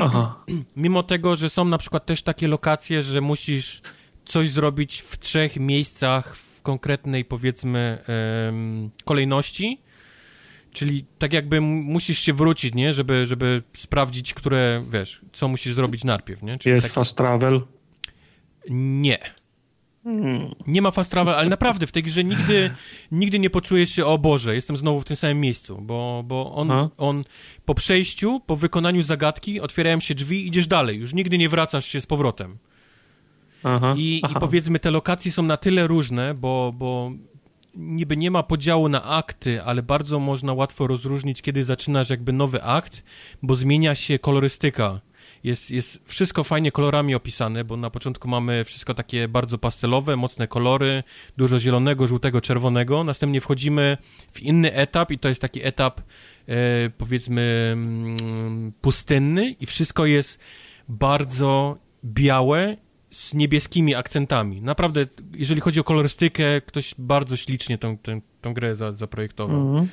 [0.00, 0.44] Aha.
[0.76, 3.82] Mimo tego, że są na przykład też takie lokacje, że musisz
[4.24, 7.98] coś zrobić w trzech miejscach w konkretnej, powiedzmy,
[8.48, 9.80] em, kolejności,
[10.76, 12.94] czyli tak jakby musisz się wrócić, nie?
[12.94, 16.58] Żeby, żeby sprawdzić, które, wiesz, co musisz zrobić najpierw, nie?
[16.58, 16.94] Czyli Jest tak...
[16.94, 17.60] fast travel.
[18.70, 19.18] Nie.
[20.04, 20.54] Hmm.
[20.66, 22.70] Nie ma fast travel, ale naprawdę w tej grze nigdy,
[23.12, 26.70] nigdy nie poczujesz się, o Boże, jestem znowu w tym samym miejscu, bo, bo on,
[26.70, 26.88] Aha.
[26.96, 27.24] on
[27.64, 32.00] po przejściu, po wykonaniu zagadki, otwierają się drzwi, idziesz dalej, już nigdy nie wracasz się
[32.00, 32.58] z powrotem.
[33.62, 33.94] Aha.
[33.98, 34.40] I, i Aha.
[34.40, 37.12] powiedzmy, te lokacje są na tyle różne, bo, bo
[37.76, 42.62] niby nie ma podziału na akty, ale bardzo można łatwo rozróżnić, kiedy zaczynasz jakby nowy
[42.62, 43.02] akt,
[43.42, 45.00] bo zmienia się kolorystyka.
[45.44, 50.48] Jest, jest wszystko fajnie kolorami opisane, bo na początku mamy wszystko takie bardzo pastelowe, mocne
[50.48, 51.02] kolory,
[51.36, 53.04] dużo zielonego, żółtego, czerwonego.
[53.04, 53.96] Następnie wchodzimy
[54.32, 56.54] w inny etap i to jest taki etap, e,
[56.90, 60.38] powiedzmy, mm, pustynny i wszystko jest
[60.88, 62.76] bardzo białe
[63.16, 64.62] z niebieskimi akcentami.
[64.62, 69.60] Naprawdę, jeżeli chodzi o kolorystykę, ktoś bardzo ślicznie tą, tą, tą grę za, zaprojektował.
[69.60, 69.88] Mhm.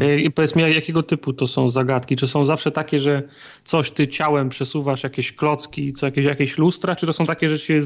[0.00, 2.16] E, I powiedz mi, jakiego typu to są zagadki?
[2.16, 3.22] Czy są zawsze takie, że
[3.64, 7.58] coś ty ciałem przesuwasz, jakieś klocki, co jakieś, jakieś lustra, czy to są takie, że
[7.58, 7.82] się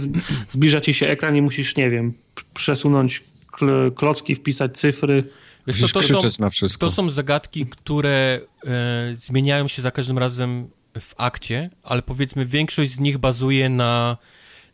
[0.49, 2.12] zbliża ci się ekran i musisz, nie wiem,
[2.55, 5.24] przesunąć kl- klocki, wpisać cyfry?
[5.66, 6.86] wiesz to są, krzyczeć na wszystko.
[6.86, 10.68] to są zagadki, które e, zmieniają się za każdym razem
[11.00, 14.16] w akcie, ale powiedzmy większość z nich bazuje na,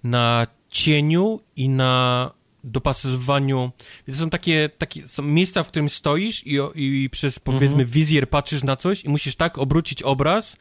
[0.04, 2.30] na cieniu i na
[2.64, 3.70] dopasowywaniu.
[4.06, 8.62] To są takie, takie są miejsca, w którym stoisz i, i przez powiedzmy wizjer patrzysz
[8.62, 10.56] na coś i musisz tak obrócić obraz,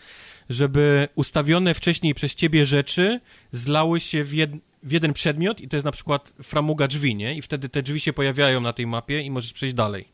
[0.50, 3.20] żeby ustawione wcześniej przez ciebie rzeczy
[3.52, 4.52] zlały się w, jed,
[4.84, 7.36] w jeden przedmiot i to jest na przykład framuga drzwi, nie?
[7.36, 10.08] I wtedy te drzwi się pojawiają na tej mapie i możesz przejść dalej.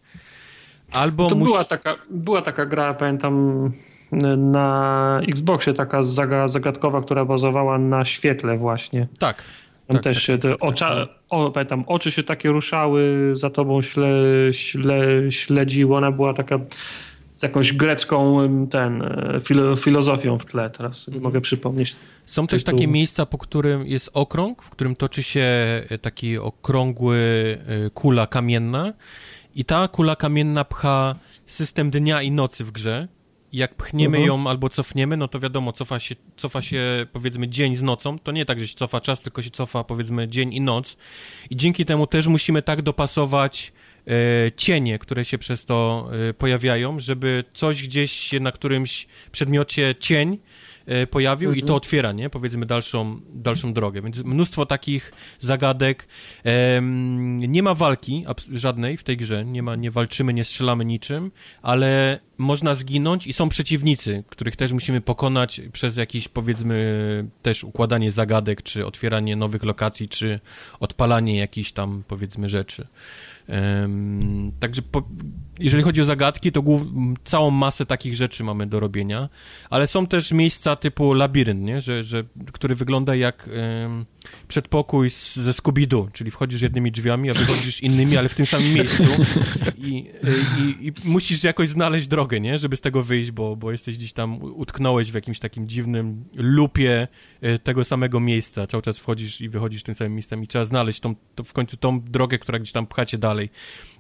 [0.91, 1.47] Albo To mus...
[1.47, 3.71] była, taka, była taka gra, pamiętam,
[4.38, 9.08] na Xboxie, taka zaga, zagadkowa, która bazowała na świetle właśnie.
[9.19, 9.43] Tak.
[9.88, 14.08] Tam Tak, też się te ocza, o, pamiętam, oczy się takie ruszały, za tobą śle,
[14.51, 15.98] śle, śledziło.
[15.98, 16.59] Ona była taka
[17.38, 20.69] z jakąś grecką ten, e, filo, filozofią w tle.
[20.69, 21.95] Teraz sobie mogę przypomnieć.
[22.25, 25.42] Są też takie miejsca, po którym jest okrąg, w którym toczy się
[25.90, 27.17] e, taki okrągły
[27.67, 28.93] e, kula kamienna
[29.56, 31.16] i ta kula kamienna pcha
[31.48, 33.08] system dnia i nocy w grze.
[33.56, 34.27] I jak pchniemy Mhm.
[34.27, 38.19] ją albo cofniemy, no to wiadomo, cofa się, cofa się powiedzmy dzień z nocą.
[38.19, 40.98] To nie tak, że się cofa czas, tylko się cofa powiedzmy dzień i noc.
[41.50, 43.74] I dzięki temu też musimy tak dopasować
[44.08, 49.95] e, cienie, które się przez to e, pojawiają, żeby coś gdzieś się na którymś przedmiocie
[50.00, 50.38] cień
[50.85, 51.77] e, pojawił i to Mhm.
[51.77, 52.30] otwiera, nie?
[52.30, 54.01] Powiedzmy dalszą, dalszą drogę.
[54.01, 56.07] Więc mnóstwo takich zagadek.
[57.47, 59.45] Nie ma walki żadnej w tej grze.
[59.45, 61.31] Nie ma, nie walczymy, nie strzelamy niczym,
[61.61, 68.11] ale można zginąć i są przeciwnicy, których też musimy pokonać przez jakieś, powiedzmy, też układanie
[68.11, 70.39] zagadek, czy otwieranie nowych lokacji, czy
[70.80, 72.88] odpalanie jakichś tam, powiedzmy, rzeczy.
[74.59, 75.03] Także po,
[75.59, 76.82] jeżeli chodzi o zagadki, to głów,
[77.24, 79.30] całą masę takich rzeczy mamy do robienia,
[79.69, 81.82] ale są też miejsca typu labirynt, nie?
[81.82, 84.06] Że, że, który wygląda jak em,
[84.48, 88.74] przedpokój z, ze Scooby-Doo, czyli wchodzisz jednymi drzwiami, a wychodzisz innymi, ale w tym samym
[88.74, 89.03] miejscu
[89.77, 90.11] i,
[90.59, 92.59] i, i musisz jakoś znaleźć drogę, nie?
[92.59, 97.08] Żeby z tego wyjść, bo, bo jesteś gdzieś tam, utknąłeś w jakimś takim dziwnym lupie
[97.42, 98.67] e, tego samego miejsca.
[98.67, 101.77] Cały czas wchodzisz i wychodzisz tym samym miejscem i trzeba znaleźć tą, to w końcu
[101.77, 103.50] tą drogę, która gdzieś tam pcha cię dalej.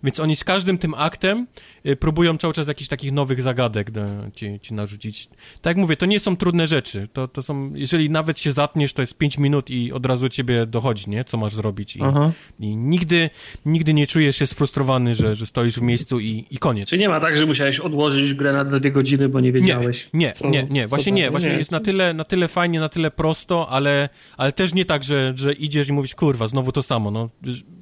[0.03, 1.47] Więc oni z każdym tym aktem
[1.83, 4.01] e, próbują cały czas jakichś takich nowych zagadek do,
[4.35, 5.27] ci, ci narzucić.
[5.61, 7.07] Tak jak mówię, to nie są trudne rzeczy.
[7.13, 10.65] To, to są, jeżeli nawet się zatniesz, to jest 5 minut i od razu ciebie
[10.65, 11.23] dochodzi, nie?
[11.23, 11.95] Co masz zrobić.
[11.95, 12.31] I, Aha.
[12.59, 13.29] i nigdy,
[13.65, 16.89] nigdy nie czujesz się sfrustrowany, że, że stoisz w miejscu i, i koniec.
[16.89, 20.09] Czy nie ma tak, że musiałeś odłożyć grę na dwie godziny, bo nie wiedziałeś?
[20.13, 22.89] Nie, co- nie, nie, co właśnie nie, właśnie jest na tyle, na tyle fajnie, na
[22.89, 26.83] tyle prosto, ale, ale też nie tak, że, że idziesz i mówisz, kurwa, znowu to
[26.83, 27.29] samo, no,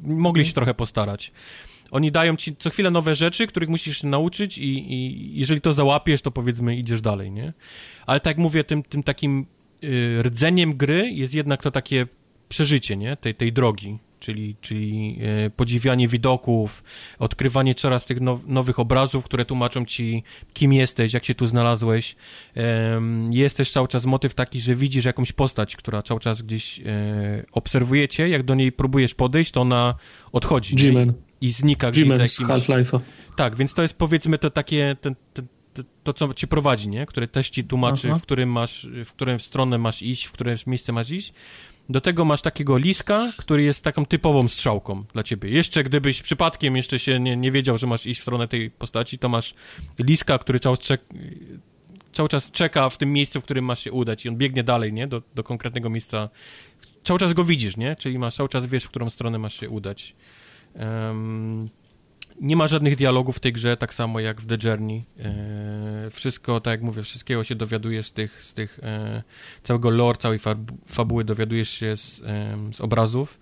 [0.04, 1.32] mogli się trochę postarać.
[1.94, 5.74] Oni dają ci co chwilę nowe rzeczy, których musisz się nauczyć i, i jeżeli to
[5.74, 7.54] załapiesz, to powiedzmy idziesz dalej, nie?
[8.06, 9.46] Ale tak jak mówię, tym, tym takim
[9.84, 12.08] y, rdzeniem gry jest jednak to takie
[12.50, 13.18] przeżycie, nie?
[13.18, 16.84] Tej, tej drogi, czyli, czyli e, podziwianie widoków,
[17.20, 20.24] odkrywanie coraz tych now, nowych obrazów, które tłumaczą ci,
[20.54, 22.16] kim jesteś, jak się tu znalazłeś.
[22.56, 26.80] Em, jest też cały czas motyw taki, że widzisz jakąś postać, która cały czas gdzieś
[26.80, 26.84] e,
[27.52, 29.96] obserwuje cię, jak do niej próbujesz podejść, to ona
[30.32, 30.76] odchodzi.
[30.76, 31.14] G-Man.
[31.48, 32.40] I, znika gdzieś G-Man z.
[32.40, 33.00] Half-Life'a.
[33.36, 35.48] Tak, więc to jest powiedzmy to takie, ten, ten,
[36.04, 37.06] to, co ci prowadzi, nie?
[37.06, 38.20] Które też ci tłumaczy, Aha.
[38.20, 41.34] w którym masz, w którą stronę masz iść, w które miejsce masz iść.
[41.90, 45.50] Do tego masz takiego liska, który jest taką typową strzałką dla ciebie.
[45.50, 49.18] Jeszcze gdybyś przypadkiem jeszcze się nie, nie wiedział, że masz iść w stronę tej postaci,
[49.18, 49.54] to masz
[50.00, 50.98] liska, który cały czas,
[52.12, 54.94] cały czas czeka w tym miejscu, w którym masz się udać i on biegnie dalej,
[54.94, 55.08] nie?
[55.08, 56.30] Do, do konkretnego miejsca.
[57.04, 57.96] Cały czas go widzisz, nie?
[57.96, 60.16] Czyli masz cały czas wiesz, w którą stronę masz się udać.
[60.76, 61.70] Em,
[62.42, 65.04] nie ma żadnych dialogów w tej grze, tak samo jak w The Journey.
[65.20, 69.24] E, wszystko, tak jak mówię, wszystkiego się dowiadujesz z tych, z tych e,
[69.64, 73.40] całego lore, całej fabu- fabuły dowiadujesz się z, em, z obrazów.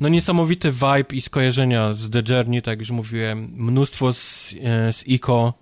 [0.00, 4.92] No niesamowity vibe i skojarzenia z The Journey, tak jak już mówiłem, mnóstwo z, e,
[4.92, 5.54] z Ico,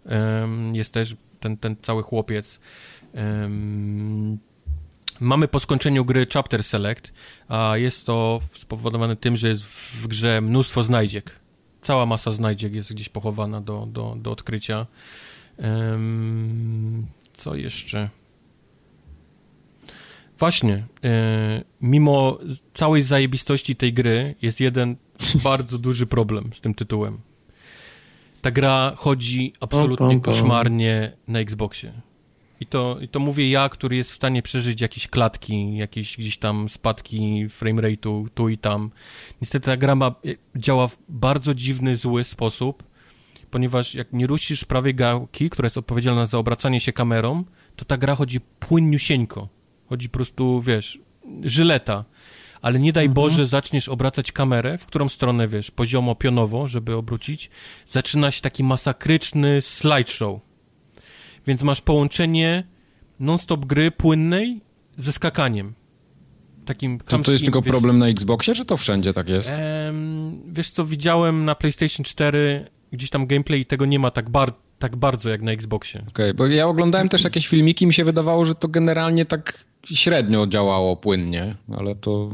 [0.73, 2.61] jest też ten, ten cały chłopiec.
[5.21, 7.13] Mamy po skończeniu gry Chapter Select,
[7.49, 11.41] a jest to spowodowane tym, że jest w grze mnóstwo znajdziek.
[11.83, 14.87] Cała masa znajdziek jest gdzieś pochowana do, do, do odkrycia.
[15.59, 18.09] Em, co jeszcze?
[20.39, 22.39] Właśnie, e, mimo
[22.75, 24.97] całej zajebistości tej gry jest jeden
[25.45, 27.19] bardzo duży problem z tym tytułem.
[28.43, 31.93] Ta gra chodzi absolutnie koszmarnie na Xboxie.
[32.61, 36.39] I to, I to mówię ja, który jest w stanie przeżyć jakieś klatki, jakieś gdzieś
[36.39, 38.91] tam spadki framerate'u tu i tam.
[39.41, 40.13] Niestety ta gra ma, e,
[40.57, 42.83] działa w bardzo dziwny, zły sposób,
[43.51, 47.45] ponieważ jak nie rusisz prawej gałki, która jest odpowiedzialna za obracanie się kamerą,
[47.77, 49.49] to ta gra chodzi płynniusieńko.
[49.87, 50.99] Chodzi po prostu, wiesz,
[51.43, 52.05] żyleta.
[52.63, 57.51] Ale nie daj Boże, zaczniesz obracać kamerę, w którą stronę, wiesz, poziomo, pionowo, żeby obrócić,
[57.87, 60.50] zaczyna się taki masakryczny slideshow.
[61.47, 62.65] Więc masz połączenie
[63.21, 64.61] non-stop gry płynnej
[64.97, 65.75] ze skakaniem.
[66.65, 69.51] Takim To, to jest tylko wiesz, problem na Xboxie, czy to wszędzie tak jest?
[69.51, 74.31] Em, wiesz co, widziałem na PlayStation 4 gdzieś tam gameplay i tego nie ma tak,
[74.31, 76.05] bar tak bardzo jak na Xboxie.
[76.09, 79.65] Okej, bo ja oglądałem też jakieś filmiki i mi się wydawało, że to generalnie tak
[79.85, 82.31] średnio działało płynnie, ale to...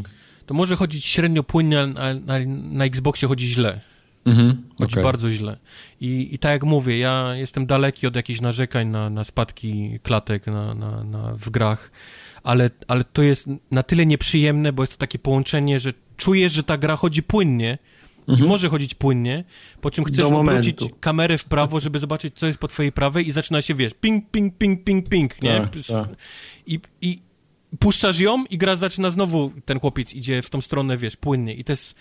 [0.47, 3.81] To może chodzić średnio płynnie, ale na, na, na Xboxie chodzi źle.
[4.27, 5.05] Mhm, Chodzi okej.
[5.05, 5.57] bardzo źle.
[6.01, 10.47] I, I tak jak mówię, ja jestem daleki od jakichś narzekań na, na spadki klatek
[10.47, 11.91] na, na, na, w grach,
[12.43, 16.63] ale, ale to jest na tyle nieprzyjemne, bo jest to takie połączenie, że czujesz, że
[16.63, 17.79] ta gra chodzi płynnie
[18.29, 19.45] i może chodzić płynnie,
[19.81, 23.33] po czym chcesz obrócić kamerę w prawo, żeby zobaczyć, co jest po twojej prawej i
[23.33, 25.61] zaczyna się, wiesz, ping, ping, ping, ping, ping, nie?
[25.61, 26.09] Tak, tak.
[26.67, 27.19] I, I
[27.79, 31.65] puszczasz ją i gra zaczyna znowu, ten chłopiec idzie w tą stronę, wiesz, płynnie i
[31.65, 31.95] to jest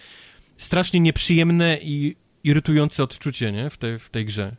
[0.57, 3.69] strasznie nieprzyjemne i irytujące odczucie, nie?
[3.69, 4.55] W tej, w tej grze.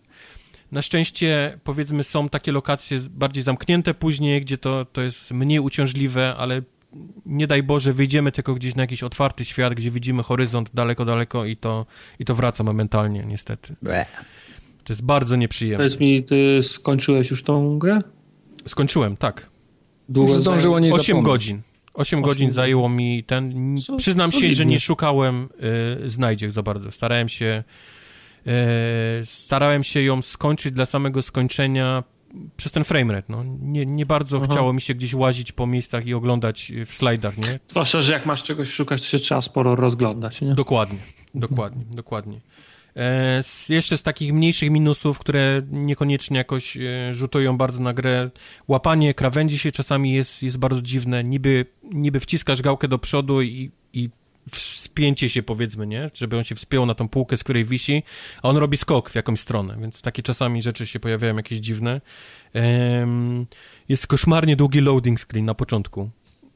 [0.73, 6.34] Na szczęście, powiedzmy, są takie lokacje bardziej zamknięte później, gdzie to, to jest mniej uciążliwe,
[6.36, 6.62] ale
[7.26, 11.44] nie daj Boże, wyjdziemy tylko gdzieś na jakiś otwarty świat, gdzie widzimy horyzont daleko, daleko
[11.44, 11.86] i to,
[12.18, 13.75] i to wraca momentalnie, niestety.
[14.84, 15.76] To jest bardzo nieprzyjemne.
[15.76, 18.00] Powiedz mi, ty skończyłeś już tą grę?
[18.68, 19.50] Skończyłem, tak.
[20.08, 21.26] Długo zdążyło nie 8 zapomnieć.
[21.26, 21.62] godzin.
[21.97, 23.76] 8 godzin zajęło mi ten.
[23.78, 25.49] Co- Przyznam się, że nie szukałem
[26.05, 26.92] y, znajdziek za bardzo.
[26.92, 27.65] Starałem się.
[28.47, 28.50] Y,
[29.26, 32.05] starałem się ją skończyć dla samego skończenia
[32.57, 33.33] przez ten framerate.
[33.33, 33.44] No.
[33.60, 34.47] Nie, nie bardzo Aha.
[34.50, 37.58] chciało mi się gdzieś łazić po miejscach i oglądać y, w slajdach, nie?
[37.66, 40.55] Zwłaszcza, że jak masz czegoś szukać, to się trzeba sporo rozglądać, nie?
[40.55, 40.99] Dokładnie,
[41.34, 42.41] dokładnie, dokładnie.
[42.97, 46.81] E, z, jeszcze z takich mniejszych minusów, które niekoniecznie jakoś e,
[47.15, 48.31] rzutują bardzo na grę,
[48.68, 51.25] łapanie krawędzi się czasami jest, jest bardzo dziwne.
[51.25, 54.10] Niby, niby wciskasz gałkę do przodu i, i
[54.50, 56.10] wspięcie się powiedzmy, nie?
[56.15, 58.02] Żeby on się wspiął na tą półkę, z której wisi,
[58.42, 62.00] a on robi skok w jakąś stronę, więc takie czasami rzeczy się pojawiają jakieś dziwne.
[63.89, 66.10] Jest koszmarnie długi loading screen na początku.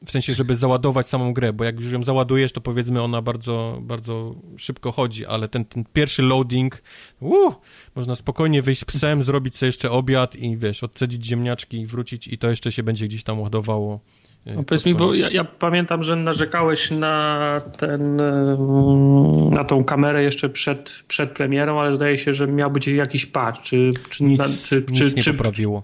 [0.05, 3.79] W sensie, żeby załadować samą grę, bo jak już ją załadujesz, to powiedzmy ona bardzo,
[3.81, 6.81] bardzo szybko chodzi, ale ten, ten pierwszy loading,
[7.19, 7.55] uh,
[7.95, 12.27] można spokojnie wyjść z psem, zrobić sobie jeszcze obiad i wiesz, odcedzić ziemniaczki i wrócić
[12.27, 13.99] i to jeszcze się będzie gdzieś tam ładowało.
[14.45, 19.83] e, No powiedz mi, bo ja, ja pamiętam, że narzekałeś na ten, em, na tą
[19.83, 24.23] kamerę jeszcze przed, przed premierą, ale zdaje się, że miał być jakiś patch, czy, czy,
[24.23, 25.83] nic, na, czy, nic czy, nie czy poprawiło.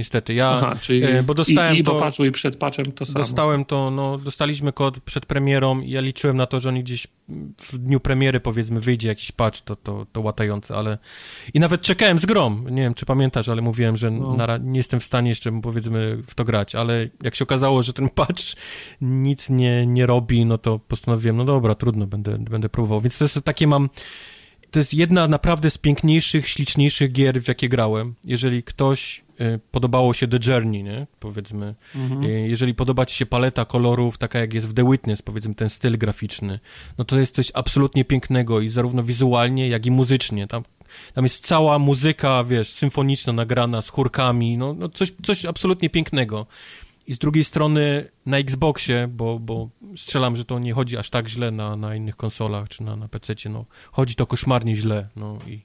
[0.00, 1.92] Niestety, ja, Aha, czyli e, bo dostałem i, i to...
[1.92, 3.18] po patchu i przed patchem to samo.
[3.18, 7.06] Dostałem to, no, dostaliśmy kod przed premierą i ja liczyłem na to, że oni gdzieś
[7.58, 10.98] w dniu premiery, powiedzmy, wyjdzie jakiś patch, to, to, to łatający, ale...
[11.54, 14.36] I nawet czekałem z grom, nie wiem, czy pamiętasz, ale mówiłem, że No.
[14.36, 17.92] na, nie jestem w stanie jeszcze, powiedzmy, w to grać, ale jak się okazało, że
[17.92, 18.42] ten patch
[19.00, 23.24] nic nie, nie robi, no to postanowiłem, no dobra, trudno, będę, będę próbował, więc to
[23.24, 23.88] jest takie mam...
[24.70, 28.14] To jest jedna naprawdę z piękniejszych, śliczniejszych gier, w jakie grałem.
[28.24, 31.06] Jeżeli ktoś y, podobało się The Journey, nie?
[31.20, 32.24] Powiedzmy, Mhm.
[32.24, 35.70] Y, Jeżeli podoba ci się paleta kolorów, taka jak jest w The Witness, powiedzmy ten
[35.70, 36.60] styl graficzny,
[36.98, 40.46] no to jest coś absolutnie pięknego i zarówno wizualnie, jak i muzycznie.
[40.46, 40.62] Tam,
[41.14, 46.46] tam jest cała muzyka, wiesz, symfoniczna nagrana z chórkami, no, no coś, coś absolutnie pięknego.
[47.10, 51.28] I z drugiej strony na Xboxie, bo, bo strzelam, że to nie chodzi aż tak
[51.28, 55.38] źle na, na innych konsolach czy na, na PC-cie, no chodzi to koszmarnie źle, no
[55.46, 55.60] i,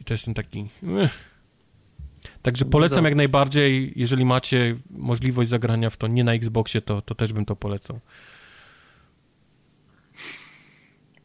[0.00, 0.68] i to jest ten taki...
[1.04, 1.32] Ech.
[2.42, 7.14] Także polecam jak najbardziej, jeżeli macie możliwość zagrania w to nie na Xboxie, to, to
[7.14, 8.00] też bym to polecał.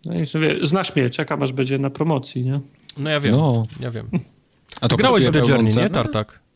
[0.06, 2.60] No i wie, znasz mnie, czekam aż będzie na promocji, nie?
[2.98, 3.66] No ja wiem, No.
[3.80, 4.10] ja wiem.
[4.82, 5.90] A To grałeś w The Journey, nie?
[5.90, 6.47] Tartak?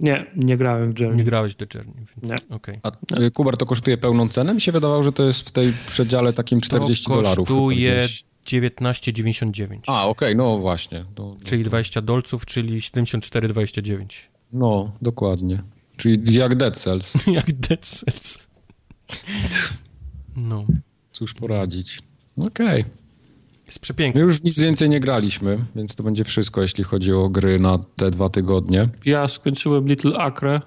[0.00, 1.16] Nie, nie grałem w Journey.
[1.18, 2.56] Nie grałeś w The Journey, więc Nie.
[2.56, 2.80] okej.
[2.82, 4.54] A y, Kubar, to kosztuje pełną cenę?
[4.54, 7.48] Mi się wydawało, że to jest w tej przedziale takim 40 to dolarów.
[7.48, 8.24] kosztuje gdzieś.
[8.46, 9.78] 19,99.
[9.86, 11.04] A, okej, no właśnie.
[11.14, 14.06] To, Czyli 20 dolców, czyli 74,29.
[14.52, 15.62] No, dokładnie.
[15.96, 17.14] Czyli jak Dead Cells.
[17.26, 18.38] jak Dead Cells.
[20.36, 20.64] No,
[21.12, 21.98] Cóż poradzić.
[22.36, 22.84] Okej.
[23.74, 24.20] Jest My przepiękny.
[24.20, 28.10] już nic więcej nie graliśmy, więc to będzie wszystko, jeśli chodzi o gry na te
[28.10, 28.88] dwa tygodnie.
[29.04, 30.60] Ja skończyłem Little Acre,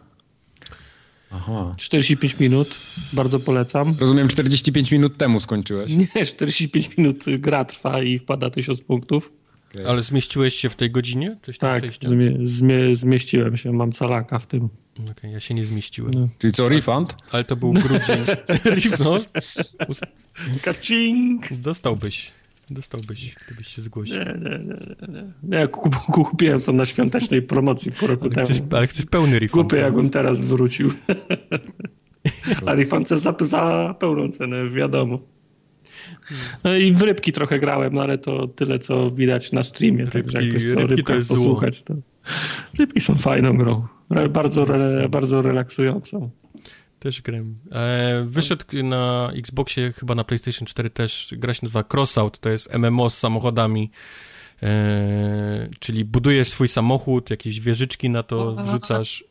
[1.32, 1.72] Aha.
[1.78, 2.78] 45 minut,
[3.14, 3.96] bardzo polecam.
[4.00, 5.92] Rozumiem, 45 minut temu skończyłeś.
[5.92, 9.32] Nie, 45 minut gra trwa i wpada 1000 punktów.
[9.72, 9.86] Okej.
[9.86, 11.38] Ale zmieściłeś się w tej godzinie?
[11.60, 14.70] Tak, zmie, zmie, zmieściłem się, mam calaka w tym.
[15.12, 16.12] Okej, ja się nie zmieściłem.
[16.16, 16.28] No.
[16.40, 17.16] Czyli co, refund?
[17.32, 18.18] Ale to był grudzień.
[19.00, 19.20] no,
[19.88, 20.06] ust-
[20.62, 21.54] Kacing!
[21.54, 22.32] dostałbyś.
[22.70, 24.16] Dostałbyś, gdybyś się zgłosił.
[24.16, 24.60] Nie, nie, nie,
[25.08, 25.60] nie, nie.
[25.60, 28.46] Nie, kup, kupiłem to na świątecznej promocji po roku Ale temu.
[28.48, 29.52] chcesz, ale chcesz pełny refund.
[29.64, 30.92] Głupie, jakbym teraz wrócił.
[32.66, 35.20] A refund za, za pełną cenę, wiadomo.
[36.64, 40.08] No i w rybki trochę grałem, no ale to tyle, co widać na streamie.
[40.08, 41.94] Także jak Rybki- ktoś chce o rybki to jest posłuchać, to...
[42.80, 43.88] Rybki są fajną grą.
[44.30, 46.30] Bardzo, re, bardzo relaksującą.
[47.00, 47.56] Też grałem.
[47.72, 52.74] E, wyszedł na Xboxie, chyba na PlayStation 4 też, gra się nazywa Crossout, to jest
[52.74, 53.92] MMO z samochodami,
[54.64, 59.24] e, czyli budujesz swój samochód, jakieś wieżyczki na to wrzucasz,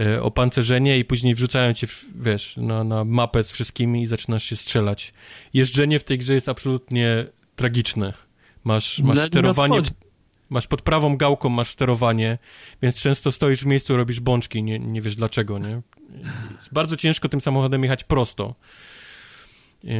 [0.00, 4.44] e, opancerzenie i później wrzucają cię, w- wiesz, na, na mapę z wszystkimi i zaczynasz
[4.44, 5.12] się strzelać.
[5.54, 8.12] Jeżdżenie w tej grze jest absolutnie tragiczne.
[8.64, 9.74] Masz, masz Dla- sterowanie...
[10.50, 12.38] Masz pod prawą gałką masz sterowanie,
[12.82, 15.80] więc często stoisz w miejscu, robisz bączki, nie, nie wiesz dlaczego, nie?
[16.56, 18.54] Jest bardzo ciężko tym samochodem jechać prosto.
[19.84, 19.94] Yy,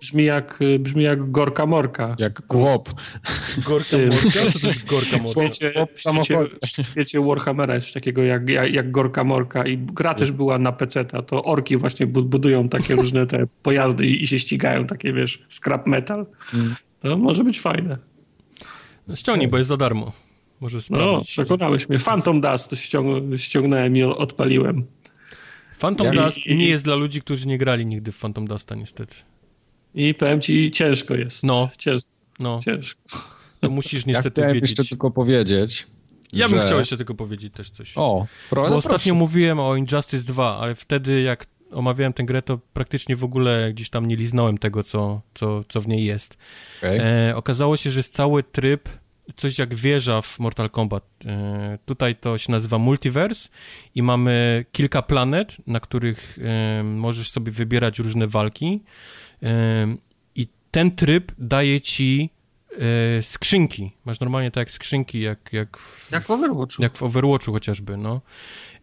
[0.00, 2.16] Brzmi jak, brzmi jak gorka morka.
[2.18, 2.88] Jak kłop.
[3.64, 4.52] gorka morka?
[4.52, 5.54] Co to jest gorka W morka?
[5.54, 6.50] świecie, Chłop w, świecie, samochody.
[6.84, 10.58] w świecie Warhammera jest coś takiego jak, jak, jak Gorka Morka i gra też była
[10.58, 14.86] na PC, to orki właśnie bu- budują takie różne te pojazdy i, i się ścigają,
[14.86, 16.26] takie wiesz, scrap metal.
[16.54, 16.74] Mm.
[16.98, 17.98] To może być fajne.
[19.08, 20.12] No, ściągnij, bo jest za darmo.
[20.60, 21.30] Może No, sprawdzić.
[21.30, 21.98] przekonałeś mnie.
[21.98, 24.84] Phantom Dust ściąg ściągnąłem i odpaliłem.
[25.78, 29.14] Phantom Ja- Dust nie jest dla ludzi, którzy nie grali nigdy w Phantom Dusta, niestety.
[29.94, 31.42] I powiem ci, ciężko jest.
[31.42, 33.00] No, Ciężko, no, ciężko.
[33.60, 34.70] to musisz Ja niestety chciałem wiedzieć.
[34.70, 35.86] jeszcze tylko powiedzieć,
[36.32, 36.66] Ja bym że...
[36.66, 37.92] chciał jeszcze tylko powiedzieć też coś.
[37.96, 39.14] O, pro, Bo no ostatnio proszę.
[39.14, 43.90] mówiłem o Injustice 2, ale wtedy jak omawiałem tę grę, to praktycznie w ogóle gdzieś
[43.90, 46.36] tam nie liznąłem tego, co, co, co w niej jest.
[46.78, 46.98] Okej.
[47.30, 48.88] E, okazało się, że jest cały tryb,
[49.36, 51.04] coś jak wieża w Mortal Kombat.
[51.26, 53.48] E, tutaj to się nazywa Multiverse
[53.94, 58.80] i mamy kilka planet, na których e, możesz sobie wybierać różne walki
[59.42, 59.96] e,
[60.34, 62.30] i ten tryb daje ci
[63.22, 63.92] skrzynki.
[64.04, 66.82] Masz normalnie tak jak skrzynki, jak, jak w, Jak w Overwatchu.
[66.82, 68.20] jak w Overwatchu chociażby, no.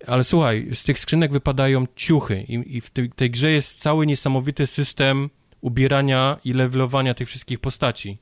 [0.07, 4.07] Ale słuchaj, z tych skrzynek wypadają ciuchy i, i w tej, tej grze jest cały
[4.07, 5.29] niesamowity system
[5.61, 8.17] ubierania i levelowania tych wszystkich postaci.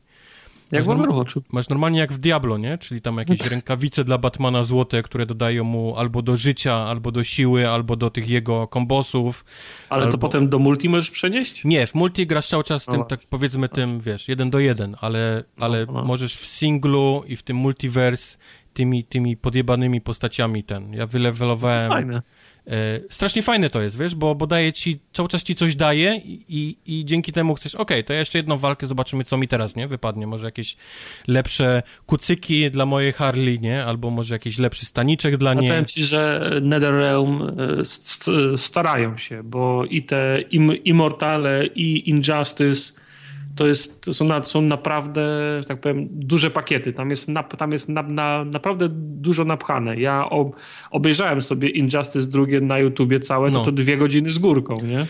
[0.72, 1.41] Jak w Masz norm- Overwatchu.
[1.53, 2.77] Masz normalnie jak w Diablo, nie?
[2.77, 7.23] Czyli tam jakieś rękawice dla Batmana złote, które dodają mu albo do życia, albo do
[7.23, 9.45] siły, albo do tych jego kombosów.
[9.89, 11.64] Ale Albo- to potem do multi możesz przenieść?
[11.65, 14.95] Nie, w multi grasz cały czas tym, No tak powiedzmy tym, wiesz, jeden do jeden,
[15.01, 16.03] ale, ale no.
[16.03, 18.38] możesz w singlu i w tym multiverse
[18.73, 20.93] tymi, tymi podjebanymi postaciami ten.
[20.93, 21.91] Ja wylewelowałem...
[21.91, 22.22] Fajne.
[22.69, 26.15] E, strasznie fajne to jest, wiesz, bo, bo daje ci, cały czas ci coś daje
[26.15, 29.48] i, i, i dzięki temu chcesz, okej, to ja jeszcze jedną walkę, zobaczymy, co mi
[29.48, 30.75] teraz, nie, wypadnie, może jakieś
[31.27, 35.69] lepsze kucyki dla mojej Harley, nie, albo może jakiś lepszy staniczek dla Ja niej.
[35.69, 37.41] powiem ci, że NetherRealm
[38.51, 42.93] e, starają się, bo i te im, Immortale i Injustice
[43.56, 45.22] to, jest, to są, na, są naprawdę,
[45.68, 46.94] tak powiem, duże pakiety.
[46.94, 50.00] Tam jest, na, tam jest na, na, naprawdę dużo napchane.
[50.00, 50.56] Ja ob,
[50.92, 53.60] obejrzałem sobie Injustice drugie na YouTubie całe, No.
[53.60, 55.06] to to dwie godziny z górką, nie?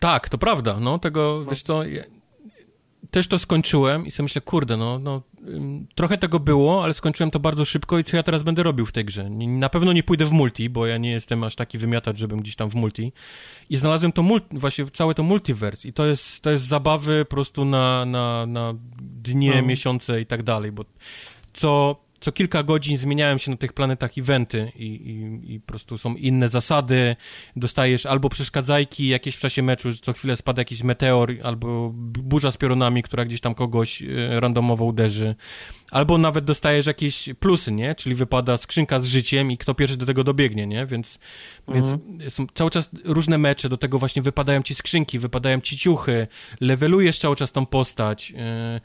[0.00, 1.82] Tak, to prawda, no, tego, wiesz co,
[3.14, 5.22] też to skończyłem i sobie myślę, kurde, no, no,
[5.94, 8.92] trochę tego było, ale skończyłem to bardzo szybko i co ja teraz będę robił w
[8.92, 9.30] tej grze?
[9.30, 12.56] Na pewno nie pójdę w multi, bo ja nie jestem aż taki wymiatacz, żebym gdzieś
[12.56, 13.12] tam w multi.
[13.70, 17.30] I znalazłem to multi, właśnie całe to multiverse i to jest, to jest zabawy po
[17.30, 19.62] prostu na, na, na dnie, No.
[19.62, 20.84] miesiące i tak dalej, bo
[21.52, 25.98] co, co kilka godzin zmieniałem się na tych planetach eventy i, i, i po prostu
[25.98, 27.16] są inne zasady,
[27.56, 32.50] dostajesz albo przeszkadzajki jakieś w czasie meczu, że co chwilę spada jakiś meteor, albo burza
[32.50, 35.34] z piorunami, która gdzieś tam kogoś e, randomowo uderzy,
[35.90, 37.94] albo nawet dostajesz jakieś plusy, nie?
[37.94, 40.86] Czyli wypada skrzynka z życiem i kto pierwszy do tego dobiegnie, nie?
[40.86, 41.18] Więc,
[41.68, 41.86] więc
[42.28, 46.26] są cały czas różne mecze, do tego właśnie wypadają ci skrzynki, wypadają ci ciuchy,
[46.60, 48.80] levelujesz cały czas tą postać, e,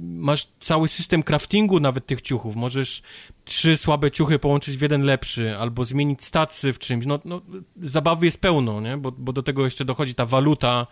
[0.00, 3.02] masz cały system craftingu nawet tych ciuchów, możesz
[3.44, 7.40] trzy słabe ciuchy połączyć w jeden lepszy, albo zmienić stacy w czymś, no, no
[7.82, 8.96] zabawy jest pełno, nie?
[8.96, 10.86] Bo, bo do tego jeszcze dochodzi ta waluta,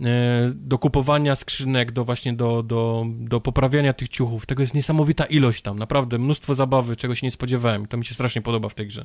[0.00, 4.46] e, do kupowania skrzynek, do właśnie do, do, do poprawiania tych ciuchów.
[4.46, 7.86] Tego jest niesamowita ilość tam, naprawdę mnóstwo zabawy, czego się nie spodziewałem.
[7.86, 9.04] To mi się strasznie podoba w tej grze.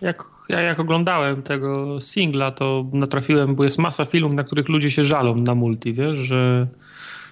[0.00, 4.90] Jak, ja jak oglądałem tego singla, to natrafiłem, bo jest masa filmów, na których ludzie
[4.90, 6.68] się żalą na multi, wiesz, że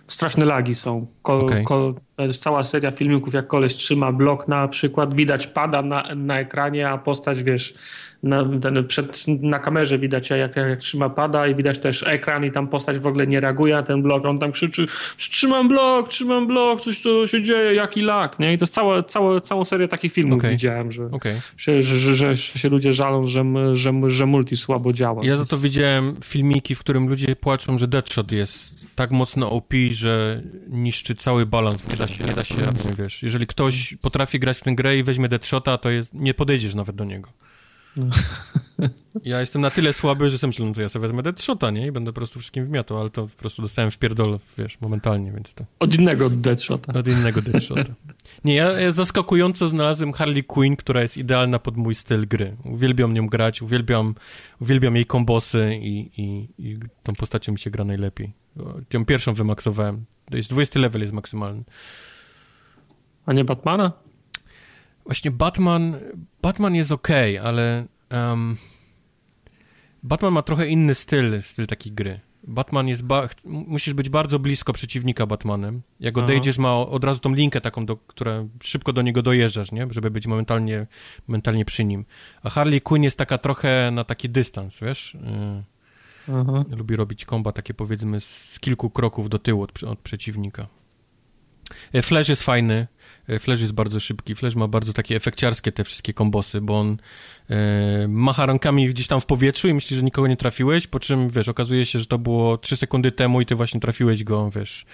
[0.09, 1.07] straszne lagi są.
[1.23, 1.65] Ko, Okej.
[1.65, 6.15] ko, to jest cała seria filmików, jak koleś trzyma blok na przykład, widać pada na,
[6.15, 7.75] na ekranie, a postać, wiesz,
[8.23, 12.44] na, ten, przed, na kamerze widać jak, jak, jak trzyma pada i widać też ekran
[12.44, 14.85] i tam postać w ogóle nie reaguje na ten blok, on tam krzyczy
[15.17, 18.52] trzymam blok, trzymam blok, coś tu się dzieje, jaki lag, nie?
[18.52, 20.51] I to jest całe, całe, całą serię takich filmów Okej.
[20.51, 21.09] widziałem, że
[21.57, 25.25] że, że, że, że się ludzie żalą, że, że, że multi słabo działa.
[25.25, 29.73] Ja za to widziałem filmiki, w którym ludzie płaczą, że Deadshot jest tak mocno OP,
[29.91, 31.89] że niszczy cały balans.
[31.89, 32.57] Nie da się, nie da się,
[32.99, 36.75] wiesz, jeżeli ktoś potrafi grać w tę grę i weźmie Deadshota, to jest, nie podejdziesz
[36.75, 37.28] nawet do niego.
[39.25, 41.86] Ja jestem na tyle słaby, że sobie myślę, no to ja sobie wezmę Deadshota, nie?
[41.86, 45.33] I będę po prostu wszystkim wymiatał, ale to po prostu dostałem w pierdol, wiesz, momentalnie,
[45.33, 46.92] więc to Od innego Deadshota.
[46.92, 47.94] od innego Deadshota.
[48.44, 52.57] Nie, ja, ja zaskakująco znalazłem Harley Quinn, która jest idealna pod mój styl gry.
[52.65, 54.15] Uwielbiam nią grać, uwielbiam,
[54.60, 58.33] uwielbiam jej kombosy i, i, i tą postacią mi się gra najlepiej.
[58.89, 60.05] Tą pierwszą wymaksowałem.
[60.31, 61.65] To jest 20 level jest maksymalny.
[63.26, 63.93] A nie Batmana?
[65.05, 65.97] Właśnie Batman,
[66.43, 68.57] Batman jest okej, ale em,
[70.02, 72.20] Batman ma trochę inny styl, styl takiej gry.
[72.49, 75.83] Batman jest, ba- musisz być bardzo blisko przeciwnika Batmanem.
[76.01, 79.86] Jak odejdziesz, ma od razu tą linkę taką, do, która szybko do niego dojeżdżasz, nie?
[79.91, 80.86] Żeby być momentalnie,
[81.28, 82.05] momentalnie przy nim.
[82.43, 85.15] A Harley Quinn jest taka trochę na taki dystans, wiesz?
[85.15, 85.18] Y,
[86.28, 86.64] Aha.
[86.76, 90.66] lubi robić komba takie powiedzmy z kilku kroków do tyłu od, od przeciwnika.
[91.92, 92.86] E, Flash jest fajny,
[93.28, 96.96] e, Flash jest bardzo szybki, Flash ma bardzo takie efekciarskie te wszystkie kombosy, bo on
[97.50, 101.30] e, macha rękami gdzieś tam w powietrzu i myśli, że nikogo nie trafiłeś, po czym,
[101.30, 104.86] wiesz, okazuje się, że to było 3 sekundy temu i ty właśnie trafiłeś go, wiesz,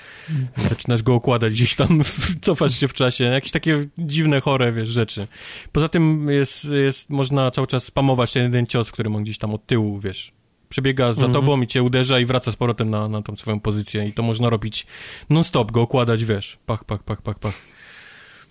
[0.68, 2.02] zaczynasz go okładać gdzieś tam,
[2.42, 5.26] cofasz się w czasie, jakieś takie dziwne, chore, wiesz, rzeczy.
[5.72, 9.54] Poza tym jest, jest, można cały czas spamować ten jeden cios, którym on gdzieś tam
[9.54, 10.32] od tyłu, wiesz,
[10.73, 11.33] przebiega za Mhm.
[11.33, 14.23] tobą i cię uderza i wraca z powrotem na, na tą swoją pozycję i to
[14.23, 14.86] można robić
[15.31, 17.55] non-stop, go okładać, wiesz, pach, pach, pach, pach, pach.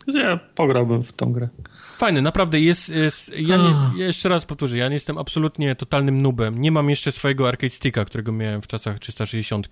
[0.08, 1.50] Ja pograłbym w tą grę.
[1.98, 2.90] Fajny, naprawdę jest.
[2.90, 6.62] jest ja, nie, ja jeszcze raz powtórzę, ja nie jestem absolutnie totalnym nubem.
[6.62, 9.68] Nie mam jeszcze swojego arcade sticka, którego miałem w czasach 360,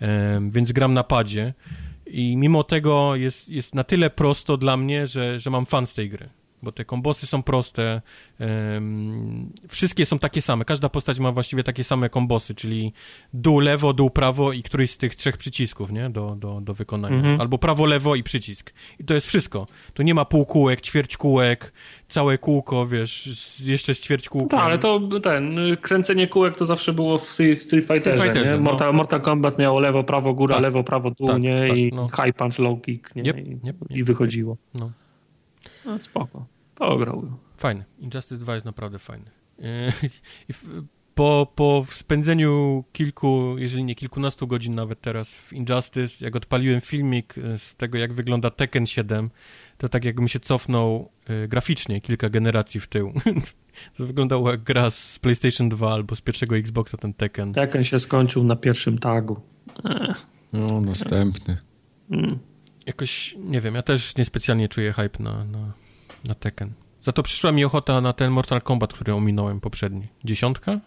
[0.00, 1.54] em, więc gram na padzie.
[2.06, 5.94] I mimo tego jest, jest na tyle prosto dla mnie, że, że mam fan z
[5.94, 6.28] tej gry.
[6.62, 8.02] Bo te kombosy są proste,
[8.38, 10.64] em, wszystkie są takie same.
[10.64, 12.92] Każda postać ma właściwie takie same kombosy, czyli
[13.34, 16.10] dół, lewo, dół, prawo i któryś z tych trzech przycisków, nie?
[16.10, 17.16] Do, do, do wykonania.
[17.16, 17.40] Mhm.
[17.40, 18.72] Albo prawo, lewo i przycisk.
[18.98, 19.66] I to jest wszystko.
[19.94, 21.72] Tu nie ma półkółek, ćwierć kółek,
[22.08, 23.28] całe kółko, wiesz,
[23.64, 24.48] jeszcze z ćwierć kółkiem.
[24.48, 28.32] Tak, ale to ten, kręcenie kółek to zawsze było w, Street- w Street Fighterze, Street
[28.34, 28.64] Fighterze, nie?
[28.64, 28.70] no.
[28.70, 30.62] Mortal, Mortal Kombat miało lewo, prawo, góra, Tak.
[30.62, 31.68] lewo, prawo, dół, Tak, nie?
[31.68, 32.08] tak, I no.
[32.24, 33.22] high punch, low kick, nie?
[33.30, 34.06] Yep, I, yep, I yep.
[34.06, 34.56] wychodziło.
[34.74, 34.90] No.
[35.86, 36.46] No, spoko.
[36.74, 37.36] Pograłbym.
[37.56, 37.84] Fajny.
[37.98, 39.30] Injustice 2 jest naprawdę fajny.
[39.58, 40.82] Yy, w-
[41.14, 47.38] Po, po spędzeniu kilku, jeżeli nie kilkunastu godzin nawet teraz w Injustice, jak odpaliłem filmik
[47.38, 49.30] y, z tego, jak wygląda Tekken 7,
[49.78, 51.10] to tak jakbym się cofnął
[51.44, 53.12] y, graficznie kilka generacji w tył.
[53.96, 57.52] to wyglądało jak gra z PlayStation 2 albo z pierwszego Xboxa ten Tekken.
[57.52, 59.40] Tekken się skończył na pierwszym tagu.
[60.52, 61.58] No, następny.
[62.10, 62.38] Mm.
[62.90, 65.72] Jakoś, nie wiem, ja też niespecjalnie czuję hype na, na,
[66.24, 66.72] na Tekken.
[67.02, 70.08] Za to przyszła mi ochota na ten Mortal Kombat, który ominąłem poprzedni.
[70.24, 70.80] Dziesiątka?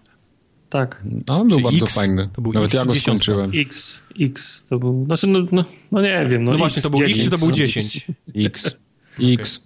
[0.70, 1.04] Tak.
[1.28, 1.96] No, on był Czy bardzo X?
[1.96, 2.30] fajny.
[2.34, 3.52] To był Nawet X ja go skończyłem.
[3.56, 6.44] X, X to był, znaczy no, no, no nie wiem.
[6.44, 7.54] No, No właśnie, to był X czy to był no.
[7.54, 8.08] 10?
[8.36, 8.76] X.
[9.40, 9.62] X.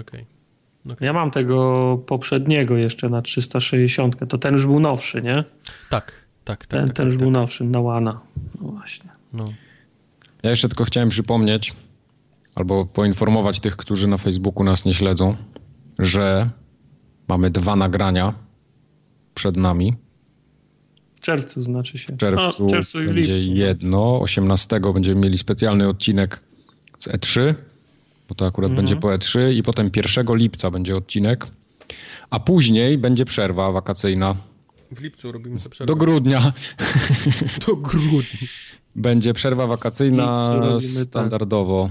[0.00, 0.26] Okej.
[1.00, 5.44] Ja mam tego poprzedniego jeszcze na 360, to ten już był nowszy, nie?
[5.90, 6.12] Tak,
[6.44, 6.80] tak, tak.
[6.80, 7.40] Ten, tak, ten już tak, był tak.
[7.40, 8.20] nowszy, na Łana.
[8.60, 9.10] No właśnie.
[9.32, 9.52] No.
[10.44, 11.72] Ja jeszcze tylko chciałem przypomnieć,
[12.54, 15.36] albo poinformować tych, którzy na Facebooku nas nie śledzą,
[15.98, 16.50] że
[17.28, 18.34] mamy dwa nagrania
[19.34, 19.94] przed nami.
[21.16, 22.12] W czerwcu znaczy się.
[22.12, 23.54] W czerwcu, no, w czerwcu i będzie lipcu.
[23.54, 26.40] jedno, 18 będziemy mieli specjalny odcinek
[26.98, 27.54] z E3,
[28.28, 28.76] bo to akurat Mhm.
[28.76, 31.46] będzie po E3 i potem 1 lipca będzie odcinek,
[32.30, 34.34] a później będzie przerwa wakacyjna
[34.94, 35.94] W lipcu robimy sobie przerwę.
[35.94, 36.52] do grudnia.
[37.66, 38.48] Do grudnia.
[38.96, 40.82] Będzie przerwa wakacyjna tak.
[40.82, 41.90] standardowo.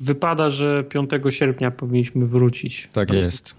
[0.00, 2.88] Wypada, że 5 sierpnia powinniśmy wrócić.
[2.92, 3.54] Tak jest.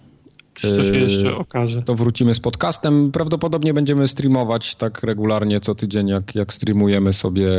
[0.53, 1.83] Czy to się Yy, jeszcze okaże?
[1.83, 3.11] To wrócimy z podcastem.
[3.11, 7.49] Prawdopodobnie będziemy streamować tak regularnie co tydzień, jak, jak streamujemy sobie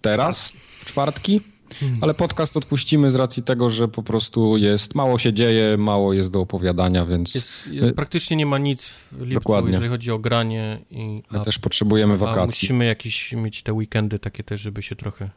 [0.00, 1.40] teraz, w czwartki.
[1.80, 1.98] Hmm.
[2.00, 6.30] Ale podcast odpuścimy z racji tego, że po prostu jest, mało się dzieje, mało jest
[6.30, 9.70] do opowiadania, więc Jest, jest, praktycznie nie ma nic w lipcu, Dokładnie.
[9.70, 10.78] jeżeli chodzi o granie.
[10.90, 12.46] I, my a, też potrzebujemy a wakacji.
[12.46, 15.30] musimy jakieś mieć te weekendy takie też, żeby się trochę...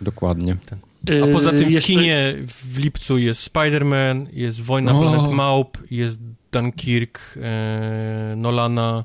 [0.00, 0.56] Dokładnie.
[1.22, 5.00] A poza tym w jeszcze- kinie w lipcu jest Spider-Man, jest Wojna O.
[5.00, 6.18] Planet Maup, jest
[6.52, 9.04] Dunkirk e, Nolana,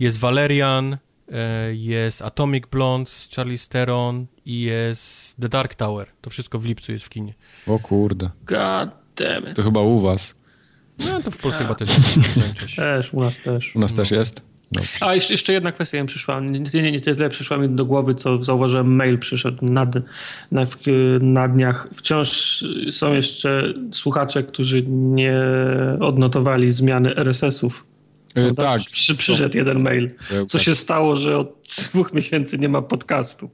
[0.00, 0.96] jest Valerian,
[1.32, 6.08] e, jest Atomic Blonde z Charlize Theron i jest The Dark Tower.
[6.20, 7.34] To wszystko w lipcu jest w kinie.
[7.66, 9.56] O kurde, God damn it.
[9.56, 10.34] to chyba u was.
[11.10, 11.88] No to w Polsce chyba też
[12.36, 12.76] jest.
[12.76, 13.76] Też, u nas też.
[13.76, 14.42] U nas też jest?
[14.72, 14.90] Dobrze.
[15.00, 16.40] A jeszcze, jeszcze jedna kwestia mi przyszła.
[16.40, 19.94] Nie, nie, nie tyle przyszła mi do głowy, co zauważyłem, mail przyszedł nad,
[20.52, 20.66] na,
[21.20, 21.88] na dniach.
[21.94, 25.34] Wciąż są jeszcze słuchacze, którzy nie
[26.00, 27.86] odnotowali zmiany RSS-ów.
[28.34, 28.82] E, tak.
[28.82, 30.10] Przy, przyszedł jeden mail.
[30.48, 33.50] Co się stało, że od dwóch miesięcy nie ma podcastu?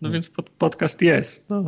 [0.00, 1.50] No więc pod, podcast jest.
[1.50, 1.64] No.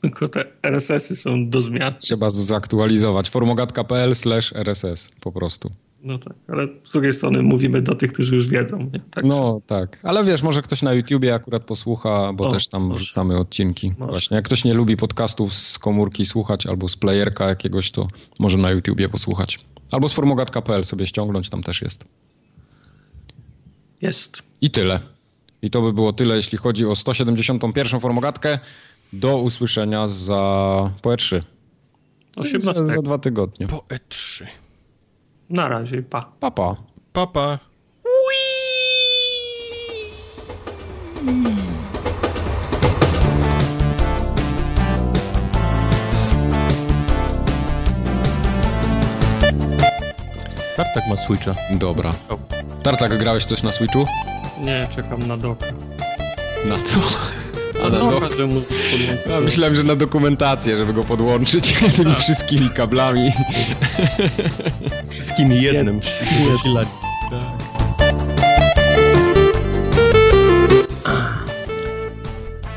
[0.00, 1.94] Tylko te RSS-y są do zmian.
[1.98, 3.30] Trzeba zaktualizować.
[3.30, 5.70] formogatka.pl slash RSS po prostu.
[6.04, 8.78] No tak, ale z drugiej strony mówimy do tych, którzy już wiedzą.
[8.92, 9.00] Nie?
[9.10, 12.82] Tak, No tak, ale wiesz, może ktoś na YouTubie akurat posłucha, bo O, też tam
[12.82, 12.98] może.
[13.00, 13.92] wrzucamy odcinki.
[13.98, 14.10] Może.
[14.12, 18.58] Właśnie, jak ktoś nie lubi podcastów z komórki słuchać albo z playerka jakiegoś, to może
[18.58, 19.60] na YouTubie posłuchać.
[19.90, 22.04] Albo z formogatka.pl sobie ściągnąć, tam też jest.
[24.00, 24.42] Jest.
[24.60, 25.00] I tyle.
[25.62, 28.00] I to by było tyle, jeśli chodzi o 171.
[28.00, 28.58] formogatkę.
[29.12, 31.42] Do usłyszenia za po E3.
[32.36, 32.80] 18.
[32.80, 33.66] Za, za dwa tygodnie.
[33.66, 34.46] Po E3.
[35.50, 36.32] Na razie, pa.
[36.40, 36.76] Papa.
[37.12, 37.58] Papa.
[50.76, 51.54] Tartak ma Switcha.
[51.70, 52.10] Dobra.
[52.82, 54.06] Tartak, grałeś coś na Switchu?
[54.62, 55.66] Nie, czekam na doka.
[56.68, 57.00] Na co?
[57.86, 58.62] A na doka, dok- że mu
[59.30, 63.32] Ja myślałem, że na dokumentację, żeby go podłączyć tymi wszystkimi kablami.
[65.10, 66.88] Wszystkimi jednym, Wszystkimi zasilani.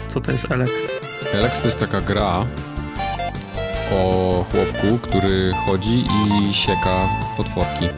[0.10, 0.72] Co to jest Alex?
[1.34, 2.46] Alex to jest taka gra
[3.92, 6.04] o chłopku, który chodzi
[6.50, 7.90] i sieka potworki.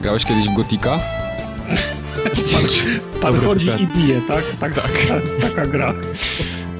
[0.00, 1.00] Grałeś kiedyś w Gotika?
[3.20, 4.44] Pan chodzi i bije, tak?
[4.60, 4.90] tak, tak.
[5.40, 5.94] taka gra.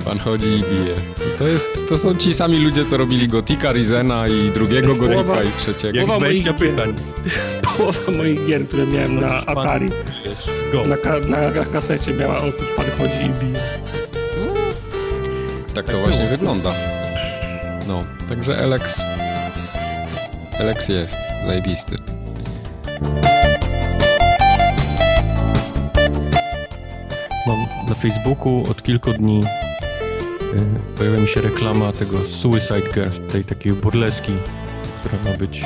[0.04, 0.94] Pan chodzi i bije.
[1.38, 5.52] To, jest, to są ci sami ludzie, co robili Gotika, Rizena i drugiego Gorika i
[5.58, 5.98] trzeciego.
[5.98, 6.70] Jak Połowa 20 moich gier.
[6.70, 6.94] pytań.
[7.76, 9.90] Połowa moich gier, które miałem na Atari,
[10.88, 11.20] na, ka-
[11.54, 13.60] na kasecie miała opis Pan chodzi i bije.
[15.74, 16.30] Tak to Tak właśnie było.
[16.36, 16.72] wygląda.
[17.88, 19.02] No, także Alex...
[20.60, 21.98] Alex jest zajebisty.
[27.92, 29.44] Na Facebooku od kilku dni
[30.54, 34.32] y, pojawia mi się reklama tego Suicide Girl, tej takiej burleski,
[35.00, 35.64] która ma być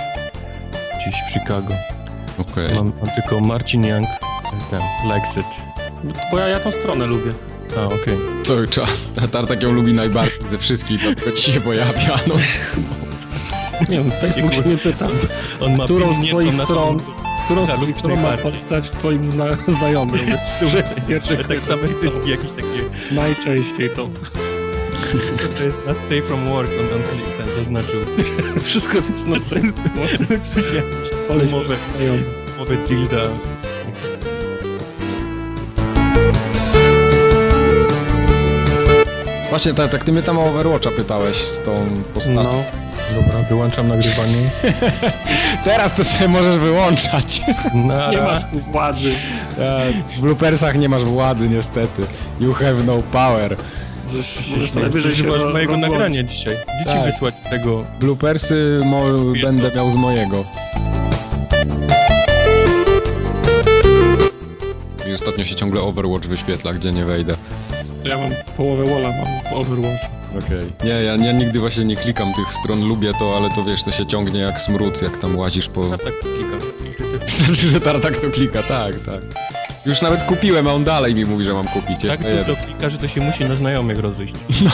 [1.01, 1.75] gdzieś w Chicago.
[2.39, 2.75] Okej.
[2.75, 4.81] Mam, mam tylko Marcin Young, y, ten,
[5.15, 5.47] likes it.
[6.31, 7.33] Bo ja, ja tą stronę lubię.
[7.79, 8.19] A, okej.
[8.43, 9.09] Cały czas.
[9.33, 12.19] Tartak ją lubi najbardziej ze wszystkich, dlatego ci się pojawia.
[12.27, 12.35] No.
[13.89, 15.09] Nie wiem, Facebook się nie pyta.
[15.61, 18.53] On ma Którą z twoich stron, samym- którą z Tak, twoich lubię stron ma najbardziej.
[18.53, 20.21] polecać twoim zna znajomym?
[20.73, 23.15] Że, Pierwsze, że tak same cycki jakieś takie.
[23.15, 24.09] Najczęściej to.
[25.59, 27.03] To jest not safe from work, on, on
[27.39, 28.01] ten zaznaczył.
[28.65, 29.73] Wszystko jest na celu.
[30.51, 30.83] Oczywiście
[31.29, 31.77] Koleś Umowę.
[32.57, 33.17] umowę Dilda.
[39.51, 42.43] Właśnie, tak, tak ty mnie tam o Overwatcha pytałeś z tą postacią.
[42.43, 42.65] No.
[43.15, 44.37] Dobra, wyłączam nagrywanie.
[45.67, 47.41] Teraz to sobie możesz wyłączać.
[47.75, 48.11] Nara.
[48.11, 49.11] Nie masz tu władzy.
[50.17, 52.03] W bloopersach nie masz władzy, niestety.
[52.41, 53.57] You have no power.
[54.53, 54.89] Możesz sobie
[55.39, 56.57] ro- mojego nagrania dzisiaj.
[56.81, 57.05] Gdzie Tak.
[57.07, 57.85] ci wysłać tego?
[58.01, 59.05] Bloopersy mo-
[59.43, 60.45] będę miał z mojego.
[65.11, 67.37] I ostatnio się ciągle Overwatch wyświetla, gdzie nie wejdę.
[68.03, 70.16] To ja mam połowę walla mam w Overwatch.
[70.39, 70.73] Okej.
[70.85, 73.93] Nie, ja, ja nigdy właśnie nie klikam tych stron, lubię to, ale to wiesz, to
[73.93, 75.95] się ciągnie jak smród, jak tam łazisz po...
[75.95, 76.59] A tak klika.
[77.27, 79.23] Znaczy, że Tartak to klika, tak, tak.
[79.87, 82.03] Już nawet kupiłem, a on dalej mi mówi, że mam kupić.
[82.03, 82.39] Tak jeden.
[82.39, 84.35] dużo klika, że to się musi na znajomych rozejść.
[84.65, 84.71] No.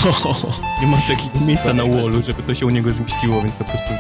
[0.81, 3.95] Nie ma takiego miejsca na wallu, żeby to się u niego zmieściło, więc po prostu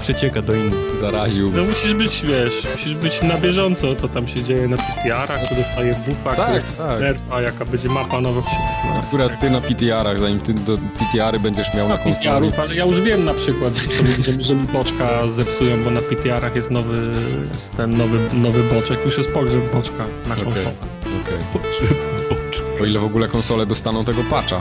[0.00, 0.98] przecieka do innych.
[0.98, 1.52] Zaraził.
[1.56, 5.54] No musisz być, wiesz, musisz być na bieżąco, co tam się dzieje na PTR-ach, kto
[5.54, 7.00] dostaje buffa, Tak, dostaje tak.
[7.00, 8.98] nerfa, jaka będzie mapa nowa w świecie.
[9.08, 12.16] Akurat ty na PTR-ach, zanim ty do PTR-y będziesz miał na konsoli.
[12.50, 13.74] PTR-ów, ale ja już wiem na przykład,
[14.22, 17.12] że, mi- że, mi boczka zepsują, bo na PTR-ach jest nowy,
[17.52, 20.70] jest ten nowy, nowy boczek, już jest pogrzeb boczka na konsolę.
[21.24, 21.38] Okej.
[21.52, 21.88] Potrzeb
[22.30, 22.80] boczek.
[22.82, 24.60] O ile w ogóle konsole dostaną tego patcha.